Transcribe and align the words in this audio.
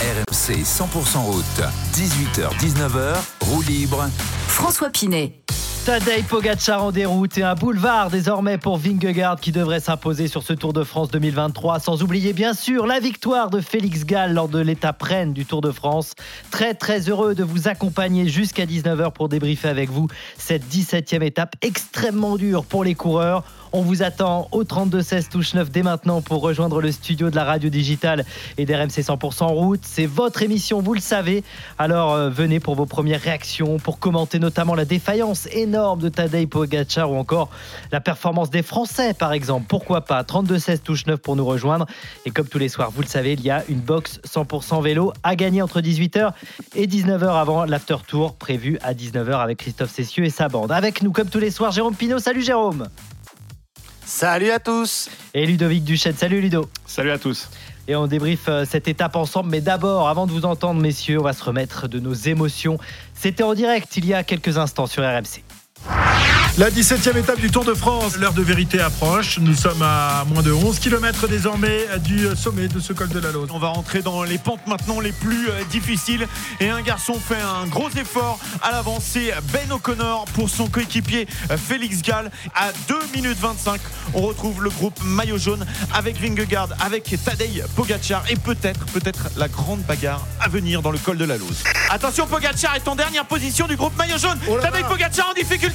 RMC 0.00 0.62
100% 0.62 1.16
route, 1.24 1.44
18h-19h, 1.94 3.14
roue 3.40 3.62
libre. 3.62 4.04
François 4.46 4.90
Pinet. 4.90 5.40
Tadej 5.86 6.24
Pogacar 6.24 6.84
en 6.84 6.92
déroute 6.92 7.38
et 7.38 7.42
un 7.42 7.54
boulevard 7.54 8.10
désormais 8.10 8.58
pour 8.58 8.76
Vingegaard 8.76 9.40
qui 9.40 9.52
devrait 9.52 9.80
s'imposer 9.80 10.28
sur 10.28 10.42
ce 10.42 10.52
Tour 10.52 10.74
de 10.74 10.84
France 10.84 11.10
2023. 11.12 11.78
Sans 11.78 12.02
oublier 12.02 12.34
bien 12.34 12.52
sûr 12.52 12.86
la 12.86 13.00
victoire 13.00 13.48
de 13.48 13.60
Félix 13.60 14.04
Gall 14.04 14.34
lors 14.34 14.48
de 14.48 14.58
l'étape 14.58 15.00
reine 15.00 15.32
du 15.32 15.46
Tour 15.46 15.62
de 15.62 15.70
France. 15.70 16.12
Très 16.50 16.74
très 16.74 17.08
heureux 17.08 17.34
de 17.34 17.44
vous 17.44 17.68
accompagner 17.68 18.28
jusqu'à 18.28 18.66
19h 18.66 19.12
pour 19.12 19.30
débriefer 19.30 19.68
avec 19.68 19.88
vous 19.88 20.08
cette 20.36 20.64
17e 20.64 21.22
étape 21.22 21.54
extrêmement 21.62 22.36
dure 22.36 22.64
pour 22.64 22.84
les 22.84 22.96
coureurs. 22.96 23.44
On 23.76 23.82
vous 23.82 24.02
attend 24.02 24.48
au 24.52 24.64
32-16 24.64 25.28
touche 25.28 25.52
9 25.52 25.70
dès 25.70 25.82
maintenant 25.82 26.22
pour 26.22 26.40
rejoindre 26.40 26.80
le 26.80 26.90
studio 26.90 27.28
de 27.28 27.36
la 27.36 27.44
radio 27.44 27.68
digitale 27.68 28.24
et 28.56 28.64
d'RMC 28.64 29.02
100% 29.02 29.48
route. 29.48 29.80
C'est 29.82 30.06
votre 30.06 30.40
émission, 30.40 30.80
vous 30.80 30.94
le 30.94 31.00
savez. 31.00 31.44
Alors 31.76 32.14
euh, 32.14 32.30
venez 32.30 32.58
pour 32.58 32.74
vos 32.74 32.86
premières 32.86 33.20
réactions, 33.20 33.76
pour 33.78 33.98
commenter 33.98 34.38
notamment 34.38 34.74
la 34.74 34.86
défaillance 34.86 35.46
énorme 35.52 36.00
de 36.00 36.08
Tadej 36.08 36.48
Pogacar 36.48 37.12
ou 37.12 37.16
encore 37.16 37.50
la 37.92 38.00
performance 38.00 38.48
des 38.48 38.62
Français 38.62 39.12
par 39.12 39.34
exemple. 39.34 39.66
Pourquoi 39.68 40.00
pas? 40.00 40.22
32-16 40.22 40.78
touche 40.78 41.04
9 41.04 41.20
pour 41.20 41.36
nous 41.36 41.44
rejoindre. 41.44 41.84
Et 42.24 42.30
comme 42.30 42.48
tous 42.48 42.58
les 42.58 42.70
soirs, 42.70 42.90
vous 42.90 43.02
le 43.02 43.08
savez, 43.08 43.34
il 43.34 43.42
y 43.42 43.50
a 43.50 43.62
une 43.68 43.80
box 43.80 44.20
100% 44.26 44.82
vélo 44.82 45.12
à 45.22 45.36
gagner 45.36 45.60
entre 45.60 45.82
18h 45.82 46.32
et 46.76 46.86
19h 46.86 47.28
avant 47.28 47.66
l'after 47.66 47.96
tour 48.08 48.36
prévu 48.36 48.78
à 48.82 48.94
19h 48.94 49.38
avec 49.38 49.58
Christophe 49.58 49.90
Cessieux 49.90 50.24
et 50.24 50.30
sa 50.30 50.48
bande. 50.48 50.72
Avec 50.72 51.02
nous 51.02 51.12
comme 51.12 51.28
tous 51.28 51.40
les 51.40 51.50
soirs, 51.50 51.72
Jérôme 51.72 51.94
Pinault. 51.94 52.20
Salut 52.20 52.40
Jérôme. 52.40 52.88
Salut 54.18 54.50
à 54.50 54.58
tous 54.58 55.10
Et 55.34 55.44
Ludovic 55.44 55.84
Duchette. 55.84 56.16
Salut 56.16 56.40
Ludo. 56.40 56.70
Salut 56.86 57.10
à 57.10 57.18
tous. 57.18 57.50
Et 57.86 57.94
on 57.94 58.06
débriefe 58.06 58.48
euh, 58.48 58.64
cette 58.64 58.88
étape 58.88 59.14
ensemble. 59.14 59.50
Mais 59.50 59.60
d'abord, 59.60 60.08
avant 60.08 60.26
de 60.26 60.32
vous 60.32 60.46
entendre, 60.46 60.80
messieurs, 60.80 61.20
on 61.20 61.22
va 61.22 61.34
se 61.34 61.44
remettre 61.44 61.86
de 61.86 62.00
nos 62.00 62.14
émotions. 62.14 62.78
C'était 63.12 63.42
en 63.42 63.52
direct 63.52 63.94
il 63.98 64.06
y 64.06 64.14
a 64.14 64.24
quelques 64.24 64.56
instants 64.56 64.86
sur 64.86 65.02
RMC. 65.02 65.44
La 66.58 66.70
17e 66.70 67.18
étape 67.18 67.38
du 67.38 67.50
Tour 67.50 67.66
de 67.66 67.74
France, 67.74 68.16
l'heure 68.16 68.32
de 68.32 68.40
vérité 68.40 68.80
approche. 68.80 69.38
Nous 69.40 69.54
sommes 69.54 69.82
à 69.82 70.24
moins 70.24 70.42
de 70.42 70.52
11 70.52 70.78
km 70.78 71.28
désormais 71.28 71.86
du 72.02 72.34
sommet 72.34 72.66
de 72.66 72.80
ce 72.80 72.94
col 72.94 73.10
de 73.10 73.18
la 73.18 73.30
Lose. 73.30 73.50
On 73.52 73.58
va 73.58 73.68
rentrer 73.68 74.00
dans 74.00 74.22
les 74.22 74.38
pentes 74.38 74.66
maintenant 74.66 75.00
les 75.00 75.12
plus 75.12 75.50
euh, 75.50 75.64
difficiles. 75.68 76.26
Et 76.60 76.70
un 76.70 76.80
garçon 76.80 77.20
fait 77.20 77.36
un 77.42 77.66
gros 77.66 77.90
effort 77.90 78.38
à 78.62 78.70
l'avance. 78.70 79.04
C'est 79.04 79.34
Ben 79.52 79.70
O'Connor 79.70 80.24
pour 80.32 80.48
son 80.48 80.66
coéquipier 80.66 81.28
euh, 81.50 81.58
Félix 81.58 82.00
Gall. 82.00 82.30
À 82.54 82.72
2 82.88 82.94
minutes 83.14 83.38
25, 83.38 83.78
on 84.14 84.22
retrouve 84.22 84.64
le 84.64 84.70
groupe 84.70 84.98
maillot 85.04 85.36
jaune 85.36 85.66
avec 85.92 86.18
Vingegaard, 86.18 86.70
avec 86.80 87.14
Tadej 87.22 87.64
Pogacar 87.74 88.24
et 88.30 88.36
peut-être, 88.36 88.86
peut-être 88.86 89.28
la 89.36 89.48
grande 89.48 89.80
bagarre 89.80 90.26
à 90.40 90.48
venir 90.48 90.80
dans 90.80 90.90
le 90.90 90.98
col 90.98 91.18
de 91.18 91.26
la 91.26 91.36
Lose. 91.36 91.64
Attention, 91.90 92.26
Pogacar 92.26 92.76
est 92.76 92.88
en 92.88 92.96
dernière 92.96 93.26
position 93.26 93.66
du 93.66 93.76
groupe 93.76 93.96
maillot 93.98 94.16
jaune. 94.16 94.38
Oh. 94.48 94.56
Tadej 94.62 94.84
Pogacar 94.86 95.28
en 95.28 95.34
difficulté. 95.34 95.65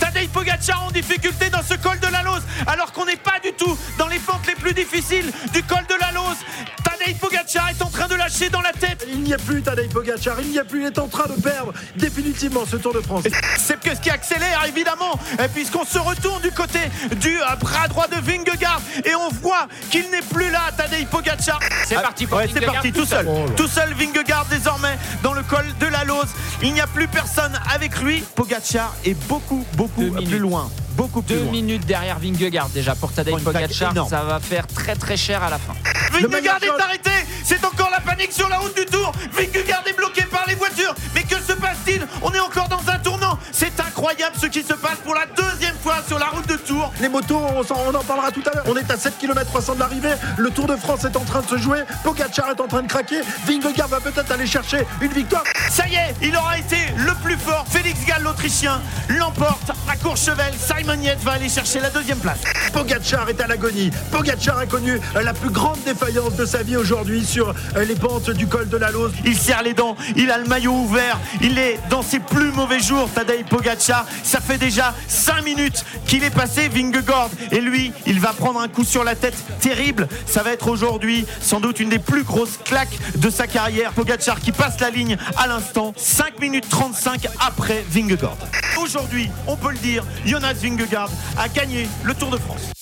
Tadej 0.00 0.28
Pogacar 0.28 0.84
en 0.84 0.90
difficulté 0.90 1.50
dans 1.50 1.62
ce 1.62 1.74
col 1.74 1.98
de 2.00 2.06
la 2.08 2.22
Lose, 2.22 2.42
alors 2.66 2.92
qu'on 2.92 3.04
n'est 3.04 3.16
pas 3.16 3.38
du 3.42 3.52
tout 3.52 3.76
dans 3.98 4.08
les 4.08 4.18
pentes 4.18 4.46
les 4.46 4.54
plus 4.54 4.74
difficiles 4.74 5.30
du 5.52 5.62
col 5.62 5.84
de 5.88 5.94
la 6.00 6.12
Lose. 6.12 6.36
Tadej 6.82 7.16
Pogacar 7.18 7.70
est 7.70 7.82
en 7.82 7.88
train 7.90 8.08
de 8.08 8.14
lâcher 8.14 8.48
dans 8.50 8.60
la 8.60 8.72
tête. 8.72 9.06
Il 9.08 9.22
n'y 9.22 9.34
a 9.34 9.38
plus 9.38 9.62
Tadej 9.62 9.88
Pogacar, 9.88 10.40
il 10.40 10.50
n'y 10.50 10.58
a 10.58 10.64
plus, 10.64 10.80
il 10.80 10.86
est 10.86 10.98
en 10.98 11.08
train 11.08 11.28
de 11.28 11.40
perdre 11.40 11.72
définitivement 11.96 12.64
ce 12.66 12.76
Tour 12.76 12.94
de 12.94 13.00
France. 13.00 13.24
C'est 13.58 13.80
que 13.80 13.94
ce 13.94 14.00
qui 14.00 14.10
accélère 14.10 14.64
évidemment, 14.66 15.18
et 15.42 15.48
puisqu'on 15.48 15.84
se 15.84 15.98
retourne 15.98 16.42
du 16.42 16.50
côté 16.50 16.80
du 17.16 17.40
euh, 17.40 17.56
bras 17.60 17.88
droit 17.88 18.06
de 18.08 18.16
Vingegaard 18.16 18.80
et 19.04 19.14
on 19.14 19.28
voit 19.28 19.68
qu'il 19.90 20.10
n'est 20.10 20.22
plus 20.22 20.50
là, 20.50 20.70
Tadej 20.76 21.06
Pogacar. 21.06 21.60
C'est 21.86 21.94
parti 21.96 22.26
pour 22.26 22.38
ouais, 22.38 22.48
c'est 22.52 22.60
parti 22.60 22.92
tout 22.92 23.06
seul, 23.06 23.26
seul. 23.26 23.54
tout 23.56 23.68
seul 23.68 23.94
Vingegaard 23.94 24.46
désormais 24.46 24.98
dans 25.22 25.32
le 25.32 25.42
col 25.42 25.66
de 25.78 25.86
la 25.86 26.04
Lose. 26.04 26.28
Il 26.62 26.72
n'y 26.72 26.80
a 26.80 26.86
plus 26.86 27.08
personne 27.08 27.52
avec 27.72 28.00
lui. 28.00 28.24
Pogacar 28.34 28.94
est 29.04 29.14
beaucoup 29.36 29.64
beaucoup 29.74 30.00
Deux 30.00 30.10
plus 30.12 30.24
minutes. 30.24 30.40
loin, 30.40 30.70
beaucoup 30.96 31.20
plus 31.20 31.34
Deux 31.34 31.42
loin. 31.42 31.50
minutes 31.52 31.84
derrière 31.84 32.18
Vingegaard 32.18 32.70
déjà 32.70 32.94
pour 32.94 33.12
Tadej 33.12 33.34
Pogacar, 33.44 33.92
ça 34.08 34.22
va 34.22 34.40
faire 34.40 34.66
très 34.66 34.94
très 34.96 35.16
cher 35.18 35.42
à 35.42 35.50
la 35.50 35.58
fin. 35.58 35.74
Vingegaard 36.12 36.62
est 36.62 36.80
arrêté. 36.82 37.10
C'est 37.44 37.62
encore 37.64 37.90
la 37.90 38.00
panique 38.00 38.32
sur 38.32 38.48
la 38.48 38.58
route 38.58 38.74
du 38.74 38.86
Tour. 38.86 39.12
Vingegaard 39.32 39.84
est 39.86 39.92
bloqué 39.96 40.22
par 40.22 40.44
les 40.48 40.54
voitures. 40.54 40.94
Mais 41.14 41.22
que 41.22 41.36
se 41.36 41.52
passe-t-il? 41.52 42.06
On 42.22 42.32
est 42.32 42.40
encore 42.40 42.68
dans 42.68 42.80
un 42.90 42.98
tournant. 42.98 43.38
C'est 43.52 43.78
incroyable 43.78 43.95
ce 44.40 44.46
qui 44.46 44.62
se 44.62 44.74
passe 44.74 44.98
pour 45.04 45.14
la 45.14 45.26
deuxième 45.26 45.74
fois 45.82 45.96
sur 46.06 46.18
la 46.18 46.26
route 46.26 46.46
de 46.46 46.56
Tours 46.56 46.92
Les 47.00 47.08
motos, 47.08 47.40
on 47.40 47.94
en 47.94 48.04
parlera 48.04 48.30
tout 48.30 48.42
à 48.46 48.54
l'heure. 48.54 48.64
On 48.68 48.76
est 48.76 48.90
à 48.90 48.96
7 48.96 49.18
km 49.18 49.46
300 49.46 49.74
de 49.74 49.80
l'arrivée. 49.80 50.14
Le 50.36 50.50
Tour 50.50 50.66
de 50.66 50.76
France 50.76 51.04
est 51.04 51.16
en 51.16 51.24
train 51.24 51.40
de 51.40 51.46
se 51.46 51.56
jouer. 51.56 51.82
Pogacar 52.04 52.50
est 52.50 52.60
en 52.60 52.68
train 52.68 52.82
de 52.82 52.88
craquer. 52.88 53.20
Vingegaard 53.46 53.88
va 53.88 54.00
peut-être 54.00 54.30
aller 54.30 54.46
chercher 54.46 54.86
une 55.00 55.12
victoire. 55.12 55.44
Ça 55.70 55.86
y 55.88 55.94
est, 55.94 56.14
il 56.22 56.36
aura 56.36 56.58
été 56.58 56.76
le 56.96 57.12
plus 57.22 57.36
fort 57.36 57.64
Félix 57.68 58.04
Gall, 58.06 58.22
l'Autrichien, 58.22 58.80
l'emporte 59.08 59.70
à 59.88 59.96
Courchevel 59.96 60.54
Simon 60.58 61.00
Yates 61.00 61.22
va 61.22 61.32
aller 61.32 61.48
chercher 61.48 61.80
la 61.80 61.90
deuxième 61.90 62.18
place 62.18 62.38
Pogacar 62.72 63.28
est 63.28 63.40
à 63.40 63.46
l'agonie. 63.46 63.90
Pogacar 64.10 64.58
a 64.58 64.66
connu 64.66 65.00
euh, 65.16 65.22
la 65.22 65.32
plus 65.32 65.50
grande 65.50 65.78
défaillance 65.84 66.34
de 66.34 66.44
sa 66.44 66.62
vie 66.62 66.76
aujourd'hui 66.76 67.24
sur 67.24 67.54
euh, 67.76 67.84
les 67.84 67.94
pentes 67.94 68.30
du 68.30 68.46
col 68.46 68.68
de 68.68 68.76
la 68.76 68.90
Lose. 68.90 69.12
Il 69.24 69.36
serre 69.36 69.62
les 69.62 69.74
dents, 69.74 69.96
il 70.16 70.30
a 70.30 70.38
le 70.38 70.44
maillot 70.44 70.72
ouvert, 70.72 71.18
il 71.40 71.58
est 71.58 71.78
dans 71.90 72.02
ses 72.02 72.20
plus 72.20 72.52
mauvais 72.52 72.80
jours, 72.80 73.08
Tadej 73.14 73.44
Pogacar. 73.44 73.85
Ça 73.86 74.40
fait 74.40 74.58
déjà 74.58 74.94
5 75.08 75.44
minutes 75.44 75.84
qu'il 76.06 76.24
est 76.24 76.30
passé 76.30 76.68
Vingegaard. 76.68 77.30
Et 77.52 77.60
lui, 77.60 77.92
il 78.06 78.20
va 78.20 78.32
prendre 78.32 78.60
un 78.60 78.68
coup 78.68 78.84
sur 78.84 79.04
la 79.04 79.14
tête 79.14 79.36
terrible. 79.60 80.08
Ça 80.26 80.42
va 80.42 80.52
être 80.52 80.68
aujourd'hui 80.68 81.24
sans 81.40 81.60
doute 81.60 81.80
une 81.80 81.88
des 81.88 81.98
plus 81.98 82.24
grosses 82.24 82.58
claques 82.64 82.98
de 83.16 83.30
sa 83.30 83.46
carrière. 83.46 83.92
Pogacar 83.92 84.40
qui 84.40 84.52
passe 84.52 84.80
la 84.80 84.90
ligne 84.90 85.16
à 85.36 85.46
l'instant, 85.46 85.92
5 85.96 86.40
minutes 86.40 86.68
35 86.68 87.28
après 87.40 87.84
Vingegaard. 87.88 88.38
Aujourd'hui, 88.80 89.30
on 89.46 89.56
peut 89.56 89.70
le 89.70 89.78
dire, 89.78 90.04
Jonas 90.24 90.54
Vingegaard 90.54 91.10
a 91.38 91.48
gagné 91.48 91.88
le 92.02 92.14
Tour 92.14 92.30
de 92.30 92.38
France. 92.38 92.75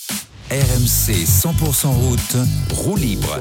RMC 0.54 1.24
100% 1.24 1.88
route, 1.88 2.36
roue 2.70 2.94
libre. 2.94 3.40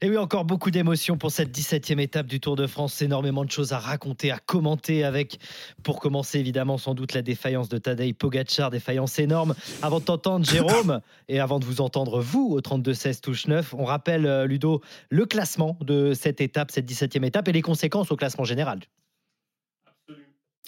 Et 0.00 0.08
oui, 0.08 0.16
encore 0.16 0.46
beaucoup 0.46 0.70
d'émotions 0.70 1.18
pour 1.18 1.30
cette 1.30 1.50
17e 1.54 2.00
étape 2.00 2.26
du 2.26 2.40
Tour 2.40 2.56
de 2.56 2.66
France. 2.66 3.02
Énormément 3.02 3.44
de 3.44 3.50
choses 3.50 3.74
à 3.74 3.78
raconter, 3.78 4.30
à 4.30 4.38
commenter 4.38 5.04
avec, 5.04 5.40
pour 5.82 6.00
commencer 6.00 6.38
évidemment, 6.38 6.78
sans 6.78 6.94
doute 6.94 7.12
la 7.12 7.20
défaillance 7.20 7.68
de 7.68 7.76
Tadej 7.76 8.14
Pogacar, 8.14 8.70
défaillance 8.70 9.18
énorme. 9.18 9.54
Avant 9.82 10.00
de 10.00 10.04
t'entendre, 10.06 10.46
Jérôme, 10.46 11.02
et 11.28 11.38
avant 11.38 11.58
de 11.58 11.66
vous 11.66 11.82
entendre, 11.82 12.22
vous, 12.22 12.48
au 12.50 12.62
32-16 12.62 13.20
touche 13.20 13.46
9, 13.46 13.74
on 13.74 13.84
rappelle, 13.84 14.24
euh, 14.24 14.46
Ludo, 14.46 14.80
le 15.10 15.26
classement 15.26 15.76
de 15.82 16.14
cette 16.14 16.40
étape, 16.40 16.70
cette 16.70 16.90
17e 16.90 17.26
étape 17.26 17.46
et 17.48 17.52
les 17.52 17.60
conséquences 17.60 18.10
au 18.10 18.16
classement 18.16 18.44
général. 18.44 18.80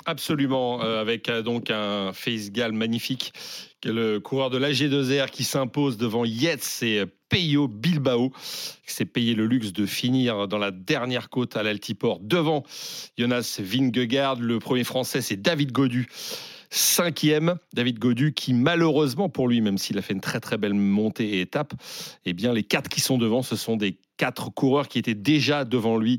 Absolument, 0.07 0.83
euh, 0.83 1.01
avec 1.01 1.29
euh, 1.29 1.43
donc 1.43 1.71
un 1.71 2.13
face 2.15 2.51
gal 2.51 2.73
magnifique, 2.73 3.33
que 3.83 3.91
le 3.91 4.19
coureur 4.19 4.49
de 4.49 4.59
l'AG2R 4.59 5.29
qui 5.29 5.45
s'impose 5.45 5.99
devant 5.99 6.25
Yates 6.25 6.83
et 6.83 7.05
Peyo 7.29 7.69
Bilbao, 7.69 8.31
qui 8.87 8.95
s'est 8.95 9.05
payé 9.05 9.35
le 9.35 9.47
luxe 9.47 9.73
de 9.73 9.85
finir 9.85 10.49
dans 10.49 10.59
la 10.59 10.71
dernière 10.71 11.29
côte 11.29 11.57
à 11.57 11.63
l'Altiport 11.63 12.19
devant 12.21 12.63
Jonas 13.19 13.61
Vingegaard. 13.63 14.37
Le 14.37 14.59
premier 14.59 14.85
français, 14.85 15.21
c'est 15.21 15.37
David 15.37 15.73
Godu. 15.73 16.09
Cinquième, 16.73 17.57
David 17.75 17.99
Godu, 17.99 18.33
qui 18.33 18.55
malheureusement 18.55 19.29
pour 19.29 19.49
lui, 19.49 19.61
même 19.61 19.77
s'il 19.77 19.99
a 19.99 20.03
fait 20.03 20.15
une 20.15 20.21
très 20.21 20.39
très 20.39 20.57
belle 20.57 20.75
montée 20.75 21.29
et 21.31 21.41
étape, 21.41 21.75
eh 22.25 22.33
bien 22.33 22.53
les 22.53 22.63
quatre 22.63 22.89
qui 22.89 23.01
sont 23.01 23.19
devant, 23.19 23.43
ce 23.43 23.57
sont 23.57 23.77
des 23.77 23.99
quatre 24.21 24.53
coureurs 24.53 24.87
qui 24.87 24.99
étaient 24.99 25.15
déjà 25.15 25.65
devant 25.65 25.97
lui 25.97 26.19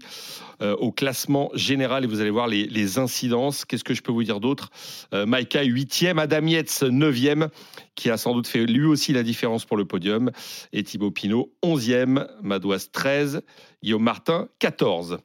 euh, 0.64 0.76
au 0.78 0.92
classement 0.92 1.52
général. 1.54 2.04
Et 2.04 2.08
vous 2.08 2.20
allez 2.20 2.32
voir 2.32 2.48
les, 2.48 2.98
incidences. 2.98 3.64
Qu'est-ce 3.64 3.84
que 3.84 3.94
je 3.94 4.02
peux 4.02 4.12
vous 4.12 4.24
dire 4.24 4.40
d'autre? 4.40 4.72
Euh, 5.14 5.28
Maïka, 5.28 5.64
8e, 5.64 6.18
Adam 6.18 6.48
Yates, 6.48 6.82
9e, 6.82 7.50
qui 7.94 8.10
a 8.10 8.18
sans 8.18 8.34
doute 8.34 8.48
fait 8.48 8.66
lui 8.66 8.86
aussi 8.86 9.14
la 9.14 9.22
différence 9.22 9.66
pour 9.66 9.78
le 9.78 9.86
podium. 9.86 10.32
Et 10.74 10.82
Thibaut 10.82 11.12
Pinot, 11.12 11.54
11e, 11.64 12.28
Madouas, 12.42 12.88
13, 12.92 13.44
Guillaume 13.84 14.02
Martin, 14.02 14.48
14. 14.58 15.20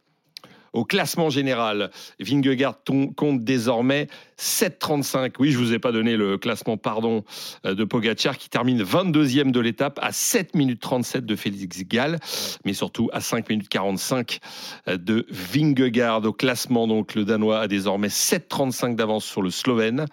Au 0.76 0.84
classement 0.84 1.30
général, 1.30 1.90
Vingegaard 2.20 2.82
compte 3.16 3.42
désormais 3.42 4.08
7,35. 4.38 5.32
Oui, 5.38 5.50
je 5.50 5.56
vous 5.56 5.72
ai 5.72 5.78
pas 5.78 5.90
donné 5.90 6.16
le 6.18 6.36
classement, 6.36 6.76
pardon, 6.76 7.24
euh, 7.64 7.74
de 7.74 7.82
Pogacar 7.84 8.36
qui 8.36 8.50
termine 8.50 8.82
22e 8.82 9.52
de 9.52 9.60
l'étape 9.60 9.98
à 10.02 10.12
7 10.12 10.54
minutes 10.54 10.80
37 10.80 11.24
de 11.24 11.34
Félix 11.34 11.82
Gall, 11.84 12.18
mais 12.66 12.74
surtout 12.74 13.08
à 13.14 13.20
5 13.20 13.48
minutes 13.48 13.70
45 13.70 14.40
euh, 14.88 14.98
de 14.98 15.26
Vingegaard. 15.30 16.22
Au 16.26 16.34
classement, 16.34 16.86
donc, 16.86 17.14
le 17.14 17.24
Danois 17.24 17.60
a 17.60 17.68
désormais 17.68 18.08
7,35 18.08 18.96
d'avance 18.96 19.24
sur 19.24 19.40
le 19.40 19.48
Slovène. 19.48 20.04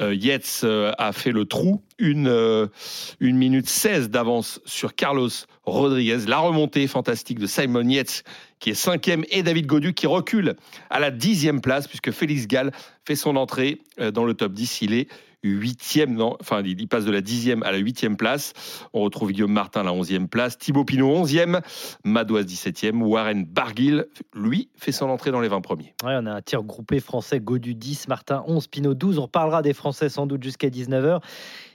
Euh, 0.00 0.16
euh, 0.64 0.92
a 0.98 1.12
fait 1.12 1.30
le 1.30 1.44
trou, 1.44 1.82
une, 1.98 2.68
une 3.20 3.36
minute 3.36 3.68
16 3.68 4.10
d'avance 4.10 4.60
sur 4.64 4.96
Carlos 4.96 5.28
Rodriguez. 5.64 6.26
La 6.26 6.38
remontée 6.38 6.86
fantastique 6.86 7.38
de 7.38 7.46
Simon 7.46 7.88
Yates 7.88 8.24
qui 8.64 8.70
est 8.70 8.74
cinquième, 8.74 9.26
et 9.28 9.42
David 9.42 9.66
Godu 9.66 9.92
qui 9.92 10.06
recule 10.06 10.56
à 10.88 10.98
la 10.98 11.10
dixième 11.10 11.60
place, 11.60 11.86
puisque 11.86 12.12
Félix 12.12 12.46
Gall 12.46 12.72
fait 13.04 13.14
son 13.14 13.36
entrée 13.36 13.82
euh, 14.00 14.10
dans 14.10 14.24
le 14.24 14.32
top 14.32 14.54
10. 14.54 14.80
Il 14.80 14.94
est 14.94 15.08
huitième, 15.42 16.14
non, 16.14 16.38
enfin 16.40 16.62
il 16.64 16.88
passe 16.88 17.04
de 17.04 17.10
la 17.10 17.20
dixième 17.20 17.62
à 17.62 17.72
la 17.72 17.76
huitième 17.76 18.16
place. 18.16 18.54
On 18.94 19.02
retrouve 19.02 19.32
Guillaume 19.32 19.52
Martin 19.52 19.82
à 19.82 19.84
la 19.84 19.92
onzième 19.92 20.28
place, 20.28 20.56
Thibaut 20.56 20.86
Pinot 20.86 21.10
onzième, 21.10 21.60
Madoise 22.04 22.46
dix-septième, 22.46 23.02
Warren 23.02 23.44
Barguil, 23.44 24.06
lui, 24.34 24.70
fait 24.76 24.92
son 24.92 25.10
entrée 25.10 25.30
dans 25.30 25.40
les 25.40 25.48
20 25.48 25.60
premiers. 25.60 25.92
Ouais, 26.02 26.16
on 26.18 26.24
a 26.24 26.32
un 26.32 26.40
tir 26.40 26.62
groupé 26.62 27.00
français, 27.00 27.40
Godu 27.40 27.74
10, 27.74 28.08
Martin 28.08 28.44
11, 28.46 28.66
Pinot 28.68 28.94
12. 28.94 29.18
On 29.18 29.22
reparlera 29.24 29.60
des 29.60 29.74
Français 29.74 30.08
sans 30.08 30.26
doute 30.26 30.42
jusqu'à 30.42 30.70
19h. 30.70 31.20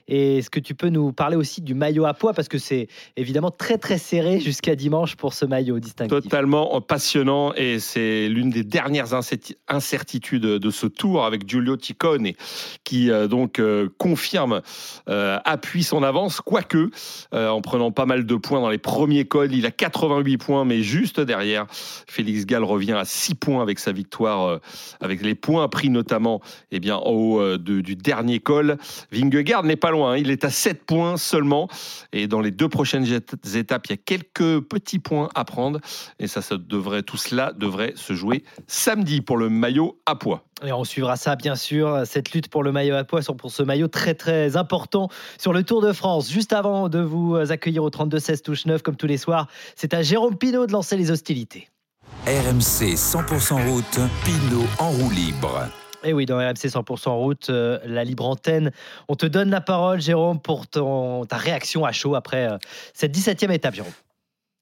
Et 0.09 0.39
est-ce 0.39 0.49
que 0.49 0.59
tu 0.59 0.73
peux 0.75 0.89
nous 0.89 1.13
parler 1.13 1.35
aussi 1.37 1.61
du 1.61 1.75
maillot 1.75 2.05
à 2.05 2.13
poids? 2.13 2.33
Parce 2.33 2.47
que 2.49 2.57
c'est 2.57 2.87
évidemment 3.15 3.51
très 3.51 3.77
très 3.77 3.97
serré 3.99 4.39
jusqu'à 4.39 4.75
dimanche 4.75 5.15
pour 5.15 5.33
ce 5.33 5.45
maillot 5.45 5.79
distinctif. 5.79 6.23
Totalement 6.23 6.81
passionnant 6.81 7.53
et 7.53 7.79
c'est 7.79 8.27
l'une 8.27 8.49
des 8.49 8.63
dernières 8.63 9.13
incerti- 9.13 9.55
incertitudes 9.67 10.41
de 10.41 10.69
ce 10.71 10.87
tour 10.87 11.25
avec 11.25 11.47
Giulio 11.47 11.77
Ciccone 11.79 12.31
qui 12.83 13.11
euh, 13.11 13.27
donc 13.27 13.59
euh, 13.59 13.87
confirme, 13.99 14.61
euh, 15.09 15.37
appuie 15.45 15.83
son 15.83 16.01
avance, 16.01 16.41
quoique 16.41 16.89
euh, 17.35 17.49
en 17.49 17.61
prenant 17.61 17.91
pas 17.91 18.05
mal 18.07 18.25
de 18.25 18.35
points 18.35 18.61
dans 18.61 18.69
les 18.69 18.77
premiers 18.79 19.25
cols. 19.25 19.53
Il 19.53 19.65
a 19.67 19.71
88 19.71 20.37
points, 20.37 20.65
mais 20.65 20.81
juste 20.81 21.19
derrière, 21.19 21.67
Félix 21.69 22.45
Gall 22.47 22.63
revient 22.63 22.93
à 22.93 23.05
6 23.05 23.35
points 23.35 23.61
avec 23.61 23.77
sa 23.77 23.91
victoire, 23.91 24.45
euh, 24.47 24.57
avec 25.01 25.21
les 25.21 25.35
points 25.35 25.67
pris 25.67 25.89
notamment 25.89 26.41
eh 26.71 26.79
bien, 26.79 26.95
en 26.97 27.11
haut 27.11 27.39
euh, 27.39 27.57
de- 27.59 27.81
du 27.81 27.95
dernier 27.95 28.39
col. 28.39 28.77
Vingegaard 29.11 29.63
n'est 29.63 29.75
pas 29.75 29.91
loin, 29.91 29.98
hein. 30.07 30.17
il 30.17 30.31
est 30.31 30.45
à 30.45 30.49
7 30.49 30.85
points 30.85 31.17
seulement. 31.17 31.67
Et 32.13 32.27
dans 32.27 32.41
les 32.41 32.51
deux 32.51 32.69
prochaines 32.69 33.05
étapes, 33.55 33.87
il 33.87 33.91
y 33.91 33.93
a 33.93 33.97
quelques 33.97 34.61
petits 34.61 34.99
points 34.99 35.29
à 35.35 35.45
prendre. 35.45 35.79
Et 36.19 36.27
ça, 36.27 36.41
ça 36.41 36.57
devrait, 36.57 37.03
tout 37.03 37.17
cela 37.17 37.53
devrait 37.53 37.93
se 37.95 38.13
jouer 38.13 38.43
samedi 38.67 39.21
pour 39.21 39.37
le 39.37 39.49
maillot 39.49 39.99
à 40.05 40.15
poids. 40.15 40.43
Et 40.65 40.73
on 40.73 40.83
suivra 40.83 41.15
ça, 41.15 41.35
bien 41.35 41.55
sûr, 41.55 42.01
cette 42.05 42.33
lutte 42.33 42.49
pour 42.49 42.63
le 42.63 42.71
maillot 42.71 42.95
à 42.95 43.03
poids, 43.03 43.21
pour 43.37 43.51
ce 43.51 43.63
maillot 43.63 43.87
très 43.87 44.13
très 44.13 44.57
important 44.57 45.09
sur 45.37 45.53
le 45.53 45.63
Tour 45.63 45.81
de 45.81 45.93
France. 45.93 46.29
Juste 46.29 46.53
avant 46.53 46.89
de 46.89 46.99
vous 46.99 47.35
accueillir 47.35 47.83
au 47.83 47.89
32-16 47.89 48.41
touche 48.41 48.65
9, 48.65 48.81
comme 48.81 48.95
tous 48.95 49.07
les 49.07 49.17
soirs, 49.17 49.47
c'est 49.75 49.93
à 49.93 50.01
Jérôme 50.01 50.37
Pinault 50.37 50.67
de 50.67 50.73
lancer 50.73 50.97
les 50.97 51.11
hostilités. 51.11 51.69
RMC 52.25 52.95
100% 52.95 53.69
route, 53.69 53.99
Pinot 54.25 54.65
en 54.79 54.89
roue 54.91 55.09
libre. 55.11 55.69
Et 56.03 56.13
oui, 56.13 56.25
dans 56.25 56.37
RMC 56.37 56.67
100% 56.67 57.09
route, 57.09 57.49
euh, 57.49 57.79
la 57.83 58.03
libre 58.03 58.25
antenne. 58.25 58.71
On 59.09 59.15
te 59.15 59.25
donne 59.25 59.49
la 59.49 59.61
parole, 59.61 59.99
Jérôme, 59.99 60.39
pour 60.39 60.67
ta 60.67 61.37
réaction 61.37 61.83
à 61.85 61.91
chaud 61.91 62.15
après 62.15 62.49
euh, 62.49 62.57
cette 62.93 63.15
17e 63.15 63.51
étape, 63.51 63.75
Jérôme. 63.75 63.91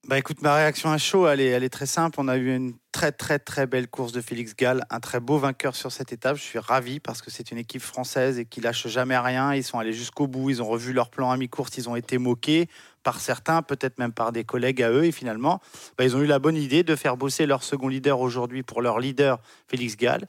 Bah 0.08 0.16
écoute, 0.16 0.40
ma 0.40 0.54
réaction 0.54 0.90
à 0.90 0.96
chaud, 0.96 1.28
elle 1.28 1.40
est, 1.40 1.48
elle 1.48 1.64
est 1.64 1.68
très 1.68 1.84
simple. 1.84 2.18
On 2.18 2.28
a 2.28 2.38
eu 2.38 2.54
une 2.56 2.72
très 2.92 3.12
très 3.12 3.38
très 3.38 3.66
belle 3.66 3.88
course 3.88 4.10
de 4.10 4.22
Félix 4.22 4.56
Gall, 4.56 4.82
un 4.88 5.00
très 5.00 5.20
beau 5.20 5.36
vainqueur 5.36 5.76
sur 5.76 5.92
cette 5.92 6.12
étape. 6.12 6.36
Je 6.36 6.42
suis 6.42 6.58
ravi 6.58 6.98
parce 6.98 7.20
que 7.20 7.30
c'est 7.30 7.50
une 7.50 7.58
équipe 7.58 7.82
française 7.82 8.38
et 8.38 8.46
qui 8.46 8.62
lâche 8.62 8.86
jamais 8.88 9.18
rien. 9.18 9.54
Ils 9.54 9.62
sont 9.62 9.78
allés 9.78 9.92
jusqu'au 9.92 10.26
bout, 10.26 10.48
ils 10.48 10.62
ont 10.62 10.66
revu 10.66 10.94
leur 10.94 11.10
plan 11.10 11.30
à 11.30 11.36
mi-course, 11.36 11.76
ils 11.76 11.90
ont 11.90 11.96
été 11.96 12.16
moqués 12.16 12.68
par 13.02 13.20
certains, 13.20 13.60
peut-être 13.60 13.98
même 13.98 14.12
par 14.12 14.32
des 14.32 14.44
collègues 14.44 14.82
à 14.82 14.90
eux. 14.90 15.04
Et 15.04 15.12
finalement, 15.12 15.60
bah, 15.98 16.04
ils 16.04 16.16
ont 16.16 16.20
eu 16.20 16.26
la 16.26 16.38
bonne 16.38 16.56
idée 16.56 16.84
de 16.84 16.96
faire 16.96 17.18
bosser 17.18 17.44
leur 17.44 17.62
second 17.62 17.88
leader 17.88 18.18
aujourd'hui 18.20 18.62
pour 18.62 18.80
leur 18.80 19.00
leader 19.00 19.38
Félix 19.66 19.96
Gall. 19.98 20.26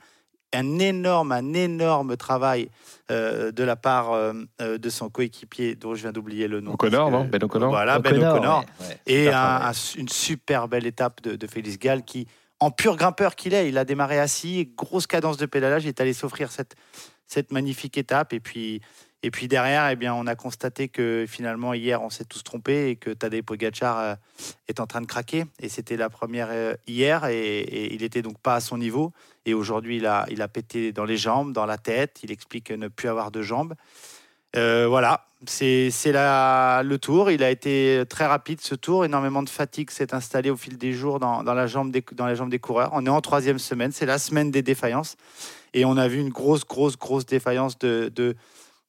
Un 0.54 0.80
énorme, 0.80 1.32
un 1.32 1.54
énorme 1.54 2.18
travail 2.18 2.70
euh, 3.12 3.52
de 3.52 3.64
la 3.64 3.76
part 3.76 4.14
euh, 4.14 4.34
euh, 4.62 4.78
de 4.80 4.90
son 4.90 5.10
coéquipier, 5.10 5.76
dont 5.76 5.94
je 5.94 6.02
viens 6.02 6.12
d'oublier 6.12 6.48
le 6.48 6.60
nom. 6.60 6.74
O'Connor, 6.74 7.12
non 7.12 7.26
Ben 7.26 7.44
O'Connor 7.44 7.70
Voilà, 7.70 8.00
Ben 8.00 8.14
O'Connor, 8.16 8.36
O'Connor. 8.36 8.60
ouais, 8.82 8.86
ouais. 8.88 9.00
Et 9.06 9.28
un- 9.30 9.38
un- 9.70 9.96
une 9.98 10.10
super 10.10 10.68
belle 10.68 10.88
étape 10.88 11.22
de, 11.22 11.36
de 11.36 11.48
Félix 11.48 11.78
Gall 11.78 12.04
qui, 12.04 12.28
en 12.60 12.72
pur 12.72 12.96
grimpeur 12.96 13.36
qu'il 13.36 13.54
est, 13.54 13.70
il 13.70 13.78
a 13.78 13.86
démarré 13.86 14.20
assis, 14.20 14.72
grosse 14.76 15.06
cadence 15.08 15.38
de 15.38 15.46
pédalage, 15.46 15.86
il 15.86 15.90
est 15.90 16.02
allé 16.02 16.14
s'offrir 16.14 16.52
cette, 16.52 16.76
cette 17.28 17.52
magnifique 17.52 17.98
étape. 17.98 18.34
Et 18.34 18.40
puis, 18.40 18.82
et 19.22 19.32
puis 19.32 19.50
derrière, 19.50 19.90
eh 19.90 19.98
bien, 19.98 20.14
on 20.14 20.28
a 20.28 20.36
constaté 20.36 20.88
que 20.88 21.26
finalement, 21.28 21.74
hier, 21.74 22.02
on 22.02 22.10
s'est 22.10 22.24
tous 22.24 22.42
trompés 22.42 22.90
et 22.90 22.96
que 22.96 23.10
Tadej 23.10 23.44
Pogacar 23.44 24.00
euh, 24.00 24.16
est 24.70 24.80
en 24.80 24.88
train 24.88 25.02
de 25.02 25.08
craquer. 25.08 25.44
Et 25.60 25.68
c'était 25.68 25.98
la 25.98 26.10
première 26.10 26.48
euh, 26.52 26.76
hier 26.88 27.26
et, 27.26 27.94
il 27.94 28.02
était 28.04 28.22
donc 28.22 28.40
pas 28.40 28.56
à 28.56 28.60
son 28.62 28.78
niveau. 28.78 29.12
Et 29.46 29.54
aujourd'hui, 29.54 29.98
il 29.98 30.06
a, 30.06 30.26
il 30.30 30.42
a 30.42 30.48
pété 30.48 30.94
dans 30.94 31.04
les 31.04 31.18
jambes, 31.18 31.52
dans 31.52 31.66
la 31.66 31.78
tête. 31.78 32.22
Il 32.24 32.32
explique 32.32 32.72
ne 32.72 32.88
plus 32.88 33.10
avoir 33.10 33.30
de 33.30 33.42
jambes. 33.42 33.74
Euh, 34.56 34.88
voilà, 34.88 35.26
c'est 35.46 35.90
le 36.06 36.96
tour. 36.96 37.30
Il 37.30 37.44
a 37.44 37.52
été 37.52 38.04
très 38.10 38.26
rapide 38.26 38.62
ce 38.62 38.74
tour. 38.74 39.04
Énormément 39.04 39.44
de 39.44 39.50
fatigue 39.50 39.92
s'est 39.92 40.14
installée 40.14 40.50
au 40.50 40.56
fil 40.56 40.78
des 40.78 40.94
jours 40.94 41.20
dans, 41.20 41.44
dans 41.44 41.54
la 41.54 41.68
jambe 41.68 41.92
des, 41.92 42.06
dans 42.14 42.26
la 42.26 42.36
jambe 42.36 42.50
des 42.50 42.60
coureurs. 42.60 42.92
On 42.94 43.06
est 43.06 43.10
en 43.10 43.20
troisième 43.20 43.60
semaine. 43.60 43.92
C'est 43.92 44.06
la 44.06 44.18
semaine 44.18 44.50
des 44.50 44.62
défaillances. 44.62 45.18
Et 45.74 45.84
on 45.84 45.98
a 45.98 46.08
vu 46.08 46.20
une 46.20 46.30
grosse, 46.30 46.66
grosse, 46.66 46.98
grosse 46.98 47.26
défaillance 47.26 47.78
de, 47.78 48.12
de, 48.16 48.36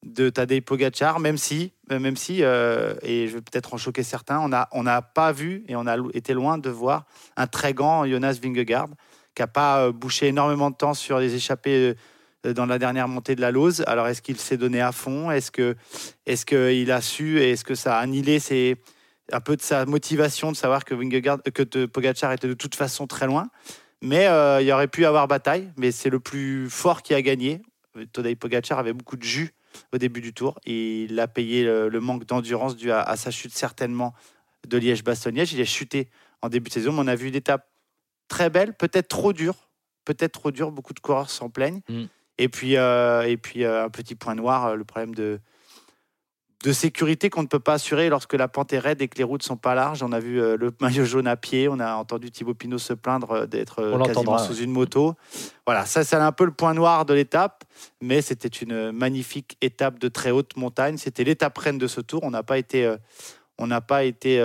de 0.02 0.30
Tadej 0.30 0.62
Pogacar, 0.62 1.20
même 1.20 1.36
si, 1.36 1.72
euh, 1.92 1.98
même 1.98 2.16
si 2.16 2.42
euh, 2.42 2.94
et 3.02 3.28
je 3.28 3.34
vais 3.34 3.42
peut-être 3.42 3.74
en 3.74 3.76
choquer 3.76 4.02
certains, 4.02 4.40
on 4.40 4.48
n'a 4.48 4.68
on 4.72 4.84
pas 5.14 5.32
vu 5.32 5.64
et 5.68 5.76
on 5.76 5.86
a 5.86 5.96
été 6.14 6.32
loin 6.32 6.58
de 6.58 6.70
voir 6.70 7.04
un 7.36 7.46
très 7.46 7.74
grand 7.74 8.06
Jonas 8.06 8.38
Vingegaard 8.42 8.88
qui 9.34 9.42
n'a 9.42 9.46
pas 9.46 9.84
euh, 9.84 9.92
bouché 9.92 10.28
énormément 10.28 10.70
de 10.70 10.76
temps 10.76 10.94
sur 10.94 11.18
les 11.18 11.34
échappées 11.34 11.94
dans 12.42 12.64
la 12.64 12.78
dernière 12.78 13.06
montée 13.06 13.34
de 13.34 13.42
la 13.42 13.50
Lose. 13.50 13.84
Alors, 13.86 14.08
est-ce 14.08 14.22
qu'il 14.22 14.38
s'est 14.38 14.56
donné 14.56 14.80
à 14.80 14.92
fond? 14.92 15.30
Est-ce 15.30 15.50
que, 15.50 15.76
est-ce 16.24 16.46
qu'il 16.46 16.90
a 16.90 17.02
su 17.02 17.38
Est-ce 17.42 17.64
que 17.64 17.74
ça 17.74 17.98
a 17.98 18.00
annihilé 18.00 18.38
ses, 18.38 18.76
un 19.30 19.40
peu 19.40 19.56
de 19.56 19.62
sa 19.62 19.84
motivation 19.84 20.50
de 20.50 20.56
savoir 20.56 20.86
que 20.86 20.94
Vingegaard, 20.94 21.42
que 21.42 21.84
Pogacar 21.84 22.32
était 22.32 22.48
de 22.48 22.54
toute 22.54 22.74
façon 22.74 23.06
très 23.06 23.26
loin? 23.26 23.50
Mais 24.00 24.26
euh, 24.26 24.62
il 24.62 24.72
aurait 24.72 24.88
pu 24.88 25.04
avoir 25.04 25.28
bataille. 25.28 25.70
Mais 25.76 25.92
c'est 25.92 26.08
le 26.08 26.18
plus 26.18 26.70
fort 26.70 27.02
qui 27.02 27.12
a 27.12 27.20
gagné. 27.20 27.60
Tadej 28.12 28.36
Pogacar 28.36 28.78
avait 28.78 28.94
beaucoup 28.94 29.16
de 29.16 29.22
jus 29.22 29.52
au 29.92 29.98
début 29.98 30.20
du 30.20 30.32
tour. 30.32 30.58
Il 30.66 31.18
a 31.20 31.28
payé 31.28 31.64
le, 31.64 31.88
le 31.88 32.00
manque 32.00 32.24
d'endurance 32.24 32.76
dû 32.76 32.90
à, 32.90 33.02
à 33.02 33.16
sa 33.16 33.30
chute 33.30 33.52
certainement 33.52 34.14
de 34.66 34.78
Liège-Bastogne-Liège. 34.78 35.52
Il 35.52 35.60
a 35.60 35.64
chuté 35.64 36.08
en 36.42 36.48
début 36.48 36.68
de 36.68 36.74
saison, 36.74 36.92
mais 36.92 37.00
on 37.00 37.06
a 37.06 37.14
vu 37.14 37.28
une 37.28 37.34
étape 37.34 37.68
très 38.28 38.50
belle, 38.50 38.74
peut-être 38.74 39.08
trop 39.08 39.32
dure, 39.32 39.68
peut-être 40.04 40.32
trop 40.32 40.50
dure. 40.50 40.70
Beaucoup 40.70 40.94
de 40.94 41.00
coureurs 41.00 41.30
s'en 41.30 41.50
plaignent. 41.50 41.80
Mm. 41.88 42.04
Et 42.38 42.48
puis, 42.48 42.76
euh, 42.76 43.22
et 43.22 43.36
puis 43.36 43.64
euh, 43.64 43.84
un 43.84 43.90
petit 43.90 44.14
point 44.14 44.34
noir, 44.34 44.66
euh, 44.66 44.74
le 44.74 44.84
problème 44.84 45.14
de, 45.14 45.40
de 46.62 46.72
sécurité 46.72 47.30
qu'on 47.30 47.42
ne 47.42 47.46
peut 47.48 47.60
pas 47.60 47.74
assurer 47.74 48.10
lorsque 48.10 48.34
la 48.34 48.46
pente 48.46 48.72
est 48.72 48.78
raide 48.78 49.00
et 49.00 49.08
que 49.08 49.16
les 49.16 49.24
routes 49.24 49.42
sont 49.42 49.56
pas 49.56 49.74
larges. 49.74 50.02
On 50.02 50.12
a 50.12 50.20
vu 50.20 50.40
euh, 50.40 50.56
le 50.58 50.72
maillot 50.80 51.04
jaune 51.04 51.26
à 51.26 51.36
pied, 51.36 51.68
on 51.68 51.78
a 51.80 51.94
entendu 51.94 52.30
Thibaut 52.30 52.54
Pinot 52.54 52.78
se 52.78 52.92
plaindre 52.92 53.30
euh, 53.30 53.46
d'être 53.46 53.80
euh, 53.80 53.98
quasiment 53.98 54.38
sous 54.38 54.56
une 54.56 54.70
moto. 54.70 55.14
Voilà, 55.66 55.86
ça 55.86 56.04
c'est 56.04 56.16
un 56.16 56.32
peu 56.32 56.44
le 56.44 56.52
point 56.52 56.74
noir 56.74 57.06
de 57.06 57.14
l'étape, 57.14 57.64
mais 58.02 58.20
c'était 58.20 58.48
une 58.48 58.92
magnifique 58.92 59.56
étape 59.62 59.98
de 59.98 60.08
très 60.08 60.30
haute 60.30 60.56
montagne. 60.56 60.98
C'était 60.98 61.24
l'étape 61.24 61.56
reine 61.56 61.78
de 61.78 61.86
ce 61.86 62.00
tour. 62.00 62.20
On 62.24 62.30
n'a 62.30 62.42
pas 62.42 62.58
été, 62.58 62.84
euh, 62.84 62.96
on 63.56 63.66
n'a 63.66 63.80
pas 63.80 64.04
été 64.04 64.42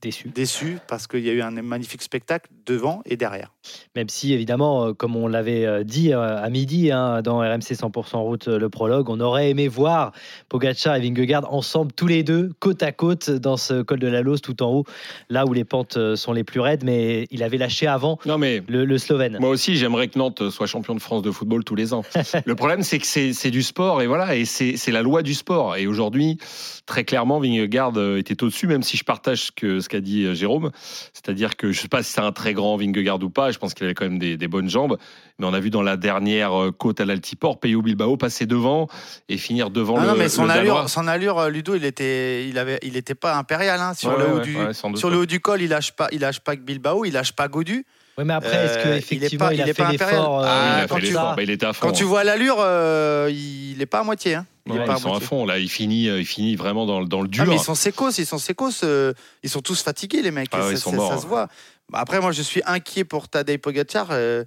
Déçu. 0.00 0.28
déçus 0.28 0.78
parce 0.88 1.06
qu'il 1.06 1.20
y 1.20 1.30
a 1.30 1.32
eu 1.32 1.42
un 1.42 1.50
magnifique 1.50 2.02
spectacle 2.02 2.50
devant 2.66 3.02
et 3.06 3.16
derrière. 3.16 3.52
Même 3.96 4.08
si, 4.08 4.32
évidemment, 4.32 4.86
euh, 4.88 4.92
comme 4.92 5.16
on 5.16 5.26
l'avait 5.28 5.64
euh, 5.66 5.84
dit 5.84 6.12
euh, 6.12 6.42
à 6.42 6.48
midi 6.50 6.90
hein, 6.90 7.22
dans 7.22 7.38
RMC 7.38 7.60
100% 7.74 8.16
route, 8.18 8.48
le 8.48 8.68
prologue, 8.68 9.08
on 9.08 9.20
aurait 9.20 9.50
aimé 9.50 9.68
voir 9.68 10.12
Pogacar 10.48 10.96
et 10.96 11.00
Vingegaard 11.00 11.52
ensemble, 11.52 11.92
tous 11.92 12.06
les 12.06 12.22
deux, 12.22 12.50
côte 12.60 12.82
à 12.82 12.92
côte, 12.92 13.30
dans 13.30 13.56
ce 13.56 13.82
col 13.82 13.98
de 13.98 14.06
la 14.08 14.22
Lose, 14.22 14.40
tout 14.40 14.62
en 14.62 14.70
haut, 14.70 14.84
là 15.28 15.46
où 15.46 15.52
les 15.52 15.64
pentes 15.64 15.98
sont 16.16 16.32
les 16.32 16.44
plus 16.44 16.60
raides. 16.60 16.84
Mais 16.84 17.26
il 17.30 17.42
avait 17.42 17.58
lâché 17.58 17.86
avant 17.86 18.18
Non, 18.26 18.38
mais 18.38 18.62
le, 18.68 18.84
le 18.84 18.98
Slovène. 18.98 19.38
Moi 19.40 19.50
aussi, 19.50 19.76
j'aimerais 19.76 20.08
que 20.08 20.18
Nantes 20.18 20.50
soit 20.50 20.66
champion 20.66 20.94
de 20.94 21.00
France 21.00 21.22
de 21.22 21.30
football 21.30 21.64
tous 21.64 21.74
les 21.74 21.94
ans. 21.94 22.02
le 22.44 22.54
problème, 22.54 22.82
c'est 22.82 22.98
que 22.98 23.06
c'est 23.06 23.50
du 23.50 23.62
sport 23.62 24.02
et 24.02 24.06
voilà, 24.06 24.36
et 24.36 24.44
c'est 24.44 24.90
la 24.90 25.02
loi 25.02 25.22
du 25.22 25.34
sport. 25.34 25.76
Et 25.76 25.86
aujourd'hui, 25.86 26.38
très 26.86 27.04
clairement, 27.04 27.40
Vingegaard 27.40 27.92
était 28.16 28.42
au-dessus, 28.42 28.66
même 28.66 28.82
si 28.82 28.96
je 28.96 29.04
partage 29.04 29.44
ce 29.44 29.52
que- 29.52 29.80
ce 29.80 29.88
qu'a 29.88 30.00
dit 30.00 30.34
Jérôme. 30.34 30.70
C'est-à-dire 31.12 31.56
que 31.56 31.72
je 31.72 31.80
sais 31.80 31.88
pas 31.88 32.02
si 32.02 32.12
c'est 32.12 32.20
un 32.20 32.32
très 32.32 32.53
grand 32.54 32.76
Vingegaard 32.76 33.22
ou 33.22 33.30
pas. 33.30 33.50
Je 33.50 33.58
pense 33.58 33.74
qu'il 33.74 33.84
avait 33.84 33.94
quand 33.94 34.04
même 34.04 34.18
des, 34.18 34.36
des 34.36 34.48
bonnes 34.48 34.68
jambes. 34.70 34.96
Mais 35.38 35.46
on 35.46 35.52
a 35.52 35.60
vu 35.60 35.70
dans 35.70 35.82
la 35.82 35.96
dernière 35.96 36.52
euh, 36.58 36.70
côte 36.72 37.00
à 37.00 37.04
l'Altiport, 37.04 37.60
Peyo 37.60 37.82
Bilbao 37.82 38.16
passer 38.16 38.46
devant 38.46 38.88
et 39.28 39.36
finir 39.36 39.70
devant 39.70 39.96
Ah 39.98 40.02
le. 40.02 40.06
non, 40.08 40.14
mais 40.16 40.28
son 40.28 40.44
le 40.44 40.50
allure, 40.52 40.88
son 40.88 41.06
allure, 41.08 41.38
euh, 41.38 41.50
Ludo, 41.50 41.74
il 41.74 41.84
était, 41.84 42.48
il 42.48 42.56
avait, 42.58 42.78
il 42.82 42.96
était 42.96 43.14
pas 43.14 43.36
impérial 43.36 43.80
hein, 43.80 43.92
sur 43.94 44.10
Ouais, 44.10 44.18
le 44.18 44.30
haut 44.32 44.36
ouais, 44.36 44.42
du. 44.42 44.56
ouais, 44.56 44.72
sans 44.72 44.88
doute, 44.90 44.98
Sur 44.98 45.10
le 45.10 45.16
ouais. 45.16 45.22
haut 45.22 45.26
du 45.26 45.40
col, 45.40 45.60
il 45.60 45.68
lâche 45.68 45.92
pas, 45.92 46.08
il 46.12 46.20
lâche 46.20 46.40
pas 46.40 46.56
Bilbao, 46.56 47.04
il 47.04 47.12
lâche 47.12 47.32
pas 47.32 47.48
Godu. 47.48 47.84
Oui, 48.16 48.24
mais 48.24 48.34
après, 48.34 48.54
est-ce 48.66 48.78
Euh, 48.78 48.82
il 48.84 48.90
est 48.96 49.00
qu'effectivement, 49.02 49.46
pas- 49.46 49.54
il, 49.54 49.60
a 49.60 49.64
il 49.64 49.70
est 49.70 49.74
fait 49.74 49.90
l'effort 49.90 50.40
euh, 50.40 50.46
Ah, 50.46 50.76
il 50.78 50.84
a 50.84 50.86
quand 50.86 50.94
fait 50.96 51.00
tu 51.00 51.06
l'effort. 51.08 51.34
vois- 51.34 51.42
il 51.42 51.50
était 51.50 51.66
à 51.66 51.72
fond. 51.72 51.86
Quand 51.86 51.92
tu 51.92 52.04
vois 52.04 52.22
l'allure, 52.24 52.56
euh, 52.60 53.28
il 53.32 53.76
est 53.82 53.86
pas 53.86 54.00
à 54.00 54.04
moitié. 54.04 54.34
Hein. 54.36 54.46
Il 54.66 54.74
est 54.74 54.78
Ouais, 54.78 54.84
pas 54.84 54.94
à 54.94 54.96
ils 54.96 55.00
sont 55.02 55.12
à 55.12 55.20
fond 55.20 55.44
là. 55.44 55.58
Il 55.58 55.68
finit, 55.68 56.08
euh, 56.08 56.20
il 56.20 56.26
finit 56.26 56.54
vraiment 56.56 56.86
dans, 56.86 57.00
le- 57.00 57.06
dans 57.06 57.20
le 57.20 57.26
Ah, 57.26 57.34
dur. 57.34 57.46
mais 57.46 57.56
ils 57.56 57.60
sont 57.60 57.74
sécos, 57.74 58.10
ils 58.16 58.24
sont 58.26 58.38
sécos, 58.38 58.70
euh, 58.84 59.12
ils 59.42 59.50
sont 59.50 59.60
tous 59.60 59.82
fatigués 59.82 60.22
les 60.22 60.30
mecs. 60.30 60.48
Ah 60.52 60.58
ouais, 60.58 60.62
ça, 60.66 60.70
ils 60.72 60.78
sont 60.78 60.90
ça- 60.90 60.96
morts, 60.96 61.08
ça 61.10 61.14
hein. 61.16 61.20
se 61.20 61.26
voit. 61.26 61.48
Bah, 61.90 61.98
Après, 62.00 62.20
moi, 62.20 62.30
je 62.32 62.40
suis 62.42 62.62
inquiet 62.64 63.04
pour 63.04 63.28
Tadej 63.28 63.58
Pogacar. 63.58 64.06
euh, 64.12 64.44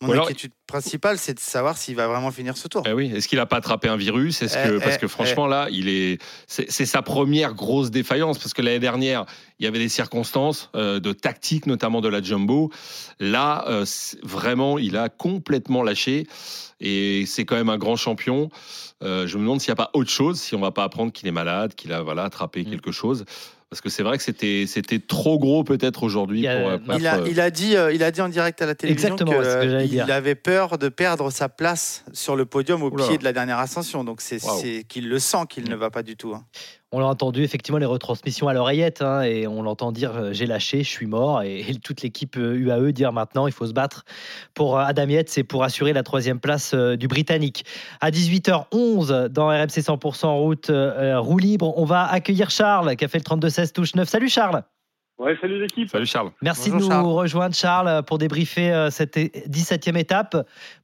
Mon 0.00 0.12
alors- 0.12 0.26
inquiétude 0.26 0.52
principale, 0.68 1.18
c'est 1.18 1.34
de 1.34 1.40
savoir 1.40 1.76
s'il 1.76 1.96
va 1.96 2.06
vraiment 2.06 2.30
finir 2.30 2.56
ce 2.56 2.68
tour. 2.68 2.84
Eh 2.86 2.92
oui, 2.92 3.10
est-ce 3.12 3.26
qu'il 3.26 3.40
a 3.40 3.46
pas 3.46 3.56
attrapé 3.56 3.88
un 3.88 3.96
virus? 3.96 4.42
Est-ce 4.42 4.54
que 4.56 4.76
Eh, 4.76 4.80
parce 4.80 4.94
eh, 4.94 4.98
que 4.98 5.08
franchement 5.08 5.46
là, 5.48 5.66
il 5.72 5.88
est 5.88 6.18
c'est 6.46 6.86
sa 6.86 7.02
première 7.02 7.54
grosse 7.54 7.90
défaillance 7.90 8.38
parce 8.38 8.52
que 8.54 8.62
l'année 8.62 8.78
dernière, 8.78 9.26
il 9.58 9.64
y 9.64 9.66
avait 9.66 9.80
des 9.80 9.88
circonstances 9.88 10.70
euh, 10.76 11.00
de 11.00 11.12
tactique 11.12 11.66
notamment 11.66 12.00
de 12.00 12.08
la 12.08 12.22
jumbo. 12.22 12.70
Là, 13.18 13.64
euh, 13.68 13.84
vraiment, 14.22 14.78
il 14.78 14.96
a 14.96 15.08
complètement 15.08 15.82
lâché 15.82 16.28
et 16.80 17.24
c'est 17.26 17.44
quand 17.44 17.56
même 17.56 17.70
un 17.70 17.78
grand 17.78 17.96
champion. 17.96 18.50
Euh, 19.02 19.26
je 19.26 19.36
me 19.36 19.42
demande 19.42 19.60
s'il 19.60 19.70
n'y 19.70 19.80
a 19.80 19.84
pas 19.84 19.90
autre 19.94 20.10
chose, 20.10 20.40
si 20.40 20.54
on 20.54 20.60
va 20.60 20.70
pas 20.70 20.84
apprendre 20.84 21.12
qu'il 21.12 21.26
est 21.28 21.32
malade, 21.32 21.74
qu'il 21.74 21.92
a 21.92 22.02
voilà 22.02 22.22
attrapé 22.24 22.62
Mm. 22.62 22.70
quelque 22.70 22.92
chose. 22.92 23.24
Parce 23.70 23.82
que 23.82 23.90
c'est 23.90 24.02
vrai 24.02 24.16
que 24.16 24.22
c'était 24.22 24.64
c'était 24.66 24.98
trop 24.98 25.38
gros 25.38 25.62
peut-être 25.62 26.02
aujourd'hui 26.02 26.40
Il 26.40 26.44
pour, 26.46 26.68
euh, 26.70 26.78
pour 26.78 26.94
Il 26.94 27.06
a, 27.06 27.16
être, 27.16 27.24
euh, 27.24 27.28
il, 27.30 27.38
a 27.40 27.50
dit, 27.50 27.76
euh, 27.76 27.92
il 27.92 28.02
a 28.02 28.10
dit 28.10 28.22
en 28.22 28.30
direct 28.30 28.62
à 28.62 28.66
la 28.66 28.74
télévision 28.74 29.14
que 29.16 29.80
qu'il 29.82 29.90
dire. 29.90 30.10
avait 30.10 30.34
peur 30.34 30.78
de 30.78 30.88
perdre 30.88 31.30
sa 31.30 31.50
place 31.50 32.02
sur 32.14 32.34
le 32.34 32.46
podium 32.46 32.82
au 32.82 32.90
Oula. 32.90 33.06
pied 33.06 33.18
de 33.18 33.24
la 33.24 33.34
dernière 33.34 33.58
ascension. 33.58 34.04
Donc 34.04 34.22
c'est 34.22 34.84
qu'il 34.88 35.08
le 35.10 35.18
sent 35.18 35.44
qu'il 35.50 35.64
Mm. 35.64 35.68
ne 35.68 35.76
va 35.76 35.90
pas 35.90 36.02
du 36.02 36.16
tout. 36.16 36.32
hein. 36.34 36.44
On 36.90 37.00
l'a 37.00 37.06
entendu 37.06 37.42
effectivement 37.42 37.78
les 37.78 37.84
retransmissions 37.86 38.48
à 38.48 38.54
l'oreillette 38.54 39.02
hein, 39.02 39.20
et 39.20 39.46
on 39.46 39.62
l'entend 39.62 39.92
dire 39.92 40.16
euh, 40.16 40.32
j'ai 40.32 40.46
lâché, 40.46 40.82
je 40.82 40.88
suis 40.88 41.06
mort 41.06 41.42
et, 41.42 41.60
et 41.60 41.74
toute 41.74 42.00
l'équipe 42.00 42.36
euh, 42.38 42.54
UAE 42.56 42.92
dire 42.92 43.12
maintenant 43.12 43.46
il 43.46 43.52
faut 43.52 43.66
se 43.66 43.74
battre 43.74 44.04
pour 44.54 44.78
euh, 44.78 44.84
Adam 44.84 45.06
Yates 45.06 45.36
et 45.36 45.44
pour 45.44 45.64
assurer 45.64 45.92
la 45.92 46.02
troisième 46.02 46.40
place 46.40 46.72
euh, 46.72 46.96
du 46.96 47.06
Britannique. 47.06 47.66
À 48.00 48.10
18h11 48.10 49.28
dans 49.28 49.48
RMC 49.48 49.66
100% 49.66 50.26
en 50.26 50.38
route 50.38 50.70
euh, 50.70 51.20
roue 51.20 51.36
libre, 51.38 51.74
on 51.76 51.84
va 51.84 52.04
accueillir 52.06 52.48
Charles 52.48 52.96
qui 52.96 53.04
a 53.04 53.08
fait 53.08 53.18
le 53.18 53.36
32-16 53.36 53.72
touche 53.72 53.94
9. 53.94 54.08
Salut 54.08 54.30
Charles. 54.30 54.62
Ouais, 55.18 55.36
salut 55.40 55.60
l'équipe. 55.60 55.90
Salut 55.90 56.06
Charles. 56.06 56.30
Merci 56.42 56.70
Bonjour, 56.70 56.88
de 56.88 56.94
nous 56.94 57.00
Charles. 57.02 57.12
rejoindre 57.12 57.54
Charles 57.54 58.02
pour 58.04 58.18
débriefer 58.18 58.72
euh, 58.72 58.88
cette 58.90 59.16
17e 59.16 59.98
étape. 59.98 60.36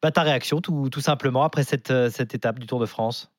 Bah, 0.03 0.11
ta 0.11 0.23
réaction 0.23 0.61
tout, 0.61 0.91
tout 0.91 1.01
simplement 1.01 1.45
après 1.45 1.63
cette, 1.63 1.93
euh, 1.93 2.11
cette 2.11 2.35
étape 2.35 2.59
du 2.59 2.67
Tour 2.67 2.81
de 2.81 2.87
France? 2.87 3.31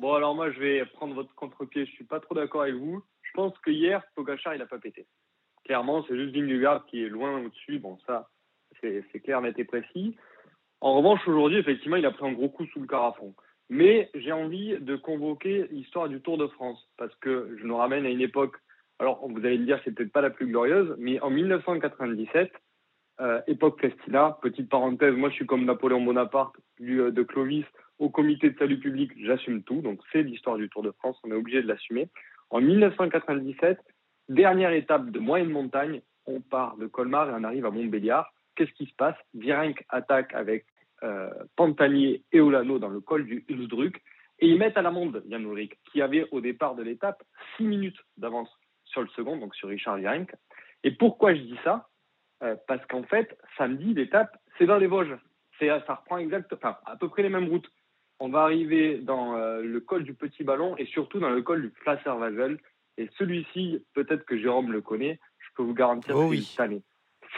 Bon, 0.00 0.14
alors 0.14 0.34
moi, 0.34 0.50
je 0.50 0.58
vais 0.58 0.86
prendre 0.86 1.14
votre 1.14 1.34
contre-pied. 1.34 1.84
Je 1.84 1.90
suis 1.90 2.04
pas 2.04 2.20
trop 2.20 2.34
d'accord 2.34 2.62
avec 2.62 2.74
vous. 2.74 3.02
Je 3.20 3.32
pense 3.34 3.52
que 3.58 3.70
hier, 3.70 4.02
il 4.16 4.62
a 4.62 4.66
pas 4.66 4.78
pété. 4.78 5.06
Clairement, 5.66 6.02
c'est 6.08 6.16
juste 6.16 6.34
Vingegaard 6.34 6.86
qui 6.86 7.04
est 7.04 7.10
loin 7.10 7.38
au-dessus. 7.42 7.78
Bon, 7.78 7.98
ça, 8.06 8.30
c'est 8.80 9.20
clair, 9.22 9.42
net 9.42 9.58
et 9.58 9.64
précis. 9.64 10.16
En 10.80 10.94
revanche, 10.94 11.20
aujourd'hui, 11.28 11.58
effectivement, 11.58 11.96
il 11.96 12.06
a 12.06 12.12
pris 12.12 12.26
un 12.26 12.32
gros 12.32 12.48
coup 12.48 12.64
sous 12.68 12.80
le 12.80 12.86
carafon. 12.86 13.34
Mais 13.68 14.08
j'ai 14.14 14.32
envie 14.32 14.78
de 14.80 14.96
convoquer 14.96 15.68
l'histoire 15.70 16.08
du 16.08 16.22
Tour 16.22 16.38
de 16.38 16.46
France 16.46 16.82
parce 16.96 17.14
que 17.16 17.54
je 17.60 17.66
nous 17.66 17.76
ramène 17.76 18.06
à 18.06 18.10
une 18.10 18.22
époque. 18.22 18.56
Alors, 19.00 19.28
vous 19.28 19.44
allez 19.44 19.58
me 19.58 19.66
dire, 19.66 19.82
c'est 19.84 19.94
peut-être 19.94 20.12
pas 20.12 20.22
la 20.22 20.30
plus 20.30 20.46
glorieuse, 20.46 20.94
mais 20.98 21.20
en 21.20 21.28
1997, 21.28 22.50
euh, 23.20 23.42
époque 23.46 23.78
Festina, 23.82 24.38
petite 24.40 24.70
parenthèse, 24.70 25.14
moi 25.14 25.28
je 25.28 25.34
suis 25.34 25.46
comme 25.46 25.66
Napoléon 25.66 26.02
Bonaparte, 26.02 26.56
du, 26.78 27.02
euh, 27.02 27.10
de 27.10 27.22
Clovis, 27.22 27.66
au 28.00 28.08
comité 28.08 28.50
de 28.50 28.58
salut 28.58 28.80
public, 28.80 29.12
j'assume 29.22 29.62
tout. 29.62 29.82
Donc 29.82 30.00
c'est 30.10 30.22
l'histoire 30.22 30.56
du 30.56 30.68
Tour 30.68 30.82
de 30.82 30.90
France, 30.90 31.20
on 31.22 31.30
est 31.30 31.34
obligé 31.34 31.62
de 31.62 31.68
l'assumer. 31.68 32.08
En 32.48 32.60
1997, 32.60 33.78
dernière 34.28 34.72
étape 34.72 35.10
de 35.10 35.20
moyenne 35.20 35.50
montagne, 35.50 36.00
on 36.26 36.40
part 36.40 36.76
de 36.78 36.86
Colmar 36.86 37.28
et 37.28 37.34
on 37.36 37.44
arrive 37.44 37.66
à 37.66 37.70
Montbéliard. 37.70 38.32
Qu'est-ce 38.56 38.72
qui 38.72 38.86
se 38.86 38.94
passe? 38.94 39.16
Virenque 39.34 39.84
attaque 39.90 40.34
avec 40.34 40.64
euh, 41.02 41.30
Pantanier 41.56 42.24
et 42.32 42.40
Olano 42.40 42.78
dans 42.78 42.88
le 42.88 43.00
col 43.00 43.26
du 43.26 43.44
Ulsdruck 43.48 44.02
et 44.40 44.48
ils 44.48 44.58
mettent 44.58 44.78
à 44.78 44.82
l'amende 44.82 45.22
Jan 45.28 45.40
Ulrich, 45.40 45.78
qui 45.92 46.00
avait 46.00 46.26
au 46.30 46.40
départ 46.40 46.74
de 46.74 46.82
l'étape 46.82 47.22
6 47.58 47.64
minutes 47.64 48.00
d'avance 48.16 48.50
sur 48.86 49.02
le 49.02 49.08
second, 49.08 49.36
donc 49.36 49.54
sur 49.54 49.68
Richard 49.68 49.98
Virenque. 49.98 50.34
Et 50.82 50.92
pourquoi 50.92 51.34
je 51.34 51.40
dis 51.40 51.58
ça? 51.62 51.88
Euh, 52.42 52.56
Parce 52.66 52.84
qu'en 52.86 53.02
fait, 53.02 53.38
samedi, 53.58 53.92
l'étape, 53.92 54.34
c'est 54.56 54.66
dans 54.66 54.78
les 54.78 54.86
Vosges. 54.86 55.16
Ça 55.58 55.94
reprend 55.94 56.16
exact, 56.16 56.50
enfin, 56.54 56.78
à 56.86 56.96
peu 56.96 57.10
près 57.10 57.22
les 57.22 57.28
mêmes 57.28 57.50
routes 57.50 57.70
on 58.20 58.28
va 58.28 58.42
arriver 58.42 58.98
dans 58.98 59.34
euh, 59.34 59.62
le 59.62 59.80
col 59.80 60.04
du 60.04 60.14
Petit 60.14 60.44
Ballon 60.44 60.76
et 60.76 60.84
surtout 60.86 61.18
dans 61.18 61.30
le 61.30 61.42
col 61.42 61.62
du 61.62 61.70
Placerwasel. 61.70 62.58
Et 62.98 63.08
celui-ci, 63.18 63.84
peut-être 63.94 64.26
que 64.26 64.38
Jérôme 64.38 64.72
le 64.72 64.82
connaît, 64.82 65.18
je 65.38 65.48
peux 65.56 65.62
vous 65.62 65.74
garantir 65.74 66.14
Oh 66.16 66.24
que 66.24 66.30
oui. 66.30 66.56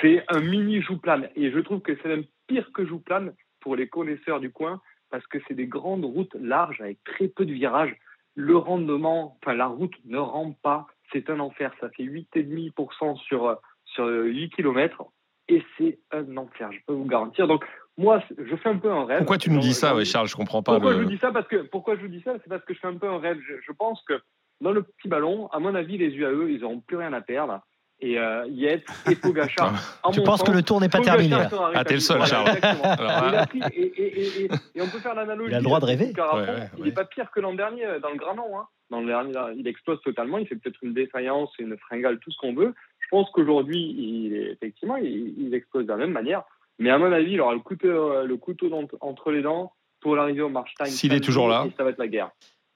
C'est 0.00 0.24
un 0.28 0.40
mini 0.40 0.82
jouplane. 0.82 1.28
Et 1.36 1.52
je 1.52 1.58
trouve 1.60 1.80
que 1.80 1.96
c'est 1.96 2.08
même 2.08 2.24
pire 2.48 2.68
que 2.72 2.84
jouplane 2.84 3.32
pour 3.60 3.76
les 3.76 3.88
connaisseurs 3.88 4.40
du 4.40 4.50
coin 4.50 4.80
parce 5.10 5.26
que 5.28 5.38
c'est 5.46 5.54
des 5.54 5.66
grandes 5.66 6.04
routes 6.04 6.34
larges 6.34 6.80
avec 6.80 7.02
très 7.04 7.28
peu 7.28 7.46
de 7.46 7.52
virages. 7.52 7.94
Le 8.34 8.56
rendement, 8.56 9.38
enfin 9.40 9.54
la 9.54 9.66
route 9.66 9.94
ne 10.04 10.18
rampe 10.18 10.60
pas. 10.62 10.86
C'est 11.12 11.30
un 11.30 11.38
enfer. 11.38 11.72
Ça 11.80 11.90
fait 11.90 12.02
8,5% 12.04 13.18
sur, 13.18 13.46
euh, 13.46 13.54
sur 13.84 14.06
8 14.06 14.50
km. 14.50 15.04
Et 15.48 15.62
c'est 15.76 15.98
un 16.10 16.36
enfer, 16.36 16.72
je 16.72 16.78
peux 16.86 16.94
vous 16.94 17.04
garantir. 17.04 17.46
Donc, 17.46 17.64
moi, 17.99 18.22
je 18.38 18.56
fais 18.56 18.68
un 18.70 18.78
peu 18.78 18.90
un 18.90 19.04
rêve. 19.04 19.18
Pourquoi 19.18 19.38
tu 19.38 19.50
nous 19.50 19.61
dis 19.61 19.75
ça, 19.75 19.94
ouais, 19.94 20.04
Charles? 20.04 20.28
Je 20.28 20.34
comprends 20.37 20.62
pas. 20.62 20.72
pourquoi 20.72 20.92
le- 20.92 20.99
je 20.99 21.02
vous 21.04 21.11
dis 21.11 21.18
ça? 21.18 21.30
Parce 21.32 21.46
que 21.49 21.56
pourquoi 21.56 21.96
je 21.96 22.00
vous 22.02 22.08
dis 22.08 22.22
ça? 22.22 22.32
C'est 22.42 22.49
parce 22.49 22.64
que 22.64 22.72
je 22.75 22.78
fais 22.80 22.88
un 22.88 22.96
peu 22.96 23.08
un 23.08 23.18
rêve 23.18 23.38
je, 23.46 23.54
je 23.66 23.72
pense 23.72 24.02
que 24.08 24.14
dans 24.61 24.72
le 24.72 24.82
petit 24.82 25.08
ballon 25.08 25.49
à 25.49 25.58
mon 25.58 25.75
avis 25.75 25.99
les 25.99 26.08
UAE 26.14 26.49
ils 26.50 26.64
auront 26.64 26.80
plus 26.80 26.96
rien 26.96 27.12
à 27.12 27.20
perdre 27.20 27.61
et 28.00 28.18
euh, 28.18 28.44
Yates 28.49 28.82
et 29.11 29.14
Pogacar 29.16 29.72
Tu 30.12 30.22
penses 30.22 30.42
que 30.42 30.50
le 30.52 30.62
tour 30.62 30.80
n'est 30.80 30.88
pas 30.88 30.99
Pogacar 30.99 31.18
terminé 31.18 31.37
Ah, 31.75 31.84
t'es 31.84 31.94
le 31.94 32.00
seul, 32.00 32.25
Charles. 32.26 32.49
Alors, 32.62 33.44
et, 33.75 33.80
et- 33.82 34.02
et- 34.02 34.44
et- 34.44 34.50
et 34.76 34.80
on 34.82 34.87
peut 34.88 34.99
faire 34.99 35.14
l'analogie 35.14 35.50
Il 35.50 35.54
a 35.54 35.58
le 35.58 35.64
droit 35.64 35.78
de 35.80 35.84
avec 35.87 35.99
rêver. 36.00 36.12
Carafon. 36.12 36.38
Ouais, 36.52 36.58
ouais, 36.61 36.68
il 36.78 36.84
n'est 36.84 36.92
pas 36.92 37.04
pire 37.04 37.30
que 37.30 37.40
l'an 37.40 37.54
dernier 37.54 37.84
euh, 37.87 38.00
dans 38.00 38.11
le 38.11 38.16
Granon 38.16 38.58
hein. 38.58 38.66
dans 38.90 39.00
le 39.00 39.06
dernier 39.06 39.32
il 39.56 39.66
explose 39.68 40.00
totalement 40.02 40.38
il 40.38 40.46
fait 40.46 40.56
peut-être 40.56 40.78
une 40.82 40.94
défaillance 40.94 41.50
une 41.58 41.76
fringale 41.78 42.18
tout 42.18 42.30
ce 42.30 42.38
qu'on 42.38 42.54
veut 42.54 42.75
je 43.00 43.06
pense 43.11 43.28
qu'aujourd'hui 43.30 43.78
il 43.99 44.49
effectivement 44.52 44.96
il, 44.96 45.34
il 45.38 45.54
explose 45.54 45.84
de 45.87 45.90
la 45.92 45.96
même 45.99 46.12
manière 46.12 46.42
mais 46.79 46.91
à 46.91 46.99
mon 46.99 47.12
avis 47.12 47.33
il 47.33 47.41
aura 47.41 47.55
le 47.55 47.61
couteau, 47.61 47.88
euh, 47.88 48.25
le 48.25 48.37
couteau 48.37 48.69
dans- 48.69 48.87
entre 49.00 49.31
les 49.31 49.43
dents 49.43 49.73
pour 50.00 50.17
l'arrivée 50.17 50.43
au 50.43 50.49
Marstein. 50.49 50.87
S'il 50.87 51.12
est 51.12 51.21
toujours 51.21 51.49
là. 51.49 51.64
et 51.67 51.73
Ça 51.76 51.85
va 51.85 51.91
être 51.91 51.99
la 51.99 52.09
guerre. 52.09 52.31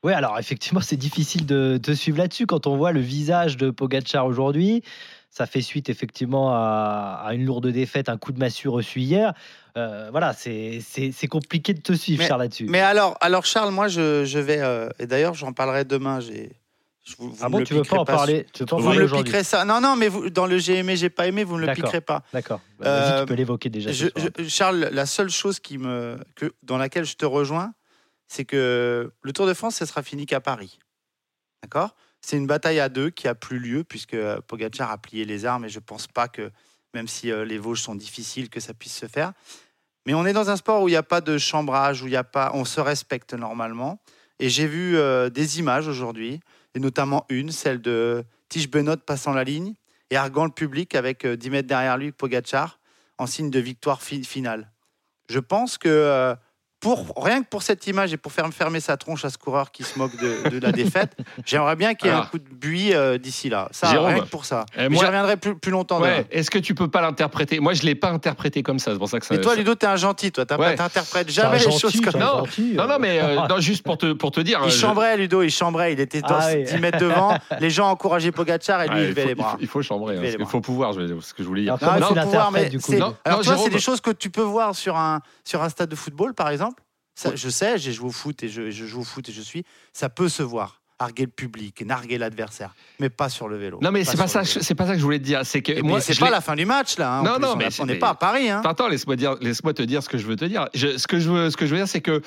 Oui, 0.05 0.13
alors 0.13 0.39
effectivement, 0.39 0.81
c'est 0.81 0.97
difficile 0.97 1.47
de 1.47 1.79
te 1.83 1.91
suivre 1.93 2.19
là-dessus 2.19 2.47
quand 2.47 2.67
on 2.69 2.77
voit 2.77 2.93
le 2.93 3.01
visage 3.01 3.57
de 3.57 3.71
Pogacar 3.71 4.27
aujourd'hui. 4.27 4.83
Ça 5.31 5.47
fait 5.47 5.61
suite 5.63 5.89
effectivement 5.91 6.53
à, 6.53 7.23
à 7.25 7.35
une 7.35 7.45
lourde 7.45 7.67
défaite, 7.67 8.09
un 8.09 8.17
coup 8.17 8.31
de 8.33 8.39
massue 8.39 8.69
reçu 8.69 9.01
hier. 9.01 9.33
Euh, 9.77 10.09
voilà, 10.13 10.33
c'est 10.33 10.81
compliqué 11.29 11.75
de 11.75 11.81
te 11.81 11.93
suivre, 11.93 12.23
Mais- 12.23 12.29
Charles, 12.29 12.43
là-dessus. 12.43 12.67
Mais 12.69 12.81
alors, 12.81 13.17
alors 13.21 13.45
Charles, 13.45 13.73
moi 13.73 13.89
je, 13.89 14.25
je 14.25 14.39
vais 14.39 14.61
euh, 14.61 14.89
et 15.01 15.07
d'ailleurs 15.07 15.35
j'en 15.35 15.53
parlerai 15.53 15.85
demain. 15.85 16.21
J'ai 16.21 16.53
vous, 17.19 17.31
vous 17.31 17.45
Ah 17.45 17.49
bon, 17.49 17.63
tu 17.63 17.75
veux 17.75 17.83
pas 17.83 17.99
en 17.99 18.05
parler 18.05 18.47
Tu 18.53 18.61
veux 18.63 18.67
pas 18.67 18.77
Vous 18.77 18.83
parler 18.85 18.99
me 19.01 19.07
le 19.07 19.11
piquerez 19.23 19.45
ça. 19.45 19.65
Non, 19.65 19.81
non, 19.81 19.97
mais 19.97 20.09
vous, 20.09 20.31
dans 20.31 20.47
le 20.47 20.59
j'ai 20.59 20.77
aimé, 20.77 20.97
j'ai 20.97 21.11
pas 21.11 21.27
aimé, 21.27 21.45
vous 21.45 21.57
me 21.57 21.67
le 21.67 21.73
piquerez 21.73 22.01
pas. 22.01 22.23
D'accord. 22.33 22.61
Bah, 22.79 22.87
Euh, 22.89 23.21
tu 23.21 23.27
peux 23.27 23.35
l'évoquer 23.35 23.71
déjà. 23.71 23.91
Je- 23.93 24.07
je- 24.17 24.49
Charles, 24.49 24.89
la 24.93 25.07
seule 25.07 25.31
chose 25.31 25.61
qui 25.61 25.79
me, 25.79 26.19
que, 26.35 26.53
dans 26.63 26.79
laquelle 26.79 27.05
je 27.05 27.17
te 27.17 27.25
rejoins, 27.25 27.75
c'est 28.29 28.45
que 28.45 29.13
le 29.23 29.33
Tour 29.33 29.47
de 29.47 29.55
France, 29.55 29.77
ça 29.77 29.87
sera 29.87 30.03
fini 30.03 30.27
qu'à 30.27 30.41
Paris. 30.41 30.79
D'accord? 31.63 31.95
C'est 32.21 32.37
une 32.37 32.47
bataille 32.47 32.81
à 32.81 32.89
deux 32.89 33.11
qui 33.11 33.29
a 33.29 33.35
plus 33.35 33.59
lieu, 33.59 33.85
puisque 33.85 34.15
euh, 34.15 34.41
Pogacar 34.47 34.91
a 34.91 34.99
plié 34.99 35.25
les 35.25 35.45
armes, 35.45 35.65
et 35.65 35.69
je 35.69 35.79
pense 35.79 36.07
pas 36.09 36.27
que, 36.29 36.51
même 36.95 37.07
si 37.09 37.31
euh, 37.31 37.45
les 37.45 37.59
Vosges 37.59 37.83
sont 37.83 37.95
difficiles, 37.95 38.49
que 38.51 38.59
ça 38.61 38.75
puisse 38.75 38.97
se 38.97 39.07
faire. 39.07 39.33
Mais 40.07 40.15
on 40.15 40.25
est 40.27 40.33
dans 40.33 40.51
un 40.51 40.57
sport 40.57 40.83
où 40.83 40.89
il 40.89 40.93
n'y 40.93 40.97
a 40.97 41.03
pas 41.03 41.21
de 41.21 41.39
chambrage, 41.39 42.03
où 42.03 42.07
il 42.07 42.13
y 42.13 42.17
a 42.17 42.25
pas, 42.25 42.51
on 42.55 42.65
se 42.65 42.81
respecte 42.81 43.35
normalement. 43.35 44.01
Et 44.39 44.49
j'ai 44.51 44.67
vu 44.67 44.97
euh, 44.97 45.31
des 45.31 45.59
images 45.61 45.89
aujourd'hui, 45.89 46.41
et 46.77 46.79
notamment 46.79 47.25
une, 47.31 47.51
celle 47.51 47.81
de 47.81 48.23
Tige 48.51 48.71
Benoît 48.71 48.99
passant 48.99 49.33
la 49.33 49.45
ligne 49.45 49.73
et 50.11 50.17
arguant 50.17 50.45
le 50.45 50.51
public 50.51 50.95
avec 50.95 51.25
euh, 51.25 51.35
10 51.35 51.51
mètres 51.51 51.69
derrière 51.69 51.97
lui 51.97 52.13
Pogacar 52.13 52.79
en 53.17 53.27
signe 53.27 53.51
de 53.51 53.59
victoire 53.59 54.03
fi- 54.03 54.23
finale. 54.23 54.71
Je 55.31 55.39
pense 55.39 55.79
que 55.79 55.89
euh, 55.89 56.35
pour, 56.95 57.25
rien 57.25 57.43
que 57.43 57.49
pour 57.49 57.63
cette 57.63 57.87
image 57.87 58.13
et 58.13 58.17
pour 58.17 58.31
faire 58.33 58.47
fermer 58.53 58.81
sa 58.81 58.97
tronche 58.97 59.25
à 59.25 59.31
ce 59.31 59.39
coureur 59.39 59.71
qui 59.73 59.83
se 59.83 59.99
moque 59.99 60.17
de, 60.17 60.49
de 60.51 60.59
la 60.61 60.71
défaite, 60.73 61.17
j'aimerais 61.45 61.75
bien 61.77 61.95
qu'il 61.95 62.09
y 62.09 62.11
ait 62.11 62.15
un 62.15 62.23
coup 62.27 62.39
de 62.39 62.49
buis 62.49 62.95
euh, 62.95 63.19
d'ici 63.19 63.49
là. 63.49 63.69
Ça, 63.73 63.91
Jérôme, 63.91 64.09
rien 64.15 64.21
que 64.23 64.29
pour 64.29 64.45
ça. 64.45 64.65
euh, 64.79 64.89
moi- 64.89 65.01
J'y 65.01 65.07
reviendrai 65.07 65.37
plus, 65.37 65.57
plus 65.59 65.71
longtemps. 65.73 66.01
Ouais, 66.01 66.27
est-ce 66.31 66.51
que 66.51 66.59
tu 66.59 66.75
peux 66.75 66.89
pas 66.89 67.01
l'interpréter? 67.01 67.59
Moi, 67.61 67.73
je 67.75 67.83
l'ai 67.83 67.95
pas 67.95 68.11
interprété 68.11 68.63
comme 68.63 68.79
ça. 68.79 68.93
C'est 68.93 68.99
pour 68.99 69.09
ça 69.09 69.19
que 69.21 69.27
ça. 69.27 69.35
Mais 69.35 69.41
toi, 69.41 69.55
Ludo, 69.55 69.75
t'es 69.75 69.87
un 69.87 69.97
gentil, 69.97 70.31
toi. 70.33 70.47
T'as 70.47 70.57
Ouais. 70.57 70.75
pas- 70.77 70.85
T'interprètes 70.85 71.31
jamais 71.31 71.59
les 71.59 71.65
gentil, 71.65 71.79
choses 71.81 72.01
comme 72.01 72.13
ça. 72.13 72.19
Non, 72.19 72.37
Non, 72.39 72.45
euh. 72.85 72.87
non, 72.87 72.97
mais 73.01 73.21
euh, 73.21 73.37
non, 73.49 73.59
juste 73.61 73.83
pour 73.85 73.99
te, 73.99 74.13
pour 74.13 74.31
te 74.31 74.41
dire. 74.41 74.61
Il 74.65 74.71
je- 74.71 74.77
chambrait, 74.79 75.17
Ludo, 75.17 75.43
il 75.43 75.51
chambrait. 75.51 75.93
Il 75.93 76.01
était 76.01 76.21
dans 76.21 76.39
Ah 76.39 76.49
oui. 76.55 76.65
10 76.65 76.79
mètres 76.79 76.99
devant. 76.99 77.37
Les 77.61 77.71
gens 77.71 77.89
encourageaient 77.91 78.33
Pogacar 78.33 78.83
et 78.83 78.89
lui, 78.89 78.95
Ouais, 78.95 79.01
il 79.01 79.05
il, 79.05 79.09
levait 79.11 79.25
les 79.25 79.31
il 79.33 79.37
faut- 79.37 79.43
bras. 79.43 79.57
il 79.61 79.67
faut 79.67 79.83
chambrer. 79.83 80.17
Il 80.17 80.27
hein, 80.27 80.37
qu'il 80.37 80.47
faut 80.47 80.61
pouvoir, 80.61 80.93
je 80.93 81.01
ce 81.21 81.35
que 81.35 81.43
je 81.43 81.49
voulais 81.49 81.63
dire. 81.63 81.73
Non, 81.73 81.79
pouvoir, 81.79 81.99
l'interprètes 82.01 82.53
mais 82.53 82.69
du 82.69 82.79
coup 82.79 82.93
c'est- 82.93 83.71
des 83.71 83.79
choses 83.81 84.01
que 84.01 84.11
tu 84.11 84.31
peux 84.31 84.43
voir 84.43 84.75
sur 84.75 84.97
un, 84.97 85.21
sur 85.45 85.63
un 85.63 85.69
stade 85.69 85.89
de 85.89 85.97
football, 85.97 86.35
par 86.35 86.49
exemple. 86.51 86.76
Ça, 87.17 87.35
Je 87.35 87.49
sais, 87.49 87.79
j'ai 87.79 87.93
joué 87.93 88.09
au 88.09 88.13
foot 88.13 88.43
et 88.45 88.49
je, 88.49 88.71
je 88.71 88.85
joue 88.87 89.01
au 89.01 89.05
foot 89.05 89.29
et 89.29 89.33
je 89.33 89.41
suis. 89.43 89.65
Ça 89.93 90.09
peut 90.09 90.29
se 90.29 90.43
voir. 90.45 90.81
arguer 90.99 91.25
le 91.27 91.31
public, 91.31 91.85
narguer 91.85 92.17
l'adversaire, 92.17 92.75
mais 93.01 93.11
pas 93.11 93.29
sur 93.29 93.49
le 93.49 93.59
vélo. 93.59 93.79
Non, 93.83 93.91
mais 93.93 94.03
c'est 94.03 94.17
pas 94.17 94.29
ça, 94.29 94.45
c'est 94.45 94.75
pas 94.75 94.87
ça 94.87 94.95
que 94.95 94.99
je 94.99 95.05
voulais 95.05 95.19
te 95.19 95.25
dire. 95.25 95.43
C'est 95.45 95.61
que 95.61 95.73
Et 95.73 95.83
moi, 95.83 96.01
c'est 96.01 96.19
pas 96.19 96.31
la 96.31 96.41
fin 96.41 96.57
du 96.57 96.65
match 96.65 96.97
là. 96.97 97.19
hein, 97.19 97.23
Non, 97.23 97.35
plus, 97.35 97.43
non, 97.43 97.49
on 97.53 97.57
mais 97.57 97.69
on 97.81 97.85
n'est 97.85 97.97
pas 97.99 98.09
à 98.11 98.15
Paris. 98.15 98.49
Hein. 98.49 98.63
Attends, 98.65 98.89
laisse-moi 98.89 99.15
dire, 99.17 99.35
laisse-moi 99.43 99.75
te 99.75 99.83
dire 99.83 100.03
ce 100.03 100.09
que 100.09 100.17
je 100.17 100.27
veux 100.27 100.37
te 100.37 100.47
dire. 100.47 100.69
Je- 100.73 100.97
ce 100.97 101.07
que 101.07 101.19
je 101.21 101.31
veux, 101.31 101.51
ce 101.51 101.57
que 101.59 101.67
je 101.67 101.73
veux 101.73 101.77
dire, 101.77 101.87
c'est 101.89 102.01
que 102.01 102.23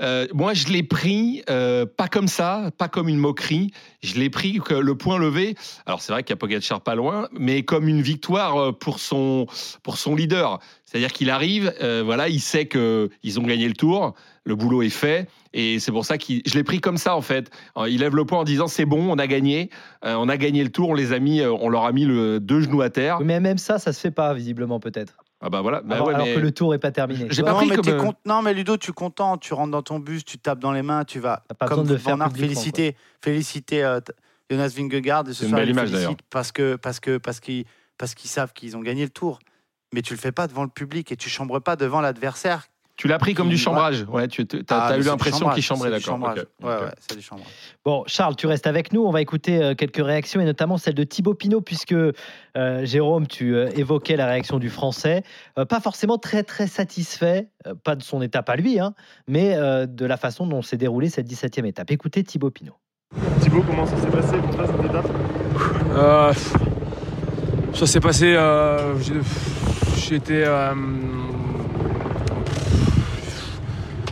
euh, 0.00 0.26
moi, 0.34 0.52
je 0.52 0.66
l'ai 0.66 0.82
pris 0.82 1.44
euh, 1.48 1.86
pas 1.86 2.08
comme 2.08 2.26
ça, 2.26 2.70
pas 2.76 2.88
comme 2.88 3.08
une 3.08 3.18
moquerie. 3.18 3.70
Je 4.02 4.14
l'ai 4.16 4.30
pris 4.30 4.58
que 4.58 4.74
le 4.74 4.94
point 4.96 5.18
levé. 5.18 5.54
Alors 5.86 6.02
c'est 6.02 6.12
vrai 6.12 6.24
qu'il 6.24 6.32
y 6.32 6.34
a 6.34 6.36
Pogacar 6.38 6.80
pas 6.80 6.96
loin, 6.96 7.28
mais 7.32 7.62
comme 7.64 7.86
une 7.88 8.02
victoire 8.02 8.56
euh, 8.56 8.72
pour 8.72 8.98
son 8.98 9.46
pour 9.84 9.96
son 9.96 10.16
leader. 10.16 10.58
C'est-à-dire 10.90 11.12
qu'il 11.12 11.28
arrive, 11.28 11.70
euh, 11.82 12.02
voilà, 12.02 12.28
il 12.30 12.40
sait 12.40 12.64
que 12.64 13.10
ils 13.22 13.38
ont 13.38 13.42
gagné 13.42 13.68
le 13.68 13.74
tour, 13.74 14.14
le 14.44 14.54
boulot 14.56 14.80
est 14.80 14.88
fait, 14.88 15.28
et 15.52 15.78
c'est 15.80 15.92
pour 15.92 16.06
ça 16.06 16.16
que 16.16 16.24
je 16.46 16.54
l'ai 16.54 16.64
pris 16.64 16.80
comme 16.80 16.96
ça 16.96 17.14
en 17.14 17.20
fait. 17.20 17.50
Euh, 17.76 17.90
Il 17.90 18.00
lève 18.00 18.16
le 18.16 18.24
point 18.24 18.38
en 18.38 18.44
disant 18.44 18.68
c'est 18.68 18.86
bon, 18.86 19.10
on 19.12 19.18
a 19.18 19.26
gagné, 19.26 19.68
euh, 20.06 20.14
on 20.14 20.30
a 20.30 20.38
gagné 20.38 20.64
le 20.64 20.70
tour, 20.70 20.88
on 20.88 20.94
les 20.94 21.12
a 21.12 21.18
mis, 21.18 21.44
on 21.44 21.68
leur 21.68 21.84
a 21.84 21.92
mis 21.92 22.06
le 22.06 22.40
deux 22.40 22.62
genoux 22.62 22.80
à 22.80 22.88
terre. 22.88 23.18
Oui, 23.20 23.26
Mais 23.26 23.38
même 23.38 23.58
ça, 23.58 23.78
ça 23.78 23.92
se 23.92 24.00
fait 24.00 24.10
pas, 24.10 24.32
visiblement, 24.32 24.80
peut-être. 24.80 25.18
Ah 25.42 25.50
bah 25.50 25.60
voilà. 25.60 25.82
Bah 25.82 25.96
alors 25.96 26.08
ouais, 26.08 26.14
alors 26.14 26.26
mais- 26.26 26.34
que 26.36 26.40
le 26.40 26.52
tour 26.52 26.74
est 26.74 26.78
pas 26.78 26.90
terminé. 26.90 27.26
J'ai 27.28 27.42
non, 27.42 27.48
pas 27.48 27.54
pris 27.56 27.68
mais 27.68 27.76
comme, 27.76 27.96
cont- 27.98 28.14
non, 28.24 28.40
mais 28.40 28.54
Ludo, 28.54 28.78
tu 28.78 28.90
es 28.90 28.94
content. 28.94 29.36
Tu 29.36 29.52
rentres 29.52 29.70
dans 29.70 29.82
ton 29.82 29.98
bus, 29.98 30.24
tu 30.24 30.38
tapes 30.38 30.58
dans 30.58 30.72
les 30.72 30.82
mains, 30.82 31.04
tu 31.04 31.20
vas. 31.20 31.44
T'as 31.48 31.54
pas 31.54 31.66
comme 31.68 31.86
besoin 31.86 32.16
de 32.16 32.22
faire 32.22 32.32
féliciter, 32.32 32.96
féliciter 33.22 33.84
euh, 33.84 34.00
Jonas 34.50 34.72
Vingegaard. 34.74 35.24
et 35.28 35.32
ce 35.34 35.40
C'est 35.40 35.44
une 35.44 35.50
soir, 35.50 35.60
belle 35.60 35.70
image, 35.70 35.90
d'ailleurs. 35.92 36.14
Parce 36.30 36.50
que 36.50 36.76
parce 36.76 36.98
que 36.98 37.18
parce 37.18 37.40
qu'ils 37.40 37.66
parce 37.98 38.14
qu'ils 38.14 38.30
savent 38.30 38.52
qu'ils 38.54 38.74
ont 38.76 38.80
gagné 38.80 39.02
le 39.04 39.10
tour. 39.10 39.38
Mais 39.94 40.02
tu 40.02 40.12
le 40.14 40.18
fais 40.18 40.32
pas 40.32 40.46
devant 40.46 40.62
le 40.64 40.68
public 40.68 41.10
et 41.12 41.16
tu 41.16 41.28
chambres 41.28 41.60
pas 41.60 41.76
devant 41.76 42.00
l'adversaire. 42.00 42.66
Tu 42.96 43.06
l'as 43.06 43.18
pris 43.20 43.32
comme 43.32 43.48
du 43.48 43.56
chambrage. 43.56 44.04
Ouais, 44.08 44.26
tu 44.26 44.42
as, 44.42 44.86
Ah, 44.88 44.98
eu 44.98 45.02
l'impression 45.02 45.48
qu'il 45.50 45.62
chambrait, 45.62 45.88
d'accord. 45.88 46.14
chambrage. 46.14 46.38
ok, 46.40 46.66
Ouais, 46.68 46.74
ok. 46.74 46.82
ouais, 46.82 46.90
c'est 47.08 47.16
du 47.16 47.22
chambrage. 47.22 47.46
Bon, 47.84 48.02
Charles, 48.08 48.34
tu 48.34 48.48
restes 48.48 48.66
avec 48.66 48.92
nous. 48.92 49.02
On 49.06 49.12
va 49.12 49.22
écouter 49.22 49.62
euh, 49.62 49.74
quelques 49.76 50.04
réactions 50.04 50.40
et 50.40 50.44
notamment 50.44 50.78
celle 50.78 50.94
de 50.96 51.04
Thibaut 51.04 51.34
Pinot, 51.34 51.60
puisque 51.60 51.92
euh, 51.92 52.12
Jérôme, 52.84 53.28
tu 53.28 53.54
euh, 53.54 53.70
évoquais 53.76 54.16
la 54.16 54.26
réaction 54.26 54.58
du 54.58 54.68
Français. 54.68 55.22
Euh, 55.60 55.64
pas 55.64 55.78
forcément 55.78 56.18
très 56.18 56.42
très 56.42 56.66
satisfait, 56.66 57.46
euh, 57.68 57.74
pas 57.84 57.94
de 57.94 58.02
son 58.02 58.20
étape 58.20 58.48
à 58.50 58.56
lui, 58.56 58.80
hein, 58.80 58.94
mais 59.28 59.54
euh, 59.54 59.86
de 59.86 60.04
la 60.04 60.16
façon 60.16 60.48
dont 60.48 60.60
s'est 60.60 60.76
déroulée 60.76 61.08
cette 61.08 61.28
17e 61.30 61.66
étape. 61.66 61.92
Écoutez 61.92 62.24
Thibaut 62.24 62.50
Pinot. 62.50 62.74
Thibaut, 63.40 63.62
comment 63.62 63.86
ça 63.86 63.96
s'est 63.96 64.10
passé 64.10 64.38
pour 64.38 64.56
toi 64.56 64.66
cette 64.66 64.84
étape? 64.84 65.06
Euh, 65.92 66.32
ça 67.74 67.86
s'est 67.86 68.00
passé. 68.00 68.36
Été. 70.12 70.44
euh, 70.44 70.72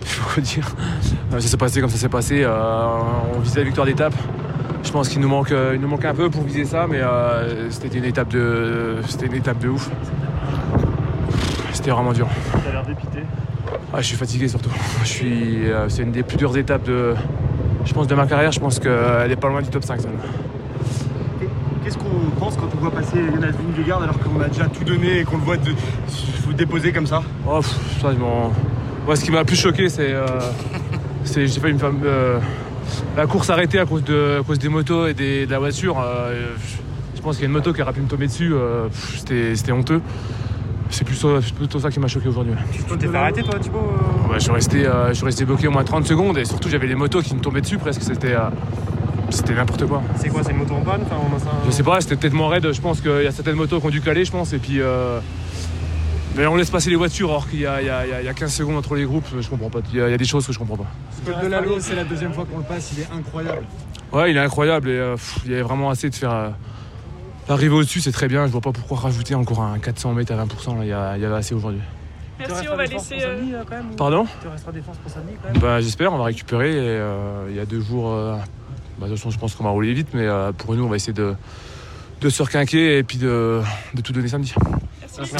pas 0.02 0.32
quoi 0.34 0.42
dire. 0.42 0.66
Euh, 1.32 1.40
Ça 1.40 1.48
s'est 1.48 1.56
passé 1.56 1.80
comme 1.80 1.90
ça 1.90 1.96
s'est 1.96 2.08
passé. 2.08 2.42
euh, 2.44 2.98
on 3.36 3.40
visait 3.40 3.60
la 3.60 3.64
victoire 3.64 3.86
d'étape. 3.86 4.14
Je 4.82 4.90
pense 4.92 5.08
qu'il 5.08 5.20
nous 5.20 5.28
manque, 5.28 5.50
euh, 5.52 5.72
il 5.74 5.80
nous 5.80 5.88
manque 5.88 6.04
un 6.04 6.14
peu 6.14 6.30
pour 6.30 6.42
viser 6.44 6.64
ça, 6.64 6.86
mais 6.88 7.00
euh, 7.00 7.70
c'était 7.70 7.98
une 7.98 8.04
étape 8.04 8.28
de, 8.28 8.96
c'était 9.08 9.26
une 9.26 9.34
étape 9.34 9.58
de 9.58 9.68
ouf. 9.68 9.90
C'était 11.72 11.90
vraiment 11.90 12.12
dur. 12.12 12.28
T'as 12.64 12.70
l'air 12.72 12.84
dépité. 12.84 13.20
Ah, 13.92 14.00
je 14.00 14.06
suis 14.06 14.16
fatigué 14.16 14.48
surtout. 14.48 14.70
Je 15.02 15.08
suis, 15.08 15.58
c'est 15.88 16.02
une 16.02 16.12
des 16.12 16.22
plus 16.22 16.36
dures 16.36 16.56
étapes 16.56 16.84
de, 16.84 17.14
je 17.84 17.92
pense, 17.92 18.06
de 18.06 18.14
ma 18.14 18.26
carrière. 18.26 18.52
Je 18.52 18.60
pense 18.60 18.78
qu'elle 18.78 19.30
est 19.30 19.36
pas 19.40 19.48
loin 19.48 19.60
du 19.62 19.68
top 19.68 19.84
5. 19.84 20.00
celle-là. 20.00 20.18
Qu'est-ce 21.86 21.98
qu'on 21.98 22.30
pense 22.40 22.56
quand 22.56 22.68
on 22.76 22.80
voit 22.80 22.90
passer 22.90 23.16
Jonas 23.32 23.52
Vingegaard 23.52 24.02
alors 24.02 24.18
qu'on 24.18 24.40
a 24.40 24.48
déjà 24.48 24.66
tout 24.66 24.82
donné 24.82 25.20
et 25.20 25.24
qu'on 25.24 25.36
le 25.36 25.44
voit 25.44 25.56
de- 25.56 25.70
vous 26.44 26.52
déposer 26.52 26.90
comme 26.90 27.06
ça? 27.06 27.22
Oh, 27.46 27.58
pff, 27.60 28.00
ça, 28.02 28.12
je 28.12 28.18
m'en- 28.18 28.52
Moi, 29.06 29.14
ce 29.14 29.24
qui 29.24 29.30
m'a 29.30 29.38
le 29.38 29.44
plus 29.44 29.54
choqué, 29.54 29.88
c'est. 29.88 30.12
euh, 30.12 30.26
c'est 31.22 31.46
j'ai 31.46 31.60
fait 31.60 31.70
une 31.70 31.78
femme. 31.78 32.00
euh, 32.04 32.40
la 33.16 33.28
course 33.28 33.50
arrêtée 33.50 33.78
à 33.78 33.86
cause, 33.86 34.02
de, 34.02 34.38
à 34.40 34.42
cause 34.42 34.58
des 34.58 34.68
motos 34.68 35.06
et 35.06 35.14
des- 35.14 35.46
de 35.46 35.50
la 35.52 35.60
voiture. 35.60 36.00
euh, 36.00 36.56
je, 37.14 37.20
pense 37.22 37.36
qu'il 37.36 37.42
y 37.44 37.46
a 37.46 37.50
une 37.50 37.52
moto 37.52 37.72
qui 37.72 37.80
aurait 37.82 37.92
pu 37.92 38.00
me 38.00 38.08
tomber 38.08 38.26
dessus. 38.26 38.50
euh, 38.52 38.88
pff, 38.88 39.18
c'était, 39.20 39.54
c'était 39.54 39.70
honteux. 39.70 40.00
C'est 40.90 41.04
plutôt, 41.04 41.78
ça 41.78 41.90
qui 41.90 42.00
m'a 42.00 42.08
choqué 42.08 42.28
aujourd'hui. 42.28 42.54
Tu 42.72 42.96
t'es 42.98 43.06
fait 43.06 43.16
arrêter 43.16 43.42
toi 43.44 43.60
Thibaut 43.60 43.92
Ouais, 44.28 44.34
je, 44.34 44.38
suis 44.40 44.50
resté, 44.52 44.88
je 45.10 45.14
suis 45.14 45.24
resté 45.24 45.44
bloqué 45.44 45.68
au 45.68 45.70
moins 45.70 45.84
30 45.84 46.04
secondes 46.04 46.36
et 46.38 46.44
surtout, 46.44 46.68
j'avais 46.68 46.86
les 46.88 46.94
motos 46.96 47.22
qui 47.22 47.34
me 47.36 47.40
tombaient 47.40 47.60
dessus 47.60 47.78
presque. 47.78 48.02
C'était, 48.02 48.34
euh, 48.34 48.50
c'était 49.30 49.54
n'importe 49.54 49.86
quoi. 49.86 50.02
C'est 50.16 50.28
quoi, 50.28 50.42
c'est 50.42 50.52
une 50.52 50.58
moto 50.58 50.74
en 50.74 50.80
panne 50.82 51.02
enfin, 51.04 51.16
on 51.30 51.36
a 51.36 51.38
ça... 51.38 51.50
Je 51.66 51.70
sais 51.70 51.82
pas, 51.82 52.00
c'était 52.00 52.16
peut-être 52.16 52.32
moins 52.34 52.48
raide. 52.48 52.72
Je 52.72 52.80
pense 52.80 53.00
qu'il 53.00 53.22
y 53.22 53.26
a 53.26 53.32
certaines 53.32 53.56
motos 53.56 53.80
qui 53.80 53.86
ont 53.86 53.90
dû 53.90 54.00
caler, 54.00 54.24
je 54.24 54.32
pense. 54.32 54.52
Et 54.52 54.58
puis. 54.58 54.80
euh, 54.80 55.20
Mais 56.36 56.46
on 56.46 56.54
laisse 56.56 56.68
passer 56.70 56.90
les 56.90 56.96
voitures 56.96 57.30
alors 57.30 57.48
qu'il 57.48 57.60
y, 57.60 57.66
a- 57.66 57.80
il 57.80 57.86
y 57.86 57.90
a- 57.90 58.04
il 58.06 58.10
y 58.10 58.12
a- 58.12 58.20
il 58.20 58.26
y 58.26 58.28
a 58.28 58.34
15 58.34 58.52
secondes 58.52 58.76
entre 58.76 58.94
les 58.94 59.04
groupes. 59.04 59.24
Je 59.40 59.48
comprends 59.48 59.70
pas. 59.70 59.78
Il 59.92 59.98
y 59.98 60.02
a, 60.02 60.08
il 60.08 60.10
y 60.10 60.14
a 60.14 60.18
des 60.18 60.24
choses 60.26 60.46
que 60.46 60.52
je 60.52 60.58
comprends 60.58 60.76
pas. 60.76 60.86
Col 61.24 61.34
de 61.42 61.46
la 61.48 61.60
Lose, 61.62 61.82
c'est 61.82 61.94
la 61.94 62.04
deuxième 62.04 62.32
fois 62.34 62.44
qu'on 62.44 62.58
le 62.58 62.64
passe, 62.64 62.92
il 62.94 63.00
est 63.02 63.08
incroyable. 63.18 63.64
Ouais, 64.12 64.30
il 64.30 64.36
est 64.36 64.40
incroyable 64.40 64.90
et 64.90 64.98
euh, 64.98 65.14
pff, 65.14 65.38
il 65.46 65.50
y 65.52 65.54
avait 65.54 65.62
vraiment 65.62 65.88
assez 65.90 66.10
de 66.10 66.14
faire. 66.14 66.32
euh, 66.32 66.48
L'arrivée 67.48 67.74
au-dessus, 67.74 68.00
c'est 68.00 68.12
très 68.12 68.28
bien. 68.28 68.46
Je 68.46 68.52
vois 68.52 68.60
pas 68.60 68.72
pourquoi 68.72 68.98
rajouter 68.98 69.34
encore 69.34 69.62
un 69.62 69.78
400 69.78 70.12
mètres 70.12 70.32
à 70.32 70.36
20%. 70.44 70.76
Là, 70.78 70.84
il 70.84 70.88
y, 70.88 70.92
a- 70.92 71.16
il 71.16 71.22
y 71.22 71.24
avait 71.24 71.36
assez 71.36 71.54
aujourd'hui. 71.54 71.80
Merci, 72.38 72.66
on 72.70 72.76
va 72.76 72.84
laisser. 72.84 73.16
euh, 73.22 73.62
quand 73.66 73.76
même 73.76 73.94
Pardon 73.96 74.26
Tu 74.42 74.48
resteras 74.48 74.72
défense 74.72 74.96
pour 74.98 75.10
samedi 75.10 75.32
quand 75.42 75.50
même 75.52 75.62
Bah, 75.62 75.80
J'espère, 75.80 76.12
on 76.12 76.18
va 76.18 76.24
récupérer. 76.24 76.72
Et, 76.72 76.78
euh, 76.80 77.46
il 77.48 77.56
y 77.56 77.60
a 77.60 77.64
deux 77.64 77.80
jours. 77.80 78.12
euh, 78.12 78.36
bah, 78.98 79.06
de 79.06 79.12
toute 79.12 79.18
façon, 79.18 79.30
je 79.30 79.38
pense 79.38 79.54
qu'on 79.54 79.64
va 79.64 79.70
rouler 79.70 79.92
vite, 79.92 80.08
mais 80.14 80.26
euh, 80.26 80.52
pour 80.52 80.74
nous, 80.74 80.84
on 80.84 80.88
va 80.88 80.96
essayer 80.96 81.12
de, 81.12 81.36
se 82.28 82.42
requinquer 82.42 82.98
et 82.98 83.02
puis 83.02 83.18
de, 83.18 83.62
tout 84.02 84.12
donner 84.12 84.28
samedi. 84.28 84.54
Merci. 85.00 85.32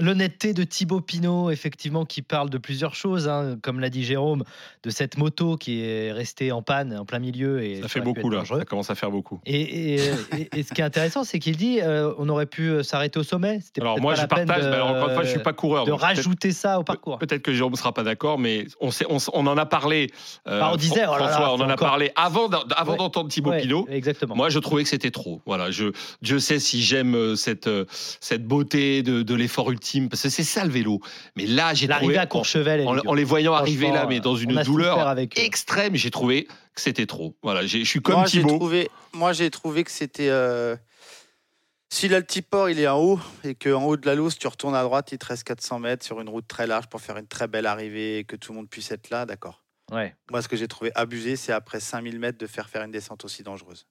L'honnêteté 0.00 0.54
de 0.54 0.64
Thibaut 0.64 1.00
Pinot, 1.00 1.50
effectivement, 1.50 2.04
qui 2.04 2.22
parle 2.22 2.50
de 2.50 2.58
plusieurs 2.58 2.94
choses, 2.94 3.28
hein, 3.28 3.56
comme 3.62 3.80
l'a 3.80 3.90
dit 3.90 4.04
Jérôme, 4.04 4.44
de 4.82 4.90
cette 4.90 5.18
moto 5.18 5.56
qui 5.56 5.82
est 5.82 6.12
restée 6.12 6.52
en 6.52 6.62
panne 6.62 6.96
en 6.96 7.04
plein 7.04 7.18
milieu. 7.18 7.62
Et 7.62 7.80
Ça 7.82 7.88
fait 7.88 8.00
beaucoup 8.00 8.28
là. 8.30 8.38
dangereux. 8.38 8.58
Ça 8.60 8.64
commence 8.64 8.90
à 8.90 8.94
faire 8.94 9.10
beaucoup. 9.10 9.40
Et, 9.46 9.60
et- 9.60 10.00
et- 10.36 10.48
et 10.58 10.62
ce 10.62 10.72
qui 10.74 10.80
est 10.80 10.84
intéressant, 10.84 11.24
c'est 11.24 11.38
qu'il 11.38 11.56
dit 11.56 11.80
euh, 11.80 12.12
on 12.18 12.28
aurait 12.28 12.46
pu 12.46 12.68
euh, 12.68 12.82
s'arrêter 12.82 13.18
au 13.18 13.22
sommet. 13.22 13.60
Alors 13.80 14.00
moi, 14.00 14.14
pas 14.14 14.20
je 14.22 14.26
partage. 14.26 14.64
de, 14.64 14.68
mais 14.68 14.74
alors, 14.74 14.88
encore 14.90 15.08
une 15.08 15.14
fois, 15.14 15.24
je 15.24 15.30
suis 15.30 15.38
pas 15.38 15.52
coureur. 15.52 15.84
de 15.84 15.92
rajouter 15.92 16.52
ça 16.52 16.78
au 16.80 16.84
parcours. 16.84 17.18
Peut-être 17.18 17.42
que 17.42 17.52
Jérôme 17.52 17.76
sera 17.76 17.92
pas 17.94 18.02
d'accord, 18.02 18.38
mais 18.38 18.66
on, 18.80 18.90
sait, 18.90 19.06
on, 19.08 19.18
on 19.32 19.46
en 19.46 19.56
a 19.56 19.66
parlé. 19.66 20.10
euh, 20.48 20.60
Bah, 20.60 20.70
on 20.72 20.76
disait, 20.76 21.04
oh 21.06 21.12
là 21.12 21.18
là, 21.20 21.28
François, 21.28 21.52
on 21.54 21.60
en 21.60 21.68
a 21.68 21.74
encore- 21.74 21.88
parlé 21.88 22.10
avant, 22.16 22.48
Ouais. 22.48 22.96
d'entendre 22.96 23.28
Thibaut 23.30 23.50
Ouais, 23.50 23.60
Pinot. 23.62 23.86
Exactement. 23.90 24.34
Moi, 24.34 24.48
je 24.48 24.58
trouvais 24.58 24.82
que 24.82 24.88
c'était 24.88 25.10
trop. 25.10 25.40
Voilà, 25.46 25.70
je, 25.70 25.92
Dieu 26.22 26.38
sait 26.40 26.58
si 26.58 26.82
j'aime 26.82 27.36
cette, 27.36 27.70
cette 28.20 28.44
beauté 28.44 29.02
de, 29.02 29.22
de 29.22 29.34
l'effort 29.34 29.70
ultime, 29.70 29.84
parce 30.02 30.22
que 30.22 30.28
c'est 30.28 30.44
ça 30.44 30.64
le 30.64 30.70
vélo. 30.70 31.00
Mais 31.36 31.46
là, 31.46 31.74
j'ai 31.74 31.86
trouvé, 31.88 32.00
L'arrivée 32.02 32.18
à 32.18 32.26
Courchevel, 32.26 32.86
en- 32.86 32.98
en 32.98 33.14
les 33.14 33.24
voyant 33.24 33.54
arriver 33.54 33.90
là, 33.90 34.06
mais 34.06 34.20
dans 34.20 34.36
une 34.36 34.56
a 34.58 34.64
douleur 34.64 35.06
avec 35.08 35.38
extrême, 35.38 35.94
j'ai 35.96 36.10
trouvé 36.10 36.44
que 36.74 36.80
c'était 36.80 37.06
trop. 37.06 37.36
Voilà, 37.42 37.66
je 37.66 37.84
suis 37.84 38.00
comme 38.02 38.16
moi, 38.16 38.26
j'ai 38.26 38.40
Thibaut. 38.40 38.56
trouvé, 38.56 38.90
moi, 39.12 39.32
j'ai 39.32 39.50
trouvé 39.50 39.84
que 39.84 39.90
c'était. 39.90 40.28
euh, 40.28 40.76
Si 41.90 42.08
l'altiport 42.08 42.68
il 42.70 42.80
est 42.80 42.88
en 42.88 42.98
haut 42.98 43.20
et 43.44 43.54
qu'en 43.54 43.84
haut 43.84 43.96
de 43.96 44.04
la 44.06 44.16
loose 44.16 44.36
tu 44.36 44.48
retournes 44.48 44.74
à 44.74 44.82
droite, 44.82 45.12
il 45.12 45.18
te 45.18 45.26
reste 45.26 45.44
400 45.44 45.78
mètres 45.78 46.04
sur 46.04 46.20
une 46.20 46.28
route 46.28 46.46
très 46.48 46.66
large 46.66 46.88
pour 46.88 47.00
faire 47.00 47.16
une 47.18 47.26
très 47.28 47.46
belle 47.46 47.66
arrivée 47.66 48.18
et 48.18 48.24
que 48.24 48.34
tout 48.34 48.52
le 48.52 48.56
monde 48.58 48.68
puisse 48.68 48.90
être 48.90 49.10
là, 49.10 49.26
d'accord. 49.26 49.62
Ouais. 49.92 50.16
Moi, 50.30 50.42
ce 50.42 50.48
que 50.48 50.56
j'ai 50.56 50.66
trouvé 50.66 50.90
abusé, 50.96 51.36
c'est 51.36 51.52
après 51.52 51.78
5000 51.78 52.18
mètres 52.18 52.38
de 52.38 52.46
faire 52.48 52.68
faire 52.68 52.82
une 52.82 52.90
descente 52.90 53.24
aussi 53.24 53.42
dangereuse. 53.44 53.86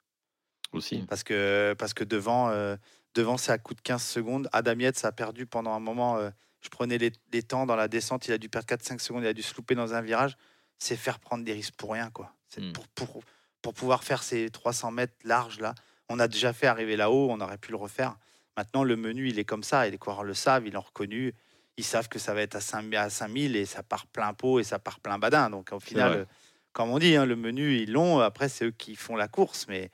aussi. 0.73 1.05
Parce 1.07 1.23
que, 1.23 1.75
parce 1.77 1.93
que 1.93 2.03
devant, 2.03 2.49
euh, 2.49 2.75
devant 3.15 3.37
c'est 3.37 3.51
à 3.51 3.57
coup 3.57 3.73
de 3.73 3.81
15 3.81 4.01
secondes. 4.03 4.49
Adam 4.51 4.77
Yates 4.79 5.03
a 5.05 5.11
perdu 5.11 5.45
pendant 5.45 5.73
un 5.73 5.79
moment. 5.79 6.17
euh, 6.17 6.29
je 6.61 6.69
prenais 6.69 6.97
les, 6.97 7.11
les 7.33 7.43
temps 7.43 7.65
dans 7.65 7.75
la 7.75 7.87
descente. 7.87 8.27
Il 8.27 8.33
a 8.33 8.37
dû 8.37 8.47
perdre 8.49 8.67
4-5 8.67 8.99
secondes. 8.99 9.23
Il 9.23 9.27
a 9.27 9.33
dû 9.33 9.41
se 9.43 9.53
louper 9.55 9.75
dans 9.75 9.93
un 9.93 10.01
virage. 10.01 10.37
C'est 10.79 10.95
faire 10.95 11.19
prendre 11.19 11.43
des 11.43 11.53
risques 11.53 11.75
pour 11.75 11.91
rien. 11.93 12.09
quoi. 12.09 12.33
C'est 12.49 12.61
Mm. 12.61 12.73
pour, 12.73 12.87
pour, 12.89 13.23
pour 13.61 13.73
pouvoir 13.73 14.03
faire 14.03 14.23
ces 14.23 14.49
300 14.49 14.91
mètres 14.91 15.13
larges 15.23 15.59
là. 15.59 15.75
On 16.09 16.19
a 16.19 16.27
déjà 16.27 16.53
fait 16.53 16.67
arriver 16.67 16.95
là-haut. 16.95 17.27
On 17.31 17.41
aurait 17.41 17.57
pu 17.57 17.71
le 17.71 17.77
refaire. 17.77 18.15
Maintenant, 18.57 18.83
le 18.83 18.95
menu, 18.95 19.27
il 19.29 19.39
est 19.39 19.45
comme 19.45 19.63
ça. 19.63 19.87
Et 19.87 19.91
les 19.91 19.97
coureurs 19.97 20.23
le 20.23 20.33
savent. 20.33 20.65
Ils 20.67 20.73
l'ont 20.73 20.81
reconnu. 20.81 21.33
Ils 21.77 21.83
savent 21.83 22.07
que 22.07 22.19
ça 22.19 22.33
va 22.33 22.41
être 22.41 22.55
à 22.55 22.61
5 22.61 22.93
à 22.93 23.09
5000 23.09 23.55
et 23.55 23.65
ça 23.65 23.81
part 23.83 24.05
plein 24.07 24.33
pot 24.33 24.59
et 24.59 24.63
ça 24.63 24.79
part 24.79 24.99
plein 24.99 25.17
badin. 25.17 25.49
Donc, 25.49 25.69
au 25.71 25.79
final, 25.79 26.11
euh, 26.19 26.25
comme 26.71 26.89
on 26.91 26.99
dit, 26.99 27.15
hein, 27.15 27.25
le 27.25 27.35
menu, 27.35 27.77
ils 27.77 27.91
l'ont. 27.91 28.19
Après, 28.19 28.47
c'est 28.47 28.65
eux 28.65 28.71
qui 28.71 28.95
font 28.95 29.15
la 29.15 29.27
course. 29.27 29.65
Mais 29.67 29.89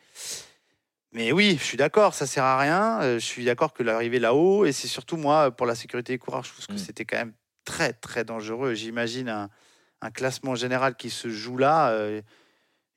mais 1.11 1.31
oui, 1.31 1.57
je 1.59 1.63
suis 1.63 1.77
d'accord, 1.77 2.13
ça 2.13 2.27
sert 2.27 2.43
à 2.43 2.57
rien. 2.59 3.01
Euh, 3.01 3.19
Je 3.19 3.25
suis 3.25 3.45
d'accord 3.45 3.73
que 3.73 3.83
l'arrivée 3.83 4.19
là-haut, 4.19 4.65
et 4.65 4.71
c'est 4.71 4.87
surtout 4.87 5.17
moi, 5.17 5.51
pour 5.51 5.65
la 5.65 5.75
sécurité 5.75 6.13
des 6.13 6.19
coureurs, 6.19 6.43
je 6.43 6.51
trouve 6.53 6.67
que 6.67 6.73
Mm. 6.73 6.77
c'était 6.77 7.05
quand 7.05 7.17
même 7.17 7.33
très, 7.65 7.93
très 7.93 8.23
dangereux. 8.23 8.73
J'imagine 8.75 9.29
un, 9.29 9.49
un 10.01 10.11
classement 10.11 10.55
général 10.55 10.95
qui 10.95 11.09
se 11.09 11.29
joue 11.29 11.57
là, 11.57 11.91
euh, 11.91 12.21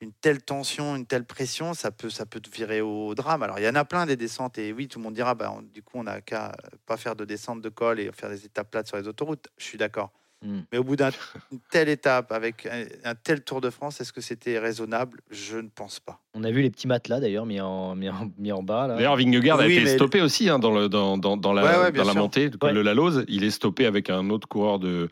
une 0.01 0.13
telle 0.15 0.43
tension, 0.43 0.97
une 0.97 1.07
telle 1.07 1.25
pression, 1.27 1.75
ça 1.75 1.91
peut, 1.93 2.11
ça 2.11 2.27
peut 2.27 2.41
te 2.41 2.51
virer 2.51 2.81
au 2.83 3.15
drame. 3.15 3.43
Alors, 3.45 3.59
il 3.61 3.65
y 3.65 3.69
en 3.69 3.75
a 3.77 3.85
plein 3.85 4.07
des 4.07 4.17
descentes, 4.17 4.59
et 4.59 4.73
oui, 4.73 4.89
tout 4.89 4.99
le 4.99 5.05
monde 5.05 5.15
dira, 5.15 5.35
bah, 5.35 5.53
on- 5.57 5.63
du 5.63 5.83
coup, 5.83 5.99
on 5.99 6.05
n'a 6.05 6.21
qu'à 6.23 6.53
pas 6.87 6.97
faire 6.99 7.17
de 7.17 7.25
descente 7.25 7.63
de 7.63 7.69
col 7.71 8.01
et 8.01 8.11
faire 8.13 8.31
des 8.31 8.45
étapes 8.47 8.71
plates 8.71 8.89
sur 8.89 8.97
les 8.99 9.09
autoroutes. 9.09 9.49
Je 9.59 9.65
suis 9.65 9.79
d'accord. 9.79 10.13
Hmm. 10.43 10.61
Mais 10.73 10.79
au 10.79 10.85
bout 10.85 10.97
d'une 10.97 11.11
telle 11.71 11.89
étape, 11.89 12.33
avec 12.33 12.67
un, 12.67 12.85
un 13.11 13.15
tel 13.15 13.43
Tour 13.43 13.61
de 13.61 13.71
France, 13.71 14.01
est-ce 14.01 14.13
que 14.13 14.21
c'était 14.21 14.59
raisonnable? 14.59 15.21
Je 15.31 15.57
ne 15.59 15.69
pense 15.75 16.01
pas. 16.01 16.21
On 16.35 16.45
a 16.45 16.51
vu 16.51 16.63
les 16.63 16.71
petits 16.71 16.87
matelas 16.89 17.21
d'ailleurs 17.21 17.45
mis 17.47 17.61
en, 17.61 17.95
mis 17.95 18.09
en, 18.09 18.31
mis 18.39 18.53
en 18.53 18.63
bas. 18.63 18.89
D'ailleurs, 18.89 19.17
Vingegaard 19.17 19.61
a 19.61 19.69
été 19.69 19.87
stoppé 19.87 20.21
aussi 20.23 20.49
hein, 20.49 20.59
dans, 20.59 20.71
le, 20.73 20.89
dans, 20.89 21.19
dans, 21.19 21.37
dans 21.37 21.53
la, 21.53 21.63
Ouais, 21.63 21.85
ouais, 21.85 21.93
dans 21.93 22.05
la 22.05 22.15
montée, 22.15 22.51
Ouais. 22.63 22.73
le 22.73 22.83
Lalose. 22.83 23.25
Il 23.29 23.45
est 23.45 23.51
stoppé 23.51 23.85
avec 23.87 24.09
un 24.11 24.31
autre 24.31 24.49
coureur 24.49 24.79
de, 24.79 25.11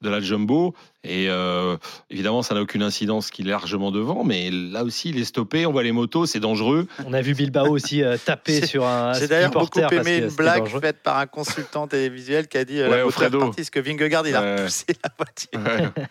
de 0.00 0.08
la 0.08 0.20
Jumbo. 0.20 0.74
Et 1.02 1.28
euh, 1.30 1.76
évidemment, 2.10 2.42
ça 2.42 2.54
n'a 2.54 2.60
aucune 2.60 2.82
incidence 2.82 3.30
qu'il 3.30 3.48
est 3.48 3.50
largement 3.50 3.90
devant. 3.90 4.22
Mais 4.22 4.50
là 4.50 4.84
aussi, 4.84 5.08
il 5.08 5.18
est 5.18 5.24
stoppé. 5.24 5.64
On 5.66 5.72
voit 5.72 5.82
les 5.82 5.92
motos, 5.92 6.26
c'est 6.26 6.40
dangereux. 6.40 6.86
On 7.06 7.12
a 7.14 7.22
vu 7.22 7.34
Bilbao 7.34 7.68
aussi 7.70 8.02
euh, 8.02 8.16
taper 8.22 8.64
sur 8.66 8.86
un 8.86 9.14
J'ai 9.14 9.26
d'ailleurs 9.26 9.50
beaucoup 9.50 9.80
aimé 9.80 10.18
une 10.18 10.28
blague 10.36 10.66
faite 10.68 10.98
par 11.02 11.18
un 11.18 11.26
consultant 11.26 11.88
télévisuel 11.88 12.48
qui 12.48 12.58
a 12.58 12.64
dit 12.64 12.80
euh, 12.80 12.90
Ouais, 12.90 12.98
la 12.98 13.04
Alfredo. 13.04 13.38
repartie, 13.38 13.56
parce 13.62 13.70
que 13.70 13.80
Vingegaard, 13.80 14.28
il 14.28 14.36
a 14.36 14.68
Repoussé 14.86 14.86
la 15.02 15.10
voiture. 15.18 15.92
Ouais. 15.96 16.04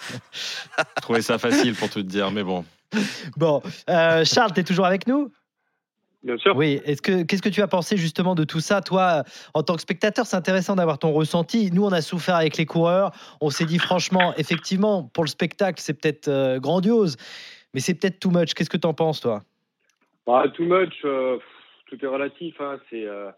Je 0.97 1.01
trouvais 1.01 1.21
ça 1.21 1.37
facile 1.37 1.75
pour 1.75 1.89
tout 1.89 2.01
te 2.01 2.07
dire. 2.07 2.31
Mais 2.31 2.43
bon. 2.43 2.65
Bon, 3.37 3.61
euh, 3.89 4.25
Charles, 4.25 4.53
tu 4.53 4.61
es 4.61 4.63
toujours 4.63 4.85
avec 4.85 5.07
nous? 5.07 5.31
Bien 6.23 6.37
sûr. 6.37 6.55
Oui. 6.55 6.81
Est-ce 6.83 7.01
que 7.01 7.23
qu'est-ce 7.23 7.41
que 7.41 7.49
tu 7.49 7.61
as 7.61 7.67
pensé 7.67 7.95
justement 7.95 8.35
de 8.35 8.43
tout 8.43 8.59
ça, 8.59 8.81
toi, 8.81 9.23
en 9.53 9.63
tant 9.63 9.75
que 9.75 9.81
spectateur 9.81 10.25
C'est 10.25 10.35
intéressant 10.35 10.75
d'avoir 10.75 10.99
ton 10.99 11.13
ressenti. 11.13 11.71
Nous, 11.71 11.85
on 11.85 11.91
a 11.91 12.01
souffert 12.01 12.35
avec 12.35 12.57
les 12.57 12.65
coureurs. 12.65 13.11
On 13.39 13.49
s'est 13.49 13.65
dit 13.65 13.79
franchement, 13.79 14.33
effectivement, 14.37 15.03
pour 15.03 15.23
le 15.23 15.29
spectacle, 15.29 15.81
c'est 15.81 15.93
peut-être 15.93 16.27
euh, 16.27 16.59
grandiose, 16.59 17.15
mais 17.73 17.79
c'est 17.79 17.93
peut-être 17.93 18.19
too 18.19 18.31
much. 18.31 18.53
Qu'est-ce 18.53 18.69
que 18.69 18.77
tu 18.77 18.87
en 18.87 18.93
penses, 18.93 19.21
toi? 19.21 19.43
Bah, 20.27 20.43
too 20.53 20.65
much, 20.65 20.93
euh, 21.05 21.37
pff, 21.37 21.45
tout 21.87 22.05
est 22.05 22.07
relatif. 22.07 22.59
Hein. 22.59 22.79
C'est 22.89 23.05
euh, 23.05 23.31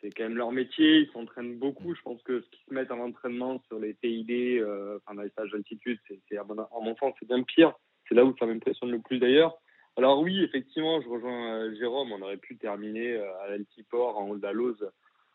c'est 0.00 0.10
quand 0.10 0.24
même 0.24 0.36
leur 0.36 0.52
métier. 0.52 1.00
Ils 1.00 1.10
s'entraînent 1.12 1.58
beaucoup. 1.58 1.94
Je 1.94 2.02
pense 2.02 2.22
que 2.22 2.40
ce 2.40 2.48
qu'ils 2.50 2.64
se 2.68 2.74
mettent 2.74 2.90
en 2.90 3.00
entraînement 3.00 3.62
sur 3.66 3.78
les 3.78 3.94
TID, 3.94 4.30
euh, 4.30 4.98
enfin, 4.98 5.14
dans 5.14 5.22
les 5.22 5.30
stages 5.30 5.50
d'altitude, 5.50 5.98
c'est, 6.06 6.20
c'est, 6.28 6.36
à 6.36 6.44
en 6.44 6.80
mon 6.80 6.96
sens, 6.96 7.14
c'est 7.18 7.28
bien 7.28 7.42
pire. 7.42 7.72
C'est 8.08 8.14
là 8.14 8.24
où 8.24 8.34
ça 8.38 8.46
m'impressionne 8.46 8.90
le 8.90 9.00
plus 9.00 9.18
d'ailleurs. 9.18 9.58
Alors 9.96 10.20
oui, 10.20 10.42
effectivement, 10.44 11.00
je 11.00 11.08
rejoins 11.08 11.58
euh, 11.58 11.74
Jérôme. 11.74 12.12
On 12.12 12.22
aurait 12.22 12.36
pu 12.36 12.56
terminer 12.56 13.14
euh, 13.14 13.40
à 13.42 13.50
l'Altiport 13.50 14.18
en 14.18 14.32
Lose 14.32 14.88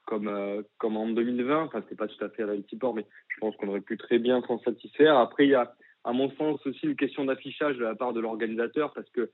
comme, 0.06 0.64
comme 0.78 0.98
en 0.98 1.08
2020. 1.08 1.64
Enfin, 1.64 1.82
c'était 1.82 1.96
pas 1.96 2.08
tout 2.08 2.24
à 2.24 2.30
fait 2.30 2.44
à 2.44 2.48
l'Altiport, 2.48 2.94
mais 2.94 3.06
je 3.30 3.40
pense 3.40 3.56
qu'on 3.58 3.68
aurait 3.70 3.82
pu 3.82 3.98
très 3.98 4.20
bien 4.20 4.42
s'en 4.44 4.60
satisfaire. 4.60 5.18
Après, 5.18 5.46
il 5.46 5.52
y 5.52 5.56
a, 5.56 5.76
à 6.04 6.14
mon 6.14 6.30
sens, 6.32 6.66
aussi 6.66 6.86
une 6.86 6.96
question 6.96 7.26
d'affichage 7.26 7.78
de 7.78 7.84
la 7.84 7.96
part 7.96 8.14
de 8.14 8.20
l'organisateur 8.20 8.94
parce 8.94 9.10
que 9.12 9.30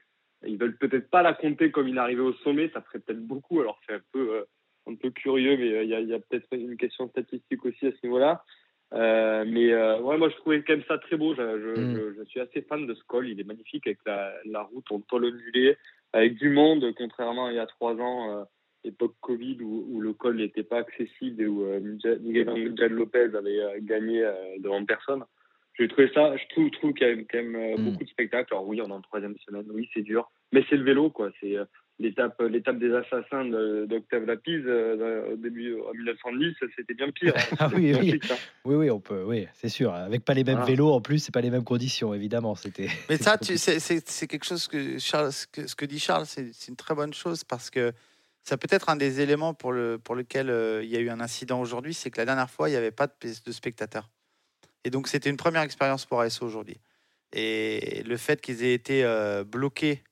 ils 0.45 0.57
veulent 0.57 0.77
peut-être 0.77 1.09
pas 1.09 1.21
la 1.21 1.33
compter 1.33 1.69
comme 1.69 1.87
une 1.87 1.97
arrivée 1.97 2.21
au 2.21 2.33
sommet, 2.33 2.69
ça 2.69 2.81
ferait 2.81 2.99
peut-être 2.99 3.25
beaucoup. 3.25 3.59
Alors 3.59 3.79
c'est 3.85 3.95
un 3.95 4.01
peu 4.13 4.45
un 4.87 4.95
peu 4.95 5.09
curieux, 5.11 5.57
mais 5.57 5.71
euh, 5.73 5.83
il 5.83 5.89
y 5.89 5.95
a, 5.95 5.99
il 5.99 6.07
y 6.09 6.13
a 6.13 6.19
peut-être 6.19 6.47
une 6.53 6.77
question 6.77 7.07
statistique 7.09 7.63
aussi 7.65 7.87
à 7.87 7.91
ce 7.91 7.97
niveau-là. 8.03 8.43
Euh, 8.91 9.45
mais 9.47 9.71
euh, 9.71 9.99
ouais, 10.01 10.17
moi 10.17 10.29
je 10.29 10.35
trouvais 10.37 10.63
quand 10.63 10.73
même 10.73 10.83
ça 10.87 10.97
très 10.97 11.15
beau. 11.15 11.35
Je, 11.35 11.41
je, 11.41 11.79
Mm. 11.81 11.95
je, 11.95 12.13
je 12.19 12.23
suis 12.29 12.39
assez 12.39 12.61
fan 12.63 12.87
de 12.87 12.93
ce 12.95 13.03
col. 13.03 13.29
Il 13.29 13.39
est 13.39 13.43
magnifique 13.43 13.85
avec 13.85 13.99
la, 14.05 14.33
la 14.45 14.63
route 14.63 14.91
en 14.91 14.99
tôle 15.01 15.25
ondulée, 15.25 15.77
avec 16.13 16.35
du 16.35 16.49
monde, 16.49 16.91
contrairement 16.97 17.47
à 17.47 17.51
il 17.51 17.55
y 17.55 17.59
a 17.59 17.67
trois 17.67 17.93
ans, 17.95 18.39
euh, 18.39 18.43
époque 18.83 19.15
Covid, 19.21 19.57
où, 19.61 19.85
où 19.91 20.01
le 20.01 20.13
col 20.13 20.37
n'était 20.37 20.63
pas 20.63 20.77
accessible 20.79 21.41
et 21.43 21.45
où 21.47 21.65
Miguel 22.21 22.93
Lopez 22.93 23.29
avait 23.35 23.81
gagné 23.81 24.27
devant 24.59 24.83
personne. 24.85 25.23
J'ai 25.77 25.87
trouvé 25.87 26.09
ça, 26.13 26.35
je 26.35 26.43
trouve, 26.49 26.71
trouve 26.71 26.93
qu'il 26.93 27.07
y 27.07 27.11
a 27.11 27.15
quand 27.15 27.43
même 27.43 27.75
Mm. 27.77 27.83
beaucoup 27.85 28.03
de 28.03 28.09
spectacles. 28.09 28.53
Alors 28.53 28.67
oui, 28.67 28.81
on 28.81 28.87
est 28.89 28.91
en 28.91 29.01
troisième 29.01 29.37
semaine, 29.39 29.65
oui, 29.69 29.87
c'est 29.93 30.01
dur, 30.01 30.31
mais 30.51 30.63
c'est 30.69 30.77
le 30.77 30.83
vélo, 30.83 31.09
quoi. 31.09 31.29
C'est 31.39 31.57
l'étape, 31.99 32.41
l'étape 32.49 32.79
des 32.79 32.93
assassins 32.93 33.45
de- 33.45 33.85
d'Octave 33.87 34.23
Lapise 34.25 34.63
euh, 34.65 35.33
au 35.33 35.35
début 35.35 35.75
en 35.81 35.93
1910, 35.93 36.55
c'était 36.75 36.93
bien 36.93 37.11
pire. 37.11 37.33
hein. 37.35 37.55
Ah 37.59 37.69
oui, 37.75 37.93
oui. 37.99 38.19
hein. 38.29 38.35
Oui, 38.65 38.75
oui, 38.75 38.89
on 38.89 38.99
peut. 38.99 39.23
Oui, 39.23 39.47
c'est 39.53 39.69
sûr. 39.69 39.93
Avec 39.93 40.23
pas 40.25 40.33
les 40.33 40.43
mêmes 40.43 40.59
Ah. 40.61 40.65
vélos 40.65 40.91
en 40.91 41.01
plus, 41.01 41.19
c'est 41.19 41.33
pas 41.33 41.41
les 41.41 41.49
mêmes 41.49 41.63
conditions, 41.63 42.13
évidemment. 42.13 42.55
C'était. 42.55 42.87
Mais 43.09 43.17
ça, 43.17 43.37
c'est 43.41 44.27
quelque 44.27 44.45
chose 44.45 44.67
que 44.67 44.97
Charles, 44.99 45.31
ce 45.33 45.45
que, 45.47 45.67
ce 45.67 45.75
que 45.75 45.85
dit 45.85 45.99
Charles, 45.99 46.25
c'est 46.25 46.51
c'est 46.53 46.69
une 46.69 46.77
très 46.77 46.95
bonne 46.95 47.13
chose 47.13 47.43
parce 47.43 47.69
que 47.69 47.91
ça 48.43 48.57
peut 48.57 48.67
être 48.71 48.89
un 48.89 48.95
des 48.95 49.19
éléments 49.21 49.53
pour, 49.53 49.73
le, 49.73 49.99
pour 49.99 50.15
lequel 50.15 50.49
euh, 50.49 50.81
il 50.83 50.89
y 50.89 50.95
a 50.95 50.99
eu 50.99 51.09
un 51.09 51.19
incident 51.19 51.59
aujourd'hui, 51.61 51.93
c'est 51.93 52.09
que 52.09 52.17
la 52.17 52.25
dernière 52.25 52.49
fois, 52.49 52.69
il 52.69 52.71
n'y 52.71 52.77
avait 52.77 52.91
pas 52.91 53.07
de, 53.07 53.13
de 53.45 53.51
spectateurs. 53.51 54.09
Et 54.85 54.89
donc, 54.89 55.07
c'était 55.09 55.29
une 55.29 55.37
première 55.37 55.61
expérience 55.61 56.05
pour 56.05 56.21
ASO 56.21 56.45
aujourd'hui. 56.45 56.77
Et 57.33 58.01
le 58.07 58.15
fait 58.17 58.39
qu'ils 58.41 58.63
aient 58.63 58.73
été 58.73 59.03
euh, 59.03 59.43
bloqués 59.43 60.03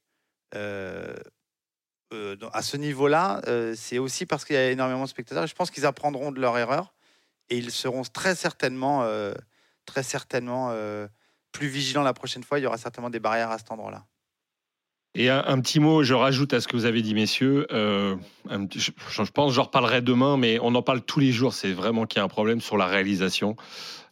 euh, 0.56 1.16
euh, 2.14 2.38
à 2.54 2.62
ce 2.62 2.78
niveau-là, 2.78 3.42
euh, 3.48 3.74
c'est 3.76 3.98
aussi 3.98 4.26
parce 4.26 4.46
qu'il 4.46 4.56
y 4.56 4.60
a 4.60 4.72
énormément 4.72 5.04
de 5.04 5.10
spectateurs. 5.10 5.46
Je 5.46 5.56
pense 5.56 5.72
qu'ils 5.72 5.86
apprendront 5.86 6.32
de 6.32 6.40
leur 6.40 6.58
erreur 6.58 6.94
et 7.50 7.58
ils 7.58 7.72
seront 7.72 8.04
très 8.04 8.36
certainement, 8.36 9.04
euh, 9.04 9.34
très 9.86 10.04
certainement 10.04 10.74
plus 11.52 11.68
vigilants 11.68 12.04
la 12.04 12.14
prochaine 12.14 12.44
fois. 12.44 12.60
Il 12.60 12.64
y 12.64 12.66
aura 12.66 12.78
certainement 12.78 13.10
des 13.10 13.20
barrières 13.20 13.52
à 13.52 13.58
cet 13.58 13.72
endroit-là. 13.72 14.06
Et 15.16 15.30
un, 15.30 15.60
petit 15.62 15.80
mot, 15.80 16.04
je 16.04 16.14
rajoute 16.14 16.54
à 16.54 16.62
ce 16.62 16.68
que 16.68 16.76
vous 16.76 16.86
avez 16.86 17.02
dit, 17.02 17.16
messieurs. 17.16 17.66
Je, 17.72 18.92
je 19.10 19.32
pense, 19.32 19.54
j'en 19.54 19.64
reparlerai 19.64 20.02
demain, 20.02 20.38
mais 20.38 20.60
on 20.62 20.76
en 20.76 20.84
parle 20.84 21.02
tous 21.02 21.20
les 21.20 21.32
jours. 21.32 21.54
C'est 21.54 21.72
vraiment 21.72 22.06
qu'il 22.06 22.20
y 22.20 22.22
a 22.22 22.24
un 22.24 22.28
problème 22.28 22.62
sur 22.62 22.78
la 22.78 22.86
réalisation. 22.86 23.56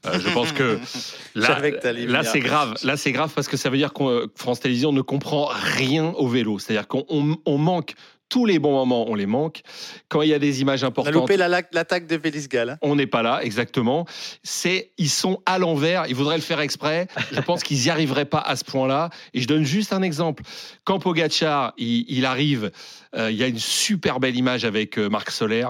Euh, 0.08 0.20
je 0.20 0.30
pense 0.34 0.52
que 0.52 0.80
là, 1.36 1.60
là 2.08 2.24
c'est 2.24 2.40
grave. 2.40 2.76
Là, 2.84 2.98
c'est 2.98 3.12
grave 3.12 3.32
parce 3.34 3.48
que 3.48 3.58
ça 3.58 3.70
veut 3.70 3.78
dire 3.78 3.94
que 3.94 4.28
France 4.36 4.60
Télévisions 4.60 4.92
ne 4.92 5.02
comprend 5.02 5.50
rien 5.52 6.06
au 6.18 6.28
vélo. 6.28 6.60
C'est-à-dire 6.60 6.88
qu'on 6.88 7.06
on- 7.10 7.38
on 7.46 7.58
manque 7.58 7.94
tous 8.28 8.48
les 8.48 8.58
bons 8.58 8.72
moments, 8.74 9.08
on 9.08 9.14
les 9.14 9.28
manque. 9.28 9.62
Quand 10.10 10.24
il 10.24 10.30
y 10.30 10.34
a 10.34 10.40
des 10.40 10.60
images 10.62 10.82
On 10.82 10.88
a 10.88 10.90
importantes, 10.90 11.14
loupé 11.14 11.38
la- 11.38 11.48
l'attaque 11.48 12.08
de 12.08 12.18
Félix 12.18 12.50
Gall. 12.50 12.72
hein. 12.72 12.78
on 12.82 12.96
n'est 12.96 13.06
pas 13.06 13.22
là, 13.22 13.40
exactement. 13.44 14.08
C'est, 14.42 14.92
ils 14.98 15.12
sont 15.12 15.42
à 15.46 15.60
l'envers. 15.60 16.06
Ils 16.08 16.16
voudraient 16.16 16.36
le 16.36 16.42
faire 16.42 16.60
exprès. 16.60 17.08
Je 17.32 17.40
pense 17.42 17.62
qu'ils 17.62 17.78
n'y 17.78 17.90
arriveraient 17.92 18.26
pas 18.26 18.40
à 18.40 18.56
ce 18.56 18.64
point-là. 18.64 19.12
Et 19.36 19.42
je 19.42 19.48
donne 19.48 19.64
juste 19.64 19.94
un 19.94 20.02
exemple. 20.02 20.42
Quand 20.86 20.98
Pogacar, 20.98 21.74
il, 21.78 22.06
il 22.10 22.26
arrive, 22.26 22.72
euh, 23.16 23.32
il 23.32 23.38
y 23.38 23.44
a 23.44 23.48
une 23.48 23.60
super 23.60 24.20
belle 24.20 24.36
image 24.36 24.66
avec 24.66 24.98
euh, 24.98 25.10
Marc 25.10 25.32
Soler 25.32 25.68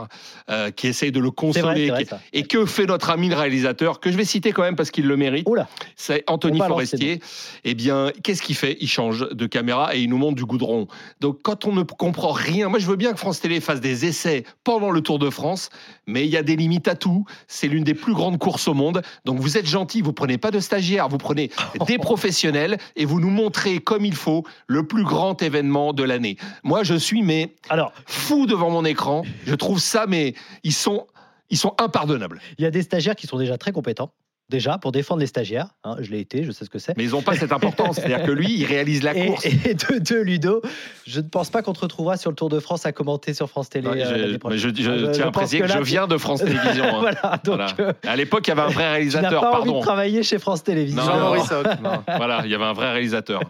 euh, 0.49 0.71
qui 0.71 0.87
essaye 0.87 1.11
de 1.11 1.19
le 1.19 1.27
vrai, 1.27 1.35
consoler. 1.35 1.89
vrai, 1.89 2.05
et 2.33 2.43
que 2.43 2.65
fait 2.65 2.85
notre 2.85 3.09
ami 3.09 3.29
le 3.29 3.35
réalisateur, 3.35 3.99
que 3.99 4.11
je 4.11 4.17
vais 4.17 4.25
citer 4.25 4.51
quand 4.51 4.63
même 4.63 4.75
parce 4.75 4.91
qu'il 4.91 5.07
le 5.07 5.17
mérite. 5.17 5.47
C'est 5.95 6.23
Anthony 6.27 6.59
Forestier. 6.59 7.19
Eh 7.63 7.73
bien, 7.75 8.11
qu'est-ce 8.23 8.41
qu'il 8.41 8.55
fait? 8.55 8.77
Il 8.79 8.87
change 8.87 9.27
de 9.29 9.45
caméra 9.45 9.95
et 9.95 9.99
il 10.01 10.09
nous 10.09 10.17
montre 10.17 10.35
du 10.35 10.45
goudron. 10.45 10.87
Donc, 11.19 11.39
quand 11.43 11.65
on 11.65 11.73
ne 11.73 11.83
comprend 11.83 12.31
rien, 12.31 12.69
moi 12.69 12.79
je 12.79 12.87
veux 12.87 12.95
bien 12.95 13.13
que 13.13 13.19
France 13.19 13.39
Télé 13.39 13.59
fasse 13.59 13.81
des 13.81 14.05
essais 14.05 14.43
pendant 14.63 14.91
le 14.91 15.01
Tour 15.01 15.19
de 15.19 15.29
France, 15.29 15.69
mais 16.07 16.25
il 16.25 16.31
y 16.31 16.37
a 16.37 16.43
des 16.43 16.55
limites 16.55 16.87
à 16.87 16.95
tout. 16.95 17.25
C'est 17.47 17.67
l'une 17.67 17.83
des 17.83 17.93
plus 17.93 18.13
grandes 18.13 18.37
courses 18.37 18.67
au 18.67 18.73
monde. 18.73 19.01
Donc, 19.25 19.39
vous 19.39 19.57
êtes 19.57 19.67
gentil, 19.67 20.01
vous 20.01 20.13
prenez 20.13 20.37
pas 20.37 20.51
de 20.51 20.59
stagiaires, 20.59 21.09
vous 21.09 21.17
prenez 21.17 21.51
des 21.87 21.97
professionnels 21.97 22.77
et 22.95 23.05
vous 23.05 23.19
nous 23.19 23.29
montrez 23.29 23.79
comme 23.79 24.05
il 24.05 24.15
faut 24.15 24.43
le 24.67 24.87
plus 24.87 25.03
grand 25.03 25.41
événement 25.41 25.93
de 25.93 26.03
l'année. 26.03 26.37
Moi, 26.63 26.83
je 26.83 26.95
suis 26.95 27.21
mais 27.21 27.34
Alors, 27.69 27.93
fou 28.05 28.45
devant 28.45 28.69
mon 28.69 28.85
écran. 28.85 29.23
Je 29.45 29.55
trouve 29.55 29.79
ça, 29.79 30.05
mais 30.07 30.33
ils 30.63 30.73
sont, 30.73 31.07
ils 31.49 31.57
sont 31.57 31.73
impardonnables. 31.79 32.41
il 32.57 32.63
y 32.63 32.67
a 32.67 32.71
des 32.71 32.83
stagiaires 32.83 33.15
qui 33.15 33.27
sont 33.27 33.37
déjà 33.37 33.57
très 33.57 33.71
compétents. 33.71 34.11
Déjà, 34.47 34.77
pour 34.77 34.91
défendre 34.91 35.21
les 35.21 35.25
stagiaires. 35.27 35.69
hein, 35.83 35.95
je 35.99 36.11
l'ai 36.11 36.19
été, 36.19 36.43
je 36.43 36.51
sais 36.51 36.65
ce 36.65 36.69
que 36.69 36.77
c'est. 36.77 36.95
Mais 36.97 37.03
ils 37.05 37.09
n'ont 37.11 37.23
pas 37.23 37.35
cette 37.35 37.51
importance. 37.51 37.95
C'est-à-dire 37.95 38.23
que 38.23 38.31
lui, 38.31 38.53
il 38.53 38.65
réalise 38.65 39.01
la 39.01 39.15
Et, 39.15 39.25
course. 39.25 39.43
et 39.45 39.73
de 39.73 39.97
deux, 39.97 40.21
Ludo, 40.21 40.61
je 41.07 41.19
ne 41.19 41.27
pense 41.27 41.49
pas 41.49 41.63
qu'on 41.63 41.73
te 41.73 41.79
retrouvera 41.79 42.15
sur 42.15 42.29
le 42.29 42.35
Tour 42.35 42.49
de 42.49 42.59
France 42.59 42.85
à 42.85 42.91
commenter 42.91 43.33
sur 43.33 43.49
France 43.49 43.69
Télé. 43.69 43.87
Non, 43.87 43.93
euh, 43.95 44.37
je, 44.39 44.47
mais 44.47 44.57
je- 44.59 44.69
je 44.69 44.75
Je- 44.83 44.97
je 44.99 45.11
tiens 45.11 45.27
à 45.29 45.31
préciser 45.31 45.59
que 45.59 45.63
que, 45.63 45.69
là, 45.69 45.75
je 45.77 45.79
tu- 45.79 45.85
viens 45.87 46.05
de 46.05 46.17
France 46.17 46.39
Télévisions. 46.45 46.85
hein. 46.85 46.99
voilà, 46.99 47.41
donc 47.43 47.55
Voilà. 47.55 47.73
euh, 47.79 47.93
À 48.05 48.15
l'époque, 48.15 48.45
il 48.45 48.49
y 48.49 48.51
avait 48.51 48.61
un 48.61 48.67
vrai 48.67 48.83
tu 48.83 48.89
réalisateur, 48.91 49.41
pas 49.41 49.47
envie 49.47 49.63
pardon. 49.65 49.79
de 49.79 49.83
travailler 49.83 50.21
chez 50.21 50.37
France 50.37 50.63
Télévisions. 50.63 51.01
Non, 51.01 51.07
Jean-Maurice 51.07 51.49
voilà, 52.17 52.41
il 52.45 52.51
y 52.51 52.55
avait 52.55 52.63
un 52.65 52.73
vrai 52.73 52.91
réalisateur. 52.91 53.41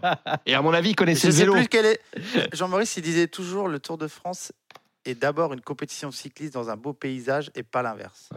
Et 0.46 0.54
à 0.54 0.62
mon 0.62 0.72
avis, 0.72 0.88
il 0.88 0.92
Je 0.92 0.96
connaissait 0.96 1.26
le 1.26 1.32
sais 1.34 1.40
vélo. 1.40 1.52
plus 1.52 1.68
quel 1.68 1.84
est. 1.84 2.00
Jean-Maurice, 2.54 2.96
il 2.96 3.02
disait 3.02 3.26
toujours 3.28 3.68
le 3.68 3.80
Tour 3.80 3.98
de 3.98 4.08
France 4.08 4.52
est 5.04 5.14
d'abord 5.20 5.52
une 5.52 5.60
compétition 5.60 6.10
cycliste 6.10 6.54
dans 6.54 6.70
un 6.70 6.76
beau 6.76 6.94
paysage 6.94 7.50
et 7.54 7.62
pas 7.62 7.82
l'inverse. 7.82 8.30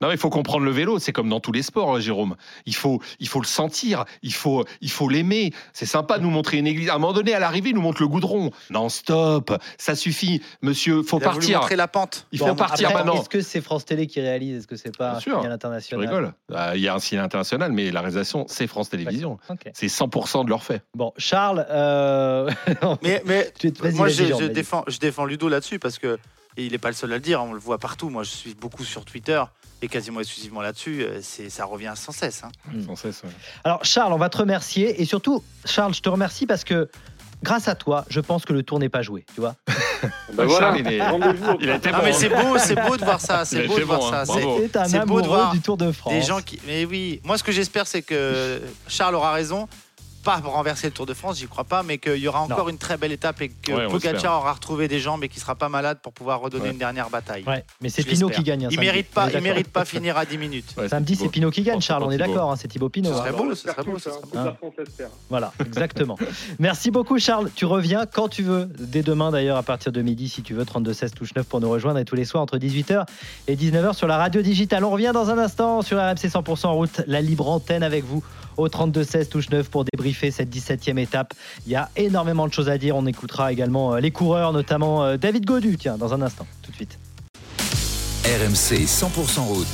Non, 0.00 0.08
mais 0.08 0.14
il 0.14 0.18
faut 0.20 0.30
comprendre 0.30 0.64
le 0.64 0.70
vélo. 0.70 0.98
C'est 1.00 1.12
comme 1.12 1.28
dans 1.28 1.40
tous 1.40 1.50
les 1.50 1.62
sports, 1.62 1.96
hein, 1.96 2.00
Jérôme. 2.00 2.36
Il 2.66 2.74
faut, 2.74 3.00
il 3.18 3.26
faut 3.28 3.40
le 3.40 3.46
sentir. 3.46 4.04
Il 4.22 4.32
faut, 4.32 4.64
il 4.80 4.90
faut 4.90 5.08
l'aimer. 5.08 5.52
C'est 5.72 5.86
sympa 5.86 6.18
de 6.18 6.22
nous 6.22 6.30
montrer 6.30 6.58
une 6.58 6.66
église. 6.68 6.88
À 6.88 6.94
un 6.94 6.98
moment 6.98 7.12
donné, 7.12 7.34
à 7.34 7.40
l'arrivée, 7.40 7.70
il 7.70 7.74
nous 7.74 7.80
montre 7.80 8.00
le 8.00 8.06
goudron. 8.08 8.50
Non, 8.70 8.88
stop. 8.88 9.52
Ça 9.76 9.96
suffit, 9.96 10.40
monsieur. 10.62 11.02
Faut 11.02 11.18
Il 11.18 11.24
a 11.24 11.28
voulu 11.30 11.38
partir. 11.40 11.58
montrer 11.60 11.76
la 11.76 11.88
pente. 11.88 12.26
Il 12.30 12.38
Bon, 12.38 12.46
faut 12.48 12.54
partir 12.54 12.88
après, 12.90 13.02
maintenant. 13.04 13.20
Est-ce 13.20 13.28
que 13.28 13.40
c'est 13.40 13.60
France 13.60 13.84
Télé 13.84 14.06
qui 14.06 14.20
réalise 14.20 14.58
Est-ce 14.58 14.66
que 14.68 14.76
c'est 14.76 14.96
pas 14.96 15.08
Bien 15.10 15.16
un 15.16 15.20
sûr. 15.20 15.38
international 15.44 16.06
rigoles. 16.06 16.32
Ah, 16.54 16.76
Il 16.76 16.82
y 16.82 16.86
a 16.88 16.94
un 16.94 17.00
signe 17.00 17.18
international, 17.18 17.72
mais 17.72 17.90
la 17.90 18.00
réalisation, 18.00 18.44
c'est 18.48 18.66
France 18.68 18.90
Télévisions. 18.90 19.38
C'est 19.72 19.88
100% 19.88 20.44
de 20.44 20.50
leur 20.50 20.62
fait. 20.62 20.82
Bon, 20.94 21.12
Charles, 21.16 21.66
euh, 21.70 22.48
Mais, 23.02 23.22
mais 23.26 23.52
tu- 23.58 23.70
vas-y, 23.70 23.94
moi, 23.94 24.08
je, 24.08 24.24
je 24.24 24.44
défends, 24.46 24.84
je 24.86 24.98
défends 24.98 25.24
Ludo 25.24 25.48
là-dessus 25.48 25.78
parce 25.78 25.98
que 25.98 26.18
et 26.58 26.64
il 26.66 26.72
n'est 26.72 26.78
pas 26.78 26.88
le 26.88 26.94
seul 26.94 27.10
à 27.12 27.14
le 27.14 27.20
dire. 27.20 27.42
On 27.42 27.52
le 27.54 27.58
voit 27.60 27.78
partout. 27.78 28.10
Moi, 28.10 28.24
je 28.24 28.30
suis 28.30 28.54
beaucoup 28.54 28.84
sur 28.84 29.04
Twitter 29.06 29.42
et 29.80 29.88
quasiment 29.88 30.20
exclusivement 30.20 30.60
là-dessus. 30.60 31.02
euh, 31.02 31.20
C'est, 31.22 31.48
ça 31.48 31.64
revient 31.64 31.92
sans 31.94 32.12
cesse. 32.12 32.42
hein. 32.44 32.50
Mm. 32.72 32.84
Sans 32.86 32.96
cesse, 32.96 33.22
ouais. 33.22 33.30
Alors 33.64 33.84
Charles, 33.84 34.12
on 34.12 34.18
va 34.18 34.28
te 34.28 34.36
remercier 34.38 35.00
et 35.00 35.04
surtout 35.04 35.42
Charles, 35.64 35.94
je 35.94 36.02
te 36.02 36.08
remercie 36.08 36.46
parce 36.46 36.64
que 36.64 36.90
grâce 37.44 37.68
à 37.68 37.76
toi, 37.76 38.04
je 38.10 38.18
pense 38.20 38.44
que 38.44 38.52
le 38.52 38.62
tour 38.64 38.80
n'est 38.80 38.88
pas 38.88 39.02
joué, 39.02 39.24
tu 39.34 39.40
vois. 39.40 39.54
Bah 40.34 40.44
voilà, 40.44 40.66
Charles, 40.66 40.78
il 40.80 40.86
est- 40.92 41.00
a 41.00 41.04
été 41.06 41.90
Non, 41.90 41.98
bon. 41.98 42.04
mais 42.04 42.10
hein. 42.10 42.12
c'est 42.12 42.28
beau, 42.28 42.58
c'est 42.58 42.74
beau 42.76 42.96
de 42.96 43.04
voir 43.04 43.20
ça. 43.20 43.44
C'est 43.44 43.66
beau 43.66 43.78
de 43.78 43.82
voir 43.84 43.98
bon, 43.98 44.12
hein. 44.12 44.24
ça. 44.24 44.32
C'est- 44.32 44.76
un 44.76 44.84
c'est 44.84 45.04
beau 45.06 45.20
de 45.20 45.26
voir 45.26 45.50
du 45.52 45.60
Tour 45.60 45.76
de 45.76 45.90
France. 45.90 46.12
Des 46.12 46.22
gens 46.22 46.40
qui. 46.40 46.60
Mais 46.68 46.84
oui, 46.84 47.20
moi 47.24 47.36
ce 47.38 47.42
que 47.42 47.50
j'espère, 47.50 47.86
c'est 47.88 48.02
que 48.02 48.60
Charles 48.86 49.16
aura 49.16 49.32
raison. 49.32 49.66
Pas 50.24 50.38
pour 50.40 50.52
renverser 50.52 50.88
le 50.88 50.92
Tour 50.92 51.06
de 51.06 51.14
France, 51.14 51.38
j'y 51.38 51.46
crois 51.46 51.64
pas, 51.64 51.82
mais 51.82 51.98
qu'il 51.98 52.16
y 52.16 52.28
aura 52.28 52.42
encore 52.42 52.68
une 52.68 52.76
très 52.78 52.96
belle 52.96 53.12
étape 53.12 53.40
et 53.40 53.48
que 53.50 53.72
Ouais, 53.72 53.86
Pogacar 53.86 54.40
aura 54.40 54.52
retrouvé 54.52 54.88
des 54.88 54.98
jambes 54.98 55.22
et 55.24 55.28
qu'il 55.28 55.40
sera 55.40 55.54
pas 55.54 55.68
malade 55.68 55.98
pour 56.02 56.12
pouvoir 56.12 56.40
redonner 56.40 56.64
Ouais. 56.64 56.70
une 56.70 56.78
dernière 56.78 57.08
bataille. 57.08 57.44
Ouais, 57.46 57.64
mais 57.80 57.88
c'est 57.88 58.02
Pinot 58.02 58.28
qui 58.28 58.42
gagne. 58.42 58.66
hein, 58.66 58.68
Il 58.70 58.80
mérite 58.80 59.06
On 59.12 59.14
pas, 59.14 59.30
il 59.30 59.40
mérite 59.40 59.68
pas 59.68 59.84
finir 59.84 60.16
à 60.18 60.24
10 60.26 60.36
minutes. 60.38 60.74
Ouais, 60.76 60.88
Samedi, 60.88 61.14
c'est. 61.16 61.28
Pinot 61.28 61.50
qui 61.50 61.62
gagne, 61.62 61.80
Charles, 61.80 62.02
on 62.02 62.10
est 62.10 62.16
d'accord, 62.18 62.50
hein, 62.50 62.56
c'est 62.56 62.68
Thibaut 62.68 62.88
Pinot. 62.88 63.10
Ce 63.12 63.16
serait 63.18 63.32
beau, 63.32 63.54
ce 63.54 63.68
serait 63.68 63.82
beau, 63.84 63.96
hein. 64.34 64.54
Voilà, 65.30 65.52
exactement. 65.64 66.16
Merci 66.58 66.90
beaucoup, 66.90 67.18
Charles. 67.18 67.50
Tu 67.54 67.64
reviens 67.64 68.04
quand 68.06 68.28
tu 68.28 68.42
veux, 68.42 68.66
dès 68.78 69.02
demain 69.02 69.30
d'ailleurs, 69.30 69.56
à 69.56 69.62
partir 69.62 69.92
de 69.92 70.02
midi, 70.02 70.28
si 70.28 70.42
tu 70.42 70.54
veux, 70.54 70.64
32-16 70.64 71.10
touche 71.14 71.34
9 71.34 71.46
pour 71.46 71.60
nous 71.60 71.70
rejoindre 71.70 71.98
et 72.00 72.04
tous 72.04 72.16
les 72.16 72.24
soirs 72.24 72.42
entre 72.42 72.58
18h 72.58 73.04
et 73.46 73.56
19h 73.56 73.94
sur 73.94 74.06
la 74.08 74.16
radio 74.16 74.42
digitale. 74.42 74.84
On 74.84 74.90
revient 74.90 75.12
dans 75.14 75.30
un 75.30 75.38
instant 75.38 75.82
sur 75.82 75.98
RMC 75.98 76.26
100% 76.28 76.66
en 76.66 76.74
route, 76.74 77.02
la 77.06 77.20
libre 77.20 77.48
antenne 77.48 77.82
avec 77.82 78.04
vous 78.04 78.22
au 78.56 78.66
32-16 78.68 79.28
touche 79.28 79.50
9 79.50 79.68
pour 79.70 79.84
débriefer 79.84 80.07
cette 80.12 80.54
17e 80.54 80.98
étape. 80.98 81.34
Il 81.66 81.72
y 81.72 81.76
a 81.76 81.90
énormément 81.96 82.46
de 82.46 82.52
choses 82.52 82.68
à 82.68 82.78
dire. 82.78 82.96
On 82.96 83.06
écoutera 83.06 83.52
également 83.52 83.94
euh, 83.94 84.00
les 84.00 84.10
coureurs, 84.10 84.52
notamment 84.52 85.04
euh, 85.04 85.16
David 85.16 85.44
Godu, 85.44 85.76
tiens, 85.78 85.96
dans 85.96 86.14
un 86.14 86.22
instant, 86.22 86.46
tout 86.62 86.70
de 86.70 86.76
suite. 86.76 86.98
RMC 88.24 88.84
100% 88.84 89.40
route. 89.40 89.66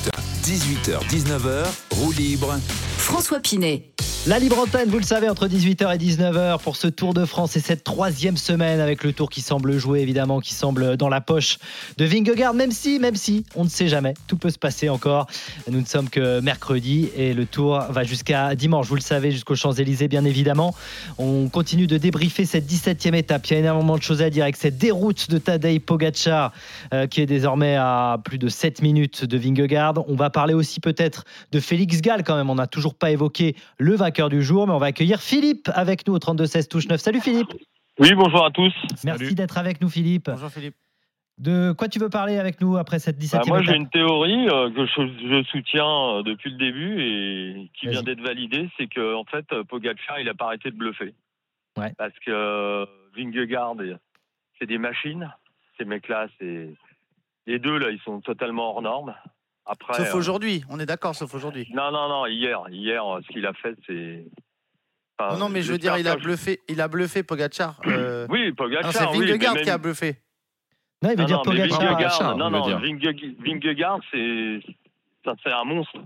18h-19h, 0.44 1.64
roue 1.92 2.12
libre. 2.12 2.54
François 2.98 3.40
Pinet. 3.40 3.94
La 4.26 4.38
libre 4.38 4.58
antenne, 4.58 4.88
vous 4.88 4.96
le 4.96 5.04
savez, 5.04 5.28
entre 5.28 5.48
18h 5.48 5.94
et 5.94 5.98
19h 5.98 6.58
pour 6.62 6.76
ce 6.76 6.86
Tour 6.86 7.12
de 7.12 7.26
France 7.26 7.58
et 7.58 7.60
cette 7.60 7.84
troisième 7.84 8.38
semaine 8.38 8.80
avec 8.80 9.04
le 9.04 9.12
Tour 9.12 9.28
qui 9.28 9.42
semble 9.42 9.76
jouer, 9.76 10.00
évidemment, 10.00 10.40
qui 10.40 10.54
semble 10.54 10.96
dans 10.96 11.10
la 11.10 11.20
poche 11.20 11.58
de 11.98 12.06
Vingegaard, 12.06 12.54
même 12.54 12.70
si, 12.70 12.98
même 12.98 13.16
si, 13.16 13.44
on 13.54 13.64
ne 13.64 13.68
sait 13.68 13.86
jamais, 13.86 14.14
tout 14.26 14.38
peut 14.38 14.48
se 14.48 14.58
passer 14.58 14.88
encore. 14.88 15.26
Nous 15.70 15.78
ne 15.78 15.84
sommes 15.84 16.08
que 16.08 16.40
mercredi 16.40 17.10
et 17.14 17.34
le 17.34 17.44
Tour 17.44 17.80
va 17.90 18.02
jusqu'à 18.04 18.54
dimanche, 18.54 18.86
vous 18.86 18.94
le 18.94 19.02
savez, 19.02 19.30
jusqu'aux 19.30 19.56
Champs-Élysées, 19.56 20.08
bien 20.08 20.24
évidemment. 20.24 20.74
On 21.18 21.50
continue 21.50 21.86
de 21.86 21.98
débriefer 21.98 22.46
cette 22.46 22.64
17e 22.64 23.14
étape. 23.14 23.46
Il 23.48 23.52
y 23.52 23.56
a 23.56 23.58
énormément 23.58 23.98
de 23.98 24.02
choses 24.02 24.22
à 24.22 24.30
dire 24.30 24.44
avec 24.44 24.56
cette 24.56 24.78
déroute 24.78 25.28
de 25.28 25.36
Tadej 25.36 25.80
Pogacar 25.80 26.50
euh, 26.94 27.06
qui 27.06 27.20
est 27.20 27.26
désormais 27.26 27.76
à 27.76 28.18
plus 28.24 28.38
de 28.38 28.48
7 28.48 28.80
minutes 28.80 29.26
de 29.26 29.36
Vingegaard. 29.36 30.08
On 30.08 30.16
va 30.16 30.30
parler 30.30 30.54
aussi 30.54 30.80
peut-être 30.80 31.24
de 31.52 31.60
Félix 31.60 32.00
Gall 32.00 32.24
quand 32.24 32.36
même. 32.36 32.48
On 32.48 32.54
n'a 32.54 32.66
toujours 32.66 32.94
pas 32.94 33.10
évoqué 33.10 33.54
le 33.76 33.94
vainqueur 33.94 34.13
du 34.22 34.42
jour, 34.42 34.66
mais 34.66 34.72
on 34.72 34.78
va 34.78 34.86
accueillir 34.86 35.20
Philippe 35.20 35.68
avec 35.74 36.06
nous 36.06 36.14
au 36.14 36.18
32-16 36.18 36.68
touche 36.68 36.88
9. 36.88 37.00
Salut 37.00 37.20
Philippe. 37.20 37.52
Oui, 37.98 38.12
bonjour 38.14 38.44
à 38.44 38.50
tous. 38.50 38.72
Merci 39.04 39.34
d'être 39.34 39.58
avec 39.58 39.80
nous 39.80 39.88
Philippe. 39.88 40.30
Bonjour 40.30 40.50
Philippe. 40.50 40.74
De 41.38 41.72
quoi 41.72 41.88
tu 41.88 41.98
veux 41.98 42.08
parler 42.08 42.38
avec 42.38 42.60
nous 42.60 42.76
après 42.76 43.00
cette 43.00 43.18
17e 43.18 43.38
Bah, 43.38 43.42
moi, 43.48 43.62
j'ai 43.62 43.74
une 43.74 43.88
théorie 43.88 44.48
euh, 44.48 44.70
que 44.70 44.86
je, 44.86 45.28
je 45.28 45.42
soutiens 45.50 46.18
euh, 46.18 46.22
depuis 46.22 46.50
le 46.50 46.58
début 46.58 47.02
et 47.02 47.70
qui 47.74 47.88
vient 47.88 48.02
d'être 48.04 48.20
validée, 48.20 48.70
c'est 48.78 48.86
que 48.86 49.14
en 49.14 49.24
fait, 49.24 49.44
euh, 49.52 49.64
Pogacar, 49.64 50.20
il 50.20 50.28
a 50.28 50.34
pas 50.34 50.46
arrêté 50.46 50.70
de 50.70 50.76
bluffer. 50.76 51.12
Ouais. 51.76 51.92
Parce 51.98 52.16
que 52.24 52.30
euh, 52.30 52.86
Vingegaard, 53.16 53.74
c'est 54.58 54.66
des 54.66 54.78
machines. 54.78 55.28
Ces 55.76 55.84
mecs-là, 55.84 56.28
c'est 56.38 56.72
les 57.46 57.58
deux 57.58 57.78
là, 57.78 57.90
ils 57.90 58.00
sont 58.00 58.20
totalement 58.20 58.70
hors 58.70 58.82
normes. 58.82 59.14
Après, 59.66 59.94
Sauf 59.94 60.14
euh, 60.14 60.18
aujourd'hui, 60.18 60.62
on 60.68 60.78
est 60.78 60.86
d'accord, 60.86 61.14
sauf 61.14 61.32
aujourd'hui. 61.34 61.66
non, 61.72 61.90
non, 61.90 62.08
non. 62.08 62.26
Hier, 62.26 62.60
hier, 62.70 63.02
ce 63.26 63.28
qu'il 63.32 63.46
a 63.46 63.52
fait, 63.54 63.74
c'est. 63.86 64.24
enfin, 65.18 65.34
Non, 65.34 65.40
non, 65.40 65.48
mais 65.48 65.62
je 65.62 65.72
veux 65.72 65.78
dire, 65.78 65.96
il 65.96 66.06
a 66.06 66.16
bluffé, 66.16 66.60
il 66.68 66.80
a 66.82 66.88
bluffé 66.88 67.22
Pogacar. 67.22 67.80
euh, 67.86 68.26
Oui, 68.30 68.48
non, 68.48 68.54
Pogacar. 68.54 68.92
c'est 68.92 69.06
oui, 69.16 69.26
Vingegaard 69.26 69.54
même- 69.54 69.64
qui 69.64 69.70
a 69.70 69.78
bluffé. 69.78 70.16
Non, 71.02 71.10
il 71.10 71.16
veut 71.16 71.22
Non, 71.22 71.26
dire 71.26 71.36
non, 71.38 71.42
Pogacar. 71.44 71.80
Vingegaard, 71.80 72.36
non, 72.36 72.50
non, 72.50 72.78
Vingegaard, 73.40 74.00
c'est 74.10 74.60
ça, 75.24 75.34
c'est 75.42 75.50
un 75.52 75.64
monstre. 75.64 75.96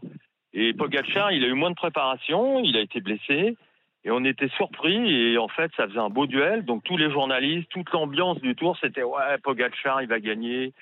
Et 0.53 0.73
Pogacar, 0.75 1.33
il 1.33 1.42
a 1.44 1.49
eu 1.49 1.53
moins 1.55 1.71
de 1.71 1.77
préparation, 1.77 2.61
il 2.61 2.77
a 2.77 2.81
été 2.81 3.01
blessé, 3.01 3.57
et 4.05 4.11
on 4.12 4.25
était 4.25 4.49
surpris. 4.57 4.97
Et 5.33 5.37
en 5.38 5.49
fait, 5.49 5.71
ça 5.77 5.88
faisait 5.88 5.99
un 5.99 6.11
beau 6.11 6.27
duel. 6.27 6.64
Donc 6.64 6.85
tous 6.85 6.97
les 6.97 7.11
journalistes, 7.11 7.68
toute 7.71 7.90
l'ambiance 7.90 8.40
du 8.40 8.55
tour, 8.55 8.77
c'était 8.81 9.03
ouais, 9.03 9.38
Pogacar, 9.42 10.01
il 10.03 10.09
va 10.09 10.21
gagner. 10.21 10.73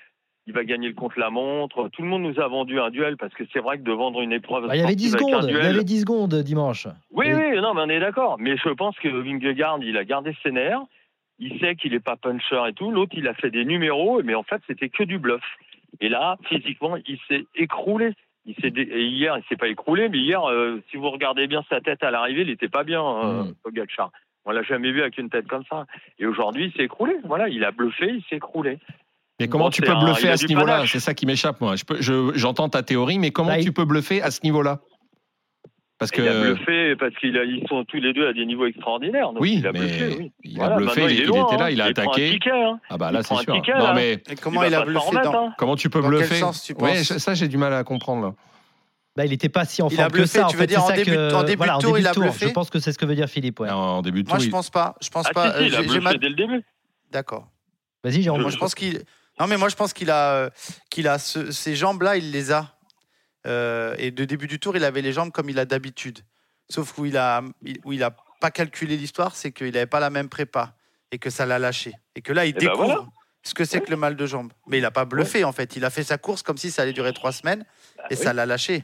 Il 0.47 0.53
va 0.53 0.63
gagner 0.63 0.87
le 0.87 0.93
contre-la-montre. 0.93 1.89
Tout 1.89 2.01
le 2.01 2.07
monde 2.07 2.23
nous 2.23 2.39
a 2.39 2.47
vendu 2.47 2.79
un 2.79 2.89
duel 2.89 3.17
parce 3.17 3.33
que 3.33 3.43
c'est 3.51 3.59
vrai 3.59 3.77
que 3.77 3.83
de 3.83 3.91
vendre 3.91 4.21
une 4.21 4.31
épreuve. 4.31 4.67
Bah, 4.67 4.75
il 4.75 4.81
y 4.81 4.83
avait 4.83 4.95
10 4.95 5.09
sportive 5.09 5.27
avec 5.33 5.35
un 5.35 5.41
secondes, 5.41 5.49
il 5.61 5.65
y 5.65 5.69
avait 5.75 5.83
10 5.83 5.99
secondes 6.01 6.35
dimanche. 6.35 6.87
oui, 7.11 7.27
oui, 7.33 7.59
non, 7.61 7.73
mais 7.73 7.81
on 7.81 7.89
est 7.89 7.99
d'accord. 7.99 8.37
Mais 8.39 8.55
je 8.57 8.69
pense 8.69 8.97
que 8.99 9.09
Vingegaard, 9.09 9.79
il 9.83 9.97
a 9.97 10.05
gardé 10.05 10.35
ses 10.43 10.51
nerfs. 10.51 10.81
Il 11.39 11.59
sait 11.59 11.75
qu'il 11.75 11.91
n'est 11.91 11.99
pas 11.99 12.15
puncher 12.15 12.63
et 12.69 12.73
tout. 12.73 12.89
L'autre, 12.91 13.13
il 13.15 13.27
a 13.27 13.33
fait 13.35 13.51
des 13.51 13.65
numéros, 13.65 14.23
mais 14.23 14.33
en 14.35 14.43
fait, 14.43 14.61
c'était 14.67 14.89
que 14.89 15.03
du 15.03 15.19
bluff. 15.19 15.43
Et 15.99 16.09
là, 16.09 16.37
physiquement, 16.45 16.95
il 17.07 17.19
s'est 17.27 17.45
écroulé. 17.55 18.13
Il 18.45 18.55
s'est 18.61 18.71
dé- 18.71 18.89
hier, 18.89 19.37
il 19.37 19.43
s'est 19.49 19.57
pas 19.57 19.67
écroulé, 19.67 20.07
mais 20.09 20.17
hier, 20.19 20.41
euh, 20.49 20.81
si 20.89 20.95
vous 20.97 21.09
regardez 21.09 21.47
bien 21.47 21.63
sa 21.69 21.81
tête 21.81 22.01
à 22.03 22.09
l'arrivée, 22.11 22.41
il 22.43 22.47
n'était 22.47 22.69
pas 22.69 22.83
bien, 22.85 23.03
euh, 23.03 23.43
Mm. 23.43 23.53
Pogacar. 23.63 24.11
On 24.45 24.51
l'a 24.51 24.63
jamais 24.63 24.91
vu 24.93 25.01
avec 25.01 25.17
une 25.17 25.29
tête 25.29 25.47
comme 25.47 25.65
ça. 25.69 25.85
Et 26.19 26.25
aujourd'hui, 26.25 26.67
il 26.67 26.71
s'est 26.71 26.85
écroulé. 26.85 27.17
Voilà, 27.25 27.49
il 27.49 27.65
a 27.65 27.71
bluffé, 27.71 28.07
il 28.09 28.23
s'est 28.29 28.37
écroulé. 28.37 28.79
Mais 29.39 29.47
comment 29.47 29.65
Bon, 29.65 29.69
tu 29.69 29.81
peux 29.81 29.91
un- 29.91 30.03
bluffer 30.03 30.23
il 30.23 30.29
a 30.29 30.31
à 30.33 30.37
ce 30.37 30.45
niveau-là? 30.47 30.83
C'est 30.87 30.99
ça 30.99 31.13
qui 31.13 31.25
m'échappe, 31.25 31.61
moi. 31.61 31.75
Je 31.75 31.83
peux- 31.85 32.01
je- 32.01 32.31
J'entends 32.35 32.69
ta 32.69 32.81
théorie, 32.83 33.19
mais 33.19 33.31
comment 33.31 33.49
Bah, 33.49 33.59
il- 33.59 33.65
tu 33.65 33.71
peux 33.71 33.85
bluffer 33.85 34.21
à 34.21 34.31
ce 34.31 34.39
niveau-là? 34.43 34.79
Parce 35.99 36.11
Il 36.15 36.27
a 36.27 36.31
que. 36.31 36.53
bluffé 36.53 36.95
parce 36.95 37.15
qu'ils 37.15 37.63
sont 37.67 37.83
tous 37.85 37.97
les 37.97 38.13
deux 38.13 38.27
à 38.27 38.33
des 38.33 38.45
niveaux 38.45 38.67
extraordinaires. 38.67 39.29
Donc 39.33 39.41
Oui, 39.41 39.55
il 39.57 39.67
a 39.67 39.71
mais 39.71 39.79
bluffé, 39.79 40.15
oui. 40.19 40.31
il 40.43 40.57
Voilà, 40.57 40.75
a 40.75 40.77
bluffé, 40.77 41.01
il, 41.05 41.11
est 41.11 41.15
il 41.15 41.25
loin, 41.25 41.47
était 41.47 41.57
là, 41.57 41.65
hein. 41.65 41.69
il 41.71 41.81
a 41.81 41.91
prend 41.91 42.01
un 42.03 42.05
attaqué. 42.05 42.29
ticket, 42.33 42.51
hein. 42.51 42.79
Ah 42.89 42.97
bah 42.97 43.07
Il 43.09 43.13
là, 43.15 43.23
c'est 43.23 43.35
sûr. 43.35 43.53
ticket, 43.55 43.73
non, 43.73 43.83
là. 43.83 43.93
mais 43.95 44.11
Et 44.29 44.35
comment 44.35 44.63
Il 44.63 44.67
il, 44.69 44.75
a 44.75 44.85
bluffé 44.85 45.07
remettre, 45.07 45.31
dans, 45.31 45.47
hein. 45.47 45.53
comment 45.57 45.75
tu 45.75 45.89
peux 45.89 45.99
dans 46.01 46.09
quel 46.09 46.17
bluffer? 46.19 46.35
sens 46.35 46.61
tu 46.63 46.73
Ouais, 46.73 46.97
penses? 46.97 47.13
je- 47.13 47.17
ça, 47.17 47.33
j'ai 47.33 47.47
du 47.47 47.57
mal 47.57 47.73
à 47.73 47.83
comprendre. 47.83 48.21
Là. 48.27 48.33
Bah, 49.15 49.25
il 49.25 49.31
n'était 49.31 49.49
pas 49.49 49.65
si 49.65 49.81
en 49.81 49.87
Il 49.89 49.95
forme 49.95 50.05
a 50.05 50.09
bluffé, 50.09 50.23
que 50.25 50.29
ça. 50.29 50.39
tu 50.41 50.45
en 50.45 50.49
veux 50.49 50.57
fait, 50.59 50.67
dire, 50.67 50.83
en 50.83 50.87
ça 50.87 50.93
début- 50.93 51.11
que- 51.11 51.33
en 51.33 51.43
début 51.43 51.57
voilà, 51.57 51.73
de 51.73 51.77
en 51.77 51.81
tour, 51.81 51.93
début 51.93 52.03
il 52.03 52.07
a 52.07 52.09
de 52.11 52.13
tour. 52.15 52.23
bluffé 52.25 52.47
Je 52.47 52.53
pense 52.53 52.69
que 52.69 52.77
c'est 52.79 52.91
ce 52.91 52.97
que 52.99 53.05
veut 53.07 53.15
dire 53.15 53.27
Philippe. 53.27 53.59
ouais. 53.59 53.69
En 53.71 54.03
début 54.03 54.21
de 54.21 54.29
Moi, 54.29 54.37
je 54.37 54.45
il- 54.45 54.51
pense 54.51 54.69
pas. 54.69 54.95
Je 55.01 55.09
pense 55.09 55.25
Ah, 55.27 55.33
pas. 55.33 55.61
il 55.61 55.73
a 55.75 55.81
bluffé 55.81 56.17
dès 56.19 56.29
le 56.29 56.35
début. 56.35 56.63
D'accord. 57.11 57.47
Vas-y, 58.03 58.21
Jérôme. 58.21 58.41
Moi, 58.43 58.51
je 58.51 58.57
pense 58.57 58.75
qu'il. 58.75 59.01
Non, 59.39 59.47
mais 59.47 59.57
moi, 59.57 59.69
je 59.69 59.75
pense 59.75 59.93
qu'il 59.93 60.09
a, 60.09 60.33
euh, 60.33 60.49
qu'il 60.89 61.07
a 61.07 61.19
ce- 61.19 61.51
ces 61.51 61.75
jambes-là, 61.75 62.17
il 62.17 62.31
les 62.31 62.51
a. 62.51 62.73
Euh, 63.45 63.95
et 63.97 64.11
de 64.11 64.25
début 64.25 64.47
du 64.47 64.59
tour, 64.59 64.75
il 64.75 64.83
avait 64.83 65.01
les 65.01 65.13
jambes 65.13 65.31
comme 65.31 65.49
il 65.49 65.59
a 65.59 65.65
d'habitude. 65.65 66.19
Sauf 66.69 66.97
où 66.97 67.05
il 67.05 67.15
a, 67.17 67.41
où 67.85 67.93
il 67.93 68.03
a 68.03 68.15
pas 68.41 68.51
calculé 68.51 68.97
l'histoire, 68.97 69.35
c'est 69.35 69.51
qu'il 69.51 69.71
n'avait 69.71 69.85
pas 69.85 69.99
la 69.99 70.09
même 70.09 70.27
prépa 70.27 70.75
et 71.11 71.17
que 71.19 71.29
ça 71.29 71.45
l'a 71.45 71.59
lâché. 71.59 71.93
Et 72.15 72.21
que 72.21 72.33
là, 72.33 72.45
il 72.45 72.53
ben 72.53 72.59
découvre 72.59 72.85
voilà. 72.85 73.05
ce 73.43 73.53
que 73.53 73.63
c'est 73.63 73.79
que 73.81 73.89
le 73.91 73.95
mal 73.97 74.15
de 74.15 74.25
jambes. 74.25 74.51
Mais 74.67 74.79
il 74.79 74.81
n'a 74.81 74.91
pas 74.91 75.05
bluffé, 75.05 75.43
en 75.45 75.53
fait. 75.53 75.75
Il 75.77 75.85
a 75.85 75.89
fait 75.89 76.03
sa 76.03 76.17
course 76.17 76.43
comme 76.43 76.57
si 76.57 76.69
ça 76.71 76.81
allait 76.81 76.93
durer 76.93 77.13
trois 77.13 77.31
semaines 77.31 77.63
et 78.09 78.15
oui. 78.15 78.17
ça 78.17 78.33
l'a 78.33 78.45
lâché. 78.45 78.83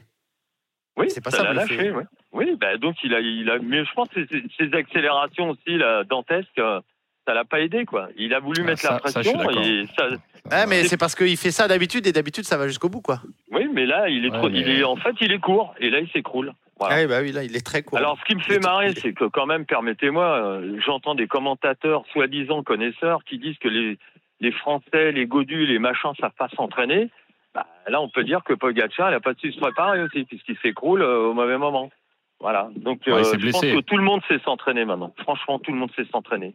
Oui, 0.96 1.10
C'est 1.10 1.20
pas 1.20 1.30
ça 1.32 1.38
ça, 1.38 1.42
l'a 1.44 1.52
lâché. 1.52 1.90
Ouais. 1.90 2.04
Oui, 2.32 2.56
bah, 2.58 2.76
donc 2.78 2.96
il 3.04 3.12
a, 3.14 3.20
il 3.20 3.50
a. 3.50 3.58
Mais 3.58 3.84
je 3.84 3.92
pense 3.92 4.08
que 4.08 4.24
ces, 4.28 4.44
ces 4.56 4.72
accélérations 4.76 5.50
aussi 5.50 5.76
là, 5.76 6.04
dantesques, 6.04 6.58
euh, 6.58 6.80
ça 7.26 7.34
l'a 7.34 7.44
pas 7.44 7.60
aidé 7.60 7.84
quoi. 7.84 8.08
Il 8.16 8.34
a 8.34 8.40
voulu 8.40 8.62
Ah, 8.62 8.66
mettre 8.66 8.82
ça- 8.82 8.92
la 8.94 8.98
pression 8.98 9.50
et 9.62 9.84
ça. 9.96 10.66
Mais 10.66 10.84
c'est 10.84 10.96
parce 10.98 11.14
qu'il 11.14 11.36
fait 11.36 11.50
ça 11.50 11.68
d'habitude 11.68 12.06
et 12.06 12.12
d'habitude, 12.12 12.44
ça 12.44 12.56
va 12.58 12.68
jusqu'au 12.68 12.88
bout, 12.90 13.00
quoi. 13.00 13.20
Oui, 13.50 13.66
mais 13.72 13.86
là, 13.86 14.08
il 14.08 14.26
est 14.26 14.30
Ouais, 14.30 14.38
trop. 14.38 14.48
mais- 14.50 14.58
Il 14.60 14.68
est 14.70 14.84
en 14.84 14.96
fait, 14.96 15.14
il 15.20 15.32
est 15.32 15.38
court 15.38 15.74
et 15.80 15.88
là, 15.90 16.00
il 16.00 16.08
s'écroule. 16.10 16.52
Voilà. 16.78 16.96
Ah 16.96 17.00
oui, 17.00 17.06
bah 17.06 17.18
oui, 17.22 17.32
là, 17.32 17.44
il 17.44 17.54
est 17.56 17.64
très 17.64 17.82
court. 17.82 17.98
Alors, 17.98 18.18
ce 18.18 18.24
qui 18.24 18.34
me 18.34 18.40
fait 18.40 18.58
marrer, 18.58 18.92
c'est 18.94 19.12
que 19.12 19.24
quand 19.26 19.46
même, 19.46 19.64
permettez-moi, 19.64 20.24
euh, 20.24 20.78
j'entends 20.84 21.14
des 21.14 21.28
commentateurs 21.28 22.02
soi-disant 22.12 22.62
connaisseurs 22.64 23.22
qui 23.24 23.38
disent 23.38 23.56
que 23.58 23.68
les, 23.68 23.96
les 24.40 24.50
Français, 24.52 25.12
les 25.12 25.26
godus, 25.26 25.66
les 25.66 25.78
machins 25.78 26.12
savent 26.20 26.32
pas 26.36 26.48
s'entraîner. 26.56 27.10
Bah, 27.54 27.66
là, 27.88 28.00
on 28.02 28.08
peut 28.08 28.24
dire 28.24 28.42
que 28.42 28.52
Pogacar, 28.54 29.10
il 29.10 29.14
a 29.14 29.20
pas 29.20 29.34
su 29.40 29.52
se 29.52 29.60
préparer 29.60 30.02
aussi, 30.02 30.24
puisqu'il 30.24 30.56
s'écroule 30.58 31.02
euh, 31.02 31.28
au 31.28 31.32
mauvais 31.32 31.56
moment. 31.58 31.90
Voilà. 32.40 32.68
Donc, 32.76 33.00
Ouais, 33.06 33.12
euh, 33.14 33.50
pense 33.52 33.60
que 33.62 33.80
tout 33.80 33.96
le 33.96 34.02
monde 34.02 34.20
sait 34.28 34.38
s'entraîner 34.44 34.84
maintenant. 34.84 35.14
Franchement, 35.22 35.58
tout 35.58 35.72
le 35.72 35.78
monde 35.78 35.90
sait 35.96 36.04
s'entraîner. 36.12 36.54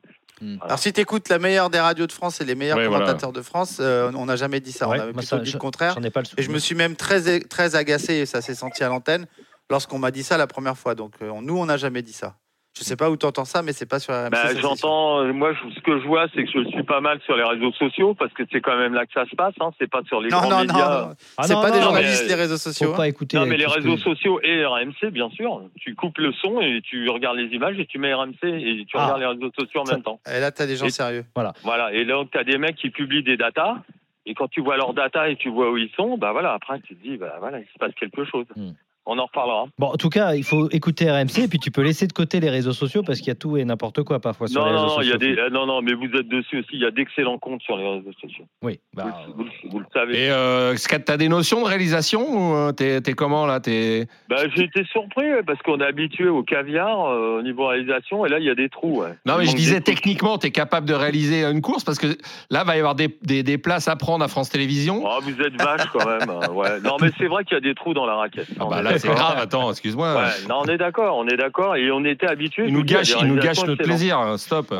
Alors, 0.61 0.79
si 0.79 0.93
tu 0.93 1.01
écoutes 1.01 1.27
la 1.29 1.39
meilleure 1.39 1.69
des 1.69 1.79
radios 1.79 2.07
de 2.07 2.11
France 2.11 2.39
et 2.41 2.45
les 2.45 2.55
meilleurs 2.55 2.77
Ouais, 2.77 2.87
voilà. 2.87 3.05
commentateurs 3.05 3.33
de 3.33 3.41
France, 3.41 3.79
euh, 3.81 4.11
on 4.15 4.25
n'a 4.27 4.35
jamais 4.35 4.59
dit 4.59 4.71
ça. 4.71 4.87
Ouais, 4.87 4.97
on 4.99 5.01
avait 5.01 5.11
plutôt 5.13 5.27
ça, 5.27 5.39
dit 5.39 5.49
je- 5.49 5.55
le 5.55 5.59
contraire. 5.59 5.95
J'en 5.95 6.03
ai 6.03 6.11
pas 6.11 6.21
le 6.21 6.27
Et 6.37 6.43
je 6.43 6.51
me 6.51 6.59
suis 6.59 6.75
même 6.75 6.95
très, 6.95 7.39
très 7.41 7.75
agacé, 7.75 8.13
et 8.15 8.25
ça 8.25 8.41
s'est 8.41 8.55
senti 8.55 8.83
à 8.83 8.87
l'antenne, 8.89 9.25
lorsqu'on 9.69 9.99
m'a 9.99 10.11
dit 10.11 10.23
ça 10.23 10.37
la 10.37 10.47
première 10.47 10.77
fois. 10.77 10.95
Donc, 10.95 11.13
euh, 11.21 11.31
nous, 11.41 11.57
on 11.57 11.65
n'a 11.65 11.77
jamais 11.77 12.01
dit 12.01 12.13
ça. 12.13 12.35
Je 12.77 12.83
sais 12.83 12.95
pas 12.95 13.09
où 13.09 13.17
tu 13.17 13.25
entends 13.25 13.45
ça, 13.45 13.61
mais 13.63 13.73
c'est 13.73 13.87
pas 13.87 13.99
sur 13.99 14.13
RMC. 14.13 14.29
Bah, 14.29 14.55
j'entends, 14.61 15.21
euh, 15.21 15.33
moi, 15.33 15.53
je- 15.53 15.73
ce 15.73 15.79
que 15.81 15.99
je 15.99 16.05
vois, 16.05 16.27
c'est 16.33 16.45
que 16.45 16.49
je 16.51 16.69
suis 16.69 16.83
pas 16.83 17.01
mal 17.01 17.19
sur 17.25 17.35
les 17.35 17.43
réseaux 17.43 17.71
sociaux, 17.73 18.13
parce 18.13 18.31
que 18.31 18.43
c'est 18.51 18.61
quand 18.61 18.77
même 18.77 18.93
là 18.93 19.05
que 19.05 19.11
ça 19.11 19.25
se 19.25 19.35
passe, 19.35 19.55
hein, 19.59 19.71
c'est 19.79 19.89
pas 19.89 20.01
sur 20.07 20.21
les 20.21 20.29
Non, 20.29 20.37
grands 20.37 20.49
non, 20.49 20.55
non, 20.57 20.61
médias. 20.61 21.01
non. 21.07 21.13
Ah 21.37 21.43
c'est 21.43 21.55
non, 21.55 21.61
pas 21.61 21.71
des 21.71 21.79
non, 21.79 21.85
journalistes, 21.85 22.21
mais- 22.23 22.29
les 22.29 22.35
réseaux 22.35 22.57
sociaux. 22.57 22.87
Faut 22.89 22.93
hein. 22.93 22.97
pas 22.97 23.07
écouter. 23.07 23.37
Non, 23.37 23.47
mais 23.47 23.57
les 23.57 23.65
tout 23.65 23.71
ce 23.71 23.75
réseaux 23.79 23.95
que- 23.95 24.01
sociaux 24.01 24.39
et 24.43 24.63
RMC, 24.65 25.09
bien 25.11 25.29
sûr. 25.31 25.63
Tu 25.79 25.95
coupes 25.95 26.19
le 26.19 26.31
son 26.31 26.61
et 26.61 26.81
tu 26.83 27.09
regardes 27.09 27.37
les 27.37 27.47
images 27.55 27.77
et 27.79 27.85
tu 27.85 27.97
mets 27.97 28.13
RMC 28.13 28.43
et 28.43 28.85
tu 28.85 28.95
Ah. 28.97 29.05
regardes 29.15 29.19
les 29.21 29.25
réseaux 29.27 29.51
sociaux 29.59 29.81
en 29.81 29.85
Ça- 29.85 29.93
même 29.95 30.03
temps. 30.03 30.19
Et 30.33 30.39
là, 30.39 30.51
tu 30.51 30.61
as 30.61 30.67
des 30.67 30.75
gens 30.77 30.85
Et- 30.85 30.91
sérieux. 30.91 31.25
Voilà. 31.35 31.53
Et 31.91 32.05
là, 32.05 32.23
tu 32.31 32.37
as 32.37 32.43
des 32.43 32.57
mecs 32.59 32.75
qui 32.75 32.91
publient 32.91 33.23
des 33.23 33.35
datas. 33.35 33.77
Et 34.25 34.35
quand 34.35 34.47
tu 34.47 34.61
vois 34.61 34.77
leurs 34.77 34.93
datas 34.93 35.29
et 35.29 35.35
tu 35.37 35.49
vois 35.49 35.71
où 35.71 35.77
ils 35.77 35.89
sont, 35.97 36.17
bah 36.17 36.31
voilà, 36.33 36.53
après 36.53 36.79
tu 36.81 36.95
te 36.95 37.01
dis, 37.01 37.17
bah 37.17 37.37
voilà, 37.39 37.59
il 37.59 37.65
se 37.65 37.79
passe 37.79 37.93
quelque 37.99 38.23
chose. 38.25 38.45
Hmm. 38.55 38.71
On 39.05 39.17
en 39.17 39.25
reparlera. 39.25 39.65
Bon, 39.79 39.87
en 39.87 39.95
tout 39.97 40.09
cas, 40.09 40.35
il 40.35 40.43
faut 40.43 40.69
écouter 40.69 41.09
RMC 41.09 41.39
et 41.43 41.47
puis 41.47 41.57
tu 41.59 41.71
peux 41.71 41.81
laisser 41.81 42.05
de 42.07 42.13
côté 42.13 42.39
les 42.39 42.49
réseaux 42.49 42.73
sociaux 42.73 43.01
parce 43.03 43.19
qu'il 43.19 43.29
y 43.29 43.31
a 43.31 43.35
tout 43.35 43.57
et 43.57 43.65
n'importe 43.65 44.03
quoi 44.03 44.19
parfois 44.19 44.47
sur 44.47 44.61
Non, 44.61 44.67
les 44.67 44.73
réseaux 44.73 44.85
non, 44.87 45.01
y 45.01 45.09
a 45.09 45.13
sociaux. 45.13 45.17
des, 45.17 45.37
euh, 45.39 45.49
non, 45.49 45.65
non, 45.65 45.81
mais 45.81 45.93
vous 45.93 46.05
êtes 46.15 46.27
dessus 46.27 46.59
aussi. 46.59 46.69
Il 46.73 46.81
y 46.81 46.85
a 46.85 46.91
d'excellents 46.91 47.37
comptes 47.39 47.61
sur 47.63 47.77
les 47.77 47.87
réseaux 47.89 48.11
sociaux. 48.21 48.45
Oui, 48.61 48.79
bah, 48.93 49.05
Vous, 49.35 49.43
vous- 49.43 49.49
vous 49.71 49.79
le 49.79 49.85
savez. 49.93 50.25
Et 50.25 50.29
euh, 50.31 50.75
t'as 51.05 51.17
des 51.17 51.29
notions 51.29 51.61
de 51.61 51.67
réalisation 51.67 52.21
ou 52.21 52.55
euh, 52.55 52.71
t'es 52.71 53.01
t'es 53.01 53.13
comment 53.13 53.45
là 53.45 53.59
T'es 53.59 54.07
Bah, 54.29 54.37
j'ai 54.55 54.63
été 54.65 54.83
surpris 54.91 55.25
ouais, 55.25 55.43
parce 55.43 55.59
qu'on 55.63 55.79
est 55.79 55.85
habitué 55.85 56.27
au 56.27 56.43
caviar 56.43 57.05
euh, 57.07 57.39
au 57.39 57.41
niveau 57.41 57.67
réalisation 57.67 58.25
et 58.25 58.29
là 58.29 58.37
il 58.39 58.45
y 58.45 58.49
a 58.49 58.55
des 58.55 58.69
trous. 58.69 59.01
ouais. 59.01 59.15
Non, 59.25 59.37
mais 59.37 59.45
je 59.45 59.55
disais 59.55 59.81
techniquement, 59.81 60.37
tu 60.37 60.47
es 60.47 60.51
capable 60.51 60.87
de 60.87 60.93
réaliser 60.93 61.43
une 61.45 61.61
course 61.61 61.83
parce 61.83 61.97
que 61.97 62.07
là, 62.51 62.63
va 62.63 62.75
y 62.75 62.79
avoir 62.79 62.95
des, 62.95 63.17
des, 63.23 63.41
des 63.43 63.57
places 63.57 63.87
à 63.87 63.95
prendre 63.95 64.23
à 64.23 64.27
France 64.27 64.49
Télévisions. 64.49 65.01
Oh, 65.03 65.19
vous 65.21 65.41
êtes 65.41 65.59
vache 65.61 65.85
quand 65.93 66.05
même. 66.07 66.29
euh, 66.29 66.51
ouais. 66.53 66.79
Non, 66.81 66.97
mais 67.01 67.09
c'est 67.17 67.27
vrai 67.27 67.43
qu'il 67.45 67.53
y 67.55 67.57
a 67.57 67.61
des 67.61 67.73
trous 67.75 67.93
dans 67.93 68.05
la 68.05 68.15
raquette. 68.15 68.47
Ah 68.59 68.65
bah 68.69 68.81
là, 68.91 68.99
c'est 68.99 69.07
grave, 69.07 69.37
attends, 69.37 69.69
excuse-moi. 69.71 70.15
Ouais, 70.15 70.47
non, 70.49 70.59
on 70.61 70.65
est 70.65 70.77
d'accord, 70.77 71.17
on 71.17 71.27
est 71.27 71.37
d'accord 71.37 71.75
et 71.75 71.91
on 71.91 72.03
était 72.05 72.27
habitué. 72.27 72.65
Il 72.67 72.73
nous 72.73 72.83
gâche, 72.83 73.13
il 73.21 73.27
nous 73.27 73.37
gâche 73.39 73.63
notre 73.65 73.83
plaisir. 73.83 74.17
hein, 74.19 74.37
Stop. 74.37 74.73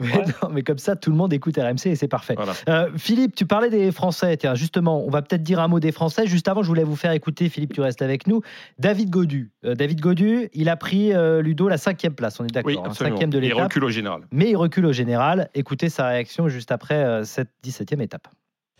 Mais, 0.00 0.08
non, 0.42 0.48
mais 0.50 0.62
comme 0.62 0.78
ça, 0.78 0.96
tout 0.96 1.10
le 1.10 1.16
monde 1.16 1.32
écoute 1.32 1.56
RMC 1.56 1.86
et 1.86 1.96
c'est 1.96 2.08
parfait. 2.08 2.36
Euh, 2.68 2.88
Philippe, 2.96 3.34
tu 3.34 3.46
parlais 3.46 3.70
des 3.70 3.90
Français. 3.92 4.36
Tiens, 4.36 4.54
justement, 4.54 5.04
on 5.04 5.10
va 5.10 5.22
peut-être 5.22 5.42
dire 5.42 5.60
un 5.60 5.68
mot 5.68 5.80
des 5.80 5.92
Français. 5.92 6.26
Juste 6.26 6.48
avant, 6.48 6.62
je 6.62 6.68
voulais 6.68 6.84
vous 6.84 6.96
faire 6.96 7.12
écouter, 7.12 7.48
Philippe, 7.48 7.72
tu 7.72 7.80
restes 7.80 8.02
avec 8.02 8.26
nous. 8.26 8.42
David 8.78 9.10
Godu. 9.10 9.50
Euh, 9.64 9.74
David 9.74 10.00
Godu, 10.00 10.48
il 10.52 10.68
a 10.68 10.76
pris 10.76 11.12
euh, 11.12 11.40
Ludo 11.42 11.68
la 11.68 11.78
cinquième 11.78 12.14
place, 12.14 12.38
on 12.40 12.44
est 12.44 12.52
d'accord. 12.52 12.70
Oui, 12.72 12.78
hein, 12.84 12.92
cinquième 12.92 13.30
de 13.30 13.38
Il 13.38 13.44
l'étape. 13.48 13.62
recule 13.64 13.84
au 13.84 13.90
général. 13.90 14.22
Mais 14.30 14.50
il 14.50 14.56
recule 14.56 14.86
au 14.86 14.92
général. 14.92 15.48
Écoutez 15.54 15.88
sa 15.88 16.06
réaction 16.08 16.48
juste 16.48 16.70
après 16.72 16.94
euh, 17.04 17.24
cette 17.24 17.50
17e 17.64 18.00
étape. 18.02 18.28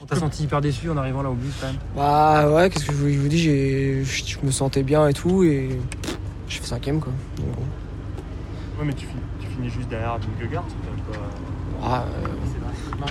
On 0.00 0.04
t'a 0.06 0.16
senti 0.16 0.44
hyper 0.44 0.60
déçu 0.60 0.90
en 0.90 0.96
arrivant 0.96 1.22
là 1.22 1.30
au 1.30 1.34
but 1.34 1.52
quand 1.60 1.66
même 1.68 1.76
Bah 1.94 2.50
ouais, 2.50 2.70
qu'est-ce 2.70 2.86
que 2.86 2.92
je 2.92 2.96
vous, 2.96 3.08
je 3.08 3.18
vous 3.18 3.28
dis, 3.28 3.38
j'ai, 3.38 4.02
je, 4.04 4.24
je 4.26 4.38
me 4.44 4.50
sentais 4.50 4.82
bien 4.82 5.06
et 5.06 5.12
tout, 5.12 5.44
et 5.44 5.78
je 6.48 6.58
fais 6.58 6.66
cinquième 6.66 6.98
quoi. 6.98 7.12
Donc. 7.36 7.46
Ouais, 8.78 8.84
mais 8.86 8.94
tu 8.94 9.06
finis, 9.06 9.20
tu 9.40 9.46
finis 9.46 9.70
juste 9.70 9.88
derrière 9.88 10.18
Vingegaard. 10.40 10.64
c'est 10.68 10.74
quand 10.74 11.14
même 11.14 11.20
pas- 11.20 11.84
Ah, 11.84 12.04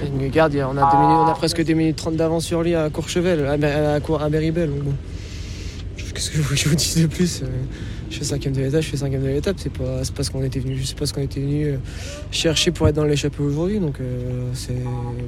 euh, 0.01 0.05
Vingegaard, 0.05 0.49
on 0.69 0.77
a, 0.77 0.81
minutes- 0.97 1.17
on 1.25 1.27
a 1.27 1.33
presque 1.33 1.63
2 1.63 1.73
minutes 1.73 1.95
30 1.95 2.17
d'avance 2.17 2.43
sur 2.45 2.61
lui 2.61 2.75
à 2.75 2.89
Courchevel, 2.89 3.45
à, 3.45 3.51
à, 3.53 3.99
bon. 4.83 4.93
Qu'est-ce 6.13 6.29
que 6.31 6.37
je 6.37 6.41
vous, 6.41 6.55
je 6.57 6.67
vous 6.69 6.75
dis 6.75 7.01
de 7.01 7.07
plus 7.07 7.41
euh, 7.43 7.45
Je 8.11 8.17
fais 8.17 8.25
cinquième 8.25 8.53
de 8.53 8.59
l'étape, 8.59 8.81
je 8.81 8.89
fais 8.89 8.97
cinquième 8.97 9.23
de 9.23 9.27
l'étape. 9.27 9.55
C'est 9.57 9.71
pas, 9.71 10.03
ce 10.03 10.29
qu'on 10.29 10.43
était 10.43 10.59
venu, 10.59 10.77
je 10.77 10.83
sais 10.83 10.95
pas 10.95 11.05
ce 11.05 11.13
qu'on 11.13 11.21
était 11.21 11.39
venu 11.39 11.65
euh, 11.65 11.77
chercher 12.29 12.71
pour 12.71 12.85
être 12.89 12.95
dans 12.95 13.05
l'échappée 13.05 13.41
aujourd'hui. 13.41 13.79
Donc 13.79 14.01
euh, 14.01 14.49
c'est, 14.53 14.75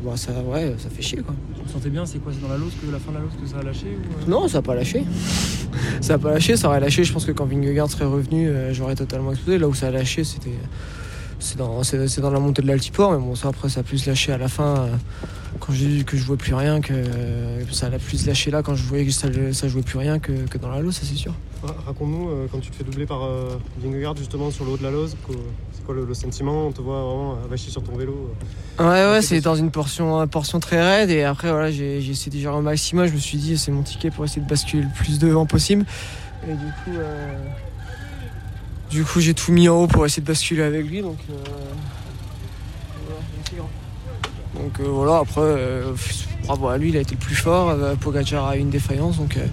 bon, 0.04 0.15
ça, 0.17 0.34
ouais, 0.41 0.76
ça 0.78 0.89
fait 0.89 1.02
chier 1.02 1.19
quoi. 1.19 1.34
Te 1.65 1.72
sentais 1.72 1.89
bien 1.89 2.06
C'est 2.06 2.19
quoi 2.19 2.34
C'est 2.34 2.41
dans 2.41 2.50
la 2.54 2.58
lose 2.58 2.74
que 2.82 2.91
la 2.91 3.00
fin 3.00 3.12
de 3.12 3.17
la 3.17 3.24
lose 3.24 3.32
que 3.41 3.48
ça 3.48 3.60
a 3.60 3.63
lâché 3.63 3.86
ou... 3.86 4.22
euh? 4.22 4.30
Non, 4.30 4.50
ça 4.50 4.58
n'a 4.58 4.62
pas 4.63 4.76
lâché. 4.76 5.06
ça 6.02 6.13
n'a 6.13 6.19
pas 6.19 6.32
lâché, 6.32 6.58
ça 6.58 6.67
aurait 6.67 6.82
lâché. 6.82 7.06
Je 7.06 7.13
pense 7.13 7.24
que 7.24 7.32
quand 7.32 7.46
Vingegaard 7.46 7.89
serait 7.89 8.04
revenu, 8.04 8.50
euh, 8.50 8.74
j'aurais 8.74 8.96
totalement 8.96 9.32
explosé. 9.32 9.60
Là 9.60 9.69
où 9.69 9.74
ça 9.74 9.88
a 9.88 9.91
lâché, 9.91 10.26
c'était. 10.26 10.52
C'est 11.43 11.58
dans, 11.58 12.29
la 12.32 12.39
montée 12.39 12.62
de 12.62 12.67
l'altiport, 12.67 13.12
mais 13.12 13.17
bon, 13.17 13.36
ça 13.36 13.49
après, 13.49 13.67
ça 13.67 13.82
a 13.82 13.84
plus 13.84 14.06
lâché 14.06 14.32
à 14.32 14.38
la 14.38 14.47
fin, 14.47 14.77
euh, 14.77 14.88
quand 15.60 15.73
j'ai 15.73 15.88
vu 15.88 16.03
que 16.06 16.15
je 16.15 16.23
vois 16.23 16.38
plus 16.38 16.53
rien, 16.53 16.79
que 16.79 16.93
euh, 16.93 17.62
ça 17.71 17.88
a 17.88 17.99
plus 17.99 18.25
lâché 18.25 18.49
là, 18.49 18.63
quand 18.63 18.75
je 18.75 18.84
voyais 18.84 19.06
que 19.06 19.12
ça, 19.12 19.27
ça 19.51 19.67
jouait 19.67 19.82
plus 19.82 19.97
rien 19.97 20.19
que, 20.19 20.32
que 20.32 20.58
dans 20.58 20.69
la 20.69 20.79
loose, 20.79 20.95
ça 20.95 21.01
c'est 21.03 21.15
sûr. 21.17 21.34
Ra- 21.62 21.75
Raconte-nous, 21.88 22.29
euh, 22.29 22.47
quand 22.49 22.60
tu 22.60 22.71
te 22.71 22.75
fais 22.77 22.86
doubler 22.86 23.06
par 23.06 23.27
Vingegaard 23.84 24.15
justement 24.15 24.51
sur 24.51 24.63
le 24.63 24.71
haut 24.71 24.77
de 24.77 24.84
la 24.84 24.91
Lose, 24.91 25.15
c'est 25.73 25.86
quoi 25.86 25.95
le, 25.95 26.06
le 26.06 26.13
sentiment? 26.13 26.67
On 26.67 26.71
te 26.71 26.82
voit 26.82 27.01
vraiment 27.03 27.38
avachi 27.43 27.69
sur 27.69 27.84
ton 27.84 27.95
vélo. 27.97 28.34
Ouais, 28.79 28.86
ouais, 28.86 29.21
c'est 29.21 29.41
dans 29.41 29.56
une 29.56 29.69
portion, 29.69 30.21
une 30.21 30.29
portion 30.29 30.62
très 30.62 30.82
raide. 30.82 31.10
Et 31.10 31.23
après, 31.23 31.51
voilà, 31.51 31.71
j'ai 31.71 31.97
essayé 31.97 32.32
de 32.32 32.38
gérer 32.41 32.56
au 32.56 32.62
maximum. 32.62 33.06
Je 33.06 33.13
me 33.13 33.19
suis 33.19 33.38
dit, 33.38 33.58
c'est 33.58 33.71
mon 33.71 33.84
ticket 33.84 34.12
pour 34.12 34.23
essayer 34.23 34.41
de 34.41 34.47
basculer 34.47 34.84
le 34.84 34.89
plus 34.95 35.19
devant 35.19 35.45
possible. 35.45 35.86
Et 36.47 36.53
du 36.53 36.65
coup, 36.84 36.97
euh, 36.97 37.38
du 38.93 39.03
coup, 39.03 39.19
j'ai 39.19 39.34
tout 39.34 39.51
mis 39.51 39.67
en 39.67 39.75
haut 39.75 39.88
pour 39.88 40.06
essayer 40.06 40.21
de 40.21 40.27
basculer 40.27 40.62
avec 40.62 40.86
lui. 40.86 41.01
Donc, 41.01 41.17
euh, 41.29 41.34
donc 44.56 44.79
euh, 44.79 44.84
voilà, 44.88 45.17
après, 45.17 45.41
euh, 45.41 45.91
bravo 46.45 46.67
à 46.67 46.77
lui, 46.77 46.89
il 46.89 46.97
a 46.97 47.01
été 47.01 47.15
le 47.15 47.19
plus 47.19 47.36
fort. 47.36 47.69
Euh, 47.69 47.95
Pogacar 47.95 48.47
a 48.47 48.56
eu 48.56 48.60
une 48.60 48.69
défaillance. 48.69 49.17
Donc, 49.17 49.36
euh, 49.38 49.45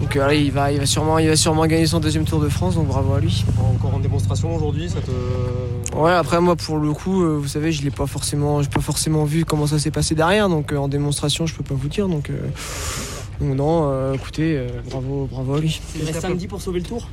donc 0.00 0.14
voilà, 0.14 0.34
il, 0.34 0.52
va, 0.52 0.70
il, 0.70 0.78
va 0.78 0.86
sûrement, 0.86 1.18
il 1.18 1.28
va 1.28 1.36
sûrement 1.36 1.66
gagner 1.66 1.86
son 1.86 1.98
deuxième 1.98 2.24
Tour 2.24 2.40
de 2.40 2.50
France. 2.50 2.74
Donc 2.74 2.88
bravo 2.88 3.14
à 3.14 3.20
lui. 3.20 3.44
Encore 3.58 3.94
en 3.94 4.00
démonstration 4.00 4.54
aujourd'hui, 4.54 4.90
ça 4.90 5.00
te. 5.00 5.96
Ouais, 5.96 6.12
après 6.12 6.40
moi 6.42 6.56
pour 6.56 6.76
le 6.76 6.92
coup, 6.92 7.22
euh, 7.22 7.38
vous 7.38 7.48
savez, 7.48 7.72
je 7.72 7.82
l'ai 7.82 7.90
pas 7.90 8.06
forcément, 8.06 8.60
j'ai 8.60 8.68
pas 8.68 8.82
forcément 8.82 9.24
vu 9.24 9.46
comment 9.46 9.66
ça 9.66 9.78
s'est 9.78 9.90
passé 9.90 10.14
derrière, 10.14 10.50
donc 10.50 10.72
euh, 10.72 10.76
en 10.76 10.88
démonstration, 10.88 11.46
je 11.46 11.54
peux 11.54 11.64
pas 11.64 11.74
vous 11.74 11.88
dire, 11.88 12.06
donc, 12.06 12.28
euh, 12.28 12.34
donc 13.40 13.56
non, 13.56 13.88
euh, 13.90 14.12
écoutez, 14.12 14.58
euh, 14.58 14.68
bravo, 14.90 15.26
bravo 15.30 15.54
à 15.54 15.60
lui. 15.60 15.80
Il 15.98 16.04
reste 16.04 16.20
samedi 16.20 16.48
pour 16.48 16.60
sauver 16.60 16.80
le 16.80 16.84
tour? 16.84 17.08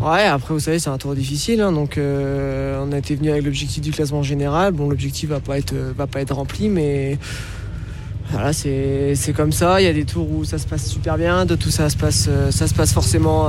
Ouais, 0.00 0.24
après 0.24 0.52
vous 0.52 0.60
savez, 0.60 0.78
c'est 0.78 0.90
un 0.90 0.98
tour 0.98 1.14
difficile, 1.14 1.60
hein, 1.62 1.72
donc 1.72 1.96
euh, 1.96 2.84
on 2.86 2.92
a 2.92 2.98
été 2.98 3.14
venu 3.14 3.30
avec 3.30 3.44
l'objectif 3.44 3.82
du 3.82 3.92
classement 3.92 4.22
général. 4.22 4.72
Bon, 4.74 4.90
l'objectif 4.90 5.30
va 5.30 5.40
pas 5.40 5.56
être, 5.58 5.72
euh, 5.72 5.92
va 5.96 6.06
pas 6.06 6.20
être 6.20 6.34
rempli, 6.34 6.68
mais 6.68 7.18
voilà, 8.30 8.52
c'est 8.52 9.14
comme 9.34 9.52
ça. 9.52 9.80
Il 9.80 9.84
y 9.84 9.88
a 9.88 9.94
des 9.94 10.04
tours 10.04 10.30
où 10.30 10.44
ça 10.44 10.58
se 10.58 10.66
passe 10.66 10.86
super 10.86 11.16
bien, 11.16 11.46
d'autres 11.46 11.68
où 11.68 11.70
ça 11.70 11.88
se 11.88 11.96
passe, 11.96 12.26
euh, 12.28 12.50
ça 12.50 12.66
se 12.68 12.74
passe 12.74 12.92
forcément 12.92 13.48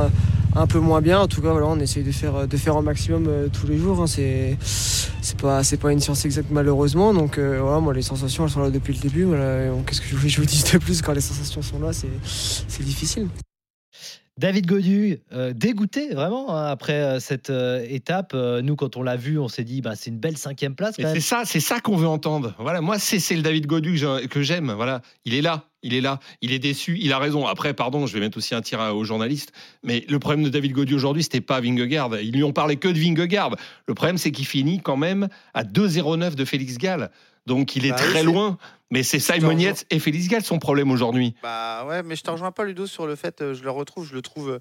un 0.56 0.68
peu 0.68 0.80
moins 0.80 1.02
bien. 1.02 1.20
En 1.20 1.28
tout 1.28 1.42
cas, 1.42 1.52
voilà, 1.52 1.68
on 1.68 1.80
essaye 1.80 2.04
de 2.04 2.12
faire, 2.14 2.48
de 2.48 2.58
faire 2.58 2.78
au 2.78 2.82
maximum 2.82 3.30
tous 3.52 3.68
les 3.68 3.78
jours. 3.78 4.02
hein. 4.02 4.08
C'est 4.08 4.58
pas, 5.42 5.62
pas 5.82 5.92
une 5.92 6.00
science 6.00 6.24
exacte 6.24 6.50
malheureusement. 6.52 7.14
Donc 7.14 7.38
euh, 7.38 7.60
voilà, 7.62 7.82
moi 7.82 7.94
les 7.94 8.02
sensations 8.02 8.46
elles 8.46 8.52
sont 8.52 8.62
là 8.62 8.70
depuis 8.70 8.94
le 8.94 9.00
début. 9.00 9.24
Voilà, 9.26 9.70
Qu'est-ce 9.86 10.00
que 10.00 10.08
je 10.08 10.16
vous, 10.16 10.30
je 10.30 10.40
vous 10.40 10.46
dis 10.46 10.64
de 10.72 10.78
plus 10.78 11.02
quand 11.02 11.12
les 11.12 11.20
sensations 11.22 11.62
sont 11.62 11.80
là, 11.80 11.92
c'est 11.92 12.84
difficile. 12.84 13.28
David 14.38 14.68
Godu, 14.68 15.18
euh, 15.34 15.52
dégoûté 15.54 16.14
vraiment 16.14 16.56
hein, 16.56 16.68
après 16.68 17.02
euh, 17.02 17.20
cette 17.20 17.50
euh, 17.50 17.84
étape. 17.90 18.34
Nous, 18.36 18.76
quand 18.76 18.96
on 18.96 19.02
l'a 19.04 19.16
vu, 19.16 19.40
on 19.40 19.48
s'est 19.48 19.64
dit, 19.64 19.82
bah, 19.82 19.96
c'est 19.96 20.12
une 20.12 20.20
belle 20.20 20.38
cinquième 20.38 20.76
place. 20.76 20.96
C'est 20.98 21.20
ça, 21.20 21.42
c'est 21.46 21.60
ça 21.60 21.80
qu'on 21.80 21.96
veut 21.98 22.08
entendre. 22.08 22.54
Voilà, 22.60 22.82
moi, 22.82 23.00
c'est 23.00 23.20
c'est 23.20 23.36
le 23.36 23.42
David 23.42 23.66
Godu 23.66 24.00
que 24.30 24.42
j'aime. 24.44 24.72
Voilà, 24.72 25.02
il 25.26 25.34
est 25.34 25.42
là, 25.42 25.64
il 25.82 25.94
est 25.96 26.02
là, 26.02 26.20
il 26.42 26.52
est 26.52 26.60
déçu, 26.60 26.98
il 27.02 27.12
a 27.14 27.18
raison. 27.20 27.48
Après, 27.48 27.74
pardon, 27.74 28.06
je 28.06 28.14
vais 28.14 28.20
mettre 28.20 28.38
aussi 28.38 28.54
un 28.54 28.62
tir 28.62 28.80
à- 28.80 28.94
aux 28.94 29.04
journalistes, 29.04 29.52
mais 29.84 30.06
le 30.08 30.20
problème 30.20 30.44
de 30.44 30.50
David 30.50 30.72
Godu 30.74 30.94
aujourd'hui, 30.94 31.24
c'était 31.24 31.42
pas 31.42 31.60
Vingegaard. 31.60 32.20
Ils 32.20 32.32
lui 32.34 32.44
ont 32.44 32.54
parlé 32.54 32.76
que 32.78 32.88
de 32.90 33.00
Vingegaard. 33.00 33.56
Le 33.88 33.94
problème, 33.96 34.18
c'est 34.18 34.32
qu'il 34.32 34.46
finit 34.46 34.80
quand 34.82 34.98
même 34.98 35.30
à 35.56 35.64
2,09 35.64 36.36
de 36.36 36.46
Félix 36.46 36.78
Gall. 36.78 37.10
Donc, 37.48 37.76
il 37.76 37.86
est 37.88 37.90
Bah 37.90 37.96
très 37.96 38.22
loin. 38.24 38.58
Mais 38.92 39.04
c'est 39.04 39.20
Simon 39.20 39.58
Yates 39.58 39.86
et 39.90 40.00
Félix 40.00 40.28
Gall 40.30 40.44
son 40.44 40.60
problème 40.60 40.92
aujourd'hui. 40.92 41.34
Bah 41.44 41.86
ouais, 41.90 42.04
mais 42.04 42.16
je 42.16 42.22
te 42.24 42.30
rejoins 42.32 42.52
pas 42.52 42.64
Ludo 42.64 42.86
sur 42.88 43.06
le 43.08 43.16
fait, 43.16 43.42
euh, 43.42 43.54
je 43.54 43.62
le 43.64 43.70
retrouve, 43.72 44.08
je 44.08 44.14
le 44.14 44.22
trouve, 44.22 44.50
euh, 44.50 44.60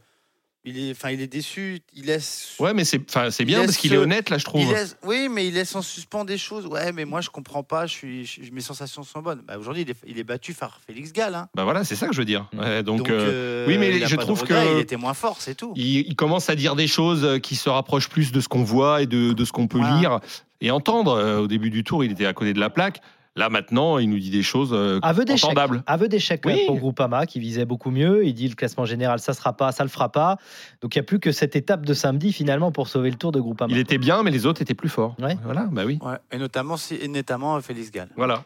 il 0.65 0.81
est, 0.81 0.91
enfin 0.91 1.11
il 1.11 1.21
est 1.21 1.29
déçu, 1.29 1.79
il 1.95 2.07
laisse. 2.07 2.57
Ouais, 2.59 2.75
mais 2.75 2.85
c'est, 2.85 3.01
enfin, 3.09 3.31
c'est 3.31 3.45
bien 3.45 3.61
parce 3.65 3.77
qu'il 3.77 3.93
est 3.93 3.97
honnête 3.97 4.29
là, 4.31 4.39
je 4.39 4.45
trouve. 4.45 4.69
laisse- 4.73 4.97
oui, 5.05 5.29
mais 5.31 5.47
il 5.47 5.55
laisse 5.55 5.77
en 5.77 5.81
suspens 5.83 6.25
des 6.25 6.39
choses. 6.39 6.67
Ouais, 6.67 6.91
mais 6.91 7.05
moi 7.05 7.21
je 7.21 7.31
comprends 7.31 7.63
pas, 7.63 7.87
je 7.87 7.93
suis, 7.93 8.27
je- 8.27 8.51
mes 8.51 8.61
sensations 8.61 9.05
sont 9.05 9.21
bonnes. 9.23 9.43
Bah, 9.47 9.59
aujourd'hui, 9.59 9.83
il 9.83 9.91
est, 9.91 9.97
il 10.09 10.19
est 10.19 10.25
battu 10.25 10.55
par 10.55 10.81
Félix 10.85 11.13
Gall. 11.13 11.37
Hein. 11.37 11.49
Bah 11.55 11.63
voilà, 11.63 11.85
c'est 11.85 11.95
ça 11.95 12.09
que 12.09 12.13
je 12.13 12.19
veux 12.19 12.25
dire. 12.25 12.49
Ouais, 12.53 12.83
donc, 12.83 12.99
Donc, 12.99 13.11
euh, 13.11 13.65
oui, 13.69 13.79
mais 13.79 14.05
je 14.09 14.17
trouve 14.17 14.41
regret, 14.41 14.67
que 14.67 14.75
il 14.75 14.81
était 14.81 14.97
moins 14.97 15.15
fort, 15.15 15.37
c'est 15.41 15.55
tout. 15.55 15.73
il, 15.77 15.99
il 15.99 16.17
commence 16.17 16.51
à 16.51 16.57
dire 16.57 16.75
des 16.75 16.89
choses 16.89 17.39
qui 17.45 17.55
se 17.55 17.69
rapprochent 17.69 18.09
plus 18.09 18.33
de 18.33 18.41
ce 18.41 18.49
qu'on 18.49 18.65
voit 18.65 19.03
et 19.03 19.07
de, 19.07 19.33
de 19.35 19.45
ce 19.45 19.53
qu'on 19.53 19.69
peut 19.69 19.79
lire 19.79 20.19
et 20.61 20.71
entendre. 20.71 21.13
Euh, 21.13 21.41
Au 21.41 21.47
début 21.47 21.71
du 21.71 21.85
tour, 21.85 22.05
il 22.05 22.13
était 22.13 22.27
à 22.27 22.33
côté 22.33 22.53
de 22.53 22.61
la 22.61 22.71
plaque. 22.71 23.01
Là, 23.39 23.51
maintenant, 23.51 23.99
il 23.99 24.09
nous 24.09 24.19
dit 24.19 24.31
des 24.31 24.43
choses 24.43 24.71
euh, 24.73 24.99
Aveu 25.03 25.27
d'échec. 25.27 25.45
entendables. 25.45 25.83
Aveu 25.87 26.09
d'échec 26.09 26.41
Oui. 26.47 26.63
pour 26.67 26.79
Groupama 26.79 27.27
qui 27.27 27.39
visait 27.39 27.67
beaucoup 27.67 27.91
mieux. 27.91 28.25
Il 28.25 28.33
dit 28.33 28.49
le 28.49 28.55
classement 28.55 28.87
général, 28.87 29.19
ça 29.19 29.35
sera 29.35 29.53
pas, 29.55 29.73
ça 29.73 29.85
le 29.85 29.91
fera 29.91 30.11
pas. 30.11 30.39
Donc 30.81 30.95
il 30.95 30.99
n'y 30.99 31.01
a 31.01 31.03
plus 31.05 31.21
que 31.21 31.33
cette 31.33 31.55
étape 31.55 31.85
de 31.85 31.93
samedi 31.93 32.33
finalement 32.33 32.73
pour 32.73 32.89
sauver 32.89 33.11
le 33.11 33.17
tour 33.17 33.33
de 33.33 33.41
Groupama. 33.41 33.71
Il 33.71 33.79
était 33.79 33.99
bien, 33.99 34.23
mais 34.23 34.31
les 34.31 34.47
autres 34.47 34.63
étaient 34.63 34.73
plus 34.75 34.89
forts. 34.89 35.17
Voilà, 35.45 35.69
bah 35.71 35.83
oui. 35.85 35.99
Ouais, 36.03 36.17
et 36.33 36.39
notamment, 36.39 36.79
si- 36.79 36.95
et 36.95 37.09
notamment 37.09 37.57
euh, 37.57 37.61
Félix 37.61 37.91
Gall. 37.91 38.09
Voilà. 38.17 38.45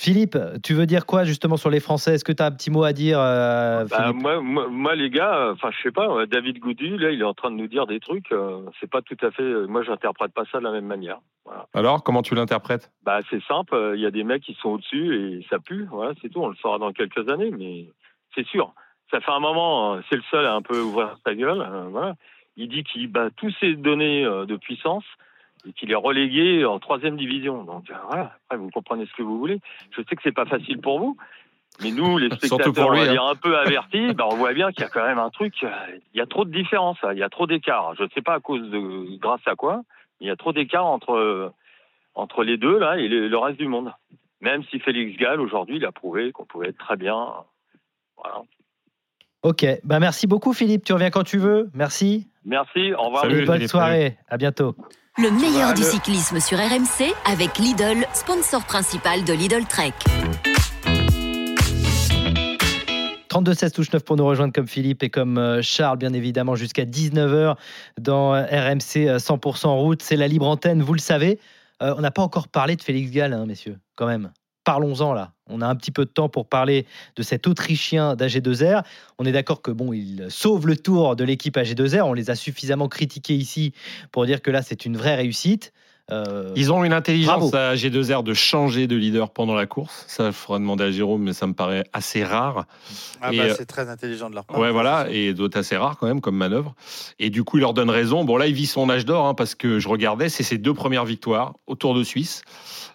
Philippe, 0.00 0.38
tu 0.62 0.74
veux 0.74 0.86
dire 0.86 1.06
quoi 1.06 1.24
justement 1.24 1.56
sur 1.56 1.70
les 1.70 1.80
Français? 1.80 2.14
Est-ce 2.14 2.24
que 2.24 2.30
tu 2.30 2.40
as 2.40 2.46
un 2.46 2.52
petit 2.52 2.70
mot 2.70 2.84
à 2.84 2.92
dire 2.92 3.18
euh, 3.20 3.84
Bah, 3.90 4.12
moi, 4.12 4.40
moi, 4.40 4.68
moi, 4.68 4.94
les 4.94 5.10
gars, 5.10 5.34
euh, 5.34 5.52
enfin, 5.54 5.70
je 5.76 5.82
sais 5.82 5.90
pas, 5.90 6.08
euh, 6.08 6.24
David 6.26 6.60
Goudu, 6.60 6.96
là, 6.98 7.10
il 7.10 7.20
est 7.20 7.24
en 7.24 7.34
train 7.34 7.50
de 7.50 7.56
nous 7.56 7.66
dire 7.66 7.84
des 7.88 7.98
trucs. 7.98 8.30
euh, 8.30 8.60
c'est 8.78 8.88
pas 8.88 9.02
tout 9.02 9.16
à 9.22 9.32
fait. 9.32 9.42
moi, 9.66 9.82
j'interprète 9.82 10.32
pas 10.32 10.44
ça 10.52 10.58
de 10.60 10.64
la 10.64 10.70
même 10.70 10.86
manière. 10.86 11.18
Voilà. 11.44 11.66
Alors, 11.74 12.04
comment 12.04 12.22
tu 12.22 12.36
l'interprètes? 12.36 12.92
Bah, 13.02 13.18
c'est 13.28 13.42
simple. 13.48 13.74
euh, 13.74 13.96
Il 13.96 14.00
y 14.00 14.06
a 14.06 14.12
des 14.12 14.22
mecs 14.22 14.44
qui 14.44 14.54
sont 14.62 14.68
au-dessus 14.68 15.16
et 15.40 15.46
ça 15.50 15.58
pue. 15.58 15.88
Voilà, 15.90 16.12
c'est 16.22 16.28
tout. 16.28 16.42
On 16.42 16.48
le 16.48 16.54
saura 16.62 16.78
dans 16.78 16.92
quelques 16.92 17.28
années, 17.28 17.50
mais 17.50 17.88
c'est 18.36 18.46
sûr. 18.46 18.72
Ça 19.10 19.20
fait 19.20 19.32
un 19.32 19.40
moment. 19.40 19.98
C'est 20.08 20.16
le 20.16 20.22
seul 20.30 20.46
à 20.46 20.54
un 20.54 20.62
peu 20.62 20.78
ouvrir 20.80 21.16
sa 21.26 21.34
gueule. 21.34 21.60
euh, 21.60 21.88
voilà. 21.90 22.14
Il 22.56 22.68
dit 22.68 22.84
qu'il 22.84 23.08
bat 23.08 23.30
tous 23.36 23.52
ses 23.58 23.74
données 23.74 24.24
euh, 24.24 24.46
de 24.46 24.54
puissance 24.56 25.04
et 25.68 25.72
qu'il 25.72 25.90
est 25.90 25.96
relégué 25.96 26.64
en 26.64 26.78
troisième 26.78 27.16
division. 27.16 27.64
Donc 27.64 27.90
euh, 27.90 27.94
voilà. 28.08 28.32
Après, 28.46 28.56
vous 28.56 28.70
comprenez 28.70 29.06
ce 29.06 29.12
que 29.14 29.22
vous 29.22 29.38
voulez. 29.38 29.60
Je 29.90 30.02
sais 30.02 30.16
que 30.16 30.22
c'est 30.22 30.32
pas 30.32 30.46
facile 30.46 30.80
pour 30.80 30.98
vous. 30.98 31.16
Mais 31.82 31.90
nous, 31.90 32.18
les 32.18 32.30
spectateurs, 32.34 32.72
pour 32.72 32.90
lui, 32.92 33.00
on 33.00 33.04
va 33.04 33.08
hein. 33.08 33.12
dire 33.12 33.24
un 33.24 33.34
peu 33.34 33.56
avertis, 33.66 34.14
bah, 34.14 34.24
on 34.30 34.36
voit 34.36 34.54
bien 34.54 34.72
qu'il 34.72 34.82
y 34.82 34.86
a 34.86 34.90
quand 34.90 35.06
même 35.06 35.18
un 35.18 35.30
truc. 35.30 35.54
euh, 35.62 35.70
Il 36.14 36.18
y 36.18 36.22
a 36.22 36.26
trop 36.26 36.44
de 36.44 36.50
différence, 36.50 37.00
là, 37.02 37.12
il 37.12 37.18
y 37.18 37.22
a 37.22 37.28
trop 37.28 37.46
d'écart. 37.46 37.94
Je 37.96 38.04
ne 38.04 38.08
sais 38.14 38.22
pas 38.22 38.34
à 38.34 38.40
cause 38.40 38.68
de, 38.70 39.16
grâce 39.18 39.46
à 39.46 39.54
quoi, 39.54 39.82
mais 40.20 40.26
il 40.26 40.28
y 40.28 40.32
a 40.32 40.36
trop 40.36 40.52
d'écart 40.52 40.86
entre 40.86 41.52
entre 42.14 42.42
les 42.42 42.56
deux 42.56 42.78
là 42.78 42.98
et 42.98 43.06
le, 43.06 43.28
le 43.28 43.38
reste 43.38 43.58
du 43.58 43.68
monde. 43.68 43.92
Même 44.40 44.64
si 44.64 44.80
Félix 44.80 45.16
Gall 45.18 45.40
aujourd'hui, 45.40 45.76
il 45.76 45.84
a 45.84 45.92
prouvé 45.92 46.32
qu'on 46.32 46.44
pouvait 46.44 46.68
être 46.68 46.78
très 46.78 46.96
bien. 46.96 47.28
Voilà. 48.16 48.42
Ok, 49.42 49.64
bah 49.84 50.00
merci 50.00 50.26
beaucoup 50.26 50.52
Philippe, 50.52 50.84
tu 50.84 50.92
reviens 50.92 51.10
quand 51.10 51.22
tu 51.22 51.38
veux. 51.38 51.70
Merci. 51.74 52.28
Merci, 52.44 52.92
au 52.94 53.02
revoir. 53.02 53.30
Et 53.30 53.44
bonne 53.44 53.68
soirée, 53.68 54.16
à 54.28 54.36
bientôt. 54.36 54.74
Le 55.20 55.30
meilleur 55.30 55.74
du 55.74 55.82
le- 55.82 55.88
cyclisme 55.88 56.40
sur 56.40 56.58
RMC 56.58 57.12
avec 57.24 57.58
Lidl, 57.58 58.06
sponsor 58.14 58.64
principal 58.64 59.24
de 59.24 59.32
Lidl 59.32 59.64
Trek. 59.68 59.92
32 63.28 63.54
16 63.54 63.72
touche 63.72 63.92
9 63.92 64.04
pour 64.04 64.16
nous 64.16 64.24
rejoindre 64.26 64.52
comme 64.52 64.68
Philippe 64.68 65.02
et 65.02 65.10
comme 65.10 65.38
euh, 65.38 65.60
Charles, 65.62 65.98
bien 65.98 66.12
évidemment, 66.12 66.54
jusqu'à 66.54 66.84
19h 66.84 67.56
dans 68.00 68.34
euh, 68.34 68.42
RMC 68.44 69.06
euh, 69.08 69.18
100% 69.18 69.68
route. 69.76 70.02
C'est 70.02 70.16
la 70.16 70.28
libre 70.28 70.46
antenne, 70.46 70.82
vous 70.82 70.94
le 70.94 71.00
savez. 71.00 71.38
Euh, 71.82 71.94
on 71.96 72.00
n'a 72.00 72.10
pas 72.10 72.22
encore 72.22 72.48
parlé 72.48 72.74
de 72.76 72.82
Félix 72.82 73.10
Gall, 73.10 73.32
hein, 73.34 73.44
messieurs, 73.46 73.78
quand 73.96 74.06
même. 74.06 74.30
Parlons-en 74.64 75.14
là. 75.14 75.32
On 75.46 75.62
a 75.62 75.66
un 75.66 75.74
petit 75.76 75.90
peu 75.90 76.04
de 76.04 76.10
temps 76.10 76.28
pour 76.28 76.48
parler 76.48 76.86
de 77.16 77.22
cet 77.22 77.46
Autrichien 77.46 78.14
d'AG2R. 78.14 78.84
On 79.18 79.24
est 79.24 79.32
d'accord 79.32 79.62
que 79.62 79.70
bon, 79.70 79.92
il 79.92 80.26
sauve 80.30 80.66
le 80.66 80.76
tour 80.76 81.16
de 81.16 81.24
l'équipe 81.24 81.56
AG2R. 81.56 82.02
On 82.02 82.12
les 82.12 82.30
a 82.30 82.34
suffisamment 82.34 82.88
critiqués 82.88 83.34
ici 83.34 83.72
pour 84.12 84.26
dire 84.26 84.42
que 84.42 84.50
là, 84.50 84.62
c'est 84.62 84.84
une 84.84 84.96
vraie 84.96 85.14
réussite. 85.14 85.72
Euh, 86.10 86.52
Ils 86.56 86.72
ont 86.72 86.84
une 86.84 86.92
intelligence 86.92 87.50
bravo. 87.50 87.56
à 87.56 87.74
G2R 87.74 88.22
de 88.22 88.32
changer 88.32 88.86
de 88.86 88.96
leader 88.96 89.30
pendant 89.30 89.54
la 89.54 89.66
course. 89.66 90.04
Ça, 90.08 90.28
il 90.28 90.32
faudra 90.32 90.58
demander 90.58 90.84
à 90.84 90.90
Jérôme, 90.90 91.22
mais 91.22 91.34
ça 91.34 91.46
me 91.46 91.52
paraît 91.52 91.84
assez 91.92 92.24
rare. 92.24 92.64
Ah 93.20 93.30
bah, 93.30 93.42
euh, 93.42 93.54
c'est 93.56 93.66
très 93.66 93.90
intelligent 93.90 94.30
de 94.30 94.34
leur 94.34 94.44
part. 94.44 94.58
Ouais, 94.58 94.70
voilà, 94.70 95.06
et 95.10 95.34
d'autres 95.34 95.58
assez 95.58 95.76
rares 95.76 95.98
quand 95.98 96.06
même 96.06 96.20
comme 96.20 96.36
manœuvre. 96.36 96.74
Et 97.18 97.28
du 97.28 97.44
coup, 97.44 97.58
il 97.58 97.60
leur 97.60 97.74
donne 97.74 97.90
raison. 97.90 98.24
Bon, 98.24 98.36
là, 98.38 98.46
il 98.46 98.54
vit 98.54 98.66
son 98.66 98.88
âge 98.88 99.04
d'or 99.04 99.26
hein, 99.26 99.34
parce 99.34 99.54
que 99.54 99.78
je 99.78 99.88
regardais, 99.88 100.28
c'est 100.28 100.42
ses 100.42 100.58
deux 100.58 100.74
premières 100.74 101.04
victoires 101.04 101.54
au 101.66 101.74
Tour 101.74 101.94
de 101.94 102.02
Suisse, 102.02 102.42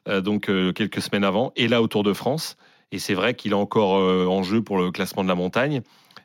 euh, 0.08 0.22
donc 0.22 0.50
euh, 0.50 0.74
quelques 0.74 1.02
semaines 1.02 1.24
avant, 1.24 1.52
et 1.56 1.68
là 1.68 1.82
au 1.82 1.88
Tour 1.88 2.04
de 2.04 2.14
France. 2.14 2.58
Et 2.92 3.00
c'est 3.00 3.16
vrai 3.16 3.34
qu'il 3.34 3.52
est 3.52 3.56
encore 3.56 3.98
euh, 3.98 4.28
en 4.28 4.44
jeu 4.44 4.62
pour 4.62 4.78
le 4.78 4.92
classement 4.92 5.24
de 5.24 5.28
la 5.30 5.36
montagne. 5.36 5.82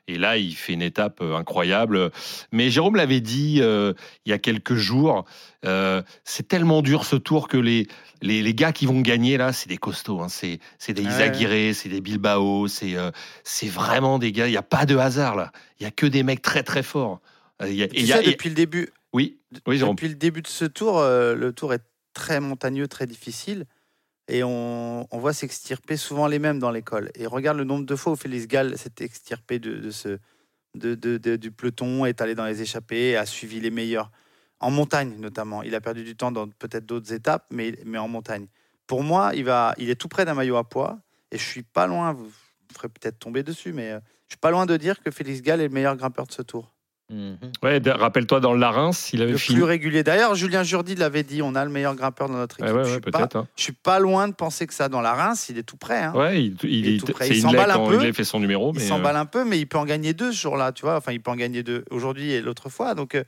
Et 0.08 0.16
là, 0.16 0.38
il 0.38 0.54
fait 0.54 0.72
une 0.72 0.82
étape 0.82 1.20
euh, 1.20 1.36
incroyable. 1.36 2.10
Mais 2.50 2.70
Jérôme 2.70 2.96
l'avait 2.96 3.20
dit 3.20 3.58
euh, 3.60 3.92
il 4.24 4.30
y 4.30 4.32
a 4.32 4.38
quelques 4.38 4.74
jours, 4.74 5.26
euh, 5.66 6.02
c'est 6.24 6.48
tellement 6.48 6.80
dur 6.80 7.04
ce 7.04 7.14
tour 7.16 7.46
que 7.46 7.58
les, 7.58 7.86
les, 8.22 8.42
les 8.42 8.54
gars 8.54 8.72
qui 8.72 8.86
vont 8.86 9.00
gagner 9.02 9.36
là, 9.36 9.52
c'est 9.52 9.68
des 9.68 9.76
costauds. 9.76 10.20
hein. 10.22 10.28
C'est 10.30 10.60
c'est 10.78 10.94
des 10.94 11.04
Ouais. 11.04 11.72
C'est 11.74 11.88
des 11.90 12.00
Bilbao, 12.00 12.68
c'est 12.68 12.96
euh, 12.96 13.10
c'est 13.44 13.68
vraiment 13.68 14.18
des 14.18 14.32
gars. 14.32 14.46
Il 14.48 14.52
n'y 14.52 14.56
a 14.56 14.62
pas 14.62 14.86
de 14.86 14.96
hasard 14.96 15.36
là. 15.36 15.52
Il 15.78 15.84
y 15.84 15.86
a 15.86 15.90
que 15.90 16.06
des 16.06 16.22
mecs 16.22 16.42
très 16.42 16.62
très 16.62 16.82
forts. 16.82 17.20
Il 17.62 17.74
y 17.74 17.82
a- 17.82 17.86
et 17.86 17.88
Tu 17.88 17.96
il 18.00 18.06
y 18.06 18.12
a- 18.12 18.16
sais, 18.16 18.24
et- 18.24 18.30
depuis 18.32 18.48
le 18.48 18.54
début, 18.54 18.88
Oui, 19.12 19.38
oui, 19.66 19.76
Jérôme. 19.78 19.94
depuis 19.94 20.08
le 20.08 20.14
début 20.14 20.40
de 20.42 20.46
ce 20.48 20.64
tour, 20.64 21.02
le 21.02 21.50
tour 21.52 21.74
est 21.74 21.82
très 22.14 22.40
montagneux, 22.40 22.88
très 22.88 23.06
difficile. 23.06 23.66
Et 24.28 24.44
on, 24.44 25.08
voit 25.10 25.32
s'extirper 25.32 25.96
souvent 25.96 26.26
les 26.26 26.38
mêmes 26.38 26.58
dans 26.58 26.70
l'école. 26.70 27.10
Et 27.14 27.26
regarde 27.26 27.56
le 27.56 27.64
nombre 27.64 27.86
de 27.86 27.96
fois 27.96 28.12
où 28.12 28.16
Félix 28.16 28.46
Gall 28.46 28.76
s'est 28.76 28.92
extirpé 29.00 29.58
de, 29.58 29.90
ce, 29.90 30.18
de, 30.74 30.94
de- 30.94 31.36
du 31.36 31.50
peloton, 31.50 32.04
est 32.04 32.20
allé 32.20 32.34
dans 32.34 32.44
les 32.44 32.60
échappées, 32.60 33.16
a 33.16 33.24
suivi 33.24 33.60
les 33.60 33.70
meilleurs. 33.70 34.10
En 34.60 34.70
montagne 34.70 35.14
notamment. 35.18 35.62
Il 35.62 35.74
a 35.74 35.80
perdu 35.80 36.04
du 36.04 36.16
temps 36.16 36.32
dans 36.32 36.48
peut-être 36.48 36.84
d'autres 36.84 37.12
étapes, 37.12 37.46
mais, 37.50 37.74
mais 37.86 37.98
en 37.98 38.08
montagne. 38.08 38.46
Pour 38.86 39.02
moi, 39.02 39.32
il, 39.34 39.44
va, 39.44 39.74
il 39.78 39.88
est 39.88 39.94
tout 39.94 40.08
près 40.08 40.24
d'un 40.24 40.34
maillot 40.34 40.56
à 40.56 40.68
poids. 40.68 40.98
Et 41.30 41.38
je 41.38 41.44
suis 41.44 41.62
pas 41.62 41.86
loin, 41.86 42.12
vous 42.12 42.30
vous 42.68 42.74
ferez 42.74 42.88
peut-être 42.88 43.18
tomber 43.18 43.42
dessus, 43.42 43.72
mais 43.72 43.92
euh, 43.92 44.00
je 44.26 44.34
suis 44.34 44.38
pas 44.38 44.50
loin 44.50 44.66
de 44.66 44.76
dire 44.76 45.02
que 45.02 45.10
Félix 45.10 45.42
Gall 45.42 45.60
est 45.60 45.68
le 45.68 45.74
meilleur 45.74 45.96
grimpeur 45.96 46.26
de 46.26 46.32
ce 46.32 46.42
tour. 46.42 46.74
Ouais, 47.62 47.80
d- 47.80 47.90
rappelle-toi 47.90 48.40
dans 48.40 48.52
le 48.52 48.58
Larins, 48.60 48.90
il 49.14 49.22
avait 49.22 49.32
Le 49.32 49.38
fini. 49.38 49.56
plus 49.56 49.64
régulier. 49.64 50.02
D'ailleurs, 50.02 50.34
Julien 50.34 50.62
Jourdi 50.62 50.94
l'avait 50.94 51.22
dit, 51.22 51.40
on 51.40 51.54
a 51.54 51.64
le 51.64 51.70
meilleur 51.70 51.94
grimpeur 51.94 52.28
dans 52.28 52.36
notre 52.36 52.60
équipe. 52.60 52.66
Ouais, 52.74 52.80
ouais, 52.82 52.84
je, 52.84 52.94
ouais, 52.96 53.00
suis 53.02 53.10
pas, 53.10 53.28
hein. 53.34 53.46
je 53.56 53.62
suis 53.62 53.72
pas 53.72 53.98
loin 53.98 54.28
de 54.28 54.34
penser 54.34 54.66
que 54.66 54.74
ça 54.74 54.90
dans 54.90 55.00
la 55.00 55.14
Reims, 55.14 55.46
il 55.48 55.56
est 55.56 55.62
tout 55.62 55.78
près. 55.78 56.02
hein. 56.02 56.12
Ouais, 56.14 56.42
il, 56.44 56.56
il, 56.64 56.70
Il 56.70 56.86
est 56.88 56.94
est- 56.96 56.98
tout 56.98 57.06
près. 57.12 57.26
c'est 57.28 57.36
Il 57.36 57.40
s'emballe 57.40 57.70
un 57.70 57.86
peu. 57.86 57.98
il 58.02 58.06
a 58.08 58.12
fait 58.12 58.24
son 58.24 58.40
numéro. 58.40 58.72
Il 58.74 58.80
mais, 58.80 58.86
s'emballe 58.86 59.16
euh, 59.16 59.20
un 59.20 59.26
peu, 59.26 59.44
mais 59.44 59.58
il 59.58 59.66
peut 59.66 59.78
en 59.78 59.86
gagner 59.86 60.12
deux 60.12 60.32
ce 60.32 60.40
jour-là, 60.42 60.72
tu 60.72 60.82
vois. 60.82 60.96
Enfin, 60.96 61.12
il 61.12 61.20
peut 61.22 61.30
en 61.30 61.36
gagner 61.36 61.62
deux 61.62 61.84
aujourd'hui 61.90 62.32
et 62.32 62.42
l'autre 62.42 62.68
fois. 62.68 62.94
Donc, 62.94 63.14
euh, 63.14 63.24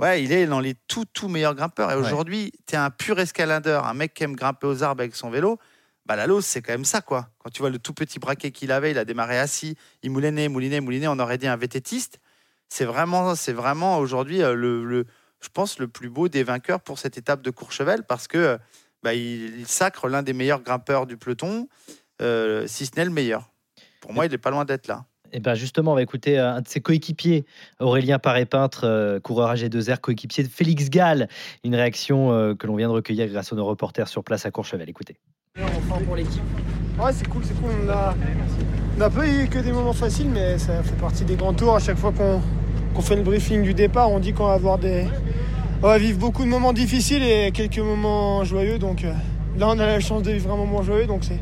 ouais, 0.00 0.22
il 0.24 0.32
est 0.32 0.46
dans 0.46 0.60
les 0.60 0.74
tout, 0.88 1.04
tout 1.12 1.28
meilleurs 1.28 1.54
grimpeurs. 1.54 1.90
Et 1.92 1.94
Ouais. 1.96 2.00
aujourd'hui, 2.00 2.52
tu 2.66 2.74
es 2.76 2.78
un 2.78 2.88
pur 2.90 3.18
escaladeur, 3.18 3.86
un 3.86 3.94
mec 3.94 4.14
qui 4.14 4.24
aime 4.24 4.34
grimper 4.36 4.66
aux 4.66 4.82
arbres 4.82 5.02
avec 5.02 5.14
son 5.14 5.28
vélo. 5.28 5.58
Bah, 6.06 6.16
la 6.16 6.26
Lose, 6.26 6.46
c'est 6.46 6.62
quand 6.62 6.72
même 6.72 6.86
ça, 6.86 7.02
quoi. 7.02 7.28
Quand 7.38 7.50
tu 7.50 7.60
vois 7.60 7.70
le 7.70 7.78
tout 7.78 7.92
petit 7.92 8.18
braquet 8.18 8.50
qu'il 8.52 8.72
avait, 8.72 8.90
il 8.90 8.98
a 8.98 9.04
démarré 9.04 9.38
assis, 9.38 9.76
il 10.02 10.10
moulinait, 10.10 10.48
moulinait, 10.48 10.80
moulinait. 10.80 11.08
On 11.08 11.18
aurait 11.18 11.38
dit 11.38 11.46
un 11.46 11.56
vététiste. 11.56 12.18
C'est 12.74 12.86
vraiment, 12.86 13.34
c'est 13.34 13.52
vraiment 13.52 13.98
aujourd'hui 13.98 14.42
euh, 14.42 14.54
le, 14.54 14.82
le- 14.82 15.04
je 15.42 15.48
pense, 15.52 15.78
le 15.78 15.88
plus 15.88 16.08
beau 16.08 16.28
des 16.28 16.42
vainqueurs 16.42 16.80
pour 16.80 16.98
cette 16.98 17.18
étape 17.18 17.42
de 17.42 17.50
Courchevel 17.50 18.02
parce 18.08 18.26
que 18.28 18.38
euh, 18.38 18.56
bah, 19.02 19.12
il, 19.12 19.58
il 19.60 19.66
sacre 19.66 20.08
l'un 20.08 20.22
des 20.22 20.32
meilleurs 20.32 20.62
grimpeurs 20.62 21.06
du 21.06 21.18
peloton, 21.18 21.68
euh, 22.22 22.64
si 22.66 22.86
ce 22.86 22.92
n'est 22.96 23.04
le 23.04 23.10
meilleur. 23.10 23.50
Pour 24.00 24.14
moi, 24.14 24.24
il 24.24 24.32
est 24.32 24.38
pas 24.38 24.50
loin 24.50 24.64
d'être 24.64 24.86
là. 24.86 25.04
Et 25.34 25.40
ben 25.40 25.54
justement, 25.54 25.92
on 25.92 25.94
va 25.96 26.00
écouter 26.02 26.38
un 26.38 26.62
de 26.62 26.68
ses 26.68 26.80
coéquipiers, 26.80 27.44
Aurélien 27.78 28.18
Paré-Peintre, 28.18 28.84
euh, 28.84 29.20
coureur 29.20 29.54
AG2R, 29.54 29.98
coéquipier 29.98 30.42
de 30.42 30.48
Félix 30.48 30.88
Gall. 30.88 31.28
Une 31.64 31.74
réaction 31.74 32.32
euh, 32.32 32.54
que 32.54 32.66
l'on 32.66 32.76
vient 32.76 32.88
de 32.88 32.94
recueillir 32.94 33.28
grâce 33.28 33.52
à 33.52 33.56
nos 33.56 33.66
reporters 33.66 34.08
sur 34.08 34.24
place 34.24 34.46
à 34.46 34.50
Courchevel. 34.50 34.88
Écoutez. 34.88 35.18
pour 36.06 36.16
l'équipe. 36.16 36.42
Ouais, 36.98 37.12
c'est 37.12 37.28
cool, 37.28 37.42
c'est 37.44 37.54
cool. 37.60 37.70
On 37.84 37.90
a, 37.90 38.14
on 38.96 39.00
a 39.02 39.10
pas 39.10 39.26
eu 39.28 39.46
que 39.48 39.58
des 39.58 39.72
moments 39.72 39.92
faciles, 39.92 40.30
mais 40.30 40.56
ça 40.58 40.82
fait 40.82 40.96
partie 40.98 41.24
des 41.26 41.36
grands 41.36 41.52
tours. 41.54 41.76
À 41.76 41.80
chaque 41.80 41.98
fois 41.98 42.12
qu'on 42.12 42.40
qu'on 42.94 43.02
fait 43.02 43.16
le 43.16 43.22
briefing 43.22 43.62
du 43.62 43.74
départ, 43.74 44.10
on 44.10 44.18
dit 44.18 44.32
qu'on 44.32 44.46
va 44.46 44.54
avoir 44.54 44.78
des. 44.78 45.04
On 45.82 45.86
va 45.88 45.98
vivre 45.98 46.18
beaucoup 46.18 46.44
de 46.44 46.48
moments 46.48 46.72
difficiles 46.72 47.22
et 47.24 47.50
quelques 47.52 47.78
moments 47.78 48.44
joyeux. 48.44 48.78
Donc 48.78 49.04
euh, 49.04 49.12
là, 49.58 49.66
on 49.68 49.78
a 49.78 49.86
la 49.86 50.00
chance 50.00 50.22
de 50.22 50.30
vivre 50.30 50.52
un 50.52 50.56
moment 50.56 50.82
joyeux. 50.82 51.06
Donc 51.06 51.24
c'est 51.24 51.38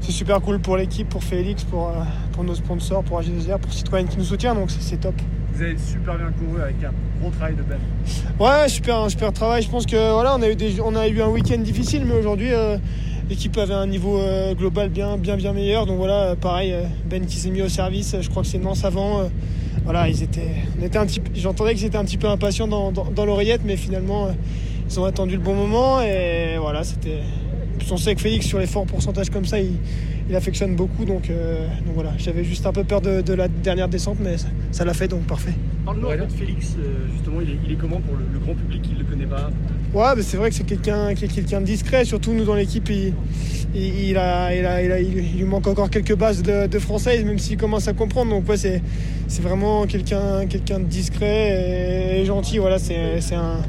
c'est 0.00 0.12
super 0.12 0.40
cool 0.40 0.60
pour 0.60 0.76
l'équipe, 0.76 1.08
pour 1.08 1.22
Félix, 1.24 1.64
pour, 1.64 1.88
euh, 1.88 1.92
pour 2.32 2.44
nos 2.44 2.54
sponsors, 2.54 3.02
pour 3.02 3.20
AG2R, 3.20 3.58
pour 3.58 3.72
Citroën 3.72 4.06
qui 4.06 4.16
nous 4.16 4.24
soutient. 4.24 4.54
Donc 4.54 4.70
c'est- 4.70 4.80
c'est 4.80 4.96
top. 4.96 5.14
Vous 5.52 5.62
avez 5.62 5.76
super 5.76 6.16
bien 6.16 6.30
couru 6.38 6.62
avec 6.62 6.76
un 6.84 6.92
gros 7.20 7.30
travail 7.30 7.54
de 7.56 7.62
Ben. 7.62 7.78
Ouais, 8.38 8.68
super, 8.68 9.10
super 9.10 9.32
travail. 9.32 9.62
Je 9.62 9.68
pense 9.68 9.86
que 9.86 10.12
voilà, 10.12 10.36
on 10.36 10.42
a 10.42 10.48
eu, 10.48 10.54
des, 10.54 10.80
on 10.80 10.94
a 10.94 11.08
eu 11.08 11.20
un 11.20 11.28
week-end 11.28 11.58
difficile, 11.58 12.04
mais 12.06 12.14
aujourd'hui, 12.14 12.52
euh, 12.52 12.78
l'équipe 13.28 13.56
avait 13.58 13.74
un 13.74 13.86
niveau 13.86 14.18
euh, 14.18 14.54
global 14.54 14.88
bien, 14.88 15.16
bien, 15.16 15.36
bien 15.36 15.52
meilleur. 15.52 15.86
Donc 15.86 15.98
voilà, 15.98 16.22
euh, 16.30 16.34
pareil, 16.34 16.72
euh, 16.72 16.82
Ben 17.08 17.24
qui 17.26 17.36
s'est 17.36 17.50
mis 17.50 17.62
au 17.62 17.68
service. 17.68 18.16
Je 18.20 18.28
crois 18.28 18.42
que 18.42 18.48
c'est 18.48 18.58
Nance 18.58 18.84
avant. 18.84 19.28
voilà, 19.84 20.08
ils 20.08 20.22
étaient, 20.22 20.54
j'entendais 21.34 21.74
qu'ils 21.74 21.86
étaient 21.86 21.96
un 21.98 22.04
petit 22.04 22.18
peu 22.18 22.28
impatients 22.28 22.68
dans, 22.68 22.92
dans- 22.92 23.24
l'oreillette, 23.24 23.62
mais 23.64 23.76
finalement, 23.76 24.28
ils 24.90 25.00
ont 25.00 25.04
attendu 25.04 25.34
le 25.36 25.42
bon 25.42 25.54
moment 25.54 26.00
et 26.02 26.56
voilà, 26.58 26.84
c'était. 26.84 27.20
On 27.90 27.96
sait 27.96 28.14
que 28.14 28.20
Félix 28.20 28.46
sur 28.46 28.58
les 28.58 28.66
forts 28.66 28.86
pourcentages 28.86 29.30
comme 29.30 29.44
ça, 29.44 29.58
il, 29.60 29.72
il 30.28 30.36
affectionne 30.36 30.74
beaucoup. 30.76 31.04
Donc, 31.04 31.30
euh, 31.30 31.66
donc 31.86 31.94
voilà, 31.94 32.12
j'avais 32.18 32.44
juste 32.44 32.66
un 32.66 32.72
peu 32.72 32.84
peur 32.84 33.00
de, 33.00 33.20
de 33.22 33.32
la 33.34 33.48
dernière 33.48 33.88
descente, 33.88 34.18
mais 34.20 34.36
ça- 34.38 34.48
ça 34.72 34.84
l'a 34.84 34.94
fait, 34.94 35.08
donc 35.08 35.22
parfait. 35.22 35.52
Parle-nous 35.84 36.06
de 36.26 36.32
Félix, 36.32 36.76
euh, 36.78 37.06
justement, 37.14 37.40
il 37.40 37.50
est, 37.50 37.56
il 37.66 37.72
est 37.72 37.76
comment 37.76 38.00
pour 38.00 38.14
le, 38.16 38.24
le 38.32 38.38
grand 38.38 38.54
public 38.54 38.82
qui 38.82 38.92
ne 38.92 38.98
le 38.98 39.04
connaît 39.04 39.24
pas? 39.26 39.50
Ouais, 39.94 40.14
mais 40.16 40.22
c'est 40.22 40.36
vrai 40.36 40.50
que 40.50 40.54
c'est 40.56 40.66
quelqu'un 40.66 41.14
quelqu'un 41.14 41.60
de 41.62 41.66
discret. 41.66 42.04
Surtout 42.04 42.34
nous 42.34 42.44
dans 42.44 42.54
l'équipe, 42.54 42.86
il, 42.90 43.14
il, 43.74 44.10
il 44.10 44.16
a, 44.18 44.54
il, 44.54 44.66
a, 44.66 44.82
il, 44.82 44.92
a- 44.92 45.00
il 45.00 45.12
lui 45.38 45.44
manque 45.44 45.66
encore 45.66 45.88
quelques 45.88 46.14
bases 46.14 46.42
de, 46.42 46.66
de 46.66 46.78
français, 46.78 47.22
même 47.24 47.38
s'il 47.38 47.56
commence 47.56 47.88
à 47.88 47.94
comprendre. 47.94 48.30
Donc 48.32 48.46
ouais, 48.50 48.58
c'est, 48.58 48.82
c'est 49.28 49.40
vraiment 49.40 49.86
quelqu'un, 49.86 50.44
quelqu'un 50.46 50.80
de 50.80 50.84
discret 50.84 52.20
et, 52.20 52.24
gentil. 52.26 52.58
Voilà, 52.58 52.78
c'est, 52.78 53.22
c'est 53.22 53.34
un, 53.36 53.62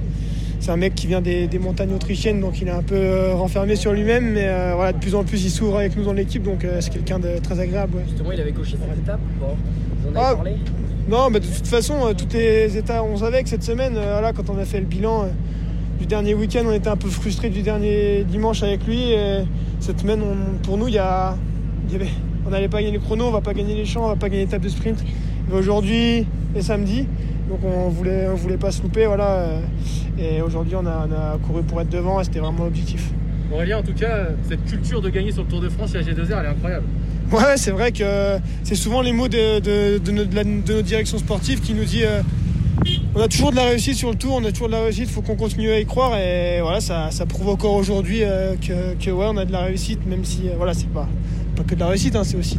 c'est 0.60 0.72
un 0.72 0.78
mec 0.78 0.96
qui 0.96 1.08
vient 1.08 1.22
des, 1.22 1.48
des 1.48 1.60
montagnes 1.60 1.94
autrichiennes, 1.94 2.42
donc 2.42 2.62
il 2.62 2.68
est 2.68 2.72
un 2.72 2.84
peu 2.84 2.96
euh, 2.96 3.34
renfermé 3.34 3.76
sur 3.76 3.94
lui-même. 3.94 4.32
Mais 4.34 4.46
euh, 4.48 4.74
voilà, 4.76 4.94
de 4.94 4.98
plus 5.00 5.16
en 5.16 5.24
plus, 5.24 5.44
il 5.44 5.50
s'ouvre 5.50 5.78
avec 5.78 5.96
nous 5.96 6.04
dans 6.04 6.14
l'équipe, 6.14 6.44
donc 6.44 6.64
euh, 6.66 6.78
c'est 6.82 6.92
quelqu'un 6.92 7.20
de 7.20 7.38
très 7.42 7.60
agréable. 7.60 7.96
ouais. 7.98 8.04
Justement, 8.08 8.32
il 8.32 8.42
avait 8.42 8.52
coché 8.52 8.72
cette 8.80 8.98
étape 8.98 9.20
Vous 9.40 10.10
en 10.10 10.16
avez 10.16 10.20
Ah, 10.32 10.36
parlé 10.36 10.52
Non, 11.10 11.30
mais 11.32 11.40
de 11.40 11.46
toute 11.46 11.68
façon, 11.68 11.96
toutes 12.18 12.34
les 12.34 12.76
états, 12.78 13.04
on 13.04 13.18
savait 13.18 13.42
que 13.44 13.50
cette 13.50 13.64
semaine, 13.64 13.94
voilà, 13.94 14.34
quand 14.34 14.50
on 14.50 14.58
a 14.58 14.66
fait 14.66 14.80
le 14.80 14.86
bilan 14.86 15.28
du 16.00 16.06
dernier 16.06 16.34
week-end, 16.34 16.64
on 16.68 16.74
était 16.74 16.88
un 16.90 16.96
peu 16.98 17.10
frustrés 17.10 17.50
du 17.50 17.62
dernier 17.62 18.24
dimanche 18.24 18.62
avec 18.64 18.86
lui. 18.86 19.12
Et 19.12 19.40
cette 19.80 20.00
semaine, 20.02 20.22
on- 20.22 20.58
pour 20.66 20.78
nous, 20.78 20.88
il 20.88 20.94
y 20.94 20.98
a, 20.98 21.36
il 21.88 21.94
y 21.94 21.96
avait- 21.96 22.12
on 22.46 22.50
n'allait 22.52 22.68
pas 22.70 22.80
gagner 22.82 22.94
le 22.94 23.00
chrono, 23.00 23.26
on 23.26 23.32
va 23.32 23.42
pas 23.42 23.54
gagner 23.54 23.76
les 23.76 23.86
champs, 23.86 24.06
on 24.06 24.10
va 24.10 24.16
pas 24.16 24.30
gagner 24.30 24.44
l'étape 24.44 24.62
de 24.62 24.70
sprint. 24.70 25.04
Aujourd'hui 25.54 26.26
et 26.56 26.62
samedi, 26.62 27.06
donc 27.50 27.60
on 27.64 27.90
voulait, 27.90 28.28
on 28.32 28.36
voulait 28.36 28.58
pas 28.58 28.72
se 28.72 28.82
louper, 28.82 29.06
voilà. 29.06 29.30
euh, 29.38 29.60
Et 30.18 30.42
aujourd'hui, 30.42 30.76
on 30.76 30.86
a, 30.86 31.08
on 31.10 31.12
a 31.12 31.38
couru 31.46 31.64
pour 31.64 31.82
être 31.82 31.90
devant, 31.90 32.22
et 32.22 32.24
c'était 32.24 32.40
vraiment 32.40 32.64
l'objectif. 32.66 33.10
Aurélien, 33.52 33.80
en 33.80 33.84
tout 33.84 33.94
cas, 33.94 34.28
cette 34.48 34.64
culture 34.66 35.02
de 35.02 35.10
gagner 35.10 35.32
sur 35.32 35.42
le 35.44 35.48
Tour 35.50 35.60
de 35.62 35.70
France 35.70 35.92
chez 35.94 36.00
AG2R, 36.00 36.40
elle 36.40 36.46
est 36.46 36.50
incroyable. 36.50 36.86
Ouais, 37.32 37.58
c'est 37.58 37.72
vrai 37.72 37.92
que 37.92 38.38
c'est 38.64 38.76
souvent 38.76 39.02
les 39.02 39.12
mots 39.12 39.28
de, 39.28 39.60
de, 39.60 39.98
de 39.98 40.12
notre, 40.12 40.34
de 40.66 40.82
direction 40.82 41.18
sportive 41.18 41.60
qui 41.62 41.74
nous 41.74 41.84
dit 41.84 42.04
euh, 42.04 42.22
on 43.16 43.22
a 43.22 43.28
toujours 43.28 43.52
de 43.52 43.56
la 43.56 43.66
réussite 43.66 43.96
sur 43.96 44.10
le 44.10 44.16
tour, 44.16 44.36
on 44.36 44.46
a 44.46 44.52
toujours 44.52 44.68
de 44.68 44.74
la 44.74 44.82
réussite, 44.82 45.06
il 45.06 45.12
faut 45.12 45.22
qu'on 45.22 45.36
continue 45.36 45.70
à 45.72 45.80
y 45.80 45.86
croire 45.86 46.18
et 46.18 46.60
voilà, 46.62 46.80
ça, 46.82 47.12
ça 47.12 47.26
prouve 47.28 47.50
encore 47.50 47.76
aujourd'hui 47.76 48.24
euh, 48.24 48.56
que, 48.56 48.96
que 49.04 49.12
ouais, 49.12 49.26
on 49.30 49.38
a 49.38 49.46
de 49.46 49.52
la 49.52 49.62
réussite, 49.62 50.06
même 50.08 50.26
si 50.26 50.50
euh, 50.50 50.54
voilà, 50.58 50.74
c'est 50.74 50.90
pas, 50.90 51.08
pas 51.56 51.64
que 51.64 51.76
de 51.76 51.80
la 51.80 51.88
réussite, 51.88 52.16
hein, 52.16 52.24
c'est 52.24 52.38
aussi 52.38 52.58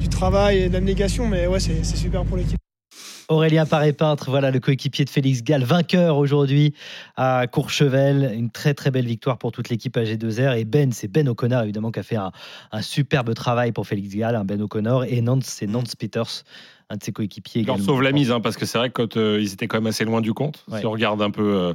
du 0.00 0.08
travail 0.08 0.58
et 0.62 0.68
de 0.68 0.72
l'abnégation, 0.74 1.28
mais 1.28 1.46
ouais, 1.46 1.60
c'est 1.60 1.84
super 1.84 2.24
pour 2.24 2.36
l'équipe. 2.36 2.57
Aurélien 3.28 3.66
Paré-Peintre, 3.66 4.30
voilà 4.30 4.50
le 4.50 4.58
coéquipier 4.58 5.04
de 5.04 5.10
Félix 5.10 5.42
Gall, 5.42 5.62
vainqueur 5.62 6.16
aujourd'hui 6.16 6.72
à 7.16 7.46
Courchevel. 7.46 8.32
Une 8.34 8.48
très 8.50 8.72
très 8.72 8.90
belle 8.90 9.04
victoire 9.04 9.36
pour 9.36 9.52
toute 9.52 9.68
l'équipe 9.68 9.94
AG2R. 9.98 10.56
Et 10.58 10.64
Ben, 10.64 10.92
c'est 10.92 11.08
Ben 11.08 11.28
O'Connor 11.28 11.62
évidemment 11.64 11.90
qui 11.90 12.00
a 12.00 12.02
fait 12.02 12.16
un, 12.16 12.32
un 12.72 12.80
superbe 12.80 13.34
travail 13.34 13.72
pour 13.72 13.86
Félix 13.86 14.14
Gall, 14.16 14.34
un 14.34 14.44
Ben 14.46 14.62
O'Connor. 14.62 15.04
Et 15.04 15.20
Nance, 15.20 15.44
c'est 15.44 15.66
Nance 15.66 15.94
Peters, 15.94 16.44
un 16.88 16.96
de 16.96 17.04
ses 17.04 17.12
coéquipiers. 17.12 17.60
Il 17.60 17.66
leur 17.66 17.78
sauve 17.78 18.00
la 18.00 18.12
mise, 18.12 18.30
hein, 18.30 18.40
parce 18.40 18.56
que 18.56 18.64
c'est 18.64 18.78
vrai 18.78 18.88
quand 18.88 19.18
euh, 19.18 19.38
ils 19.42 19.52
étaient 19.52 19.66
quand 19.66 19.76
même 19.76 19.88
assez 19.88 20.06
loin 20.06 20.22
du 20.22 20.32
compte, 20.32 20.64
Ouais. 20.70 20.80
si 20.80 20.86
on 20.86 20.90
regarde 20.92 21.20
un 21.20 21.30
peu 21.30 21.42
euh, 21.54 21.74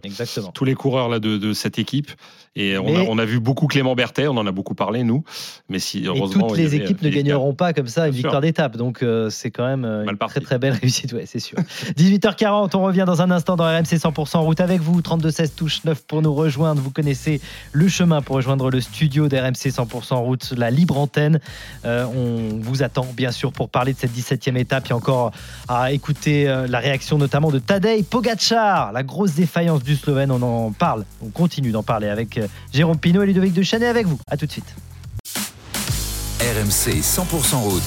tous 0.55 0.65
les 0.65 0.73
coureurs 0.73 1.07
là, 1.07 1.19
de, 1.19 1.37
de 1.37 1.53
cette 1.53 1.77
équipe, 1.77 2.09
et 2.55 2.77
on, 2.77 2.87
a, 2.87 2.91
Mais- 2.99 3.07
on 3.09 3.17
a 3.17 3.25
vu 3.25 3.39
beaucoup 3.39 3.65
Clément 3.67 3.95
Berthet, 3.95 4.27
on 4.27 4.37
en 4.37 4.45
a 4.45 4.51
beaucoup 4.51 4.75
parlé, 4.75 5.03
nous, 5.03 5.23
mais 5.69 5.79
si, 5.79 6.03
Et 6.03 6.07
heureusement. 6.07 6.47
toutes 6.47 6.57
il 6.57 6.61
y 6.65 6.67
les 6.67 6.75
équipes 6.75 7.01
ne 7.01 7.09
gagneront 7.09 7.53
pas 7.55 7.73
comme 7.73 7.87
ça 7.87 8.07
une 8.07 8.13
victoire 8.13 8.41
d'étape. 8.41 8.77
Donc 8.77 9.01
euh, 9.01 9.29
c'est 9.31 9.49
quand 9.49 9.65
même 9.65 9.85
euh, 9.85 10.05
une 10.07 10.17
parti. 10.17 10.35
très 10.35 10.41
très 10.41 10.59
belle 10.59 10.73
réussite, 10.73 11.13
ouais, 11.13 11.25
c'est 11.25 11.39
sûr. 11.39 11.57
18h40, 11.97 12.75
on 12.77 12.83
revient 12.83 13.05
dans 13.07 13.21
un 13.23 13.31
instant 13.31 13.55
dans 13.55 13.65
RMC 13.65 13.95
100% 13.97 14.37
en 14.37 14.43
route 14.43 14.59
avec 14.59 14.81
vous. 14.81 15.01
32-16 15.01 15.55
touche 15.55 15.83
9 15.83 16.03
pour 16.05 16.21
nous 16.21 16.33
rejoindre. 16.33 16.81
Vous 16.81 16.91
connaissez 16.91 17.41
le 17.71 17.87
chemin 17.87 18.21
pour 18.21 18.35
rejoindre 18.35 18.69
le 18.69 18.81
studio 18.81 19.27
d'RMC 19.27 19.69
100% 19.69 20.13
en 20.13 20.21
route, 20.21 20.53
la 20.55 20.69
libre 20.69 20.97
antenne. 20.99 21.39
Euh, 21.85 22.05
on 22.05 22.59
vous 22.59 22.83
attend 22.83 23.07
bien 23.15 23.31
sûr 23.31 23.51
pour 23.51 23.69
parler 23.69 23.93
de 23.93 23.97
cette 23.97 24.11
17e 24.11 24.57
étape. 24.57 24.85
Il 24.87 24.89
y 24.91 24.93
a 24.93 24.97
encore 24.97 25.31
à 25.67 25.91
écouter 25.91 26.47
euh, 26.47 26.67
la 26.67 26.79
réaction 26.79 27.17
notamment 27.17 27.49
de 27.49 27.57
Tadej 27.59 28.03
Pogacar, 28.03 28.91
la 28.91 29.01
grosse 29.03 29.33
défaillance 29.33 29.81
du 29.83 29.95
Slovène. 29.95 30.31
On 30.31 30.41
en 30.43 30.71
parle, 30.71 31.05
on 31.25 31.29
continue 31.29 31.71
d'en 31.71 31.83
parler 31.83 32.09
avec 32.09 32.39
Jérôme 32.73 32.97
Pinault 32.97 33.23
et 33.23 33.27
Ludovic 33.27 33.53
Duchesne 33.53 33.83
et 33.83 33.87
avec 33.87 34.07
vous. 34.07 34.19
À 34.27 34.37
tout 34.37 34.45
de 34.45 34.51
suite. 34.51 34.75
RMC 36.39 36.99
100% 37.01 37.55
route, 37.55 37.81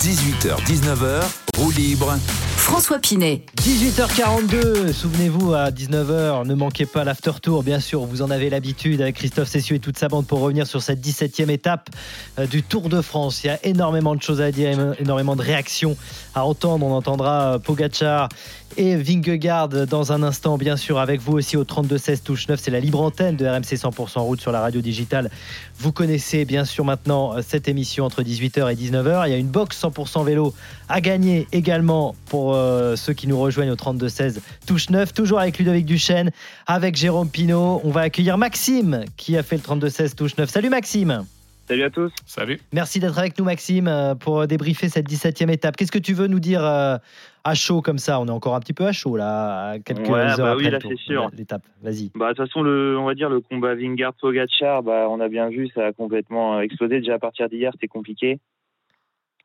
18h-19h, 0.00 1.22
roue 1.56 1.70
libre. 1.70 2.14
François 2.56 2.98
Pinet. 2.98 3.44
18h42, 3.56 4.92
souvenez-vous 4.92 5.52
à 5.52 5.70
19h, 5.70 6.46
ne 6.46 6.54
manquez 6.54 6.86
pas 6.86 7.04
l'after 7.04 7.32
tour, 7.42 7.62
bien 7.62 7.80
sûr, 7.80 8.04
vous 8.04 8.22
en 8.22 8.30
avez 8.30 8.50
l'habitude 8.50 9.00
avec 9.00 9.16
Christophe 9.16 9.48
Cessieux 9.48 9.76
et 9.76 9.78
toute 9.80 9.98
sa 9.98 10.08
bande 10.08 10.26
pour 10.26 10.40
revenir 10.40 10.66
sur 10.66 10.80
cette 10.80 11.00
17e 11.00 11.50
étape 11.50 11.90
euh, 12.38 12.46
du 12.46 12.62
Tour 12.62 12.88
de 12.88 13.00
France. 13.00 13.42
Il 13.42 13.48
y 13.48 13.50
a 13.50 13.58
énormément 13.66 14.14
de 14.14 14.22
choses 14.22 14.40
à 14.40 14.52
dire, 14.52 14.94
énormément 14.98 15.34
de 15.34 15.42
réactions 15.42 15.96
à 16.34 16.44
entendre. 16.44 16.86
On 16.86 16.94
entendra 16.94 17.54
euh, 17.54 17.58
Pogacar 17.58 18.28
et 18.76 18.96
Vingegaard 18.96 19.68
dans 19.68 20.12
un 20.12 20.22
instant, 20.22 20.58
bien 20.58 20.76
sûr, 20.76 20.98
avec 20.98 21.20
vous 21.20 21.32
aussi 21.32 21.56
au 21.56 21.64
32-16 21.64 22.22
touche 22.22 22.48
9. 22.48 22.60
C'est 22.60 22.70
la 22.70 22.80
libre 22.80 23.00
antenne 23.00 23.36
de 23.36 23.46
RMC 23.46 23.76
100% 23.76 24.20
route 24.20 24.40
sur 24.40 24.52
la 24.52 24.60
radio 24.60 24.80
digitale. 24.80 25.30
Vous 25.78 25.92
connaissez 25.92 26.44
bien 26.44 26.64
sûr 26.64 26.84
maintenant 26.84 27.36
euh, 27.36 27.40
cette 27.46 27.68
émission 27.68 28.04
entre 28.04 28.22
18h 28.22 28.72
et 28.72 28.74
19h. 28.74 29.26
Il 29.26 29.30
y 29.30 29.34
a 29.34 29.38
une 29.38 29.48
box 29.48 29.82
100% 29.82 30.24
vélo 30.24 30.54
à 30.88 31.00
gagner 31.00 31.46
également 31.52 32.14
pour 32.26 32.54
euh, 32.54 32.96
ceux 32.96 33.12
qui 33.12 33.26
nous 33.26 33.38
rejoignent 33.38 33.72
au 33.72 33.76
32-16 33.76 34.38
touche 34.66 34.90
9. 34.90 35.12
Toujours 35.12 35.40
avec 35.40 35.58
Ludovic 35.58 35.86
Duchesne, 35.86 36.30
avec 36.66 36.96
Jérôme 36.96 37.28
Pinault. 37.28 37.80
On 37.84 37.90
va 37.90 38.02
accueillir 38.02 38.38
Maxime 38.38 39.04
qui 39.16 39.36
a 39.36 39.42
fait 39.42 39.56
le 39.56 39.62
32-16 39.62 40.14
touche 40.14 40.36
9. 40.36 40.48
Salut 40.48 40.70
Maxime 40.70 41.24
Salut 41.68 41.84
à 41.84 41.90
tous. 41.90 42.12
Salut. 42.26 42.60
Merci 42.72 43.00
d'être 43.00 43.18
avec 43.18 43.38
nous 43.38 43.44
Maxime 43.44 43.88
euh, 43.88 44.14
pour 44.14 44.46
débriefer 44.46 44.88
cette 44.88 45.08
17e 45.08 45.50
étape. 45.50 45.76
Qu'est-ce 45.76 45.92
que 45.92 45.98
tu 45.98 46.12
veux 46.12 46.26
nous 46.26 46.40
dire 46.40 46.64
euh, 46.64 46.98
à 47.44 47.54
chaud 47.54 47.82
comme 47.82 47.98
ça 47.98 48.20
On 48.20 48.26
est 48.26 48.30
encore 48.30 48.54
un 48.54 48.60
petit 48.60 48.72
peu 48.72 48.86
à 48.86 48.92
chaud 48.92 49.16
là, 49.16 49.70
à 49.70 49.78
quelques 49.78 50.08
Ouais, 50.08 50.20
heures 50.20 50.36
bah 50.38 50.52
après 50.52 50.64
oui, 50.64 50.70
là, 50.70 51.28
l'étape. 51.32 51.62
Vas-y. 51.82 52.10
Bah, 52.14 52.28
de 52.28 52.34
toute 52.34 52.46
façon, 52.46 52.62
le, 52.62 52.98
on 52.98 53.04
va 53.04 53.14
dire 53.14 53.28
le 53.28 53.40
combat 53.40 53.74
Vingard-Pogacar, 53.74 54.82
bah, 54.82 55.06
on 55.08 55.20
a 55.20 55.28
bien 55.28 55.48
vu, 55.48 55.68
ça 55.74 55.86
a 55.86 55.92
complètement 55.92 56.56
euh, 56.56 56.60
explosé. 56.60 57.00
Déjà 57.00 57.14
à 57.14 57.18
partir 57.18 57.48
d'hier, 57.48 57.72
c'était 57.72 57.88
compliqué. 57.88 58.38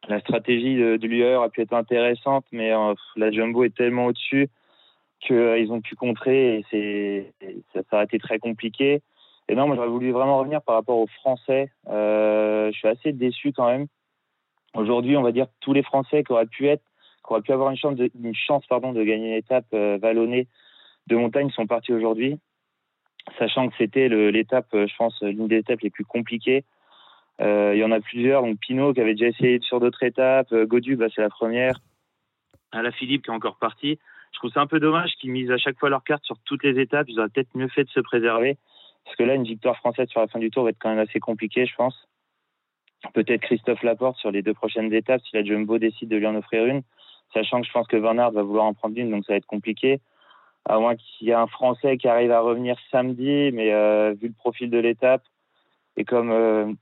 La 0.07 0.19
stratégie 0.19 0.75
de, 0.75 0.97
de 0.97 1.07
l'UAE 1.07 1.41
a 1.43 1.49
pu 1.49 1.61
être 1.61 1.73
intéressante, 1.73 2.45
mais 2.51 2.71
euh, 2.73 2.93
la 3.15 3.31
Jumbo 3.31 3.63
est 3.63 3.75
tellement 3.75 4.05
au-dessus 4.05 4.49
qu'ils 5.19 5.71
ont 5.71 5.81
pu 5.81 5.95
contrer 5.95 6.63
et, 6.71 7.33
et 7.41 7.63
ça, 7.73 7.81
ça 7.89 7.99
a 7.99 8.03
été 8.03 8.19
très 8.19 8.37
compliqué. 8.39 9.01
Et 9.49 9.55
non, 9.55 9.65
moi 9.67 9.75
j'aurais 9.75 9.87
voulu 9.87 10.11
vraiment 10.11 10.37
revenir 10.39 10.61
par 10.61 10.75
rapport 10.75 10.97
aux 10.97 11.07
Français. 11.07 11.71
Euh, 11.89 12.69
je 12.71 12.77
suis 12.77 12.87
assez 12.87 13.11
déçu 13.13 13.53
quand 13.53 13.67
même. 13.67 13.87
Aujourd'hui, 14.73 15.17
on 15.17 15.23
va 15.23 15.31
dire 15.31 15.47
tous 15.61 15.73
les 15.73 15.83
Français 15.83 16.23
qui 16.23 16.31
auraient 16.33 16.45
pu 16.45 16.67
être, 16.67 16.83
qui 17.27 17.33
auraient 17.33 17.41
pu 17.41 17.51
avoir 17.51 17.69
une 17.69 17.77
chance 17.77 17.95
de, 17.95 18.09
une 18.23 18.33
chance, 18.33 18.65
pardon, 18.67 18.93
de 18.93 19.03
gagner 19.03 19.29
une 19.29 19.37
étape 19.37 19.65
euh, 19.73 19.97
vallonnée 20.01 20.47
de 21.07 21.15
montagne 21.15 21.49
sont 21.51 21.67
partis 21.67 21.93
aujourd'hui, 21.93 22.37
sachant 23.39 23.69
que 23.69 23.75
c'était 23.77 24.09
l'étape, 24.09 24.67
euh, 24.73 24.87
je 24.87 24.95
pense, 24.95 25.21
l'une 25.21 25.47
des 25.47 25.57
étapes 25.57 25.81
les 25.81 25.89
plus 25.89 26.05
compliquées. 26.05 26.65
Euh, 27.39 27.71
il 27.75 27.79
y 27.79 27.83
en 27.83 27.91
a 27.91 27.99
plusieurs, 27.99 28.41
donc 28.41 28.59
Pinot 28.59 28.93
qui 28.93 29.01
avait 29.01 29.13
déjà 29.13 29.27
essayé 29.27 29.59
sur 29.61 29.79
d'autres 29.79 30.03
étapes, 30.03 30.51
euh, 30.51 30.65
Godu, 30.65 30.95
bah, 30.95 31.07
c'est 31.13 31.21
la 31.21 31.29
première, 31.29 31.79
la 32.73 32.91
Philippe 32.91 33.23
qui 33.23 33.29
est 33.29 33.33
encore 33.33 33.57
parti. 33.57 33.99
Je 34.33 34.39
trouve 34.39 34.51
ça 34.51 34.61
un 34.61 34.67
peu 34.67 34.79
dommage 34.79 35.13
qu'ils 35.19 35.31
misent 35.31 35.51
à 35.51 35.57
chaque 35.57 35.79
fois 35.79 35.89
leurs 35.89 36.03
cartes 36.03 36.25
sur 36.25 36.37
toutes 36.45 36.63
les 36.63 36.79
étapes. 36.79 37.07
Ils 37.09 37.19
auraient 37.19 37.29
peut-être 37.29 37.55
mieux 37.55 37.69
fait 37.69 37.83
de 37.83 37.89
se 37.89 37.99
préserver, 37.99 38.57
parce 39.05 39.15
que 39.15 39.23
là, 39.23 39.35
une 39.35 39.43
victoire 39.43 39.77
française 39.77 40.09
sur 40.09 40.19
la 40.19 40.27
fin 40.27 40.39
du 40.39 40.51
tour 40.51 40.63
va 40.63 40.71
être 40.71 40.79
quand 40.79 40.89
même 40.89 40.99
assez 40.99 41.19
compliquée, 41.19 41.65
je 41.65 41.75
pense. 41.75 42.07
Peut-être 43.13 43.41
Christophe 43.41 43.83
Laporte 43.83 44.17
sur 44.17 44.31
les 44.31 44.41
deux 44.41 44.55
prochaines 44.55 44.91
étapes, 44.91 45.21
si 45.21 45.35
la 45.35 45.43
Jumbo 45.43 45.77
décide 45.77 46.09
de 46.09 46.17
lui 46.17 46.25
en 46.25 46.35
offrir 46.35 46.65
une, 46.65 46.81
sachant 47.33 47.61
que 47.61 47.67
je 47.67 47.71
pense 47.71 47.87
que 47.87 47.97
Aert 47.97 48.31
va 48.31 48.43
vouloir 48.43 48.65
en 48.65 48.73
prendre 48.73 48.97
une, 48.97 49.11
donc 49.11 49.25
ça 49.25 49.33
va 49.33 49.37
être 49.37 49.45
compliqué. 49.45 49.99
À 50.65 50.79
moins 50.79 50.95
qu'il 50.95 51.27
y 51.27 51.31
ait 51.31 51.35
un 51.35 51.47
Français 51.47 51.97
qui 51.97 52.07
arrive 52.07 52.31
à 52.31 52.41
revenir 52.41 52.77
samedi, 52.91 53.51
mais 53.53 53.73
euh, 53.73 54.13
vu 54.19 54.27
le 54.27 54.33
profil 54.33 54.69
de 54.69 54.77
l'étape, 54.77 55.23
et 55.95 56.03
comme 56.03 56.77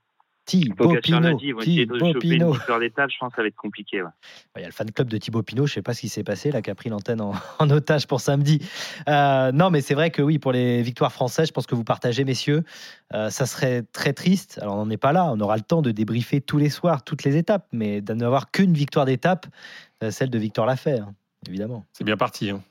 Pinot, 0.45 1.37
Thibaut 1.39 2.19
Pinot. 2.19 2.53
d'étape, 2.79 3.09
je 3.11 3.17
pense 3.19 3.31
que 3.31 3.35
ça 3.37 3.41
va 3.41 3.47
être 3.47 3.55
compliqué. 3.55 4.01
ouais. 4.03 4.09
Il 4.55 4.61
y 4.61 4.63
a 4.63 4.67
le 4.67 4.71
fan 4.73 4.91
club 4.91 5.07
de 5.07 5.17
Thibaut 5.17 5.41
Pinot, 5.43 5.65
je 5.67 5.73
sais 5.73 5.81
pas 5.81 5.93
ce 5.93 6.01
qui 6.01 6.09
s'est 6.09 6.23
passé, 6.23 6.51
là, 6.51 6.61
qui 6.61 6.69
a 6.69 6.75
pris 6.75 6.89
l'antenne 6.89 7.21
en, 7.21 7.33
en 7.59 7.69
otage 7.69 8.07
pour 8.07 8.21
samedi. 8.21 8.59
Euh, 9.09 9.51
non, 9.51 9.69
mais 9.71 9.81
c'est 9.81 9.93
vrai 9.95 10.11
que 10.11 10.21
oui, 10.21 10.37
pour 10.39 10.51
les 10.51 10.81
victoires 10.81 11.11
françaises, 11.11 11.47
je 11.47 11.53
pense 11.53 11.65
que 11.67 11.75
vous 11.75 11.83
partagez, 11.83 12.23
messieurs. 12.25 12.63
Euh, 13.13 13.29
ça 13.29 13.45
serait 13.45 13.83
très 13.91 14.13
triste. 14.13 14.59
Alors, 14.61 14.75
on 14.75 14.85
n'en 14.85 14.89
est 14.91 14.97
pas 14.97 15.11
là. 15.13 15.25
On 15.31 15.39
aura 15.39 15.55
le 15.57 15.63
temps 15.63 15.81
de 15.81 15.91
débriefer 15.91 16.41
tous 16.41 16.57
les 16.57 16.69
soirs, 16.69 17.03
toutes 17.03 17.23
les 17.23 17.37
étapes, 17.37 17.67
mais 17.71 18.01
de 18.01 18.13
n'avoir 18.13 18.51
qu'une 18.51 18.73
victoire 18.73 19.05
d'étape, 19.05 19.47
euh, 20.03 20.11
celle 20.11 20.29
de 20.29 20.37
Victor 20.37 20.65
Lafay, 20.65 20.99
hein, 20.99 21.13
évidemment. 21.47 21.85
C'est 21.93 22.03
bien 22.03 22.17
parti. 22.17 22.49
hein. 22.51 22.61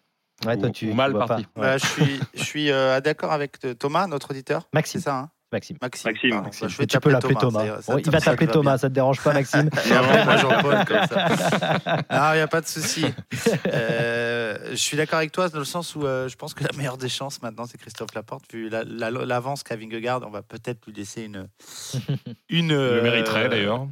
Ouais, 0.45 0.57
toi, 0.59 0.69
Ou- 0.69 0.73
tu, 0.73 0.91
ou 0.91 0.95
mal 0.95 1.13
tu 1.13 1.19
parti. 1.19 1.45
pas. 1.55 1.61
Bah, 1.61 1.79
je 1.79 1.87
suis, 1.87 2.21
je 2.35 2.43
suis 2.43 2.71
euh, 2.71 3.01
d'accord 3.01 3.33
avec 3.33 3.59
Thomas, 3.79 4.07
notre 4.09 4.33
auditeur. 4.33 4.69
Maxime. 4.73 5.01
C'est 5.01 5.05
ça, 5.05 5.17
hein? 5.19 5.31
Maxime. 5.55 5.77
Maxime. 5.81 6.41
Maxime. 6.43 6.69
je 6.69 6.77
vais 6.79 6.87
tu 6.87 6.99
peux 7.01 7.11
l'appeler 7.11 7.35
Thomas. 7.35 7.65
Bon, 7.87 7.99
il 7.99 8.11
va 8.11 8.21
t'appeler 8.21 8.47
Thomas, 8.47 8.73
bien. 8.73 8.79
ça 8.79 8.89
te 8.89 8.95
dérange 8.95 9.21
pas, 9.23 9.33
Maxime 9.35 9.71
moi, 10.25 10.37
Jean-Paul, 10.37 10.85
comme 10.85 11.07
ça. 11.07 11.29
Non, 12.11 12.33
il 12.33 12.37
n'y 12.37 12.41
a 12.43 12.49
pas 12.49 12.61
de 12.61 12.67
souci. 12.67 13.07
Euh, 13.67 14.59
je 14.71 14.77
suis 14.77 14.97
d'accord 14.97 15.19
avec 15.19 15.33
toi 15.33 15.49
dans 15.49 15.59
le 15.59 15.65
sens 15.65 15.95
où 15.97 16.05
euh, 16.05 16.29
je 16.29 16.37
pense 16.37 16.55
que 16.55 16.65
la 16.65 16.71
meilleure 16.77 16.99
des 16.99 17.09
chances 17.09 17.43
maintenant, 17.43 17.67
c'est 17.67 17.79
Christophe 17.79 18.15
Laporte. 18.15 18.45
Vu 18.53 18.69
la- 18.69 18.85
la- 18.85 19.11
l'avance 19.11 19.63
qu'a 19.63 19.77
Vingegaard, 19.77 20.21
on 20.27 20.31
va 20.31 20.43
peut-être 20.43 20.87
lui 20.87 20.93
laisser 20.95 21.23
une. 21.23 21.49
une 22.49 22.67
Il 22.67 22.69
le 22.69 22.75
euh, 22.77 23.03
mériterait 23.03 23.49
d'ailleurs. 23.49 23.87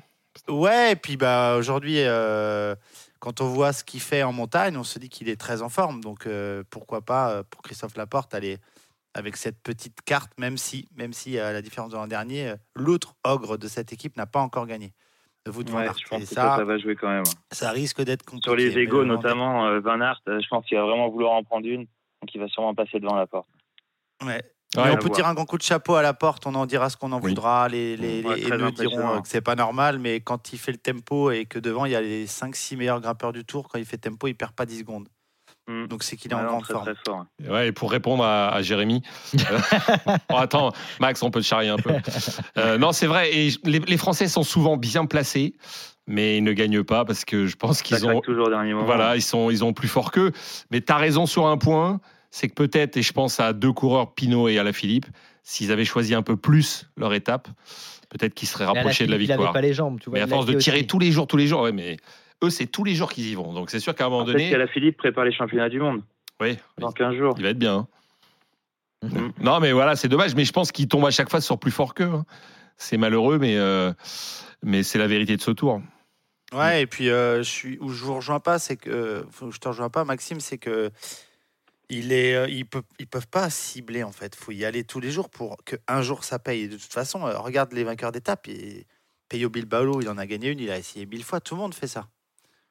Ouais, 0.48 0.92
et 0.92 0.96
puis 0.96 1.16
bah, 1.16 1.56
aujourd'hui, 1.58 1.96
euh, 1.98 2.74
quand 3.20 3.40
on 3.40 3.48
voit 3.48 3.72
ce 3.72 3.84
qu'il 3.84 4.00
fait 4.00 4.22
en 4.22 4.32
montagne, 4.32 4.76
on 4.76 4.84
se 4.84 4.98
dit 4.98 5.08
qu'il 5.08 5.28
est 5.28 5.40
très 5.40 5.62
en 5.62 5.68
forme. 5.68 6.00
Donc 6.00 6.26
euh, 6.26 6.62
pourquoi 6.70 7.02
pas 7.02 7.42
pour 7.50 7.62
Christophe 7.62 7.96
Laporte 7.96 8.34
aller 8.34 8.58
avec 9.14 9.36
cette 9.36 9.62
petite 9.62 10.02
carte, 10.02 10.32
même 10.38 10.56
si, 10.56 10.88
même 10.96 11.12
si 11.12 11.38
à 11.38 11.52
la 11.52 11.62
différence 11.62 11.90
de 11.90 11.96
l'an 11.96 12.06
dernier, 12.06 12.54
l'autre 12.74 13.14
ogre 13.24 13.56
de 13.58 13.68
cette 13.68 13.92
équipe 13.92 14.16
n'a 14.16 14.26
pas 14.26 14.40
encore 14.40 14.66
gagné. 14.66 14.92
Vous 15.46 15.62
Ouais, 15.72 15.88
je 15.98 16.08
pense 16.08 16.22
Et 16.22 16.26
que 16.26 16.34
ça, 16.34 16.62
va 16.64 16.78
jouer 16.78 16.94
quand 16.94 17.08
même. 17.08 17.24
ça 17.50 17.70
risque 17.72 18.00
d'être 18.02 18.22
compliqué. 18.24 18.44
Sur 18.48 18.54
les 18.54 18.78
égaux, 18.78 19.04
notamment 19.04 19.66
euh, 19.66 19.80
Van 19.80 20.00
Aert, 20.00 20.20
euh, 20.28 20.38
je 20.40 20.48
pense 20.48 20.64
qu'il 20.66 20.78
va 20.78 20.84
vraiment 20.84 21.08
vouloir 21.08 21.32
en 21.32 21.42
prendre 21.42 21.66
une, 21.66 21.80
donc 21.80 22.32
il 22.32 22.40
va 22.40 22.46
sûrement 22.46 22.74
passer 22.76 23.00
devant 23.00 23.16
la 23.16 23.26
porte. 23.26 23.48
Ouais. 24.24 24.40
On 24.76 24.82
peut 24.96 25.00
voir. 25.00 25.10
tirer 25.16 25.28
un 25.28 25.34
grand 25.34 25.44
coup 25.44 25.58
de 25.58 25.62
chapeau 25.62 25.96
à 25.96 26.02
la 26.02 26.14
porte, 26.14 26.46
on 26.46 26.54
en 26.54 26.64
dira 26.64 26.88
ce 26.88 26.96
qu'on 26.96 27.10
en 27.12 27.20
Oui. 27.20 27.30
voudra. 27.30 27.68
Les, 27.68 27.96
les, 27.96 28.22
Ouais, 28.22 28.36
les 28.36 28.46
haineux 28.48 28.70
diront 28.70 29.16
euh, 29.16 29.20
que 29.20 29.28
c'est 29.28 29.40
pas 29.42 29.56
normal, 29.56 29.98
mais 29.98 30.20
quand 30.20 30.52
il 30.52 30.58
fait 30.58 30.72
le 30.72 30.78
tempo 30.78 31.30
et 31.32 31.44
que 31.44 31.58
devant 31.58 31.84
il 31.86 31.92
y 31.92 31.96
a 31.96 32.00
les 32.00 32.26
5-6 32.26 32.76
meilleurs 32.76 33.00
grimpeurs 33.00 33.32
du 33.32 33.44
tour, 33.44 33.68
quand 33.68 33.78
il 33.78 33.84
fait 33.84 33.98
tempo, 33.98 34.28
il 34.28 34.34
perd 34.34 34.52
pas 34.52 34.64
10 34.64 34.78
secondes. 34.78 35.08
Mm. 35.72 35.86
Donc 35.88 36.02
c'est 36.02 36.16
qu'il 36.16 36.30
est 36.30 36.34
Ouais, 36.34 36.40
en 36.42 36.46
grande 36.46 36.62
très, 36.62 36.72
forme. 36.74 36.84
très 36.84 36.94
fort. 37.06 37.24
Ouais, 37.48 37.68
et 37.68 37.72
pour 37.72 37.90
répondre 37.90 38.24
à, 38.24 38.48
à 38.54 38.62
Jérémy. 38.62 39.02
euh, 39.34 39.58
bon, 40.28 40.36
attends, 40.36 40.72
Max, 41.00 41.22
on 41.22 41.30
peut 41.30 41.40
te 41.40 41.46
charrier 41.46 41.70
un 41.70 41.76
peu. 41.76 41.90
Euh, 42.56 42.78
non, 42.78 42.92
c'est 42.92 43.06
vrai. 43.06 43.34
Et 43.34 43.50
les, 43.64 43.78
les 43.80 43.96
Français 43.96 44.28
sont 44.28 44.42
souvent 44.42 44.76
bien 44.76 45.06
placés, 45.06 45.54
mais 46.06 46.38
ils 46.38 46.44
ne 46.44 46.52
gagnent 46.52 46.82
pas 46.84 47.04
parce 47.04 47.24
que 47.24 47.46
je 47.46 47.56
pense 47.56 47.82
qu'ils 47.82 48.06
ont. 48.06 48.20
toujours 48.20 48.48
dernier 48.50 48.74
moment. 48.74 48.86
Voilà, 48.86 49.16
ils 49.16 49.22
sont, 49.22 49.50
ils 49.50 49.64
ont 49.64 49.72
plus 49.72 49.88
fort 49.88 50.10
qu'eux. 50.10 50.32
Mais 50.70 50.80
tu 50.80 50.92
as 50.92 50.96
raison 50.96 51.26
sur 51.26 51.46
un 51.46 51.56
point, 51.58 52.00
c'est 52.30 52.48
que 52.48 52.54
peut-être, 52.54 52.96
et 52.96 53.02
je 53.02 53.12
pense 53.12 53.40
à 53.40 53.52
deux 53.52 53.72
coureurs, 53.72 54.14
Pinot 54.14 54.48
et 54.48 54.58
Alaphilippe, 54.58 55.06
s'ils 55.42 55.72
avaient 55.72 55.84
choisi 55.84 56.14
un 56.14 56.22
peu 56.22 56.36
plus 56.36 56.88
leur 56.96 57.14
étape, 57.14 57.48
peut-être 58.10 58.34
qu'ils 58.34 58.48
seraient 58.48 58.64
rapprochés 58.66 59.06
de 59.06 59.10
la 59.10 59.16
Philippe, 59.16 59.30
Il 59.30 59.32
victoire. 59.32 59.48
avait 59.50 59.60
pas 59.60 59.66
les 59.66 59.72
jambes, 59.74 59.98
tu 60.00 60.10
vois. 60.10 60.18
Mais 60.18 60.24
à 60.24 60.26
force 60.28 60.46
de 60.46 60.54
tirer 60.54 60.78
aussi. 60.78 60.86
tous 60.86 60.98
les 60.98 61.10
jours, 61.12 61.26
tous 61.26 61.36
les 61.36 61.46
jours, 61.46 61.62
ouais, 61.62 61.72
mais 61.72 61.96
eux, 62.42 62.50
c'est 62.50 62.66
tous 62.66 62.84
les 62.84 62.94
jours 62.94 63.10
qu'ils 63.12 63.26
y 63.28 63.34
vont. 63.34 63.52
Donc 63.52 63.70
c'est 63.70 63.80
sûr 63.80 63.94
qu'à 63.94 64.06
un 64.06 64.08
moment 64.08 64.24
Peut-être 64.24 64.38
donné, 64.38 64.50
qu'à 64.50 64.58
la 64.58 64.66
Philippe 64.66 64.96
prépare 64.96 65.24
les 65.24 65.32
championnats 65.32 65.68
du 65.68 65.80
monde 65.80 66.02
oui, 66.40 66.56
dans 66.78 66.90
15 66.90 67.14
jours. 67.16 67.34
il 67.36 67.42
va 67.44 67.50
être 67.50 67.58
bien. 67.58 67.76
hein. 67.76 67.88
Mhm. 69.02 69.32
Non, 69.40 69.60
mais 69.60 69.72
voilà, 69.72 69.96
c'est 69.96 70.08
dommage, 70.08 70.34
mais 70.34 70.44
je 70.44 70.52
pense 70.52 70.72
qu'il 70.72 70.88
tombe 70.88 71.04
à 71.06 71.10
chaque 71.10 71.30
fois 71.30 71.40
sur 71.40 71.58
plus 71.58 71.70
fort 71.70 71.94
qu'eux. 71.94 72.04
hein. 72.12 72.24
C'est 72.76 72.96
malheureux, 72.96 73.38
mais, 73.38 73.56
euh, 73.56 73.92
mais 74.62 74.82
c'est 74.82 74.98
la 74.98 75.06
vérité 75.06 75.36
de 75.36 75.42
ce 75.42 75.50
tour. 75.52 75.80
Ouais, 76.52 76.82
et 76.82 76.86
puis 76.86 77.08
euh, 77.10 77.38
je 77.38 77.48
suis 77.48 77.78
où 77.80 77.88
je 77.90 78.04
vous 78.04 78.14
rejoins 78.14 78.40
pas, 78.40 78.58
c'est 78.58 78.76
que 78.76 79.24
que 79.38 79.50
je 79.50 79.58
te 79.58 79.68
rejoins 79.68 79.88
pas, 79.88 80.04
Maxime, 80.04 80.38
c'est 80.40 80.58
que 80.58 80.90
il 81.88 82.12
est, 82.12 82.34
euh, 82.34 82.48
ils 82.48 82.64
peuvent, 82.66 82.82
ils 82.98 83.06
peuvent 83.06 83.28
pas 83.28 83.48
cibler 83.50 84.02
en 84.02 84.12
fait. 84.12 84.34
Faut 84.34 84.52
y 84.52 84.64
aller 84.64 84.84
tous 84.84 85.00
les 85.00 85.10
jours 85.10 85.30
pour 85.30 85.56
que 85.64 85.76
un 85.88 86.02
jour 86.02 86.24
ça 86.24 86.38
paye. 86.38 86.62
Et 86.62 86.68
de 86.68 86.76
toute 86.76 86.92
façon, 86.92 87.26
euh, 87.26 87.38
regarde 87.38 87.72
les 87.72 87.84
vainqueurs 87.84 88.12
d'étape. 88.12 88.48
Et 88.48 88.86
Peyo 89.28 89.48
Bilbao, 89.48 90.00
il 90.00 90.08
en 90.08 90.18
a 90.18 90.26
gagné 90.26 90.50
une, 90.50 90.60
il 90.60 90.70
a 90.70 90.78
essayé 90.78 91.06
mille 91.06 91.24
fois. 91.24 91.40
Tout 91.40 91.54
le 91.54 91.60
monde 91.62 91.74
fait 91.74 91.86
ça. 91.86 92.08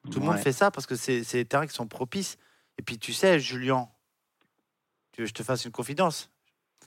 Tout 0.09 0.19
le 0.19 0.25
monde 0.25 0.37
fait 0.37 0.51
ça 0.53 0.71
parce 0.71 0.87
que 0.87 0.95
c'est 0.95 1.21
des 1.33 1.45
terrains 1.45 1.67
qui 1.67 1.73
sont 1.73 1.87
propices. 1.87 2.37
Et 2.77 2.81
puis 2.81 2.97
tu 2.97 3.13
sais, 3.13 3.39
Julien, 3.39 3.87
tu 5.11 5.21
veux 5.21 5.25
que 5.25 5.29
je 5.29 5.33
te 5.33 5.43
fasse 5.43 5.65
une 5.65 5.71
confidence 5.71 6.31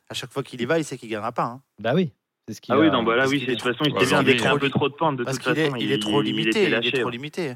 À 0.08 0.14
chaque 0.14 0.32
fois 0.32 0.42
qu'il 0.42 0.60
y 0.60 0.64
va, 0.64 0.78
il 0.78 0.84
sait 0.84 0.98
qu'il 0.98 1.08
gagnera 1.08 1.30
pas. 1.32 1.44
hein. 1.44 1.62
Bah 1.78 1.92
oui. 1.94 2.12
C'est 2.48 2.54
ce 2.54 2.60
qu'il 2.60 2.74
Ah 2.74 2.78
oui, 2.78 2.88
a- 2.88 2.90
non, 2.90 3.02
bah 3.04 3.16
là, 3.16 3.26
oui, 3.28 3.40
de 3.46 3.52
toute 3.54 3.62
façon, 3.62 3.84
il 3.84 3.94
était 3.96 4.06
bien 4.06 4.22
décrit 4.22 4.46
un 4.46 4.50
trop 4.50 4.58
peu 4.58 4.68
trop 4.70 4.88
de 4.88 4.94
pente. 4.94 5.16
De 5.16 5.24
Parce 5.24 5.38
toute 5.38 5.54
qu'il 5.54 5.62
est, 5.62 5.72
il 5.80 5.92
est 5.92 5.98
trop 6.02 6.20
il 6.22 6.26
limité. 6.26 6.64
Il, 6.64 6.70
lâché, 6.70 6.88
est 6.88 7.00
trop 7.00 7.08
limité. 7.10 7.54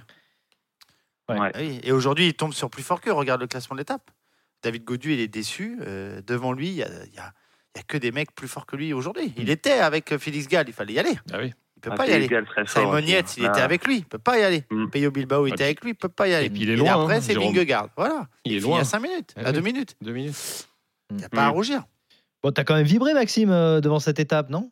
Ouais. 1.28 1.38
Ouais. 1.38 1.50
Ah 1.54 1.58
oui. 1.60 1.80
Et 1.82 1.92
aujourd'hui, 1.92 2.28
il 2.28 2.34
tombe 2.34 2.54
sur 2.54 2.70
plus 2.70 2.82
fort 2.82 3.00
que. 3.00 3.10
Regarde 3.10 3.40
le 3.40 3.46
classement 3.46 3.74
de 3.74 3.80
l'étape. 3.80 4.10
David 4.62 4.84
Godu, 4.84 5.12
il 5.12 5.20
est 5.20 5.28
déçu. 5.28 5.78
Euh, 5.82 6.22
devant 6.22 6.52
lui, 6.52 6.68
il 6.68 6.74
y 6.76 6.82
a, 6.82 6.88
y 6.88 7.18
a- 7.18 7.32
il 7.74 7.78
y 7.78 7.80
a 7.80 7.82
que 7.86 7.98
des 7.98 8.12
mecs 8.12 8.34
plus 8.34 8.48
forts 8.48 8.64
que 8.66 8.76
lui 8.76 8.92
aujourd'hui. 8.94 9.34
Il 9.36 9.50
était 9.50 9.72
avec 9.80 10.16
Félix 10.16 10.48
Gall, 10.48 10.68
il 10.68 10.72
fallait 10.72 10.94
y 10.94 10.98
aller. 10.98 11.18
Ah 11.32 11.38
oui. 11.38 11.52
Il 11.78 11.80
peut 11.80 11.90
Ah, 11.92 11.96
pas 11.96 12.06
y 12.08 12.12
aller. 12.12 12.28
Simon 12.66 12.98
il 12.98 13.10
était 13.14 13.46
Ah. 13.46 13.64
avec 13.64 13.86
lui, 13.86 13.98
il 13.98 14.04
peut 14.04 14.18
pas 14.18 14.36
y 14.36 14.42
aller. 14.42 14.64
Mm. 14.68 14.88
Peyo 14.90 15.10
Bilbao, 15.12 15.46
il 15.46 15.52
était 15.52 15.62
avec 15.64 15.80
lui, 15.84 15.90
il 15.92 15.94
peut 15.94 16.08
pas 16.08 16.26
y 16.26 16.34
aller. 16.34 16.46
Et 16.46 16.50
puis 16.50 16.62
il 16.62 16.70
est 16.70 16.72
Et 16.72 16.76
loin. 16.76 17.00
après, 17.02 17.16
hein, 17.16 17.20
c'est. 17.20 17.34
Vingegaard. 17.34 17.88
Voilà. 17.96 18.26
Il 18.44 18.56
est 18.56 18.60
loin. 18.60 18.80
à 18.80 18.84
5 18.84 18.98
minutes, 19.00 19.32
Ah 19.36 19.42
à 19.44 19.50
oui. 19.50 19.52
2 19.52 19.60
minutes. 19.60 19.94
Deux 20.02 20.12
minutes. 20.12 20.68
Il 21.10 21.16
n'y 21.18 21.24
a 21.24 21.28
pas 21.28 21.44
à 21.44 21.48
rougir. 21.50 21.82
Bon, 22.42 22.50
t'as 22.50 22.64
quand 22.64 22.74
même 22.74 22.84
vibré, 22.84 23.14
Maxime, 23.14 23.50
euh, 23.50 23.80
devant 23.80 24.00
cette 24.00 24.18
étape, 24.18 24.50
non? 24.50 24.70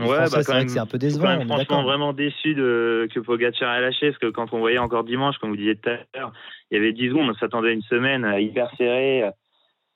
Ouais, 0.00 0.06
bah, 0.08 0.26
c'est 0.26 0.36
quand 0.38 0.42
vrai 0.52 0.54
même, 0.58 0.66
que 0.66 0.72
c'est 0.72 0.78
un 0.80 0.86
peu 0.86 0.92
quand 0.98 1.06
décevant. 1.06 1.26
même 1.28 1.40
on 1.40 1.58
est 1.58 1.64
franchement 1.64 1.82
vraiment 1.84 2.12
déçu 2.12 2.54
de, 2.54 3.06
que 3.14 3.20
Pogacar 3.20 3.74
ait 3.76 3.80
lâché, 3.82 4.08
parce 4.10 4.18
que 4.18 4.30
quand 4.30 4.52
on 4.52 4.58
voyait 4.58 4.78
encore 4.78 5.04
dimanche, 5.04 5.36
comme 5.38 5.50
vous 5.50 5.56
disiez 5.56 5.76
tout 5.76 5.90
à 5.90 5.98
l'heure, 6.18 6.32
il 6.70 6.74
y 6.74 6.80
avait 6.80 6.92
10 6.92 7.08
secondes, 7.10 7.28
on 7.30 7.34
s'attendait 7.34 7.68
à 7.68 7.72
une 7.72 7.82
semaine 7.82 8.24
euh, 8.24 8.40
hyper 8.40 8.70
serrée. 8.78 9.22
euh, 9.24 9.30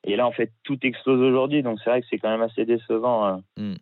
Et 0.06 0.16
là, 0.16 0.26
en 0.26 0.32
fait, 0.32 0.52
tout 0.62 0.78
explose 0.82 1.20
aujourd'hui, 1.20 1.62
donc 1.62 1.78
c'est 1.82 1.88
vrai 1.90 2.00
que 2.02 2.06
c'est 2.10 2.18
quand 2.18 2.28
même 2.30 2.42
assez 2.42 2.64
décevant. 2.66 3.42
Mm. 3.56 3.74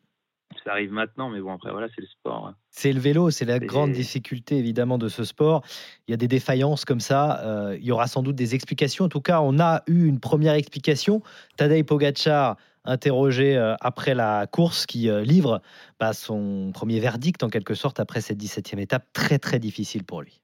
Ça 0.65 0.73
arrive 0.73 0.93
maintenant, 0.93 1.29
mais 1.29 1.41
bon, 1.41 1.53
après, 1.53 1.71
voilà, 1.73 1.89
c'est 1.95 2.01
le 2.03 2.07
sport. 2.07 2.47
hein. 2.47 2.57
C'est 2.71 2.93
le 2.93 3.01
vélo, 3.01 3.31
c'est 3.31 3.45
la 3.45 3.59
grande 3.59 3.93
difficulté 3.93 4.57
évidemment 4.59 4.97
de 4.99 5.09
ce 5.09 5.25
sport. 5.25 5.63
Il 6.07 6.13
y 6.13 6.15
a 6.15 6.17
des 6.17 6.29
défaillances 6.29 6.85
comme 6.85 7.01
ça. 7.01 7.41
euh, 7.45 7.77
il 7.79 7.85
y 7.85 7.91
aura 7.91 8.07
sans 8.07 8.23
doute 8.23 8.37
des 8.37 8.55
explications. 8.55 9.05
En 9.07 9.09
tout 9.09 9.21
cas, 9.21 9.41
on 9.41 9.59
a 9.59 9.83
eu 9.89 10.07
une 10.07 10.21
première 10.21 10.55
explication. 10.55 11.21
Tadej 11.57 11.85
Pogacar, 11.85 12.57
interrogé 12.85 13.57
euh, 13.57 13.75
après 13.81 14.15
la 14.15 14.47
course, 14.47 14.87
qui 14.87 15.09
euh, 15.09 15.23
livre 15.23 15.63
bah, 15.99 16.13
son 16.13 16.71
premier 16.73 17.01
verdict 17.01 17.43
en 17.43 17.49
quelque 17.49 17.75
sorte 17.75 17.99
après 18.01 18.21
cette 18.21 18.39
17e 18.43 18.79
étape 18.79 19.07
très 19.13 19.39
très 19.39 19.59
difficile 19.59 20.05
pour 20.05 20.23
lui. 20.23 20.41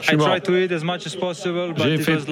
J'ai 0.00 0.16
like 0.16 0.44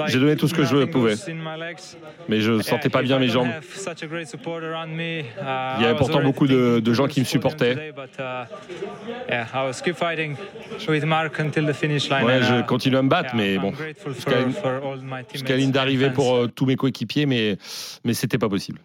j'ai 0.09 0.19
donné 0.19 0.37
tout 0.37 0.49
ce 0.49 0.55
que 0.55 0.65
je 0.65 0.85
pouvais. 0.85 1.13
was 1.13 1.29
in 1.29 1.35
my 1.35 1.59
legs. 1.59 1.81
Mais 2.29 2.41
je 2.41 2.61
sentais 2.63 2.89
pas 2.89 3.03
bien 3.03 3.19
mes 3.19 3.29
jambes. 3.29 3.49
uh, 3.49 5.25
Il 5.79 5.83
y 5.83 5.85
avait 5.85 5.97
pourtant 5.97 6.23
beaucoup 6.23 6.47
de, 6.47 6.93
gens 6.93 7.07
qui 7.07 7.21
me 7.21 7.25
supportaient. 7.25 7.75
today, 7.75 7.93
but, 7.93 8.11
yeah, 9.29 9.47
I 9.55 9.67
was 9.67 9.81
keep 9.83 9.97
fighting 9.97 10.37
with 10.89 11.05
Mark 11.05 11.39
until 11.41 11.67
the 11.67 11.73
finish 11.73 12.09
line. 12.11 12.25
Ouais, 12.25 12.39
and, 12.39 12.43
je 12.43 12.61
uh, 12.61 12.67
continue 12.67 12.97
à 12.97 13.03
me 13.03 13.09
battre, 13.09 13.35
mais 13.35 13.55
I'm 13.55 13.63
bon, 13.63 13.71
grateful 13.71 14.13
jusqu'à 15.33 15.51
la 15.51 15.57
ligne 15.57 15.73
d'arrivée 15.73 16.11
pour 16.11 16.35
euh, 16.35 16.47
tous 16.49 16.67
mes 16.67 16.77
coéquipiers, 16.77 17.27
mais, 17.27 17.57
mais 18.05 18.15
c'était 18.15 18.39
pas 18.39 18.49
possible. 18.49 18.81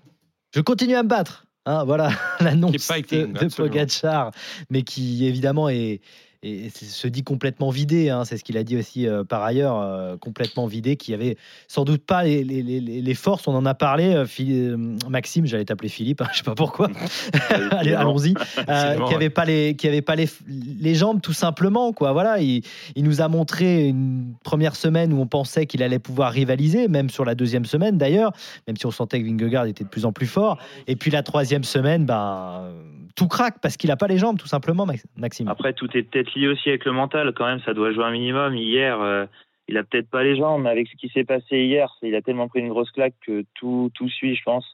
Je 0.56 0.62
continue 0.62 0.96
à 0.96 1.04
me 1.04 1.10
battre. 1.10 1.46
Hein, 1.66 1.84
voilà 1.84 2.12
l'annonce 2.40 2.72
de, 2.72 3.26
de. 3.26 3.56
Pogacar, 3.56 4.32
mais 4.70 4.84
qui 4.84 5.28
évidemment 5.28 5.68
est, 5.68 6.00
est- 6.44 6.76
se 6.76 7.08
dit 7.08 7.24
complètement 7.24 7.70
vidé. 7.70 8.10
hein, 8.10 8.26
c'est 8.26 8.38
ce 8.38 8.44
qu'il 8.44 8.58
a 8.58 8.64
dit 8.64 8.78
aussi 8.78 9.08
euh, 9.08 9.24
par 9.24 9.44
ailleurs, 9.44 9.80
euh, 9.80 10.18
complètement 10.18 10.68
vidé, 10.68 10.96
qui 10.96 11.14
avait 11.14 11.38
sans 11.68 11.84
doute 11.86 12.04
pas 12.06 12.24
les, 12.24 12.44
les- 12.44 12.62
les- 12.64 12.80
les 13.02 13.14
forces. 13.14 13.48
On 13.48 13.56
en 13.56 13.66
a 13.66 13.74
parlé, 13.74 14.14
euh, 14.16 14.78
Maxime, 15.10 15.46
j'allais 15.46 15.66
t'appeler 15.66 15.90
Philippe, 15.90 16.22
hein, 16.22 16.28
je 16.32 16.38
sais 16.40 16.44
pas 16.44 16.56
pourquoi. 16.56 16.90
Allez, 17.72 17.94
allons-y. 17.94 18.34
Qui 19.08 19.14
avait 19.16 19.30
pas 19.30 19.46
les, 19.46 19.76
qui 19.76 19.88
avait 19.88 20.02
pas 20.02 20.16
les, 20.16 20.28
les 20.48 20.96
jambes 20.96 21.22
tout 21.22 21.34
simplement, 21.34 21.94
quoi. 21.94 22.12
Voilà, 22.14 22.40
il, 22.40 22.64
il 22.96 23.04
nous 23.04 23.22
a 23.22 23.28
montré 23.28 23.88
une 23.88 24.34
première 24.44 24.76
semaine 24.76 25.14
où 25.14 25.20
on 25.22 25.28
pensait 25.28 25.66
qu'il 25.66 25.84
allait 25.84 26.00
pouvoir 26.00 26.32
rivaliser, 26.32 26.88
même 26.88 27.10
sur 27.10 27.26
la 27.26 27.36
deuxième 27.36 27.66
semaine 27.66 27.98
d'ailleurs, 27.98 28.32
même 28.68 28.78
si 28.78 28.86
on 28.86 28.92
sentait 28.92 29.22
que 29.22 29.26
Vingegaard 29.28 29.66
était 29.66 29.84
de 29.84 29.90
plus 29.90 30.06
en 30.06 30.12
plus 30.12 30.28
fort. 30.28 30.58
Et 30.88 30.96
puis 30.96 31.12
la 31.12 31.24
troisième 31.24 31.64
semaine, 31.64 32.06
ben 32.06 32.70
tout 33.16 33.28
craque 33.28 33.56
parce 33.62 33.78
qu'il 33.78 33.90
a 33.90 33.98
pas 33.98 34.08
les 34.08 34.20
jambes 34.20 34.38
tout 34.38 34.48
simplement, 34.48 34.86
Max- 34.86 35.06
Maxime. 35.18 35.48
Après, 35.48 35.74
tout 35.74 35.88
est 35.96 36.04
peut-être 36.04 36.27
lié 36.36 36.48
aussi 36.48 36.70
avec 36.70 36.86
le 36.86 36.92
mental, 36.92 37.34
quand 37.36 37.46
même, 37.46 37.60
ça 37.62 37.74
doit 37.74 37.92
jouer 37.92 38.04
un 38.06 38.12
minimum. 38.12 38.56
Hier, 38.56 39.00
euh, 39.02 39.26
il 39.68 39.78
a 39.78 39.84
peut-être 39.84 40.10
pas 40.10 40.24
les 40.24 40.36
jambes, 40.38 40.64
mais 40.64 40.70
avec 40.70 40.88
ce 40.88 40.96
qui 40.96 41.10
s'est 41.10 41.24
passé 41.26 41.58
hier, 41.66 41.94
il 42.02 42.16
a 42.16 42.22
tellement 42.22 42.48
pris 42.48 42.60
une 42.60 42.70
grosse 42.70 42.92
claque 42.92 43.16
que 43.26 43.44
tout, 43.54 43.92
tout 43.94 44.10
suit, 44.10 44.36
je 44.36 44.44
pense. 44.44 44.66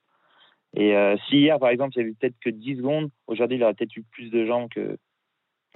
Et 0.75 0.95
euh, 0.95 1.15
si 1.29 1.37
hier, 1.37 1.59
par 1.59 1.69
exemple, 1.69 1.93
il 1.95 1.99
y 1.99 2.01
avait 2.03 2.13
peut-être 2.19 2.35
que 2.43 2.49
10 2.49 2.77
secondes, 2.77 3.09
aujourd'hui, 3.27 3.57
il 3.57 3.63
aurait 3.63 3.73
peut-être 3.73 3.95
eu 3.95 4.03
plus 4.11 4.29
de 4.29 4.45
jambes 4.45 4.69
que, 4.69 4.97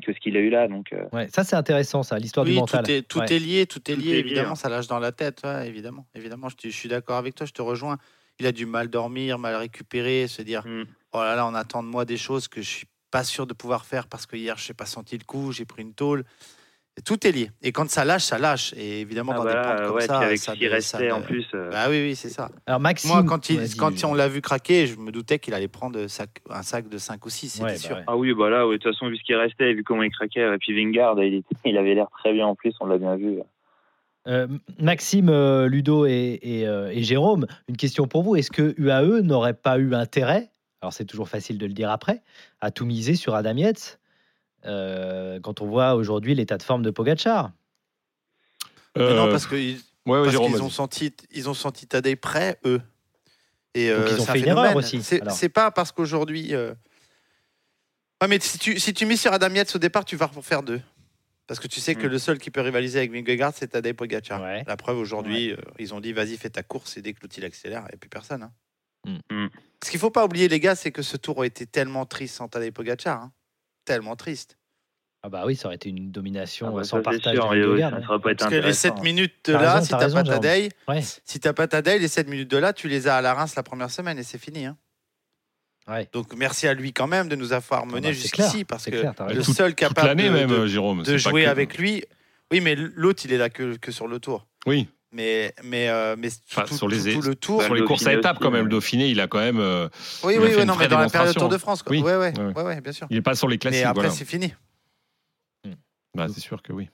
que 0.04 0.14
ce 0.14 0.20
qu'il 0.20 0.36
a 0.38 0.40
eu 0.40 0.50
là. 0.50 0.68
Donc, 0.68 0.92
euh, 0.94 1.06
Ouais, 1.14 1.28
ça 1.30 1.44
c'est 1.44 1.56
intéressant, 1.56 2.04
ça, 2.04 2.18
l'histoire 2.18 2.46
du 2.46 2.52
Oui, 2.54 2.58
mental. 2.58 2.84
tout, 2.84 2.92
est, 2.92 3.02
tout 3.08 3.20
Ouais. 3.20 3.26
est 3.32 3.40
lié, 3.40 3.66
tout 3.68 3.80
est 3.92 3.96
Tout 3.96 4.02
lié, 4.02 4.10
est 4.10 4.14
lié, 4.14 4.20
évidemment, 4.20 4.52
hein. 4.52 4.56
ça 4.56 4.70
lâche 4.70 4.88
dans 4.88 5.00
la 5.00 5.12
tête, 5.12 5.42
ouais, 5.44 5.68
évidemment. 5.68 6.06
Évidemment, 6.16 6.50
je, 6.50 6.56
je 6.64 6.76
suis 6.76 6.90
d'accord 6.90 7.18
avec 7.18 7.36
toi, 7.36 7.46
je 7.46 7.54
te 7.54 7.62
rejoins. 7.62 7.98
Il 8.40 8.46
a 8.46 8.52
du 8.52 8.66
mal 8.68 8.88
dormir, 8.88 9.40
mal 9.40 9.56
récupérer, 9.56 10.28
se 10.28 10.42
dire 10.44 10.62
Mm. 10.66 10.84
oh 11.14 11.20
là 11.20 11.36
là, 11.36 11.48
on 11.48 11.56
attend 11.56 11.82
de 11.82 11.88
moi 11.88 12.06
des 12.06 12.18
choses 12.18 12.48
que 12.48 12.62
je 12.62 12.70
suis 12.70 12.88
pas 13.12 13.24
sûr 13.24 13.48
de 13.48 13.54
pouvoir 13.54 13.86
faire 13.86 14.08
parce 14.08 14.26
que 14.26 14.36
hier 14.36 14.58
je 14.58 14.70
n'ai 14.70 14.74
pas 14.76 14.86
senti 14.86 15.18
le 15.18 15.24
coup, 15.24 15.52
j'ai 15.52 15.66
pris 15.66 15.82
une 15.82 15.94
tôle. 15.94 16.24
Et 17.00 17.02
tout 17.04 17.28
est 17.28 17.32
lié. 17.32 17.52
Et 17.62 17.72
quand 17.72 17.88
ça 17.92 18.04
lâche, 18.06 18.24
ça 18.24 18.40
lâche. 18.40 18.74
Et 18.76 19.02
évidemment, 19.02 19.34
ah 19.36 19.38
dans 19.38 19.44
bah 19.44 19.52
des 19.52 19.56
là, 19.58 19.76
pentes 19.76 19.86
comme 19.86 19.96
ouais, 19.98 20.08
ça, 20.08 20.18
avec 20.20 20.40
ça 20.40 20.54
ce 20.54 20.58
qui 20.58 20.68
restait 20.68 21.10
ça 21.10 21.16
en 21.16 21.22
plus. 21.22 21.46
euh, 21.54 21.70
Bah 21.70 21.86
oui, 21.92 22.02
oui, 22.02 22.16
c'est 22.16 22.30
ça. 22.30 22.50
Alors 22.66 22.80
Maxime, 22.80 23.12
Moi, 23.12 23.24
quand, 23.24 23.50
il, 23.52 23.58
vas-y. 23.60 23.76
quand 23.78 24.04
on 24.04 24.16
l'a 24.16 24.28
vu 24.28 24.42
craquer, 24.42 24.88
je 24.88 24.96
me 24.98 25.12
doutais 25.12 25.38
qu'il 25.38 25.54
allait 25.54 25.68
prendre 25.68 26.08
sac- 26.08 26.42
un 26.50 26.64
sac 26.64 26.90
de 26.90 26.98
5 26.98 27.24
ou 27.24 27.30
6, 27.30 27.50
c'était 27.50 27.66
Ouais, 27.66 27.72
bah 27.74 27.78
sûr. 27.78 27.96
ouais. 27.98 28.04
Ah 28.08 28.18
oui, 28.18 28.34
bah 28.34 28.50
là, 28.50 28.66
ouais, 28.68 28.80
de 28.80 28.82
toute 28.82 28.92
façon, 28.94 29.10
vu 29.10 29.18
ce 29.18 29.24
qui 29.24 29.36
restait, 29.36 29.74
vu 29.76 29.84
comment 29.84 30.02
il 30.02 30.10
craquait, 30.12 30.42
et 30.42 30.58
puis 30.58 30.74
Vingard, 30.76 31.22
il, 31.22 31.36
était- 31.36 31.56
il 31.66 31.78
avait 31.78 31.94
l'air 31.94 32.08
très 32.18 32.34
bien 32.34 32.48
en 32.48 32.56
plus, 32.56 32.74
on 32.80 32.88
l'a 32.88 32.98
bien 32.98 33.16
vu. 33.16 33.42
Euh, 34.28 34.48
Maxime, 34.80 35.30
euh, 35.30 35.68
Ludo 35.70 36.08
et, 36.08 36.40
et, 36.42 36.68
euh, 36.68 36.90
et 36.92 37.04
Jérôme, 37.04 37.46
une 37.70 37.78
question 37.78 38.08
pour 38.08 38.24
vous. 38.24 38.36
Est-ce 38.36 38.50
que 38.52 38.74
UAE 38.78 39.22
n'aurait 39.22 39.54
pas 39.54 39.78
eu 39.78 39.94
intérêt, 39.94 40.50
alors 40.82 40.94
c'est 40.94 41.06
toujours 41.06 41.30
facile 41.30 41.58
de 41.58 41.66
le 41.66 41.74
dire 41.74 41.90
après, 41.92 42.22
à 42.62 42.72
tout 42.72 42.86
miser 42.86 43.16
sur 43.16 43.36
Adam 43.36 43.56
Yates 43.58 44.00
euh, 44.66 45.40
quand 45.40 45.62
on 45.62 45.68
voit 45.68 45.96
aujourd'hui 45.96 46.36
l'état 46.36 46.58
de 46.58 46.64
forme 46.64 46.84
de 46.84 46.90
Pogachar 46.92 47.52
Mais 48.96 49.14
non, 49.14 49.28
Euh, 49.28 49.32
parce 49.32 49.46
qu'ils 49.48 49.80
ouais, 50.06 50.20
ouais, 50.22 50.36
ont 50.62 50.70
senti, 50.70 51.14
ils 51.32 51.50
ont 51.50 51.54
senti 51.54 51.88
Tadej 51.88 52.16
prêt, 52.16 52.60
eux. 52.66 52.82
Et 53.76 53.90
Donc, 53.90 54.00
euh, 54.00 54.10
ils 54.12 54.22
ont 54.22 54.26
fait 54.26 54.40
une 54.40 54.48
erreur 54.48 54.76
aussi, 54.76 55.04
C'est 55.04 55.50
pas 55.50 55.72
parce 55.72 55.92
qu'aujourd'hui. 55.92 56.54
euh, 56.56 56.74
Ouais, 58.22 58.28
mais 58.28 58.40
si 58.40 58.58
tu, 58.58 58.80
si 58.80 58.96
tu 58.96 59.06
mises 59.06 59.22
sur 59.22 59.32
Adam 59.32 59.54
Yates 59.54 59.76
au 59.76 59.80
départ, 59.80 60.04
tu 60.04 60.16
vas 60.16 60.28
pour 60.28 60.44
faire 60.44 60.64
deux. 60.64 60.82
Parce 61.46 61.60
que 61.60 61.68
tu 61.68 61.80
sais 61.80 61.94
que 61.94 62.08
Mm. 62.08 62.10
le 62.10 62.18
seul 62.20 62.40
qui 62.40 62.50
peut 62.50 62.62
rivaliser 62.62 62.98
avec 62.98 63.12
Vingegaard, 63.12 63.54
c'est 63.56 63.68
Tadej 63.68 63.94
Pogacar. 63.94 64.42
Ouais. 64.42 64.64
La 64.66 64.76
preuve, 64.76 64.98
aujourd'hui, 64.98 65.52
euh, 65.52 65.58
ils 65.78 65.94
ont 65.94 66.00
dit 66.00 66.14
vas-y, 66.14 66.36
fais 66.36 66.50
ta 66.50 66.64
course, 66.64 66.98
et 66.98 67.02
dès 67.04 67.14
que 67.14 67.20
l'outil 67.22 67.46
accélère, 67.46 67.82
il 67.84 67.90
n'y 67.90 67.94
a 67.94 67.98
plus 67.98 68.10
personne. 68.10 68.42
hein. 68.44 68.52
Mm. 69.08 69.20
Mm. 69.46 69.50
Ce 69.84 69.90
qu'il 69.92 70.00
faut 70.00 70.12
pas 70.12 70.26
oublier, 70.26 70.48
les 70.48 70.60
gars, 70.60 70.76
c'est 70.76 70.92
que 70.92 71.02
ce 71.02 71.18
tour 71.18 71.42
a 71.42 71.46
été 71.46 71.66
tellement 71.66 72.06
triste 72.06 72.36
sans 72.36 72.48
Tadej 72.48 72.72
Pogacar. 72.72 73.22
hein. 73.22 73.32
Tellement 73.86 74.16
triste. 74.16 74.58
Ah 75.24 75.30
bah 75.30 75.44
oui, 75.46 75.56
ça 75.56 75.68
aurait 75.68 75.76
été 75.76 75.90
une 75.90 76.12
domination 76.12 76.68
Ah 76.68 76.72
bah 76.72 76.80
euh, 76.80 76.84
sans 76.84 76.98
c'est 76.98 77.04
partage 77.04 77.36
sûr, 77.36 77.50
de 77.52 77.80
ça 77.80 78.02
sera 78.02 78.20
pas 78.20 78.32
être 78.32 78.38
Parce 78.40 78.50
que 78.50 78.56
les 78.56 78.60
intéressant. 78.60 78.96
7 78.96 79.04
minutes 79.04 79.34
de 79.46 79.54
là, 79.54 79.74
raison, 79.76 79.86
si 79.86 79.90
t'as 79.92 80.10
pas. 80.12 80.24
Tadej, 80.24 80.70
Ouais. 80.88 81.02
si 81.02 81.40
t'as 81.40 81.54
pas 81.54 81.68
Tadej, 81.68 82.00
les 82.02 82.08
7 82.08 82.28
minutes 82.28 82.52
de 82.52 82.58
là, 82.58 82.72
tu 82.74 82.88
les 82.88 83.08
as 83.08 83.18
à 83.18 83.22
la 83.22 83.34
Reims 83.34 83.56
la 83.56 83.64
première 83.64 83.90
semaine 83.90 84.20
et 84.20 84.24
c'est 84.24 84.38
fini. 84.38 84.66
hein. 84.66 84.78
Ouais. 85.88 86.08
Donc 86.12 86.34
merci 86.36 86.68
à 86.68 86.74
lui 86.74 86.92
quand 86.92 87.08
même 87.08 87.30
de 87.30 87.36
nous 87.36 87.54
avoir 87.54 87.86
mené 87.86 88.10
bah, 88.10 88.14
jusqu'ici 88.14 88.66
parce 88.66 88.86
que 88.86 88.92
clair, 88.92 89.14
le 89.34 89.42
seul 89.42 89.74
capable 89.74 90.10
de, 90.22 90.30
même, 90.30 90.50
de- 90.50 90.54
euh, 90.56 90.68
Jérôme. 90.68 91.04
de 91.04 91.18
jouer 91.18 91.46
que- 91.46 91.50
avec 91.50 91.78
lui. 91.78 92.04
Oui, 92.52 92.60
mais 92.62 92.76
l'autre 92.76 93.22
il 93.26 93.32
est 93.34 93.38
là 93.38 93.50
que, 93.50 93.78
que 93.78 93.92
sur 93.92 94.08
le 94.08 94.20
tour. 94.20 94.46
Oui, 94.66 94.88
Mais 95.12 95.54
mais 95.64 95.88
euh, 95.90 96.16
mais 96.18 96.30
tout, 96.30 96.36
Enfin, 96.52 96.64
tout- 96.68 96.76
sur 96.76 96.88
les 96.90 97.14
tout- 97.14 97.22
tout 97.22 97.28
le 97.28 97.36
tour. 97.36 97.64
sur 97.64 97.74
les 97.74 97.80
le 97.82 97.88
courses 97.88 98.06
à 98.08 98.14
étapes 98.14 98.40
quand 98.42 98.52
même. 98.52 98.66
Le. 98.66 98.70
Dauphiné, 98.70 99.08
il 99.10 99.20
a 99.22 99.28
quand 99.28 99.40
même. 99.40 99.60
euh, 99.60 99.88
Oui 100.24 100.36
oui 100.40 100.50
oui 100.58 100.66
non 100.66 100.76
mais 100.76 100.88
dans 100.90 101.00
la 101.00 101.10
période. 101.10 101.34
Tour 101.36 101.48
de 101.50 101.58
France 101.58 101.82
quoi. 101.82 101.96
Oui, 101.96 102.02
Ouais, 102.02 102.16
ouais, 102.18 102.38
ouais. 102.38 102.54
ouais 102.54 102.64
ouais 102.64 102.82
bien 102.82 102.92
sûr. 102.92 103.08
il 103.10 103.16
est 103.18 103.22
pas 103.22 103.36
sur 103.36 103.48
les 103.48 103.58
classiques. 103.58 103.82
Mais 103.82 103.86
après 103.88 104.02
voilà. 104.04 104.10
c'est 104.16 104.26
fini. 104.26 104.54
Bah, 106.16 106.28
c'est 106.34 106.40
sûr 106.42 106.62
que 106.64 106.74
oui. 106.74 106.90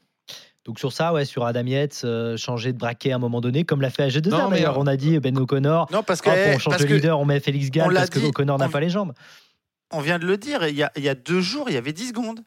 Donc 0.65 0.79
sur 0.79 0.91
ça, 0.93 1.11
ouais, 1.13 1.25
sur 1.25 1.45
Adam 1.45 1.65
Yates, 1.65 2.01
euh, 2.03 2.37
changer 2.37 2.71
de 2.73 2.77
braquet 2.77 3.11
à 3.11 3.15
un 3.15 3.19
moment 3.19 3.41
donné, 3.41 3.63
comme 3.65 3.81
l'a 3.81 3.89
fait 3.89 4.03
AG2R 4.07 4.29
Non, 4.29 4.49
mais, 4.49 4.57
d'ailleurs. 4.57 4.77
euh, 4.77 4.81
On 4.81 4.87
a 4.87 4.95
dit 4.95 5.19
Ben 5.19 5.37
O'Connor. 5.37 5.89
Non 5.91 6.03
parce 6.03 6.21
que 6.21 6.29
Hop, 6.29 6.35
eh, 6.37 6.55
on 6.55 6.59
change 6.59 6.73
parce 6.73 6.85
de 6.85 6.93
leader, 6.95 7.19
on 7.19 7.25
met 7.25 7.39
Félix 7.39 7.69
Gall 7.71 7.93
parce 7.93 8.09
que 8.09 8.19
O'Connor 8.19 8.57
n'a 8.59 8.69
pas 8.69 8.79
les 8.79 8.89
jambes. 8.89 9.13
on 9.91 9.99
vient 10.01 10.19
de 10.19 10.25
le 10.25 10.37
dire. 10.37 10.65
Il 10.67 10.75
y 10.75 10.83
a 10.83 10.91
il 10.95 11.03
y 11.03 11.09
a 11.09 11.15
deux 11.15 11.41
jours 11.41 11.69
il 11.69 11.73
y 11.73 11.77
avait 11.77 11.93
10 11.93 12.09
secondes 12.09 12.41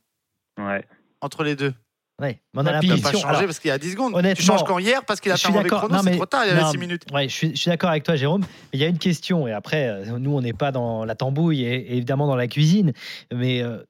Ouais. 0.58 0.84
entre 1.20 1.44
les 1.44 1.56
deux. 1.56 1.74
Ouais, 2.20 2.40
mais 2.54 2.62
on 2.62 2.66
a 2.66 2.80
Il 2.82 2.88
peut 2.88 3.00
pas 3.00 3.12
changer 3.12 3.26
alors, 3.26 3.42
parce 3.42 3.58
qu'il 3.58 3.68
y 3.68 3.72
a 3.72 3.78
10 3.78 3.92
secondes. 3.92 4.14
honnêtement, 4.14 4.34
tu 4.34 4.42
changes 4.42 4.64
quand 4.64 4.78
hier 4.78 5.04
parce 5.04 5.20
qu'il 5.20 5.30
a 5.32 5.36
fait 5.36 5.48
un 5.48 5.50
mauvais 5.50 5.68
chrono, 5.68 5.96
Non, 5.96 6.02
c'est 6.02 6.16
trop 6.16 6.24
tard, 6.24 6.46
il 6.46 6.52
y 6.52 6.54
non, 6.58 6.70
6 6.70 6.78
minutes. 6.78 7.02
Ouais, 7.12 7.28
je 7.28 7.34
suis, 7.34 7.50
je 7.50 7.60
suis 7.60 7.68
d'accord 7.68 7.90
avec 7.90 8.04
toi, 8.04 8.16
Jérôme. 8.16 8.40
Mais 8.40 8.78
il 8.78 8.80
y 8.80 8.84
a 8.84 8.88
une 8.88 8.98
question, 8.98 9.46
et 9.46 9.52
après, 9.52 9.88
euh, 9.88 10.18
nous, 10.18 10.34
on 10.34 10.40
n'est 10.40 10.54
pas 10.54 10.72
dans 10.72 11.04
la 11.04 11.14
tambouille 11.14 11.62
et, 11.62 11.74
et 11.74 11.96
évidemment 11.96 12.26
dans 12.26 12.36
la 12.36 12.46
cuisine. 12.48 12.94
Mais 13.34 13.60
euh, 13.60 13.82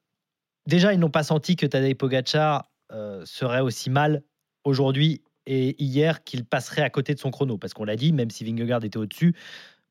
déjà, 0.65 0.91
ils 0.91 0.99
n'ont 0.99 1.09
pas 1.09 1.23
senti 1.23 1.55
que 1.55 1.65
Tadej 1.65 1.95
Pogacar 1.95 2.69
euh, 2.91 3.23
serait 3.25 3.61
aussi 3.61 3.89
mal 3.89 4.23
aujourd'hui 4.65 5.21
et 5.45 5.81
hier 5.81 6.25
qu'il 6.25 6.43
passerait 6.43 6.81
à 6.81 6.89
côté 6.89 7.13
de 7.13 7.19
son 7.19 7.31
chrono. 7.31 7.57
Parce 7.57 7.73
qu'on 7.73 7.85
l'a 7.85 7.95
dit, 7.95 8.11
même 8.11 8.29
si 8.29 8.43
Vingegaard 8.43 8.83
était 8.83 8.97
au-dessus, 8.97 9.35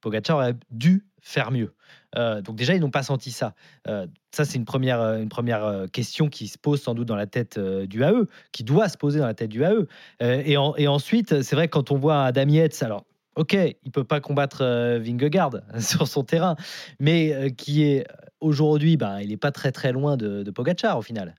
Pogacar 0.03 0.37
aurait 0.37 0.55
dû 0.70 1.07
faire 1.29 1.51
mieux. 1.51 1.72
Euh, 2.14 2.41
donc 2.41 2.55
déjà, 2.55 2.74
ils 2.74 2.81
n'ont 2.81 2.91
pas 2.93 3.03
senti 3.03 3.33
ça. 3.33 3.55
Euh, 3.89 4.07
ça, 4.31 4.45
c'est 4.45 4.57
une 4.59 4.64
première, 4.64 5.01
euh, 5.01 5.18
une 5.20 5.29
première 5.29 5.87
question 5.93 6.29
qui 6.29 6.47
se 6.47 6.57
pose 6.57 6.81
sans 6.81 6.95
doute 6.95 7.09
dans 7.09 7.16
la 7.16 7.27
tête 7.27 7.59
euh, 7.59 7.85
du 7.87 8.05
AE, 8.05 8.27
qui 8.53 8.62
doit 8.62 8.89
se 8.89 8.97
poser 8.97 9.18
dans 9.18 9.27
la 9.27 9.35
tête 9.35 9.51
du 9.51 9.64
AE. 9.64 9.87
Euh, 10.22 10.43
et, 10.45 10.57
en- 10.57 10.77
et 10.77 10.87
ensuite, 10.87 11.43
c'est 11.43 11.57
vrai 11.57 11.66
que 11.66 11.72
quand 11.72 11.91
on 11.91 11.97
voit 11.99 12.22
Adam 12.24 12.47
Yates, 12.49 12.81
alors 12.83 13.05
ok, 13.35 13.55
il 13.83 13.91
peut 13.91 14.05
pas 14.05 14.20
combattre 14.20 14.59
euh, 14.62 15.01
Vingegaard 15.01 15.51
sur 15.81 16.07
son 16.07 16.22
terrain, 16.22 16.55
mais 17.01 17.35
euh, 17.35 17.49
qui 17.51 17.83
est 17.83 18.07
aujourd'hui, 18.41 18.97
ben, 18.97 19.18
il 19.20 19.29
n'est 19.31 19.37
pas 19.37 19.51
très 19.51 19.72
très 19.72 19.91
loin 19.91 20.16
de, 20.16 20.45
de 20.45 20.51
Pogacar 20.53 20.97
au 20.99 21.03
final. 21.03 21.35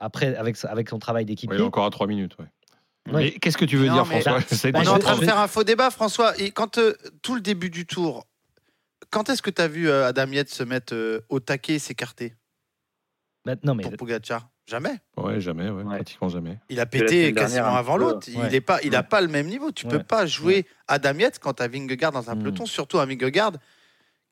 Après, 0.00 0.34
avec, 0.36 0.56
avec 0.64 0.88
son 0.88 0.98
travail 0.98 1.26
d'équipe. 1.26 1.50
Ouais, 1.50 1.56
il 1.56 1.60
est 1.60 1.64
encore 1.64 1.84
à 1.84 1.90
3 1.90 2.06
minutes. 2.06 2.36
ouais. 2.38 2.46
Ouais. 3.12 3.24
Mais 3.24 3.30
qu'est-ce 3.32 3.56
que 3.56 3.64
tu 3.64 3.76
veux 3.78 3.86
Non, 3.86 3.94
dire, 3.94 4.06
François? 4.06 4.38
Bah, 4.70 4.80
on 4.80 4.82
est 4.82 4.88
en 4.88 4.98
train 4.98 5.16
de 5.18 5.24
faire 5.24 5.38
un 5.38 5.48
faux 5.48 5.64
débat, 5.64 5.90
François. 5.90 6.38
Et 6.38 6.50
quand 6.50 6.76
euh, 6.78 6.92
tout 7.22 7.34
le 7.34 7.40
début 7.40 7.70
du 7.70 7.86
tour, 7.86 8.26
quand 9.10 9.28
est-ce 9.28 9.42
que 9.42 9.50
tu 9.50 9.62
as 9.62 9.68
vu 9.68 9.88
euh, 9.88 10.06
Adam 10.06 10.26
Yates 10.30 10.48
se 10.50 10.62
mettre 10.62 10.94
euh, 10.94 11.20
au 11.28 11.40
taquet 11.40 11.74
et 11.74 11.78
s'écarter? 11.78 12.34
Bah, 13.44 13.54
non, 13.62 13.74
mais 13.74 13.82
pour 13.84 13.92
Pogacar? 13.96 14.48
Jamais. 14.66 14.96
Ouais, 15.16 15.40
jamais, 15.40 15.70
ouais, 15.70 15.82
pratiquement 15.84 16.28
jamais. 16.28 16.58
Il 16.68 16.78
a 16.78 16.84
pété 16.84 17.32
quasiment 17.32 17.68
un 17.68 17.76
avant 17.76 17.96
l'autre. 17.96 18.28
Ouais. 18.30 18.48
Il 18.50 18.54
est 18.54 18.60
pas, 18.60 18.80
il 18.82 18.94
a 18.94 19.02
pas 19.02 19.22
le 19.22 19.28
même 19.28 19.46
niveau. 19.46 19.72
Tu 19.72 19.86
Ouais. 19.86 19.92
peux 19.92 20.02
pas 20.02 20.26
jouer 20.26 20.66
Adam 20.88 21.14
Yates 21.18 21.38
quand 21.38 21.54
tu 21.54 21.62
as 21.62 21.68
Vingegaard 21.68 22.12
dans 22.12 22.28
un 22.28 22.34
Mm. 22.34 22.38
peloton, 22.40 22.66
surtout 22.66 22.98
un 22.98 23.06
Vingegaard 23.06 23.52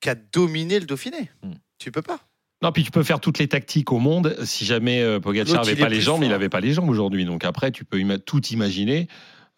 qui 0.01 0.11
a 0.11 0.15
dominé 0.15 0.79
le 0.79 0.85
Dauphiné. 0.85 1.31
Mm. 1.43 1.53
Tu 1.79 1.91
peux 1.91 2.03
pas. 2.03 2.21
Non, 2.63 2.71
puis 2.73 2.85
tu 2.85 2.91
peux 2.91 3.03
faire 3.03 3.21
toutes 3.21 3.39
les 3.39 3.49
tactiques 3.49 3.93
au 3.93 3.99
monde. 3.99 4.37
Si 4.45 4.67
jamais 4.67 5.01
euh, 5.03 5.21
Pogacar 5.21 5.65
n'avait 5.65 5.77
pas 5.77 5.89
les 5.89 6.03
jambes, 6.03 6.23
il 6.23 6.29
n'avait 6.29 6.51
pas 6.51 6.61
les 6.61 6.73
jambes 6.75 6.91
aujourd'hui. 6.91 7.25
Donc 7.25 7.43
après, 7.45 7.71
tu 7.71 7.87
peux 7.87 7.99
ima- 7.99 8.19
tout 8.19 8.45
imaginer. 8.49 9.09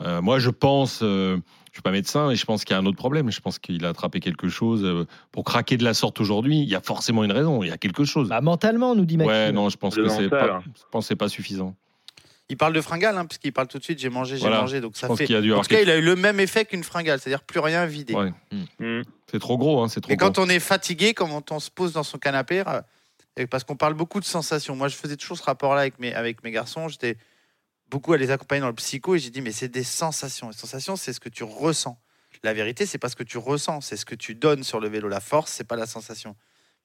Euh, 0.01 0.23
moi, 0.23 0.39
je 0.39 0.51
pense, 0.51 1.01
euh, 1.03 1.39
suis 1.79 1.83
pas 1.83 1.91
médecin, 1.91 2.29
mais 2.29 2.37
je 2.37 2.45
pense 2.45 2.65
qu'il 2.65 2.75
y 2.75 2.77
a 2.77 2.81
un 2.81 2.87
autre 2.87 2.97
problème. 2.97 3.31
Je 3.31 3.41
pense 3.41 3.59
qu'il 3.59 3.85
a 3.85 3.89
attrapé 3.91 4.21
quelque 4.21 4.49
chose 4.49 4.85
euh, 4.85 5.07
pour 5.33 5.45
craquer 5.45 5.77
de 5.77 5.85
la 5.85 5.95
sorte 5.95 6.21
aujourd'hui. 6.21 6.59
Il 6.59 6.69
y 6.69 6.75
a 6.75 6.81
forcément 6.81 7.25
une 7.25 7.33
raison. 7.33 7.63
Il 7.63 7.69
y 7.69 7.73
a 7.73 7.79
quelque 7.79 8.05
chose. 8.05 8.29
Bah, 8.29 8.41
mentalement, 8.41 8.95
nous 8.95 9.05
dit 9.05 9.17
Maxime. 9.17 9.33
ouais, 9.33 9.53
non, 9.53 9.69
je 9.69 9.77
pense 9.77 9.97
Le 9.97 10.05
que 10.05 10.09
c'est 10.11 10.23
mental, 10.25 10.49
pas, 10.49 10.63
je 10.65 10.83
pense 10.91 11.05
que 11.05 11.09
c'est 11.09 11.17
pas 11.17 11.29
suffisant. 11.29 11.75
Il 12.51 12.57
parle 12.57 12.73
de 12.73 12.81
fringale, 12.81 13.17
hein, 13.19 13.27
parce 13.27 13.37
qu'il 13.39 13.53
parle 13.53 13.69
tout 13.69 13.79
de 13.79 13.85
suite 13.85 13.99
j'ai 13.99 14.09
mangé, 14.09 14.37
j'ai 14.37 14.41
Voilà. 14.41 14.61
mangé. 14.63 14.81
Donc 14.81 14.95
Je 14.95 15.01
ça 15.01 15.07
pense 15.07 15.19
fait. 15.19 15.27
qu'il 15.27 15.37
a 15.37 15.41
dû 15.43 15.51
En 15.51 15.55
avoir 15.57 15.67
tout 15.67 15.71
cas, 15.71 15.77
quelque- 15.77 15.89
il 15.89 15.91
a 15.93 15.97
eu 15.99 16.03
le 16.03 16.17
même 16.17 16.41
effet 16.41 16.65
qu'une 16.65 16.83
fringale, 16.83 17.21
c'est-à-dire 17.21 17.43
plus 17.43 17.61
rien 17.61 17.85
vidé. 17.85 18.15
Ouais. 18.15 18.33
Mm. 18.81 19.03
C'est 19.31 19.39
trop 19.39 19.59
gros, 19.59 19.83
hein, 19.83 19.89
c'est 19.89 20.01
trop 20.01 20.11
Et 20.13 20.17
gros. 20.17 20.27
quand 20.27 20.39
on 20.39 20.49
est 20.49 20.59
fatigué, 20.61 21.13
quand 21.13 21.53
on 21.53 21.61
se 21.61 21.71
pose 21.71 21.93
dans 21.93 22.03
son 22.03 22.17
canapé, 22.19 22.63
euh, 22.67 22.81
et 23.37 23.47
parce 23.47 23.65
qu'on 23.65 23.77
parle 23.77 23.93
beaucoup 23.95 24.19
de 24.19 24.25
sensations. 24.25 24.75
Moi, 24.75 24.89
je 24.89 24.97
faisais 24.97 25.17
toujours 25.17 25.37
ce 25.37 25.43
rapport-là 25.45 25.83
avec 25.83 25.99
mes, 26.01 26.15
avec 26.15 26.43
mes 26.43 26.51
garçons. 26.51 26.89
J'étais 26.89 27.19
beaucoup 27.89 28.13
à 28.13 28.17
les 28.17 28.31
accompagner 28.31 28.61
dans 28.61 28.69
le 28.69 28.75
psycho 28.75 29.15
et 29.15 29.19
j'ai 29.19 29.31
dit, 29.31 29.41
mais 29.41 29.53
c'est 29.53 29.69
des 29.69 29.85
sensations. 29.85 30.49
Les 30.49 30.57
sensations, 30.57 30.97
c'est 30.97 31.13
ce 31.13 31.21
que 31.21 31.29
tu 31.29 31.45
ressens. 31.45 32.01
La 32.43 32.55
vérité, 32.55 32.87
c'est 32.87 32.99
pas 32.99 33.09
ce 33.09 33.17
que 33.17 33.25
tu 33.25 33.39
ressens, 33.39 33.81
c'est 33.81 33.97
ce 33.97 34.05
que 34.05 34.15
tu 34.15 34.35
donnes 34.35 34.63
sur 34.63 34.81
le 34.81 34.89
vélo. 34.89 35.09
La 35.09 35.21
force, 35.21 35.53
c'est 35.53 35.65
pas 35.65 35.77
la 35.77 35.87
sensation. 35.87 36.37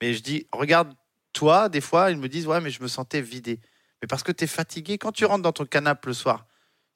Mais 0.01 0.13
je 0.13 0.23
dis, 0.23 0.47
regarde, 0.51 0.93
toi, 1.31 1.69
des 1.69 1.81
fois, 1.81 2.11
ils 2.11 2.17
me 2.17 2.27
disent, 2.27 2.47
ouais, 2.47 2.61
mais 2.61 2.69
je 2.69 2.81
me 2.81 2.87
sentais 2.87 3.21
vidé. 3.21 3.59
Mais 4.01 4.07
parce 4.07 4.23
que 4.23 4.31
tu 4.31 4.45
es 4.45 4.47
fatigué, 4.47 4.97
quand 4.97 5.11
tu 5.11 5.25
rentres 5.25 5.43
dans 5.43 5.51
ton 5.51 5.65
canapé 5.65 6.07
le 6.07 6.13
soir 6.13 6.47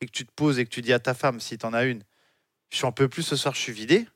et 0.02 0.06
que 0.06 0.12
tu 0.12 0.26
te 0.26 0.32
poses 0.32 0.60
et 0.60 0.66
que 0.66 0.70
tu 0.70 0.82
dis 0.82 0.94
à 0.94 1.00
ta 1.00 1.14
femme, 1.14 1.40
si 1.40 1.58
tu 1.58 1.66
en 1.66 1.74
as 1.74 1.86
une, 1.86 2.04
je 2.70 2.78
suis 2.78 2.86
un 2.86 2.92
peu 2.92 3.08
plus 3.08 3.24
ce 3.24 3.36
soir, 3.36 3.56
je 3.56 3.62
suis 3.62 3.72
vidé, 3.72 4.08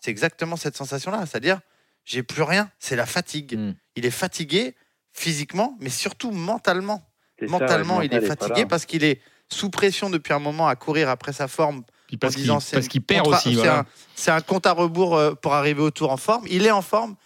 c'est 0.00 0.10
exactement 0.10 0.56
cette 0.56 0.76
sensation-là. 0.76 1.26
C'est-à-dire, 1.26 1.60
j'ai 2.04 2.22
plus 2.22 2.42
rien, 2.42 2.70
c'est 2.78 2.96
la 2.96 3.06
fatigue. 3.06 3.56
Mm. 3.56 3.74
Il 3.96 4.06
est 4.06 4.10
fatigué 4.10 4.76
physiquement, 5.12 5.76
mais 5.80 5.90
surtout 5.90 6.30
mentalement. 6.30 7.04
Ça, 7.40 7.46
Mentalement, 7.46 7.98
le 8.00 8.06
il 8.06 8.12
est 8.12 8.16
mental 8.20 8.24
est 8.24 8.36
pas 8.36 8.46
fatigué 8.46 8.66
parce 8.66 8.84
qu'il 8.86 9.04
est 9.04 9.20
sous 9.48 9.70
pression 9.70 10.10
depuis 10.10 10.32
un 10.32 10.38
moment 10.38 10.66
à 10.68 10.76
courir 10.76 11.08
après 11.08 11.32
sa 11.32 11.48
forme. 11.48 11.82
Puis 12.06 12.16
parce 12.16 12.34
qu'il 12.34 12.42
disant, 12.44 12.58
c'est 12.60 12.76
parce 12.76 12.88
qu'il 12.88 13.02
perd 13.02 13.26
aussi. 13.28 13.50
C'est 13.50 13.54
voilà. 13.56 13.80
un, 13.80 13.84
c'est 14.14 14.30
un 14.30 14.40
compte 14.40 14.66
à 14.66 14.72
rebours 14.72 15.16
euh, 15.16 15.34
pour 15.34 15.54
arriver 15.54 15.82
au 15.82 15.90
tour 15.90 16.10
en 16.10 16.16
forme. 16.16 16.44
Il 16.50 16.66
est 16.66 16.70
en 16.70 16.82
forme 16.82 17.16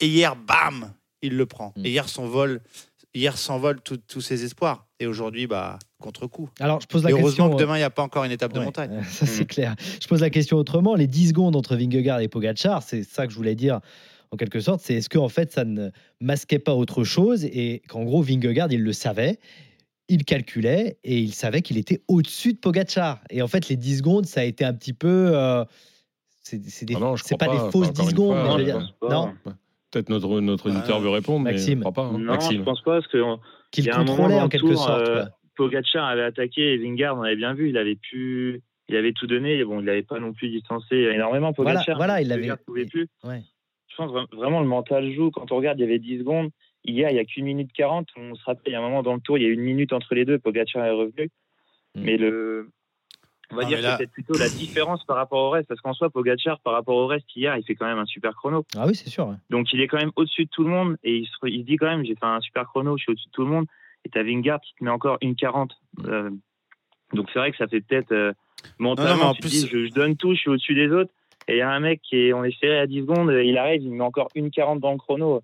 et 0.00 0.06
hier, 0.08 0.34
bam, 0.36 0.92
il 1.22 1.36
le 1.36 1.46
prend. 1.46 1.72
Mm. 1.76 1.86
Et 1.86 1.90
hier, 1.90 2.08
son 2.08 2.26
vol, 2.26 2.60
hier 3.14 3.38
s'envole 3.38 3.80
tout- 3.80 3.96
tous 3.96 4.20
ses 4.20 4.44
espoirs. 4.44 4.86
Et 5.00 5.06
aujourd'hui, 5.06 5.46
bah, 5.46 5.78
contre-coup. 6.00 6.50
Alors, 6.60 6.80
je 6.80 6.86
pose 6.86 7.02
la 7.04 7.10
Et 7.10 7.12
heureusement 7.12 7.28
question. 7.46 7.50
que 7.56 7.60
demain, 7.62 7.76
il 7.76 7.80
n'y 7.80 7.84
a 7.84 7.90
pas 7.90 8.02
encore 8.02 8.24
une 8.24 8.32
étape 8.32 8.52
de 8.52 8.58
Ouais, 8.58 8.64
montagne. 8.64 8.90
euh, 8.92 9.02
Ça, 9.10 9.24
c'est 9.26 9.46
clair. 9.46 9.74
Je 10.02 10.06
pose 10.08 10.20
la 10.20 10.30
question 10.30 10.56
autrement. 10.56 10.94
Les 10.94 11.06
10 11.06 11.28
secondes 11.28 11.54
entre 11.56 11.76
Vingegaard 11.76 12.20
et 12.20 12.28
Pogacar, 12.28 12.82
c'est 12.82 13.02
ça 13.04 13.26
que 13.26 13.32
je 13.32 13.36
voulais 13.36 13.54
dire 13.54 13.80
en 14.34 14.36
quelque 14.36 14.60
sorte. 14.60 14.80
C'est 14.80 14.94
est-ce 14.94 15.08
qu'en 15.08 15.28
fait, 15.28 15.52
ça 15.52 15.64
ne 15.64 15.90
masquait 16.20 16.58
pas 16.58 16.74
autre 16.74 17.04
chose 17.04 17.44
et 17.44 17.82
qu'en 17.88 18.04
gros, 18.04 18.20
Vingegaard, 18.22 18.70
il 18.72 18.82
le 18.82 18.92
savait, 18.92 19.38
il 20.08 20.24
calculait 20.24 20.98
et 21.04 21.18
il 21.18 21.32
savait 21.32 21.62
qu'il 21.62 21.78
était 21.78 22.02
au-dessus 22.08 22.52
de 22.52 22.58
Pogacar. 22.58 23.20
Et 23.30 23.40
en 23.42 23.48
fait, 23.48 23.68
les 23.68 23.76
10 23.76 23.98
secondes, 23.98 24.26
ça 24.26 24.40
a 24.40 24.44
été 24.44 24.64
un 24.64 24.74
petit 24.74 24.92
peu. 24.92 25.30
euh, 25.34 25.64
c'est 26.42 26.58
des- 26.84 26.94
Ah 26.96 27.00
non, 27.00 27.14
pas, 27.14 27.46
pas. 27.46 27.52
des 27.52 27.58
fausses 27.70 27.88
Enfin, 27.88 27.92
10 27.92 28.00
encore 28.00 28.10
secondes. 28.10 28.58
mais 28.58 28.66
je 28.66 28.72
pas. 29.00 29.08
non, 29.08 29.32
Peut-être 29.90 30.08
notre, 30.10 30.40
notre 30.40 30.70
auditeur 30.70 31.00
veut 31.00 31.08
répondre, 31.08 31.44
Maxime. 31.44 31.78
mais 31.78 31.84
je 31.86 31.90
crois 31.90 31.92
pas. 31.92 32.08
hein. 32.10 32.18
Non, 32.18 32.32
Maxime. 32.32 32.58
je 32.58 32.62
pense 32.64 32.82
pas 32.82 32.96
parce 33.00 33.06
que 33.06 33.18
on- 33.18 33.38
qu'il 33.70 33.88
contrôlait 33.88 34.40
en 34.40 34.48
quelque 34.48 34.66
tour, 34.66 34.76
sorte. 34.84 35.08
euh. 35.08 35.24
Pogacar 35.56 36.04
avait 36.06 36.24
attaqué 36.24 36.74
et 36.74 36.78
Vingard, 36.78 37.16
on 37.16 37.22
avait 37.22 37.36
bien 37.36 37.54
vu, 37.54 37.68
il 37.70 37.76
avait 37.76 37.94
pu, 37.94 38.60
il 38.88 38.96
avait 38.96 39.12
tout 39.12 39.28
donné. 39.28 39.54
Et 39.56 39.64
bon, 39.64 39.78
il 39.80 39.84
n'avait 39.86 40.02
pas 40.02 40.18
non 40.18 40.32
plus 40.32 40.48
distancé 40.50 40.96
énormément 40.96 41.52
Voilà, 41.56 41.74
Pogacar. 41.78 41.96
voilà, 41.96 42.20
il 42.20 42.26
l'avait. 42.28 42.50
pouvait 42.66 42.86
plus. 42.86 43.06
Ouais. 43.22 43.42
Je 43.94 44.02
pense 44.02 44.12
vra- 44.12 44.26
vraiment 44.34 44.60
le 44.60 44.66
mental 44.66 45.12
joue. 45.12 45.30
Quand 45.30 45.50
on 45.52 45.56
regarde, 45.56 45.78
il 45.78 45.82
y 45.82 45.84
avait 45.84 45.98
10 45.98 46.18
secondes. 46.18 46.50
Hier, 46.84 47.10
il 47.10 47.16
y 47.16 47.18
a 47.20 47.24
qu'une 47.24 47.44
minute 47.46 47.72
40. 47.72 48.08
On 48.16 48.34
se 48.34 48.44
rappelle, 48.44 48.62
il 48.66 48.72
y 48.72 48.74
a 48.74 48.80
un 48.80 48.82
moment 48.82 49.02
dans 49.02 49.14
le 49.14 49.20
tour, 49.20 49.38
il 49.38 49.44
y 49.44 49.46
a 49.46 49.50
une 49.50 49.60
minute 49.60 49.92
entre 49.92 50.14
les 50.14 50.24
deux. 50.24 50.38
Pogacar 50.38 50.84
est 50.84 50.90
revenu. 50.90 51.30
Mm. 51.94 52.00
Mais 52.02 52.16
le, 52.16 52.68
on 53.50 53.56
va 53.56 53.62
Non, 53.62 53.68
dire 53.68 53.78
que 53.78 53.82
là- 53.84 53.96
c'est 53.98 54.10
plutôt 54.10 54.36
la 54.36 54.48
différence 54.48 55.04
par 55.04 55.16
rapport 55.16 55.42
au 55.44 55.50
reste. 55.50 55.68
Parce 55.68 55.80
qu'en 55.80 55.92
soi, 55.94 56.10
Pogacar, 56.10 56.60
par 56.60 56.72
rapport 56.72 56.96
au 56.96 57.06
reste, 57.06 57.26
hier, 57.36 57.56
il 57.56 57.64
fait 57.64 57.74
quand 57.76 57.86
même 57.86 57.98
un 57.98 58.04
super 58.06 58.34
chrono. 58.34 58.64
Ah 58.76 58.86
oui, 58.86 58.94
c'est 58.96 59.08
sûr. 59.08 59.28
ouais. 59.28 59.36
Donc 59.50 59.72
il 59.72 59.80
est 59.80 59.86
quand 59.86 59.98
même 59.98 60.12
au-dessus 60.16 60.44
de 60.46 60.50
tout 60.50 60.64
le 60.64 60.70
monde 60.70 60.96
et 61.04 61.16
il 61.18 61.26
se, 61.26 61.32
il 61.46 61.60
se 61.60 61.66
dit 61.66 61.76
quand 61.76 61.86
même 61.86 62.04
j'ai 62.04 62.14
fait 62.16 62.26
un 62.26 62.40
super 62.40 62.64
chrono, 62.66 62.96
je 62.98 63.02
suis 63.04 63.12
au-dessus 63.12 63.26
de 63.28 63.32
tout 63.32 63.44
le 63.44 63.50
monde. 63.50 63.66
Et 64.04 64.10
t'as 64.10 64.22
Vingard 64.22 64.60
qui 64.60 64.74
te 64.74 64.84
met 64.84 64.90
encore 64.90 65.16
une 65.22 65.34
40. 65.36 65.72
Euh, 66.06 66.30
donc 67.14 67.28
c'est 67.32 67.38
vrai 67.38 67.50
que 67.52 67.56
ça 67.56 67.66
fait 67.68 67.80
peut-être 67.80 68.12
euh, 68.12 68.32
mentalement 68.78 69.10
Non, 69.12 69.16
non, 69.16 69.22
mais 69.24 69.30
en 69.30 69.34
tu 69.34 69.40
te 69.42 69.46
plus- 69.46 69.50
dis 69.62 69.68
je, 69.70 69.86
je 69.86 69.92
donne 69.92 70.16
tout, 70.16 70.34
je 70.34 70.40
suis 70.40 70.50
au-dessus 70.50 70.74
des 70.74 70.90
autres. 70.90 71.10
Et 71.48 71.54
il 71.54 71.58
y 71.58 71.62
a 71.62 71.70
un 71.70 71.80
mec 71.80 72.00
qui 72.02 72.16
est 72.16 72.32
on 72.32 72.44
est 72.44 72.58
serré 72.58 72.78
à 72.78 72.86
10 72.86 73.00
secondes, 73.00 73.30
il 73.44 73.58
arrive, 73.58 73.82
il 73.82 73.92
met 73.92 74.02
encore 74.04 74.28
une 74.34 74.50
40 74.50 74.80
dans 74.80 74.92
le 74.92 74.98
chrono. 74.98 75.42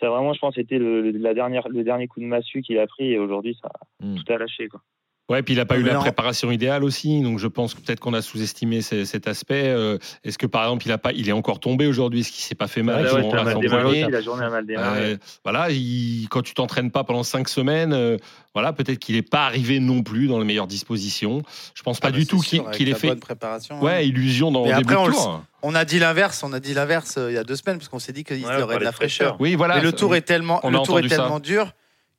Ça 0.00 0.08
vraiment 0.10 0.32
je 0.32 0.38
pense 0.38 0.54
c'était 0.54 0.78
le, 0.78 1.00
le- 1.00 1.18
la 1.18 1.34
dernière 1.34 1.68
le 1.68 1.82
dernier 1.84 2.06
coup 2.06 2.20
de 2.20 2.26
massue 2.26 2.60
qu'il 2.62 2.78
a 2.78 2.86
pris 2.86 3.12
et 3.12 3.18
aujourd'hui 3.18 3.56
ça 3.60 3.70
Mm. 4.00 4.14
tout 4.16 4.32
a 4.32 4.38
lâché 4.38 4.68
quoi. 4.68 4.80
Ouais, 5.28 5.42
puis 5.42 5.52
il 5.52 5.58
n'a 5.58 5.66
pas 5.66 5.76
eu 5.76 5.82
la 5.82 5.96
préparation 5.96 6.50
idéale 6.50 6.82
aussi, 6.84 7.20
donc 7.20 7.38
je 7.38 7.46
pense 7.48 7.74
que 7.74 7.80
peut-être 7.82 8.00
qu'on 8.00 8.14
a 8.14 8.22
sous-estimé 8.22 8.80
ce- 8.80 9.04
cet 9.04 9.28
aspect. 9.28 9.64
Euh, 9.68 9.98
Est-ce 10.24 10.38
que 10.38 10.46
par 10.46 10.62
exemple, 10.64 10.86
il 10.86 10.92
a 10.92 10.96
pas, 10.96 11.12
il 11.12 11.28
est 11.28 11.32
encore 11.32 11.60
tombé 11.60 11.86
aujourd'hui, 11.86 12.24
ce 12.24 12.32
qui 12.32 12.40
s'est 12.42 12.54
pas 12.54 12.66
fait 12.66 12.82
mal 12.82 13.04
Ouais, 13.04 13.12
ouais, 13.12 13.38
à 13.38 13.42
mal 13.44 13.60
démarré 13.60 14.06
la 14.10 14.20
journée 14.22 14.44
a 14.44 14.48
mal 14.48 14.64
démarré. 14.64 15.00
Euh, 15.02 15.16
voilà, 15.44 15.70
il- 15.70 16.26
quand 16.30 16.40
tu 16.40 16.54
t'entraînes 16.54 16.90
pas 16.90 17.04
pendant 17.04 17.22
cinq 17.24 17.50
semaines, 17.50 17.92
euh, 17.92 18.16
voilà, 18.54 18.72
peut-être 18.72 18.98
qu'il 18.98 19.16
n'est 19.16 19.22
pas 19.22 19.44
arrivé 19.44 19.80
non 19.80 20.02
plus 20.02 20.28
dans 20.28 20.38
les 20.38 20.46
meilleures 20.46 20.66
dispositions. 20.66 21.42
Je 21.74 21.82
pense 21.82 22.00
pas 22.00 22.08
Ah 22.08 22.10
bah, 22.10 22.16
du 22.16 22.26
tout 22.26 22.40
qu'il 22.40 22.88
ait 22.88 22.94
fait. 22.94 23.08
bonne 23.08 23.20
préparation. 23.20 23.82
Ouais, 23.82 23.96
hein. 23.96 24.00
illusion 24.00 24.50
dans 24.50 24.64
le 24.64 24.74
début 24.76 24.94
après, 24.94 24.96
on 24.96 25.08
de 25.08 25.12
tour. 25.12 25.44
On 25.60 25.74
a 25.74 25.84
dit 25.84 25.98
l'inverse, 25.98 26.42
on 26.42 26.54
a 26.54 26.60
dit 26.60 26.72
l'inverse 26.72 27.16
euh, 27.18 27.30
il 27.30 27.34
y 27.34 27.38
a 27.38 27.44
deux 27.44 27.56
semaines 27.56 27.76
parce 27.76 27.88
qu'on 27.90 27.98
s'est 27.98 28.12
dit 28.14 28.24
qu'il 28.24 28.42
Ouais, 28.46 28.62
aurait 28.62 28.78
de 28.78 28.84
la 28.84 28.92
fraîcheur. 28.92 29.28
fraîcheur. 29.36 29.40
Oui, 29.40 29.56
voilà. 29.56 29.76
Mais 29.76 29.82
le 29.82 29.92
tour 29.92 30.14
est 30.16 30.22
tellement, 30.22 30.60
le 30.64 30.78
tour 30.86 30.98
est 31.00 31.08
tellement 31.08 31.38
dur 31.40 31.72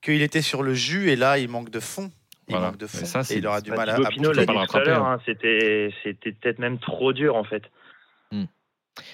qu'il 0.03 0.22
était 0.22 0.43
sur 0.43 0.62
le 0.62 0.76
jus 0.76 1.10
et 1.10 1.16
là 1.16 1.39
il 1.39 1.49
manque 1.49 1.72
de 1.72 1.80
fond. 1.80 2.12
Il 2.50 2.54
Voilà. 2.54 2.68
manque 2.72 2.78
de 2.80 2.88
fond 2.88 3.06
ça, 3.06 3.24
c'est- 3.24 3.36
et 3.36 3.38
il 3.38 3.47
aura 3.47 3.62
du 3.62 3.70
mal 3.72 3.89
à, 3.89 3.95
boucler. 3.95 4.04
l'a 4.04 4.10
dit 4.12 4.20
le 4.60 4.68
tout 4.68 4.78
à 4.78 4.84
l'heure, 4.84 5.06
hein, 5.06 5.20
c'était 5.26 5.93
c'était 6.04 6.32
peut-être 6.32 6.60
même 6.60 6.80
trop 6.80 7.14
dur 7.14 7.36
en 7.36 7.43
fait. 7.43 7.64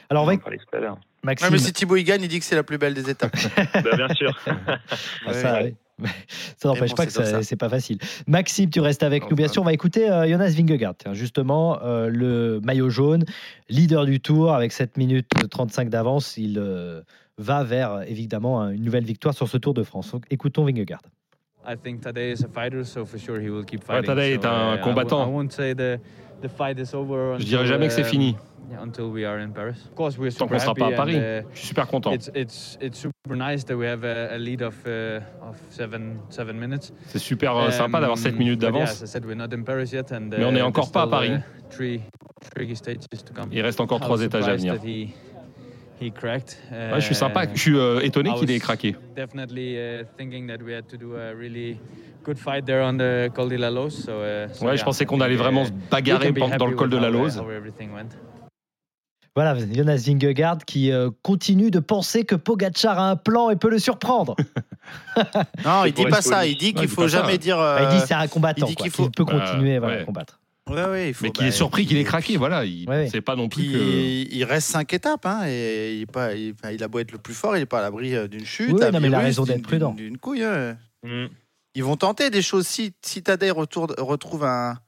Alors, 0.09 0.23
on 0.23 0.25
va 0.25 0.33
On 0.33 0.37
parlait 0.37 0.57
tout 0.57 0.75
à 0.75 0.79
l'heure. 0.79 0.97
Maxime. 1.23 1.45
Ouais, 1.47 1.51
mais 1.51 1.57
si 1.59 1.71
Thibaut 1.71 1.95
il 1.95 2.03
gagne, 2.03 2.21
il 2.23 2.27
dit 2.27 2.39
que 2.39 2.45
c'est 2.45 2.55
la 2.55 2.63
plus 2.63 2.77
belle 2.79 2.95
des 2.95 3.07
étapes. 3.09 3.33
Bah, 3.83 3.95
bien 3.95 4.07
sûr. 4.15 4.35
Ah, 5.27 5.33
ça, 5.33 5.61
Ouais. 5.61 5.75
ça 6.57 6.69
n'empêche 6.69 6.89
bon, 6.91 6.95
pas 6.95 7.05
que 7.05 7.11
c'est 7.11 7.23
ça- 7.23 7.43
ça. 7.43 7.55
pas 7.55 7.69
facile. 7.69 7.99
Maxime, 8.27 8.69
tu 8.71 8.79
restes 8.79 9.03
avec 9.03 9.29
nous. 9.29 9.35
Bien 9.35 9.47
sûr, 9.47 9.61
on 9.61 9.65
va 9.65 9.73
écouter 9.73 10.09
euh, 10.09 10.27
Jonas 10.27 10.53
Vingegaard. 10.57 10.95
Justement, 11.13 11.79
euh, 11.83 12.09
le 12.09 12.59
maillot 12.63 12.89
jaune, 12.89 13.25
leader 13.69 14.05
du 14.05 14.19
tour, 14.19 14.53
avec 14.53 14.71
7 14.71 14.97
minutes 14.97 15.29
35 15.51 15.89
d'avance, 15.89 16.35
il 16.37 16.57
euh, 16.57 17.01
va 17.37 17.63
vers 17.63 18.01
évidemment 18.09 18.69
une 18.71 18.83
nouvelle 18.83 19.05
victoire 19.05 19.33
sur 19.35 19.47
ce 19.47 19.57
Tour 19.57 19.73
de 19.75 19.83
France. 19.83 20.11
Donc, 20.11 20.25
écoutons 20.31 20.65
Vingegaard. 20.65 21.01
I 21.67 21.75
think 21.75 22.01
Tadej 22.01 22.31
is 22.33 22.43
a 22.43 22.47
fighter, 22.47 22.83
so 22.83 23.05
for 23.05 23.17
sure 23.17 23.39
he 23.39 23.49
will 23.49 23.63
keep 23.65 23.81
Ouais, 23.89 23.95
fighting. 24.01 24.07
Tadej 24.07 24.33
est 24.35 24.41
So, 24.43 24.49
un 24.49 24.73
uh, 24.73 24.75
I 24.75 24.81
combattant. 24.83 25.11
won't- 25.19 25.29
I 25.29 25.33
won't 25.33 25.51
say 25.51 25.73
the 25.73 25.99
the 26.41 26.49
fight 26.49 26.77
is 26.79 26.93
over. 26.93 27.37
Je 27.39 27.45
dirais 27.45 27.61
until, 27.63 27.73
jamais 27.73 27.87
que 27.87 27.93
c'est 27.93 28.03
um, 28.03 28.07
fini. 28.09 28.35
yeah, 28.69 28.81
until 28.83 29.05
we 29.09 29.25
are 29.25 29.39
in 29.39 29.49
Paris. 29.51 29.77
Of 29.89 29.95
course, 29.95 30.17
we're 30.17 30.31
Tant 30.31 30.45
super 30.45 30.57
qu'on 30.57 30.59
sera 30.59 30.71
happy 30.71 30.79
pas 30.81 30.85
à 30.87 30.89
and, 30.91 30.95
Paris. 30.95 31.15
uh, 31.17 31.41
Je 31.53 31.57
suis 31.59 31.67
super 31.67 31.87
content. 31.87 32.11
It's 32.13 32.29
it's 32.35 32.77
it's 32.81 32.99
super 32.99 33.35
nice 33.35 33.63
that 33.65 33.75
we 33.77 33.87
have 33.87 34.03
a, 34.03 34.35
a 34.35 34.37
lead 34.37 34.61
of 34.61 34.75
uh, 34.85 35.21
of 35.41 35.55
seven 35.69 36.19
seven 36.29 36.59
minutes. 36.59 36.91
C'est 37.07 37.19
super 37.19 37.55
euh, 37.57 37.71
sympa 37.71 37.99
d'avoir 37.99 38.17
7 38.17 38.33
Um, 38.33 38.37
minutes 38.39 38.61
yeah, 38.61 38.71
d'avance. 38.71 39.01
as 39.01 39.03
I 39.03 39.07
said, 39.07 39.25
we're 39.25 39.35
not 39.35 39.53
in 39.53 39.63
Paris 39.63 39.91
yet, 39.93 40.11
and, 40.11 40.29
Mais 40.37 40.45
on 40.45 40.51
n'est 40.51 40.61
uh, 40.61 40.65
encore 40.65 40.91
pas 40.91 41.03
à 41.03 41.07
Paris. 41.07 41.31
uh, 41.31 41.39
three 41.71 42.01
tricky 42.53 42.75
stages 42.75 43.07
to 43.25 43.33
come. 43.33 43.49
Il 43.51 43.61
reste 43.61 43.79
encore 43.79 43.99
I 43.99 44.01
trois 44.01 44.17
was 44.17 44.23
étages 44.23 44.47
à 44.47 44.55
venir. 44.55 44.75
That 45.99 46.01
he- 46.01 46.07
he 46.07 46.11
cracked. 46.11 46.57
Ouais, 46.71 46.99
je 46.99 47.05
suis 47.05 47.15
sympa, 47.15 47.45
Uh, 47.45 47.49
je 47.53 47.59
suis 47.61 47.77
euh, 47.77 47.99
étonné 48.01 48.33
qu'il 48.35 48.51
ait 48.51 48.59
craqué. 48.59 48.95
Definitely 49.15 49.75
uh, 49.77 50.03
thinking 50.17 50.47
that 50.47 50.63
we 50.63 50.73
had 50.73 50.87
to 50.87 50.97
do 50.97 51.15
a 51.15 51.33
really 51.33 51.79
good 52.23 52.37
fight 52.37 52.65
there 52.65 52.81
on 52.83 52.97
the 52.97 53.31
Col 53.33 53.49
de 53.49 53.55
la 53.57 53.69
Lose. 53.71 54.03
So, 54.05 54.11
uh, 54.11 54.47
so 54.53 54.65
Ouais, 54.65 54.71
yeah, 54.71 54.75
je 54.77 54.83
pensais 54.83 55.03
I 55.03 55.07
qu'on 55.07 55.15
think, 55.15 55.23
allait 55.25 55.35
uh, 55.35 55.37
vraiment 55.39 55.65
se 55.65 55.71
we 55.71 55.79
bagarrer 55.89 56.31
dans 56.31 56.67
le 56.67 56.75
col 56.75 56.89
de 56.89 56.97
la 56.97 57.09
uh, 57.09 57.11
Lose. 57.13 57.37
how 57.37 57.49
everything 57.51 57.91
went. 57.93 58.09
Voilà, 59.37 59.53
Jonas 59.73 59.97
Vingegaard 60.07 60.59
qui 60.65 60.93
euh, 60.93 61.09
continue 61.21 61.69
de 61.69 61.79
penser 61.79 62.23
que 62.23 62.35
Pogacar 62.35 62.97
a 62.97 63.09
un 63.11 63.15
plan 63.17 63.49
et 63.49 63.57
peut 63.57 63.69
le 63.69 63.79
surprendre. 63.79 64.35
Non, 65.65 65.83
il 65.85 65.93
dit 65.93 66.05
pas 66.05 66.21
ça. 66.21 66.39
poli. 66.41 66.51
Il 66.51 66.57
dit 66.57 66.73
qu'il 66.73 66.87
faut 66.87 67.07
jamais 67.07 67.37
dire. 67.39 67.57
Bah, 67.57 67.79
il 67.91 67.97
dit 67.99 68.05
c'est 68.05 68.13
un 68.13 68.27
combattant, 68.27 68.65
Il 68.67 68.69
dit 68.69 68.75
qu'il 68.75 68.91
faut. 68.91 69.09
peut 69.09 69.25
continuer 69.25 69.79
voilà, 69.79 69.95
ouais. 69.95 70.01
à 70.03 70.05
combattre. 70.05 70.39
Ouais, 70.69 70.85
ouais, 70.85 71.07
il 71.09 71.13
faut. 71.13 71.23
Mais 71.25 71.31
qu'il 71.31 71.43
est 71.45 71.49
bah, 71.49 71.55
surpris 71.55 71.85
qu'il 71.85 71.97
ait 71.97 72.03
craqué, 72.03 72.37
voilà. 72.37 72.65
Il 72.65 72.87
c'est 73.11 73.21
pas 73.21 73.35
non 73.35 73.49
plus 73.49 73.63
Puis, 73.63 73.73
que. 73.73 74.35
il 74.35 74.43
reste 74.45 74.67
cinq 74.69 74.93
étapes, 74.93 75.25
hein, 75.27 75.43
et 75.45 75.95
il, 75.97 76.01
est 76.01 76.11
pas, 76.11 76.33
il, 76.33 76.53
enfin, 76.53 76.71
il 76.71 76.81
a 76.83 76.87
beau 76.87 76.97
être 76.99 77.11
le 77.11 77.19
plus 77.19 77.35
fort, 77.35 77.55
il 77.55 77.59
n'est 77.59 77.65
pas 77.67 77.79
à 77.79 77.81
l'abri 77.83 78.15
euh, 78.15 78.27
d'une 78.27 78.45
chute. 78.45 78.71
Oui, 78.73 78.79
non, 78.91 78.99
mais 78.99 79.07
il 79.07 79.13
a 79.13 79.19
virus, 79.19 79.23
raison 79.25 79.43
d'être 79.43 79.57
d'une- 79.57 79.65
prudent. 79.65 79.93
D'une 79.93 80.07
d'une 80.07 80.17
couille. 80.17 80.43
hein. 80.43 80.77
Mm. 81.03 81.25
Ils 81.75 81.83
vont 81.83 81.97
tenter 81.97 82.29
des 82.31 82.41
choses. 82.41 82.65
Si, 82.67 82.93
si 83.03 83.21
Tadej 83.21 83.51
retourne- 83.51 83.93
retrouve 83.99 84.43
un, 84.45 84.79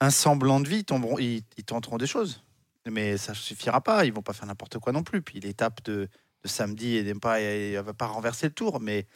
un 0.00 0.10
semblant 0.10 0.58
de 0.58 0.68
vie, 0.68 0.78
ils, 0.78 0.84
tomberont, 0.84 1.18
ils, 1.18 1.42
ils 1.56 1.64
tenteront 1.64 1.98
des 1.98 2.06
choses. 2.08 2.42
Mais 2.90 3.16
ça 3.16 3.32
ne 3.32 3.36
suffira 3.36 3.80
pas. 3.80 4.04
Ils 4.04 4.12
vont 4.12 4.22
pas 4.22 4.32
faire 4.32 4.46
n'importe 4.46 4.78
quoi 4.78 4.92
non 4.92 5.02
plus. 5.04 5.22
Puis 5.22 5.38
l'étape 5.40 5.84
de, 5.84 6.08
de 6.42 6.48
samedi, 6.48 6.96
elle 6.96 7.06
ne 7.06 7.80
va 7.80 7.94
pas 7.94 8.06
renverser 8.06 8.46
le 8.48 8.52
tour. 8.54 8.80
Mais, 8.80 9.06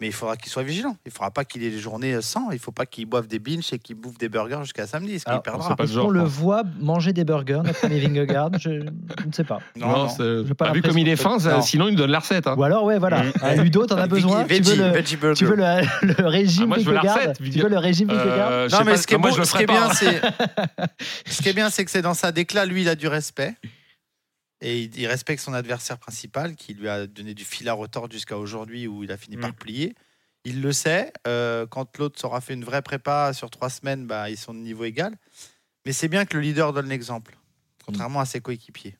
mais 0.00 0.08
il 0.08 0.12
faudra 0.12 0.36
qu'il 0.36 0.50
soit 0.50 0.62
vigilant. 0.64 0.96
Il 1.06 1.08
ne 1.08 1.12
faudra 1.12 1.30
pas 1.30 1.44
qu'il 1.44 1.62
ait 1.62 1.70
les 1.70 1.78
journées 1.78 2.20
sans. 2.20 2.50
Il 2.50 2.54
ne 2.54 2.58
faut 2.60 2.72
pas 2.72 2.84
qu'il 2.84 3.06
boive 3.06 3.26
des 3.28 3.38
binges 3.38 3.72
et 3.72 3.78
qu'il 3.78 3.94
bouffe 3.96 4.18
des 4.18 4.28
burgers 4.28 4.58
jusqu'à 4.62 4.86
samedi. 4.86 5.18
Ce 5.20 5.24
qu'il 5.24 5.30
Alors, 5.30 5.42
perdra. 5.42 5.76
Est-ce 5.78 5.94
qu'on 5.98 6.10
le 6.10 6.22
voit 6.24 6.62
manger 6.80 7.12
des 7.12 7.24
burgers, 7.24 7.60
notre 7.64 7.84
ami 7.84 8.00
Vingegaard 8.00 8.50
je, 8.58 8.80
je 9.20 9.26
ne 9.26 9.32
sais 9.32 9.44
pas. 9.44 9.60
Non, 9.76 10.08
c'est- 10.08 10.46
J'ai 10.46 10.54
pas 10.54 10.66
pas 10.66 10.72
vu 10.72 10.82
comme 10.82 10.98
il 10.98 11.08
est 11.08 11.16
fin, 11.16 11.38
ça- 11.38 11.62
sinon 11.62 11.86
il 11.88 11.92
nous 11.92 11.98
donne 11.98 12.10
la 12.10 12.18
recette. 12.18 12.46
hein. 12.46 12.54
Ou 12.58 12.64
alors, 12.64 12.84
ouais, 12.84 12.98
voilà. 12.98 13.22
Ah, 13.40 13.54
Ludo, 13.54 13.86
t'en 13.86 13.96
as 13.98 14.06
besoin 14.08 14.44
tu 14.44 14.60
veux, 14.62 14.76
le, 14.76 14.90
veggie 14.92 15.16
burger. 15.16 15.38
tu 15.38 15.44
veux 15.46 15.56
le, 15.56 16.12
le 16.20 16.26
régime 16.26 16.64
Ah, 16.64 16.66
moi, 16.66 16.78
je 16.78 16.84
veux 16.84 16.92
la 16.92 17.00
Vingegaard 17.00 17.16
recette, 17.18 17.36
Tu 17.52 17.58
veux 17.60 17.68
le 17.68 17.78
régime 17.78 18.10
Euh, 18.10 18.14
Vingegaard 18.14 18.70
sais 18.70 18.76
Non, 18.78 18.84
mais 18.84 18.90
pas, 18.92 18.96
ce 18.98 19.06
qui 19.06 19.14
est, 19.14 19.18
moi, 19.18 19.30
beau- 19.30 19.36
je 19.36 19.40
le 19.40 19.46
ce 19.46 19.50
qui 19.52 19.56
ferai 19.58 19.64
est 19.64 19.66
bien, 19.66 19.88
pas. 19.88 19.94
c'est 19.94 20.20
ce 21.32 21.42
qui 21.42 21.48
est 21.48 21.52
bien, 21.52 21.70
c'est 21.70 21.84
que 21.84 21.90
c'est 21.90 22.02
dans 22.02 22.14
sa 22.14 22.32
déclat, 22.32 22.66
lui, 22.66 22.82
il 22.82 22.88
a 22.88 22.94
du 22.96 23.06
respect 23.08 23.54
et 24.64 24.82
il, 24.82 24.98
il 24.98 25.06
respecte 25.06 25.40
son 25.42 25.52
adversaire 25.52 25.98
principal, 25.98 26.56
qui 26.56 26.74
lui 26.74 26.88
a 26.88 27.06
donné 27.06 27.34
du 27.34 27.44
fil 27.44 27.68
à 27.68 27.74
retordre 27.74 28.12
jusqu'à 28.12 28.38
aujourd'hui 28.38 28.86
où 28.86 29.04
il 29.04 29.12
a 29.12 29.16
fini 29.16 29.36
par 29.36 29.54
plier. 29.54 29.94
Il 30.46 30.60
le 30.62 30.72
sait. 30.72 31.12
euh, 31.26 31.66
quand 31.66 31.96
l'autre 31.98 32.18
s'aura 32.20 32.40
fait 32.40 32.54
une 32.54 32.64
vraie 32.64 32.82
prépa 32.82 33.32
sur 33.32 33.50
trois 33.50 33.70
semaines, 33.70 34.06
bah, 34.06 34.28
ils 34.30 34.36
sont 34.36 34.52
de 34.54 34.58
niveau 34.58 34.84
égal. 34.84 35.14
Mais 35.86 35.92
c'est 35.92 36.08
bien 36.08 36.24
que 36.24 36.36
le 36.36 36.42
leader 36.42 36.72
donne 36.72 36.88
l'exemple, 36.88 37.36
contrairement 37.84 38.20
à 38.20 38.24
ses 38.24 38.40
coéquipiers. 38.40 38.96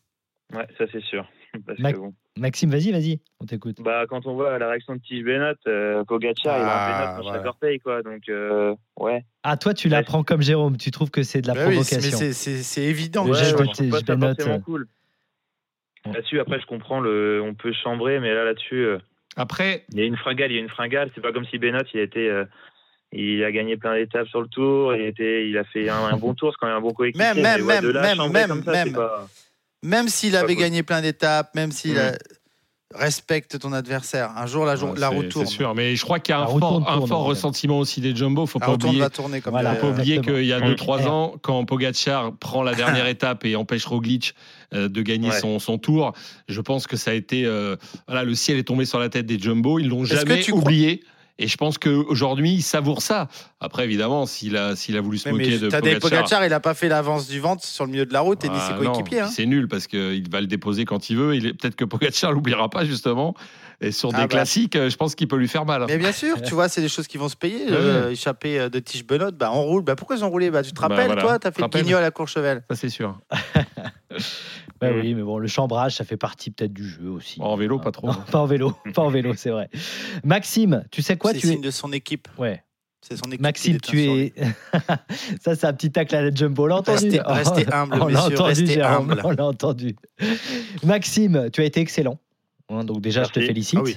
Ouais, 0.53 0.67
ça 0.79 0.85
c'est 0.93 1.03
sûr. 1.03 1.27
Parce 1.67 1.79
Mac- 1.79 1.95
que 1.95 2.01
bon. 2.01 2.15
Maxime, 2.37 2.71
vas-y, 2.71 2.91
vas-y, 2.91 3.21
on 3.41 3.47
t'écoute. 3.47 3.77
Bah, 3.81 4.07
quand 4.09 4.27
on 4.27 4.35
voit 4.35 4.59
la 4.59 4.69
réaction 4.69 4.97
de 4.97 5.01
Tige 5.01 5.23
Bennett, 5.25 5.57
euh, 5.69 6.03
Pogacar, 6.05 6.59
il 6.59 6.63
a 6.63 6.65
un 6.65 6.79
Ah, 6.79 6.87
Bennett 6.87 7.17
dans 7.25 7.31
ouais. 7.31 7.37
chaque 7.39 7.47
orteil, 7.47 7.79
quoi. 7.79 8.03
Donc, 8.03 8.29
euh, 8.29 8.75
ouais. 8.99 9.25
Ah, 9.45 9.57
toi, 9.57 9.73
tu 9.73 9.89
l'apprends 9.89 10.25
comme 10.25 10.43
Jérôme, 10.43 10.77
tu 10.77 10.91
trouves 10.91 11.11
que 11.11 11.23
c'est 11.23 11.41
de 11.43 11.47
la 11.47 11.55
Bah 11.55 11.61
oui, 11.69 11.75
provocation. 11.77 12.19
mais 12.21 12.33
c'est- 12.33 12.83
évident. 12.83 13.25
Le 13.25 13.31
Ouais, 13.33 13.39
geste 13.39 13.57
ouais, 13.57 13.67
de 13.67 13.91
forcément 13.91 14.57
euh, 14.57 14.59
cool. 14.59 14.89
Là-dessus, 16.13 16.39
après, 16.41 16.61
je 16.61 16.67
comprends, 16.67 17.01
le, 17.01 17.41
on 17.43 17.55
peut 17.55 17.73
chambrer, 17.73 18.21
mais 18.21 18.35
là, 18.35 18.45
là-dessus, 18.45 18.85
euh, 18.85 18.99
Après, 19.37 19.85
il 19.93 19.99
y 19.99 20.03
a 20.03 20.05
une 20.05 20.17
fringale, 20.17 20.51
il 20.53 20.57
y 20.57 20.59
a 20.59 20.61
une 20.63 20.69
fringale. 20.69 21.11
C'est 21.15 21.21
pas 21.21 21.33
comme 21.33 21.47
si 21.47 21.59
Bennett, 21.59 21.87
il 21.95 22.01
a 22.01 22.03
été, 22.03 22.29
euh, 22.29 22.45
il 23.13 23.43
a 23.43 23.51
gagné 23.53 23.77
plein 23.77 23.95
d'étapes 23.95 24.29
sur 24.29 24.43
le 24.43 24.49
tour, 24.49 24.95
il, 24.95 25.03
était, 25.03 25.49
il 25.49 25.57
a 25.57 25.65
fait 25.65 25.89
un, 25.89 26.05
un 26.05 26.17
bon 26.17 26.35
tour, 26.35 26.53
c'est 26.53 26.57
quand 26.61 26.67
même 26.67 26.77
un 26.77 26.81
bon 26.81 26.93
coéquipier. 26.93 27.25
Même, 27.25 27.37
mais 27.37 27.43
même, 27.43 27.67
ouais, 27.67 27.81
même, 27.81 27.91
là 27.91 28.03
même, 28.03 28.33
même, 28.33 28.63
ça, 28.65 28.71
même. 28.73 28.93
pas- 28.93 29.29
Même 29.83 30.09
s'il 30.09 30.37
avait 30.37 30.55
cool. 30.55 30.63
gagné 30.63 30.83
plein 30.83 31.01
d'étapes, 31.01 31.55
même 31.55 31.71
s'il 31.73 31.99
a- 31.99 32.13
respecte 32.95 33.59
ton 33.59 33.73
adversaire, 33.73 34.31
un 34.37 34.47
jour 34.47 34.65
la, 34.65 34.77
jour- 34.77 34.91
Ouais, 34.91 34.99
la 35.01 35.09
c'est- 35.11 35.15
roue 35.15 35.23
tourne. 35.25 35.47
C'est 35.47 35.53
sûr, 35.53 35.75
mais 35.75 35.97
je 35.97 36.03
crois 36.05 36.21
qu'il 36.21 36.33
y 36.35 36.39
a 36.39 36.43
un 36.43 36.47
fort, 36.47 36.59
tourne, 36.85 36.85
un 37.13 37.15
ressentiment 37.17 37.79
aussi 37.79 38.01
des 38.01 38.15
Jumbo. 38.15 38.47
Faut 38.47 38.59
La 38.61 38.67
pas 38.67 38.73
oublier, 38.75 39.01
va 39.01 39.11
tourner 39.11 39.41
comme 39.41 39.53
Voilà, 39.53 39.75
faut 39.75 39.87
pas 39.89 39.93
oublier 39.93 40.21
qu'il 40.21 40.45
y 40.45 40.53
a 40.53 40.61
Mm. 40.61 40.75
2-3 40.75 41.07
ans, 41.09 41.35
quand 41.43 41.65
Pogacar 41.65 42.33
prend 42.37 42.63
la 42.63 42.75
dernière 42.75 43.07
étape 43.09 43.45
et 43.45 43.57
empêche 43.57 43.85
Roglic 43.87 44.35
euh, 44.73 44.89
de 44.89 45.03
gagner 45.03 45.31
Ouais. 45.31 45.41
son, 45.41 45.59
son 45.59 45.79
tour, 45.79 46.13
je 46.49 46.61
pense 46.61 46.87
que 46.87 46.97
ça 46.97 47.11
a 47.11 47.15
été 47.15 47.45
euh, 47.45 47.77
voilà, 48.07 48.25
le 48.25 48.35
ciel 48.35 48.59
est 48.59 48.65
tombé 48.65 48.85
sur 48.85 48.99
la 48.99 49.09
tête 49.09 49.27
des 49.27 49.39
Jumbo. 49.39 49.79
Ils 49.79 49.89
l'ont 49.89 50.05
jamais 50.05 50.41
crois- 50.41 50.59
oublié. 50.59 51.03
Et 51.39 51.49
je 51.49 51.57
pense 51.57 51.79
qu'aujourd'hui, 51.79 52.53
ils 52.53 52.63
savourent 52.63 53.03
ça. 53.03 53.29
Après, 53.59 53.85
évidemment, 53.85 54.25
s'il 54.25 54.57
a, 54.57 54.77
s'il 54.77 54.97
a 54.97 55.01
voulu 55.01 55.19
se 55.19 55.29
Mais, 55.29 55.33
moquer 55.33 55.51
mais 55.51 55.59
de 55.59 55.69
Pogacar, 55.69 56.01
Pogacar, 56.01 56.45
il 56.45 56.51
n'a 56.51 56.61
pas 56.61 56.75
fait 56.75 56.89
l'avance 56.89 57.27
du 57.27 57.41
ventre 57.41 57.65
sur 57.65 57.85
le 57.87 57.91
milieu 57.91 58.07
de 58.07 58.13
la 58.13 58.21
route 58.21 58.45
et 58.45 58.49
ni 58.49 58.57
ah, 58.57 58.69
ses 58.69 58.85
non, 58.85 58.93
coéquipiers. 58.93 59.21
hein. 59.21 59.29
C'est 59.29 59.47
nul 59.47 59.67
parce 59.67 59.89
qu'il 59.89 60.31
va 60.31 60.41
le 60.41 60.47
déposer 60.47 60.85
quand 60.85 61.11
il 61.11 61.17
veut. 61.17 61.35
Il 61.35 61.57
Peut-être 61.57 61.75
que 61.75 61.85
Pogacar 61.85 62.31
l'oubliera 62.33 62.71
pas 62.71 62.85
justement. 62.85 63.35
Et 63.81 63.91
sur 63.93 64.11
des 64.11 64.17
Ah 64.19 64.21
bah. 64.23 64.29
classiques, 64.29 64.77
euh, 64.77 64.89
je 64.89 64.97
pense 64.97 65.15
qu'il 65.15 65.29
peut 65.29 65.37
lui 65.37 65.49
faire 65.49 65.65
mal. 65.65 65.83
hein. 65.83 65.87
Mais 65.89 65.99
bien 65.99 66.13
sûr, 66.13 66.41
tu 66.43 66.55
vois, 66.55 66.69
c'est 66.69 66.81
des 66.81 66.89
choses 66.89 67.07
qui 67.07 67.19
vont 67.19 67.29
se 67.29 67.37
payer. 67.37 67.65
Euh, 67.71 68.11
échapper 68.11 68.59
euh, 68.59 68.69
de 68.69 68.79
Tige 68.79 69.05
Benoît, 69.07 69.31
bah, 69.31 69.51
on 69.53 69.63
roule. 69.65 69.83
Bah, 69.83 69.97
pourquoi 69.97 70.17
ils 70.17 70.25
ont 70.25 70.31
roulé? 70.31 70.51
Bah, 70.51 70.63
Tu 70.63 70.73
te 70.73 70.81
Bah, 70.81 70.89
rappelles, 70.89 71.07
voilà. 71.07 71.23
toi, 71.23 71.39
tu 71.39 71.47
as 71.49 71.53
fait 71.53 71.63
le 71.63 71.69
guignol 71.69 72.03
à 72.05 72.11
Courchevel. 72.11 72.63
Ça, 72.71 72.77
c'est 72.77 72.89
sûr. 72.89 73.19
Ouais, 74.83 74.93
Oui, 75.03 75.15
mais 75.15 75.23
bon, 75.23 75.39
le 75.39 75.49
chambrage, 75.49 75.97
ça 75.97 76.05
fait 76.05 76.17
partie 76.17 76.51
peut-être 76.51 76.73
du 76.73 76.87
jeu 76.89 77.09
aussi. 77.09 77.41
En 77.41 77.57
vélo, 77.57 77.79
pas 77.79 77.91
trop. 77.91 78.07
Non, 78.09 78.15
pas 78.31 78.39
en 78.41 78.47
vélo, 78.47 78.73
pas 78.95 79.03
en 79.03 79.09
vélo, 79.11 79.33
c'est 79.37 79.51
vrai. 79.51 79.69
Maxime, 80.25 80.85
tu 80.91 81.03
sais 81.03 81.17
quoi? 81.17 81.33
C'est 81.33 81.39
tu 81.41 81.47
es... 81.47 81.51
signe 81.53 81.61
de 81.63 81.71
son 81.71 81.93
équipe. 81.93 82.29
Ouais. 82.39 82.63
C'est 83.07 83.17
son 83.17 83.29
équipe. 83.31 83.41
Maxime, 83.43 83.79
tu 83.81 84.01
es. 84.03 84.33
ça, 85.43 85.55
c'est 85.55 85.67
un 85.67 85.73
petit 85.75 85.91
tacle 85.93 86.15
à 86.17 86.23
la 86.23 86.35
Jumbo. 86.35 86.65
On 86.65 86.67
l'a 86.67 86.77
entendu? 86.77 87.11
Restez- 87.11 87.21
restez 87.27 87.73
humble, 87.73 87.99
On 88.01 88.07
l'a 88.07 88.21
messieurs, 88.21 88.35
entendu, 88.37 88.49
restez 88.49 88.67
Jérôme. 88.67 89.11
humble. 89.11 89.21
On 89.25 89.31
l'a 89.33 89.45
entendu. 89.45 89.97
Maxime, 90.85 91.51
tu 91.53 91.61
as 91.61 91.65
été 91.65 91.81
excellent. 91.81 92.19
Hein, 92.73 92.83
donc 92.85 93.03
déjà, 93.03 93.25
je 93.25 93.29
te 93.29 93.41
félicite. 93.41 93.79
Ah 93.79 93.83
oui. 93.85 93.95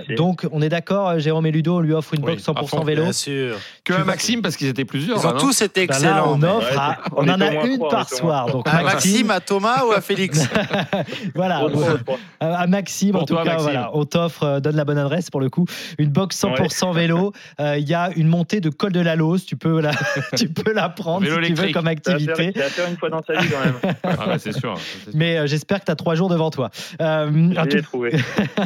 Aussi. 0.00 0.14
donc 0.14 0.46
on 0.50 0.62
est 0.62 0.70
d'accord, 0.70 1.10
euh, 1.10 1.18
Jérôme 1.18 1.44
et 1.44 1.50
Ludo, 1.50 1.76
on 1.76 1.80
lui 1.80 1.92
offre 1.92 2.14
une 2.14 2.24
Oui, 2.24 2.32
box 2.36 2.48
à 2.48 2.52
100% 2.52 2.66
fond, 2.66 2.84
vélo. 2.84 3.02
Bien 3.02 3.12
sûr. 3.12 3.56
Que 3.84 3.92
à 3.92 4.02
Maxime, 4.04 4.40
parce 4.40 4.56
qu'ils 4.56 4.68
étaient 4.68 4.86
plusieurs. 4.86 5.18
Ils 5.18 5.26
ont 5.26 5.32
non 5.34 5.38
tous 5.38 5.60
été 5.60 5.86
Bah 5.86 5.98
là, 5.98 6.08
excellents. 6.08 6.32
on 6.32 6.38
mais- 6.38 6.48
offre, 6.48 6.78
à- 6.78 6.98
on, 7.14 7.28
on 7.28 7.30
en 7.30 7.40
a 7.42 7.52
une 7.66 7.76
trois, 7.76 7.90
par 7.90 8.08
soir. 8.08 8.46
Donc 8.46 8.66
À 8.66 8.82
Maxime, 8.82 9.30
à 9.30 9.40
Thomas 9.40 9.84
ou 9.86 9.92
à 9.92 10.00
Félix? 10.00 10.40
Voilà, 11.34 11.64
euh, 11.64 11.98
à 12.40 12.66
Maxime, 12.66 13.12
Pour 13.12 13.22
en 13.22 13.24
tout 13.26 13.34
toi, 13.34 13.44
cas, 13.44 13.50
Maxime. 13.50 13.70
voilà, 13.72 13.90
on 13.92 14.04
t'offre, 14.06 14.42
euh, 14.44 14.60
donne 14.60 14.76
la 14.76 14.84
bonne 14.86 14.96
adresse 14.98 15.30
pour 15.30 15.40
le 15.42 15.50
coup, 15.50 15.66
une 15.98 16.08
box 16.08 16.36
100% 16.42 16.92
vélo. 16.94 17.32
Euh, 17.60 17.76
Il 17.78 17.86
y 17.88 17.92
a 17.94 18.10
une 18.16 18.28
montée 18.28 18.60
de 18.62 18.70
col 18.70 18.92
de 18.92 19.00
la 19.00 19.16
Lose, 19.16 19.44
tu 19.44 19.56
peux 19.56 19.80
la, 19.82 19.90
tu 20.36 20.48
peux 20.48 20.72
la 20.72 20.88
prendre 20.88 21.26
Vélo 21.26 21.44
si 21.44 21.52
tu 21.52 21.60
veux 21.60 21.72
comme 21.72 21.88
activité. 21.88 22.52
c'est 22.54 22.62
à 22.62 22.68
faire 22.70 22.88
une 22.88 22.96
fois 22.96 23.10
dans 23.10 23.22
sa 23.22 23.34
vie, 23.38 23.48
quand 23.50 23.60
même. 23.64 23.94
Ah 24.02 24.28
ouais, 24.28 24.38
c'est 24.38 24.52
sûr. 24.58 24.74
Mais 25.12 25.36
euh, 25.36 25.46
j'espère 25.46 25.80
que 25.80 25.84
tu 25.84 25.92
as 25.92 25.96
trois 25.96 26.14
jours 26.14 26.30
devant 26.30 26.50
toi. 26.50 26.70
Euh, 27.02 27.26
en 27.28 27.64
Je 27.64 27.68
tout- 27.68 27.81
l'ai 27.82 27.86
trouvé. 27.86 28.12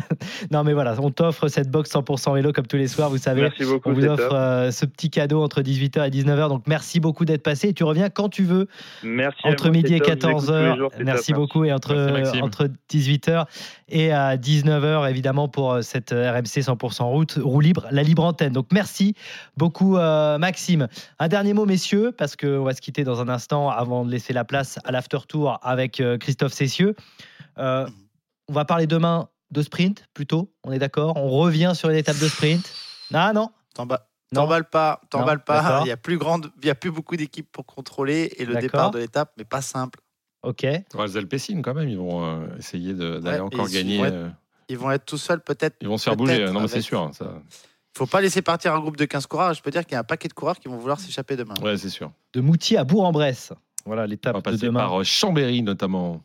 non, 0.51 0.65
mais 0.65 0.73
voilà, 0.73 0.95
on 1.01 1.11
t'offre 1.11 1.49
cette 1.49 1.71
box 1.71 1.91
100% 1.93 2.35
vélo 2.35 2.53
comme 2.53 2.67
tous 2.67 2.77
les 2.77 2.89
soirs, 2.89 3.11
vous 3.11 3.19
savez. 3.19 3.43
Merci 3.43 3.65
beaucoup, 3.65 3.91
On 3.91 3.93
vous 3.93 4.07
offre 4.07 4.35
euh, 4.35 4.71
ce 4.71 4.87
petit 4.87 5.11
cadeau 5.11 5.43
entre 5.43 5.63
18h 5.63 6.07
et 6.07 6.11
19h. 6.11 6.49
Donc 6.49 6.65
merci 6.67 7.01
beaucoup 7.01 7.25
d'être 7.25 7.43
passé. 7.43 7.69
Et 7.69 7.73
tu 7.73 7.85
reviens 7.85 8.09
quand 8.11 8.29
tu 8.29 8.45
veux, 8.45 8.69
Merci 9.03 9.41
entre 9.45 9.71
midi 9.71 9.95
et 9.95 10.01
top. 10.01 10.09
Je 10.09 10.27
vous 10.27 10.31
écoute 10.31 10.47
tous 10.47 10.53
les 10.53 10.59
14h. 10.59 10.77
jours, 10.77 10.91
c'est 10.97 11.05
Merci 11.05 11.33
top. 11.33 11.41
beaucoup. 11.41 11.65
Et 11.65 11.73
entre, 11.73 11.95
Merci, 11.95 12.43
entre 12.43 12.69
18h 12.91 13.47
et 13.89 14.13
à 14.13 14.37
19h, 14.37 15.09
évidemment, 15.09 15.49
pour 15.49 15.73
euh, 15.73 15.83
cette 15.83 16.13
euh, 16.13 16.33
RMC 16.33 16.61
100% 16.63 17.05
route, 17.05 17.39
roue 17.43 17.61
libre, 17.61 17.87
la 17.91 18.03
libre 18.03 18.25
antenne. 18.25 18.53
Donc 18.53 18.67
merci 18.73 19.15
beaucoup, 19.57 19.97
euh, 19.97 20.39
Maxime. 20.39 20.89
Un 21.19 21.29
dernier 21.29 21.53
mot, 21.53 21.67
messieurs, 21.67 22.13
parce 22.17 22.37
qu'on 22.37 22.65
va 22.65 22.75
se 22.75 22.81
quitter 22.81 23.05
dans 23.05 23.21
un 23.21 23.29
instant 23.29 23.71
avant 23.71 24.05
de 24.05 24.11
laisser 24.11 24.33
la 24.33 24.45
place 24.45 24.79
à 24.85 24.93
l'after 24.93 25.19
tour 25.29 25.59
avec 25.63 26.01
euh, 26.01 26.19
Christophe 26.19 26.53
Cessieux. 26.53 26.95
Euh, 27.59 27.87
on 28.49 28.53
va 28.53 28.65
parler 28.65 28.87
demain 28.87 29.29
de 29.51 29.63
sprint, 29.63 30.05
plutôt. 30.15 30.53
On 30.65 30.73
est 30.73 30.79
d'accord 30.79 31.17
On 31.17 31.29
revient 31.31 31.73
sur 31.75 31.89
une 31.91 31.97
étape 31.97 32.19
de 32.19 32.29
sprint. 32.29 32.73
Ah 33.15 33.33
non 33.33 33.51
T'emba- 33.75 34.09
Non. 34.33 34.43
T'emballes 34.43 34.69
pas, 34.69 35.01
t'emballes 35.11 35.45
pas. 35.45 35.83
Il 35.85 35.89
y 35.89 35.93
a 35.93 35.97
plus 35.97 36.19
grande, 36.19 36.51
il 36.61 36.67
y 36.67 36.71
a 36.71 36.75
plus 36.75 36.91
beaucoup 36.91 37.15
d'équipes 37.17 37.51
pour 37.53 37.65
contrôler 37.65 38.33
et 38.39 38.45
le 38.45 38.57
départ 38.57 38.91
de 38.91 38.99
l'étape, 38.99 39.33
mais 39.39 39.45
pas 39.45 39.63
simple. 39.63 40.01
Ok. 40.43 40.63
Les 40.63 41.17
Alpecin, 41.17 41.63
quand 41.63 41.75
même, 41.75 41.89
ils 41.89 41.97
vont 41.99 42.25
euh, 42.25 42.47
essayer 42.59 42.95
d'aller 42.95 43.21
Ouais, 43.25 43.39
encore 43.41 43.69
ils 43.69 43.75
gagner. 43.75 43.99
vont 43.99 44.05
être- 44.07 44.13
euh, 44.15 44.29
Ils 44.69 44.79
vont 44.79 44.91
être 44.91 45.05
tout 45.07 45.19
seuls 45.19 45.41
peut-être. 45.41 45.77
Ils 45.81 45.87
vont 45.89 45.99
se 45.99 46.05
faire 46.05 46.17
bouger. 46.17 46.45
Non, 46.51 46.61
mais 46.63 46.69
c'est 46.69 46.81
sûr. 46.81 47.01
hein, 47.01 47.11
Ça... 47.13 47.33
faut 47.97 48.07
pas 48.07 48.21
laisser 48.21 48.43
partir 48.43 48.75
un 48.75 48.81
groupe 48.81 48.97
de 48.97 49.05
15 49.05 49.27
coureurs. 49.27 49.55
Je 49.55 49.63
peux 49.63 49.71
dire 49.71 49.85
qu'il 49.85 49.93
y 49.93 49.97
a 49.97 50.01
un 50.01 50.05
paquet 50.05 50.27
de 50.29 50.35
coureurs 50.35 50.59
qui 50.59 50.67
vont 50.69 50.77
vouloir 50.79 50.99
s'échapper 50.99 51.37
demain. 51.37 51.55
Ouais, 51.63 51.77
c'est 51.77 51.91
sûr. 51.91 52.11
De 52.33 52.41
Moutier 52.41 52.79
à 52.79 52.83
Bourg-en-Bresse. 52.85 53.53
Voilà 53.85 54.03
On 54.03 54.05
va 54.05 54.07
l'étape 54.09 54.37
de 54.37 54.41
passer 54.41 54.59
demain. 54.67 54.81
par 54.81 55.01
euh, 55.01 55.05
Chambéry, 55.05 55.63
notamment. 55.63 56.23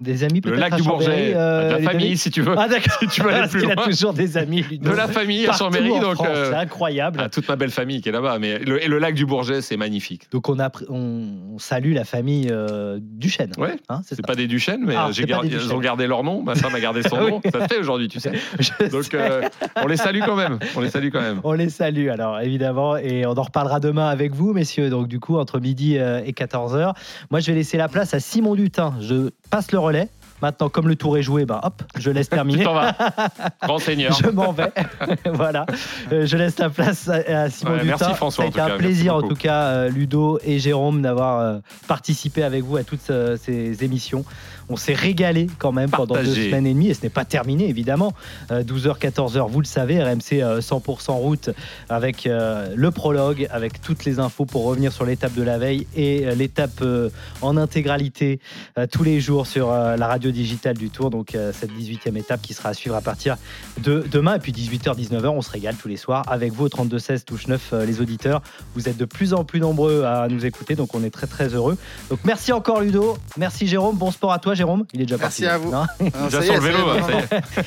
Des 0.00 0.24
amis 0.24 0.36
Le 0.36 0.50
peut-être 0.52 0.58
lac 0.60 0.72
à 0.72 0.76
du 0.76 0.82
Bourget. 0.82 1.32
euh, 1.34 1.68
de 1.78 1.84
la 1.84 1.90
famille, 1.90 2.16
si 2.16 2.30
tu 2.30 2.40
veux. 2.42 2.54
Ah 2.58 2.68
d'accord. 2.68 2.96
Si 3.00 3.08
tu 3.08 3.22
veux 3.22 3.28
aller 3.28 3.40
Parce 3.40 3.50
plus 3.52 3.60
qu'il 3.62 3.70
a 3.70 3.74
loin. 3.74 3.84
toujours 3.84 4.12
des 4.14 4.36
amis. 4.38 4.62
Ludo. 4.62 4.90
De 4.90 4.94
la 4.96 5.06
famille 5.08 5.46
à 5.46 5.52
Chambéry. 5.52 6.00
Donc, 6.00 6.20
euh, 6.24 6.50
C'est 6.50 6.56
incroyable. 6.56 7.20
ah, 7.22 7.28
toute 7.28 7.46
ma 7.48 7.56
belle 7.56 7.70
famille 7.70 8.00
qui 8.00 8.08
est 8.08 8.12
là-bas. 8.12 8.38
Mais 8.38 8.58
le, 8.58 8.82
et 8.82 8.88
le 8.88 8.98
lac 8.98 9.14
du 9.14 9.26
Bourget, 9.26 9.60
c'est 9.62 9.76
magnifique. 9.76 10.30
Donc 10.32 10.48
on, 10.48 10.58
a, 10.60 10.70
on, 10.88 11.58
salue 11.58 11.92
la 11.94 12.04
famille 12.04 12.48
euh, 12.50 12.98
Duchesne. 13.02 13.52
Ouais. 13.58 13.76
Hein, 13.88 14.00
c'est 14.06 14.20
pas 14.26 14.34
des 14.34 14.46
Duchesnes, 14.46 14.82
mais 14.86 14.94
Ah, 14.96 15.08
euh, 15.08 15.12
des 15.12 15.54
ils 15.54 15.72
ont 15.74 15.78
gardé 15.80 16.06
leur 16.06 16.24
nom. 16.24 16.42
Ma 16.42 16.54
femme 16.54 16.74
a 16.74 16.80
gardé 16.80 17.02
son 17.02 17.16
Ah 17.20 17.24
oui. 17.24 17.30
nom. 17.32 17.40
Ça 17.50 17.60
se 17.68 17.74
fait 17.74 17.78
aujourd'hui, 17.80 18.08
tu 18.08 18.18
sais. 18.20 18.32
Je 18.58 18.88
Donc, 18.90 19.12
euh, 19.14 19.42
on 19.82 19.86
les 19.86 19.96
salue 19.98 20.20
quand 20.24 20.36
même. 20.36 20.58
On 20.74 20.80
les 20.80 20.90
salue 20.90 21.10
quand 21.12 21.20
même. 21.22 21.40
On 21.44 21.52
les 21.52 21.68
salue 21.70 22.08
alors 22.08 22.40
évidemment 22.40 22.96
et 22.96 23.26
on 23.26 23.32
en 23.36 23.42
reparlera 23.42 23.80
demain 23.80 24.08
avec 24.08 24.34
vous 24.34 24.52
messieurs 24.52 24.90
donc 24.90 25.08
du 25.08 25.20
coup 25.20 25.36
entre 25.38 25.58
midi 25.60 25.98
euh, 25.98 26.20
et 26.24 26.32
14h. 26.32 26.94
Moi 27.30 27.40
je 27.40 27.46
vais 27.46 27.54
laisser 27.54 27.76
la 27.76 27.88
place 27.88 28.14
à 28.14 28.20
Simon 28.20 28.54
Dutin. 28.54 28.94
Je 29.00 29.30
passe 29.50 29.65
le 29.72 29.78
relais 29.78 30.08
Maintenant, 30.42 30.68
comme 30.68 30.86
le 30.86 30.96
tour 30.96 31.16
est 31.16 31.22
joué, 31.22 31.46
ben 31.46 31.60
hop, 31.62 31.82
je 31.96 32.10
laisse 32.10 32.28
terminer. 32.30 32.58
Tu 32.58 32.64
t'en 32.64 32.74
vas. 32.74 32.94
Grand 33.62 33.78
seigneur. 33.78 34.12
Je 34.12 34.28
m'en 34.28 34.52
vais. 34.52 34.70
voilà. 35.32 35.64
Euh, 36.12 36.26
je 36.26 36.36
laisse 36.36 36.58
la 36.58 36.68
place 36.68 37.08
à, 37.08 37.14
à 37.44 37.48
Simon 37.48 37.72
Ouais, 37.72 37.78
Dutin. 37.80 37.96
merci, 37.98 38.14
François, 38.14 38.44
tout 38.50 38.60
un 38.60 38.68
cas. 38.68 38.76
plaisir, 38.76 39.14
en 39.16 39.22
tout 39.22 39.34
cas, 39.34 39.62
euh, 39.62 39.88
Ludo 39.88 40.38
et 40.44 40.58
Jérôme, 40.58 41.00
d'avoir 41.00 41.40
euh, 41.40 41.58
participé 41.88 42.42
avec 42.42 42.64
vous 42.64 42.76
à 42.76 42.84
toutes 42.84 43.08
euh, 43.08 43.38
ces 43.42 43.82
émissions. 43.82 44.24
On 44.68 44.76
s'est 44.76 44.94
régalé 44.94 45.46
quand 45.58 45.72
même 45.72 45.90
pendant 45.90 46.16
deux 46.16 46.34
semaines 46.34 46.66
et 46.66 46.74
demie 46.74 46.88
et 46.88 46.94
ce 46.94 47.02
n'est 47.02 47.10
pas 47.10 47.24
terminé, 47.24 47.68
évidemment. 47.68 48.12
Euh, 48.50 48.62
12h, 48.62 48.98
14h, 48.98 49.48
vous 49.48 49.60
le 49.60 49.66
savez, 49.66 50.02
RMC 50.02 50.42
euh, 50.42 50.60
100% 50.60 51.12
route 51.12 51.50
avec 51.88 52.26
euh, 52.26 52.72
le 52.74 52.90
prologue, 52.90 53.46
avec 53.50 53.80
toutes 53.80 54.04
les 54.04 54.18
infos 54.18 54.44
pour 54.44 54.64
revenir 54.64 54.92
sur 54.92 55.04
l'étape 55.04 55.34
de 55.34 55.42
la 55.42 55.58
veille 55.58 55.86
et 55.94 56.26
euh, 56.26 56.34
l'étape 56.34 56.80
euh, 56.82 57.10
en 57.42 57.56
intégralité 57.56 58.40
euh, 58.78 58.86
tous 58.90 59.04
les 59.04 59.20
jours 59.20 59.46
sur 59.46 59.70
euh, 59.70 59.96
la 59.96 60.06
radio 60.06 60.30
digitale 60.30 60.76
du 60.76 60.90
Tour. 60.90 61.10
Donc 61.10 61.34
euh, 61.34 61.52
cette 61.52 61.70
18e 61.72 62.16
étape 62.16 62.42
qui 62.42 62.54
sera 62.54 62.70
à 62.70 62.74
suivre 62.74 62.96
à 62.96 63.00
partir 63.00 63.36
de 63.82 64.04
demain. 64.10 64.36
Et 64.36 64.38
puis 64.40 64.52
18h, 64.52 64.96
19h, 64.96 65.28
on 65.28 65.42
se 65.42 65.50
régale 65.50 65.76
tous 65.76 65.88
les 65.88 65.96
soirs 65.96 66.24
avec 66.26 66.52
vous 66.52 66.64
au 66.64 66.68
32-16 66.68 67.24
touche 67.24 67.46
9 67.46 67.70
euh, 67.72 67.86
les 67.86 68.00
auditeurs. 68.00 68.42
Vous 68.74 68.88
êtes 68.88 68.96
de 68.96 69.04
plus 69.04 69.32
en 69.32 69.44
plus 69.44 69.60
nombreux 69.60 70.02
à 70.04 70.28
nous 70.28 70.44
écouter, 70.44 70.74
donc 70.74 70.94
on 70.94 71.04
est 71.04 71.10
très 71.10 71.26
très 71.26 71.54
heureux. 71.54 71.76
Donc 72.10 72.20
merci 72.24 72.52
encore 72.52 72.80
Ludo, 72.80 73.16
merci 73.36 73.66
Jérôme, 73.66 73.96
bon 73.96 74.10
sport 74.10 74.32
à 74.32 74.38
toi 74.38 74.55
Jérôme. 74.56 74.84
Il 74.92 75.00
est 75.02 75.04
déjà 75.06 75.16
Merci 75.18 75.42
parti. 75.42 75.54
à 75.54 75.58
vous. 75.58 75.70
Non 75.70 75.86
Non, 76.00 76.10
Déjà 76.26 76.38
ça 76.40 76.44
y 76.44 76.46
sur 76.46 76.54
est, 76.54 76.56
le 76.60 76.62
vélo, 76.62 76.78
hein, 76.88 76.96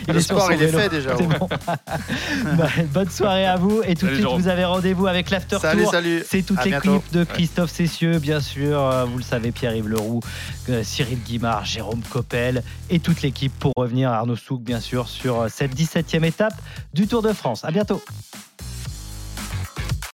il 0.07 0.13
Le 0.13 0.19
est 0.19 0.21
sur 0.21 0.35
sport, 0.37 0.51
il 0.51 0.61
est 0.63 0.67
fait 0.67 0.89
déjà. 0.89 1.15
C'est 1.17 1.25
ouais. 1.25 1.37
bon. 1.39 1.49
Bah, 2.57 2.67
bonne 2.93 3.09
soirée 3.09 3.45
à 3.45 3.55
vous 3.57 3.81
et 3.85 3.95
tout 3.95 4.05
de 4.05 4.11
Salut, 4.11 4.13
suite 4.15 4.21
Jérôme. 4.21 4.41
vous 4.41 4.47
avez 4.47 4.65
rendez-vous 4.65 5.07
avec 5.07 5.29
l'after 5.29 5.57
Salut, 5.59 5.83
tour. 5.83 5.91
salut. 5.91 6.23
C'est 6.27 6.41
toute 6.41 6.57
À 6.59 6.65
l'équipe 6.65 7.11
de 7.13 7.23
Christophe 7.23 7.71
Cessieux, 7.71 8.19
bien 8.19 8.39
sûr. 8.41 8.79
Euh, 8.81 9.05
Vous 9.05 9.17
le 9.17 9.23
savez, 9.23 9.51
Pierre-Yves 9.51 9.87
Leroux, 9.87 10.19
euh, 10.69 10.83
Cyril 10.83 11.19
Guimard, 11.23 11.65
Jérôme 11.65 12.01
Coppel 12.09 12.63
et 12.89 12.99
toute 12.99 13.21
l'équipe 13.21 13.53
pour 13.59 13.73
revenir, 13.75 14.09
Arnaud 14.11 14.35
Souk, 14.35 14.61
bien 14.61 14.79
sûr, 14.79 15.07
sur 15.07 15.41
euh, 15.41 15.47
cette 15.49 15.75
17e 15.75 16.23
étape 16.25 16.53
du 16.93 17.07
Tour 17.07 17.21
de 17.21 17.31
France. 17.33 17.63
À 17.63 17.71
bientôt. 17.71 18.01